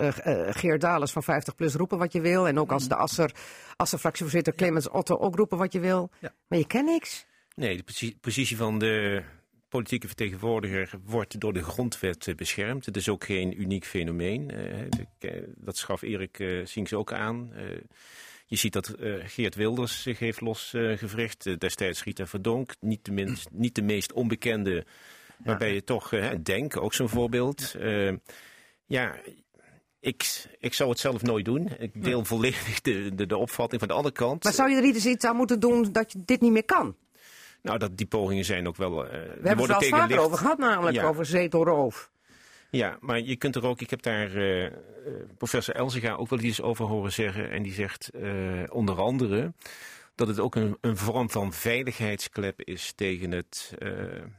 Geert 0.49 0.81
Dales 0.81 1.11
van 1.11 1.23
50 1.23 1.55
plus 1.55 1.73
roepen 1.73 1.97
wat 1.97 2.13
je 2.13 2.21
wil. 2.21 2.47
En 2.47 2.59
ook 2.59 2.71
als 2.71 2.87
de 2.87 2.95
Asser, 2.95 3.31
Asser 3.75 3.99
fractievoorzitter 3.99 4.55
Clemens 4.55 4.89
Otto 4.89 5.17
ook 5.17 5.35
roepen 5.35 5.57
wat 5.57 5.73
je 5.73 5.79
wil. 5.79 6.09
Ja. 6.19 6.33
Maar 6.47 6.59
je 6.59 6.67
kent 6.67 6.85
niks. 6.85 7.25
Nee, 7.55 7.77
de 7.77 7.83
posi- 7.83 8.17
positie 8.21 8.57
van 8.57 8.79
de 8.79 9.23
politieke 9.77 10.07
vertegenwoordiger 10.07 10.89
wordt 11.05 11.39
door 11.39 11.53
de 11.53 11.63
grondwet 11.63 12.27
eh, 12.27 12.35
beschermd. 12.35 12.85
Het 12.85 12.97
is 12.97 13.09
ook 13.09 13.23
geen 13.23 13.61
uniek 13.61 13.85
fenomeen. 13.85 14.51
Eh, 15.19 15.31
dat 15.55 15.77
schaf 15.77 16.01
Erik 16.01 16.39
eh 16.39 16.65
Sinks 16.65 16.93
ook 16.93 17.13
aan. 17.13 17.51
Je 18.45 18.55
ziet 18.55 18.73
dat 18.73 18.95
Geert 19.23 19.55
Wilders 19.55 20.01
zich 20.01 20.19
heeft 20.19 20.41
losgevricht. 20.41 21.59
Destijds 21.59 22.03
Rita 22.03 22.27
Verdonk, 22.27 22.73
niet 22.79 23.05
de, 23.05 23.11
minst, 23.11 23.49
niet 23.63 23.75
de 23.75 23.81
meest 23.81 24.13
onbekende. 24.13 24.85
Waarbij 25.43 25.73
je 25.73 25.83
toch, 25.83 26.13
eh, 26.13 26.29
Denk, 26.43 26.77
ook 26.77 26.93
zo'n 26.93 27.09
voorbeeld. 27.09 27.75
Ja, 28.85 29.15
ik, 29.99 30.45
ik 30.59 30.73
zou 30.73 30.89
het 30.89 30.99
zelf 30.99 31.21
nooit 31.21 31.45
doen. 31.45 31.69
Ik 31.79 32.03
deel 32.03 32.25
volledig 32.25 32.81
de, 32.81 33.15
de, 33.15 33.25
de 33.25 33.37
opvatting 33.37 33.79
van 33.79 33.89
de 33.89 33.95
andere 33.95 34.13
kant. 34.13 34.43
Maar 34.43 34.53
zou 34.53 34.69
je 34.69 34.75
er 34.75 34.81
niet 34.81 34.95
eens 34.95 35.05
iets 35.05 35.25
aan 35.25 35.35
moeten 35.35 35.59
doen 35.59 35.91
dat 35.91 36.11
je 36.11 36.21
dit 36.25 36.41
niet 36.41 36.51
meer 36.51 36.65
kan? 36.65 36.95
Nou, 37.67 37.79
dat, 37.79 37.97
die 37.97 38.05
pogingen 38.07 38.45
zijn 38.45 38.67
ook 38.67 38.75
wel. 38.75 39.05
eh, 39.05 39.11
We 39.11 39.17
hebben 39.17 39.57
het 39.57 39.67
wel 39.67 39.79
tegen 39.79 39.97
vaker 39.97 40.15
licht- 40.15 40.25
over 40.25 40.37
gehad, 40.37 40.57
namelijk 40.57 40.95
Ja. 40.95 41.07
over 41.07 41.25
zetelroof. 41.25 42.11
Ja, 42.69 42.97
maar 42.99 43.19
je 43.19 43.35
kunt 43.35 43.55
er 43.55 43.65
ook. 43.65 43.81
Ik 43.81 43.89
heb 43.89 44.01
daar 44.01 44.35
eh, 44.35 44.65
eh, 44.65 44.73
professor 45.37 45.75
Elzega 45.75 46.13
ook 46.13 46.29
wel 46.29 46.39
iets 46.39 46.61
over 46.61 46.85
horen 46.85 47.11
zeggen. 47.13 47.51
En 47.51 47.63
die 47.63 47.73
zegt 47.73 48.11
onder 48.69 48.99
andere 49.01 49.53
dat 50.15 50.27
het 50.27 50.39
ook 50.39 50.55
een, 50.55 50.77
een 50.81 50.97
vorm 50.97 51.29
van 51.29 51.53
veiligheidsklep 51.53 52.61
is 52.61 52.91
tegen 52.95 53.31
het. 53.31 53.73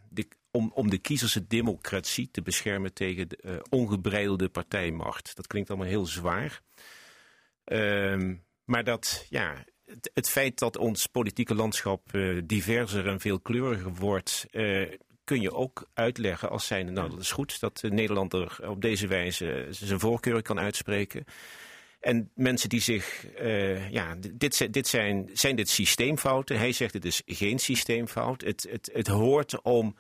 de, 0.08 0.26
om, 0.50 0.70
om 0.74 0.90
de 0.90 0.98
kiezers 0.98 1.38
democratie 1.48 2.28
te 2.30 2.42
beschermen 2.42 2.92
tegen 2.92 3.28
de 3.28 3.62
ongebreidelde 3.70 4.48
partijmacht. 4.48 5.36
Dat 5.36 5.46
klinkt 5.46 5.68
allemaal 5.70 5.88
heel 5.88 6.06
zwaar. 6.06 6.60
Ehm, 7.64 8.34
Maar 8.64 8.84
dat, 8.84 9.26
ja, 9.28 9.64
het, 10.14 10.28
feit 10.28 10.58
dat 10.58 10.76
ons 10.76 11.06
politieke 11.06 11.54
landschap 11.54 12.14
eh, 12.14 12.38
diverser 12.44 13.06
en 13.06 13.20
veelkleuriger 13.20 13.94
wordt, 13.94 14.46
eh, 14.50 14.82
kun 15.24 15.40
je 15.40 15.52
ook 15.52 15.88
uitleggen 15.94 16.50
als 16.50 16.66
zijnde, 16.66 16.92
nou 16.92 17.10
dat 17.10 17.20
is 17.20 17.32
goed 17.32 17.60
dat 17.60 17.80
eh, 17.82 17.90
Nederland 17.90 18.32
er 18.32 18.58
op 18.68 18.82
deze 18.82 19.06
wijze 19.06 19.66
zijn 19.70 20.00
voorkeur 20.00 20.42
kan 20.42 20.58
uitspreken. 20.58 21.24
En 22.00 22.30
mensen 22.34 22.68
die 22.68 22.80
zich, 22.80 23.26
ja, 23.90 24.14
dit, 24.32 24.72
dit 24.72 24.86
zijn, 24.86 25.30
zijn 25.32 25.56
dit 25.56 25.68
systeemfouten? 25.68 26.58
Hij 26.58 26.72
zegt 26.72 26.94
het 26.94 27.04
is 27.04 27.22
geen 27.26 27.58
systeemfout. 27.58 28.42
Het, 28.42 28.66
het, 28.70 28.90
het 28.92 29.06
hoort 29.06 29.62
om, 29.62 29.96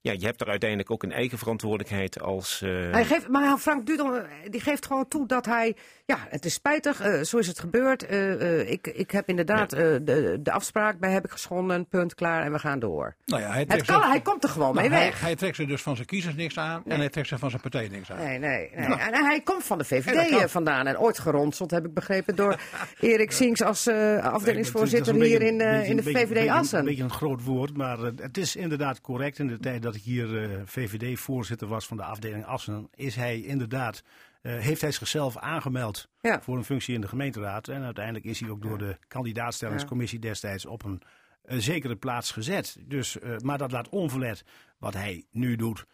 ja, 0.00 0.12
je 0.12 0.24
hebt 0.26 0.40
er 0.40 0.46
uiteindelijk 0.48 0.90
ook 0.90 1.02
een 1.02 1.12
eigen 1.12 1.38
verantwoordelijkheid 1.38 2.20
als... 2.20 2.62
eh, 2.62 2.70
Hij 2.90 3.04
geeft, 3.04 3.28
maar 3.28 3.58
Frank 3.58 3.86
Dudel 3.86 4.16
eh, 4.16 4.22
die 4.50 4.60
geeft 4.60 4.86
gewoon 4.86 5.08
toe 5.08 5.26
dat 5.26 5.46
hij... 5.46 5.76
Ja, 6.06 6.18
het 6.28 6.44
is 6.44 6.54
spijtig, 6.54 7.00
eh, 7.00 7.20
zo 7.22 7.38
is 7.38 7.46
het 7.46 7.58
gebeurd. 7.58 8.06
Eh, 8.06 8.32
eh, 8.60 8.70
ik, 8.70 8.86
ik 8.86 9.10
heb 9.10 9.28
inderdaad 9.28 9.72
eh, 9.72 9.80
de, 10.02 10.38
de 10.42 10.52
afspraak 10.52 10.98
bij 10.98 11.10
heb 11.10 11.24
ik 11.24 11.30
geschonden, 11.30 11.86
punt, 11.88 12.14
klaar 12.14 12.42
en 12.44 12.52
we 12.52 12.58
gaan 12.58 12.78
door. 12.78 13.14
Nou 13.26 13.42
ja, 13.42 13.48
hij 13.50 13.58
Het 13.58 13.68
trekt, 13.68 13.86
kan, 13.86 14.00
zich- 14.00 14.10
hij 14.10 14.20
komt 14.20 14.44
er 14.44 14.48
gewoon 14.50 14.74
nou, 14.74 14.88
mee 14.88 14.98
hij, 14.98 15.08
weg. 15.08 15.20
hij 15.20 15.36
trekt 15.36 15.56
zich 15.56 15.66
dus 15.68 15.82
van 15.82 15.94
zijn 15.94 16.06
kiezers 16.06 16.34
niks 16.34 16.58
aan 16.58 16.82
en 16.86 16.98
hij 16.98 17.08
trekt 17.08 17.28
zich 17.28 17.38
van 17.38 17.50
zijn 17.50 17.62
partij 17.62 17.88
niks 17.88 18.10
aan. 18.12 18.18
Nee, 18.18 18.38
nee, 18.38 18.70
nee. 18.74 18.88
Nou. 18.88 19.00
En 19.00 19.14
hij 19.24 19.40
komt 19.40 19.64
van 19.64 19.78
de 19.78 19.84
VVD 19.84 20.50
vandaan. 20.50 20.86
En 20.86 20.98
ooit 20.98 21.18
geronseld, 21.18 21.70
heb 21.70 21.86
ik 21.86 21.94
begrepen, 21.94 22.36
door 22.36 22.60
Erik 23.00 23.30
Sinks 23.32 23.62
als 23.62 23.86
eh, 23.86 24.18
afdelingsvoorzitter 24.24 25.14
hier 25.14 25.42
in, 25.42 25.58
beetje- 25.58 25.86
in 25.86 25.96
de 25.96 26.02
een 26.06 26.12
beetje- 26.12 26.12
VVD 26.26 26.32
beetje- 26.34 26.52
Assen. 26.52 26.78
Een 26.78 26.84
beetje 26.84 27.02
een 27.02 27.10
groot 27.10 27.44
woord, 27.44 27.76
maar 27.76 27.98
het 27.98 28.36
is 28.38 28.56
inderdaad 28.56 29.00
correct. 29.00 29.38
In 29.38 29.46
de 29.46 29.58
tijd 29.58 29.82
dat 29.82 29.89
ik 29.94 30.02
hier 30.02 30.42
eh, 30.42 30.60
VVD-voorzitter 30.64 31.68
was 31.68 31.86
van 31.86 31.96
de 31.96 32.02
afdeling 32.02 32.44
Assen, 32.44 32.88
is 32.94 33.16
hij 33.16 33.40
inderdaad, 33.40 34.02
eh, 34.42 34.58
heeft 34.58 34.80
hij 34.80 34.92
zichzelf 34.92 35.36
aangemeld 35.36 36.08
Ja. 36.20 36.42
voor 36.42 36.56
een 36.56 36.64
functie 36.64 36.94
in 36.94 37.00
de 37.00 37.08
gemeenteraad. 37.08 37.68
En 37.68 37.82
uiteindelijk 37.82 38.24
is 38.24 38.40
hij 38.40 38.50
ook 38.50 38.62
door 38.62 38.78
de 38.78 38.96
kandidaatstellingscommissie 39.08 40.18
destijds 40.18 40.66
op 40.66 40.84
een, 40.84 41.02
een 41.44 41.62
zekere 41.62 41.96
plaats 41.96 42.30
gezet. 42.32 42.76
Dus, 42.86 43.18
eh, 43.18 43.36
maar 43.38 43.58
dat 43.58 43.72
laat 43.72 43.88
onverlet 43.88 44.44
wat 44.78 44.94
hij 44.94 45.24
nu 45.30 45.56
doet. 45.56 45.86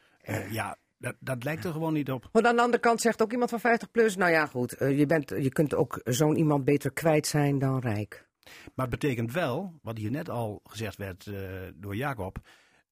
Ja, 0.50 0.76
dat, 0.98 1.14
dat 1.20 1.44
lijkt 1.44 1.64
er 1.64 1.72
gewoon 1.72 1.92
niet 1.92 2.10
op. 2.10 2.28
Want 2.32 2.46
aan 2.46 2.56
de 2.56 2.62
andere 2.62 2.82
kant 2.82 3.00
zegt 3.00 3.22
ook 3.22 3.32
iemand 3.32 3.50
van 3.50 3.60
50 3.60 3.90
plus, 3.90 4.16
nou 4.16 4.30
ja 4.30 4.46
goed, 4.46 4.76
je, 4.78 5.06
bent, 5.06 5.28
je 5.30 5.48
kunt 5.48 5.74
ook 5.74 6.00
zo'n 6.04 6.36
iemand 6.36 6.64
beter 6.64 6.92
kwijt 6.92 7.26
zijn 7.26 7.58
dan 7.58 7.78
rijk. 7.78 8.28
Maar 8.74 8.86
het 8.86 9.00
betekent 9.00 9.32
wel, 9.32 9.78
wat 9.82 9.96
hier 9.98 10.10
net 10.10 10.28
al 10.30 10.60
gezegd 10.64 10.96
werd 10.96 11.30
door 11.74 11.96
Jacob. 11.96 12.38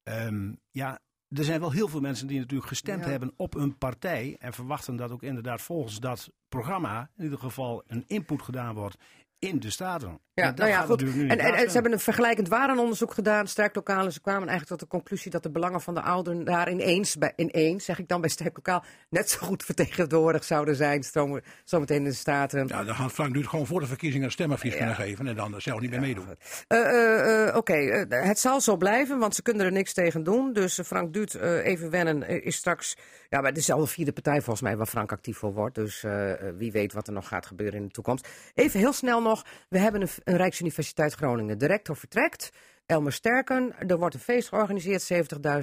Ehm, 0.04 0.52
ja, 0.70 0.98
er 1.28 1.44
zijn 1.44 1.60
wel 1.60 1.72
heel 1.72 1.88
veel 1.88 2.00
mensen 2.00 2.26
die 2.26 2.38
natuurlijk 2.38 2.68
gestemd 2.68 3.04
Ja. 3.04 3.10
hebben 3.10 3.32
op 3.36 3.54
een 3.54 3.78
partij. 3.78 4.36
En 4.38 4.52
verwachten 4.52 4.96
dat 4.96 5.10
ook 5.10 5.22
inderdaad 5.22 5.60
volgens 5.62 6.00
dat 6.00 6.30
programma 6.48 7.10
in 7.16 7.24
ieder 7.24 7.38
geval 7.38 7.82
een 7.86 8.04
input 8.06 8.42
gedaan 8.42 8.74
wordt 8.74 8.96
in 9.48 9.58
de 9.60 9.70
Staten. 9.70 10.18
Ja, 10.34 10.52
nou 10.54 10.70
ja, 10.70 10.76
gaat 10.76 10.86
goed. 10.86 11.02
En, 11.02 11.28
en, 11.28 11.38
en 11.38 11.66
ze 11.66 11.72
hebben 11.72 11.92
een 11.92 11.98
vergelijkend 11.98 12.48
warenonderzoek 12.48 13.14
gedaan, 13.14 13.46
sterk 13.46 13.74
lokaal. 13.74 14.04
En 14.04 14.12
ze 14.12 14.20
kwamen 14.20 14.48
eigenlijk 14.48 14.68
tot 14.68 14.80
de 14.80 14.96
conclusie 14.96 15.30
dat 15.30 15.42
de 15.42 15.50
belangen 15.50 15.80
van 15.80 15.94
de 15.94 16.00
ouderen 16.00 16.44
daar 16.44 16.70
ineens, 16.70 17.16
bij, 17.16 17.32
ineens 17.36 17.84
zeg 17.84 17.98
ik 17.98 18.08
dan 18.08 18.20
bij 18.20 18.30
sterk 18.30 18.56
lokaal, 18.56 18.84
net 19.10 19.30
zo 19.30 19.46
goed 19.46 19.64
vertegenwoordigd 19.70 20.44
zouden 20.44 20.76
zijn 20.76 21.02
stromen- 21.02 21.42
zometeen 21.64 21.96
in 21.96 22.04
de 22.04 22.12
Staten. 22.12 22.66
Ja, 22.66 22.84
dan 22.84 22.94
gaat 22.94 23.12
Frank 23.12 23.32
Duurt 23.34 23.46
gewoon 23.46 23.66
voor 23.66 23.80
de 23.80 23.86
verkiezingen 23.86 24.26
een 24.26 24.32
stemadvies 24.32 24.76
kunnen 24.76 24.94
geven 24.94 25.26
en 25.26 25.34
dan 25.34 25.60
zelf 25.60 25.80
niet 25.80 25.90
meer 25.90 26.00
meedoen. 26.00 26.26
Eh, 26.68 26.78
eh, 26.78 27.48
eh, 27.48 27.56
Oké, 27.56 28.06
het 28.08 28.38
zal 28.38 28.60
zo 28.60 28.76
blijven, 28.76 29.18
want 29.18 29.34
ze 29.34 29.42
kunnen 29.42 29.66
er 29.66 29.72
niks 29.72 29.92
tegen 29.92 30.22
doen. 30.22 30.52
Dus 30.52 30.80
Frank 30.84 31.12
Duut, 31.12 31.34
eh, 31.34 31.66
even 31.66 31.90
wennen, 31.90 32.42
is 32.44 32.56
straks... 32.56 32.96
Ja, 33.28 33.40
maar 33.40 33.50
het 33.50 33.58
is 33.58 33.70
al 33.70 33.80
de 33.80 33.86
vierde 33.86 34.12
partij 34.12 34.40
volgens 34.40 34.60
mij 34.60 34.76
waar 34.76 34.86
Frank 34.86 35.12
actief 35.12 35.38
voor 35.38 35.52
wordt. 35.52 35.74
Dus 35.74 36.04
wie 36.56 36.72
weet 36.72 36.92
wat 36.92 37.06
er 37.06 37.12
nog 37.12 37.28
gaat 37.28 37.46
gebeuren 37.46 37.80
in 37.80 37.86
de 37.86 37.92
toekomst. 37.92 38.28
Even 38.54 38.80
heel 38.80 38.92
snel 38.92 39.22
nog, 39.22 39.33
we 39.68 39.78
hebben 39.78 40.00
een, 40.00 40.08
een 40.24 40.36
Rijksuniversiteit 40.36 41.14
Groningen. 41.14 41.58
De 41.58 41.66
rector 41.66 41.96
vertrekt, 41.96 42.50
Elmer 42.86 43.12
Sterken. 43.12 43.74
Er 43.88 43.98
wordt 43.98 44.14
een 44.14 44.20
feest 44.20 44.48
georganiseerd, 44.48 45.12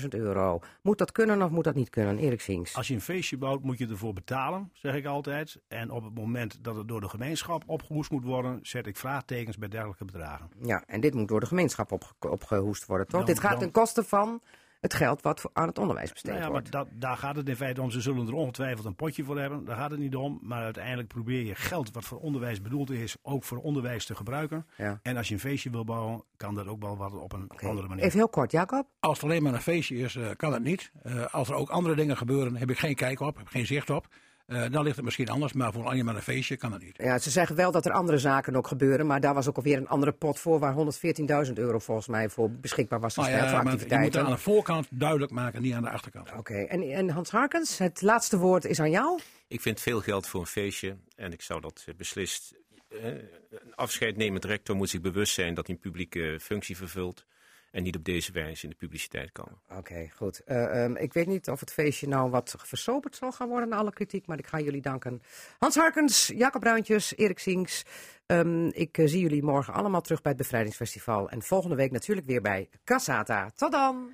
70.000 0.01 0.07
euro. 0.09 0.59
Moet 0.81 0.97
dat 0.97 1.11
kunnen 1.11 1.41
of 1.41 1.49
moet 1.49 1.63
dat 1.63 1.75
niet 1.75 1.89
kunnen? 1.89 2.17
Erik 2.17 2.41
Sings. 2.41 2.75
Als 2.75 2.87
je 2.87 2.93
een 2.93 3.01
feestje 3.01 3.37
bouwt, 3.37 3.63
moet 3.63 3.77
je 3.77 3.87
ervoor 3.87 4.13
betalen, 4.13 4.69
zeg 4.73 4.95
ik 4.95 5.05
altijd. 5.05 5.61
En 5.67 5.89
op 5.91 6.03
het 6.03 6.13
moment 6.13 6.63
dat 6.63 6.75
het 6.75 6.87
door 6.87 7.01
de 7.01 7.09
gemeenschap 7.09 7.63
opgehoest 7.65 8.11
moet 8.11 8.23
worden, 8.23 8.59
zet 8.61 8.87
ik 8.87 8.97
vraagtekens 8.97 9.57
bij 9.57 9.67
dergelijke 9.69 10.05
bedragen. 10.05 10.49
Ja, 10.61 10.83
en 10.87 11.01
dit 11.01 11.13
moet 11.13 11.27
door 11.27 11.39
de 11.39 11.45
gemeenschap 11.45 11.91
opge- 11.91 12.29
opgehoest 12.29 12.85
worden, 12.85 13.07
toch? 13.07 13.17
Dan- 13.19 13.29
dit 13.29 13.39
gaat 13.39 13.51
dan- 13.51 13.59
ten 13.59 13.71
koste 13.71 14.03
van 14.03 14.41
het 14.81 14.93
geld 14.93 15.21
wat 15.21 15.39
voor- 15.39 15.49
aan 15.53 15.67
het 15.67 15.77
onderwijs 15.79 16.11
besteed 16.11 16.31
Nou 16.31 16.43
ja, 16.43 16.49
wordt. 16.51 16.71
maar 16.73 16.83
dat, 16.83 16.91
daar 17.01 17.17
gaat 17.17 17.35
het 17.35 17.49
in 17.49 17.55
feite 17.55 17.81
om. 17.81 17.91
Ze 17.91 18.01
zullen 18.01 18.27
er 18.27 18.33
ongetwijfeld 18.33 18.85
een 18.85 18.95
potje 18.95 19.23
voor 19.23 19.39
hebben. 19.39 19.65
Daar 19.65 19.75
gaat 19.77 19.91
het 19.91 19.99
niet 19.99 20.15
om. 20.15 20.39
Maar 20.41 20.63
uiteindelijk 20.63 21.07
probeer 21.07 21.45
je 21.45 21.55
geld 21.55 21.91
wat 21.91 22.03
voor 22.03 22.19
onderwijs 22.19 22.61
bedoeld 22.61 22.89
is, 22.91 23.15
ook 23.21 23.43
voor 23.43 23.57
onderwijs 23.57 24.05
te 24.05 24.15
gebruiken. 24.15 24.65
Ja. 24.77 24.99
En 25.03 25.17
als 25.17 25.27
je 25.27 25.33
een 25.33 25.39
feestje 25.39 25.69
wil 25.69 25.83
bouwen, 25.83 26.23
kan 26.37 26.55
dat 26.55 26.67
ook 26.67 26.81
wel 26.81 26.97
wat 26.97 27.13
op 27.13 27.33
een 27.33 27.49
andere 27.61 27.87
manier. 27.87 28.03
Even 28.03 28.17
heel 28.19 28.29
kort, 28.29 28.51
Jacob. 28.51 28.87
Als 28.99 29.15
het 29.21 29.23
alleen 29.29 29.43
maar 29.43 29.53
een 29.53 29.61
feestje 29.61 29.97
is, 29.97 30.15
eh, 30.15 30.29
kan 30.35 30.53
het 30.53 30.63
niet. 30.63 30.91
Eh, 31.03 31.25
als 31.33 31.49
er 31.49 31.55
ook 31.55 31.69
andere 31.69 31.95
dingen 31.95 32.17
gebeuren, 32.17 32.55
heb 32.55 32.69
ik 32.69 32.79
geen 32.79 32.95
kijk 32.95 33.19
op, 33.19 33.37
heb 33.37 33.47
geen 33.47 33.65
zicht 33.65 33.89
op. 33.89 34.07
Eh, 34.51 34.63
dan 34.71 34.83
ligt 34.83 34.95
het 34.95 35.05
misschien 35.05 35.29
anders, 35.29 35.53
maar 35.53 35.71
voor 35.73 35.85
alleen 35.85 36.05
maar 36.05 36.15
een 36.15 36.21
feestje 36.21 36.57
kan 36.57 36.71
het 36.73 36.83
niet. 36.83 36.97
Ja, 36.97 37.17
ze 37.19 37.29
zeggen 37.29 37.55
wel 37.55 37.71
dat 37.71 37.85
er 37.85 37.91
andere 37.91 38.17
zaken 38.17 38.55
ook 38.55 38.67
gebeuren, 38.67 39.05
maar 39.07 39.19
daar 39.21 39.33
was 39.33 39.47
ook 39.47 39.55
alweer 39.55 39.77
een 39.77 39.87
andere 39.87 40.11
pot 40.11 40.39
voor 40.39 40.59
waar 40.59 40.73
114.000 41.47 41.53
euro 41.53 41.79
volgens 41.79 42.07
mij 42.07 42.29
voor 42.29 42.51
beschikbaar 42.51 42.99
was 42.99 43.15
Nou 43.15 43.27
gesteld 43.27 43.49
ja, 43.49 43.55
voor 43.55 43.63
maar 43.63 43.73
je 43.73 43.79
moet 43.79 43.91
activiteiten. 43.91 44.19
het 44.19 44.29
aan 44.29 44.35
de 44.35 44.41
voorkant 44.51 44.87
duidelijk 44.89 45.31
maken, 45.31 45.61
niet 45.61 45.73
aan 45.73 45.83
de 45.83 45.89
achterkant. 45.89 46.31
Oké, 46.37 46.53
en, 46.53 46.81
en 46.81 47.09
Hans 47.09 47.29
Harkens, 47.31 47.77
het 47.77 48.01
laatste 48.01 48.37
woord 48.37 48.65
is 48.65 48.79
aan 48.79 48.89
jou. 48.91 49.19
Ik 49.47 49.61
vind 49.61 49.79
veel 49.81 49.99
geld 50.01 50.27
voor 50.27 50.39
een 50.39 50.45
feestje 50.47 50.95
en 51.15 51.31
ik 51.31 51.41
zou 51.41 51.61
dat 51.61 51.83
eh, 51.87 51.95
beslist. 51.95 52.53
eh, 52.89 53.05
Een 53.05 53.75
afscheid 53.75 54.17
nemend 54.17 54.45
rector 54.45 54.75
moet 54.75 54.89
zich 54.89 55.01
bewust 55.01 55.33
zijn 55.33 55.53
dat 55.53 55.65
hij 55.67 55.75
een 55.75 55.81
publieke 55.81 56.37
functie 56.41 56.77
vervult. 56.77 57.25
En 57.71 57.83
niet 57.83 57.95
op 57.95 58.03
deze 58.03 58.31
wijze 58.31 58.63
in 58.63 58.69
de 58.69 58.75
publiciteit 58.75 59.31
komen. 59.31 59.61
Oké, 59.77 60.09
goed. 60.15 60.43
Ehm, 60.43 60.95
ik 60.95 61.13
weet 61.13 61.27
niet 61.27 61.49
of 61.49 61.59
het 61.59 61.71
feestje 61.73 62.07
nou 62.07 62.29
wat 62.29 62.55
versoberd 62.57 63.15
zal 63.15 63.31
gaan 63.31 63.47
worden 63.47 63.69
na 63.69 63.75
alle 63.75 63.93
kritiek, 63.93 64.27
maar 64.27 64.37
ik 64.37 64.47
ga 64.47 64.59
jullie 64.59 64.81
danken. 64.81 65.21
Hans 65.59 65.75
Harkens, 65.75 66.27
Jacob 66.27 66.61
Bruintjes, 66.61 67.15
Erik 67.15 67.39
Sings. 67.39 67.83
Ehm, 68.25 68.67
ik 68.67 68.97
eh, 68.97 69.07
zie 69.07 69.21
jullie 69.21 69.43
morgen 69.43 69.73
allemaal 69.73 70.01
terug 70.01 70.21
bij 70.21 70.31
het 70.31 70.41
Bevrijdingsfestival. 70.41 71.29
En 71.29 71.41
volgende 71.41 71.75
week 71.75 71.91
natuurlijk 71.91 72.27
weer 72.27 72.41
bij 72.41 72.69
Cassata. 72.83 73.49
Tot 73.55 73.71
dan! 73.71 74.13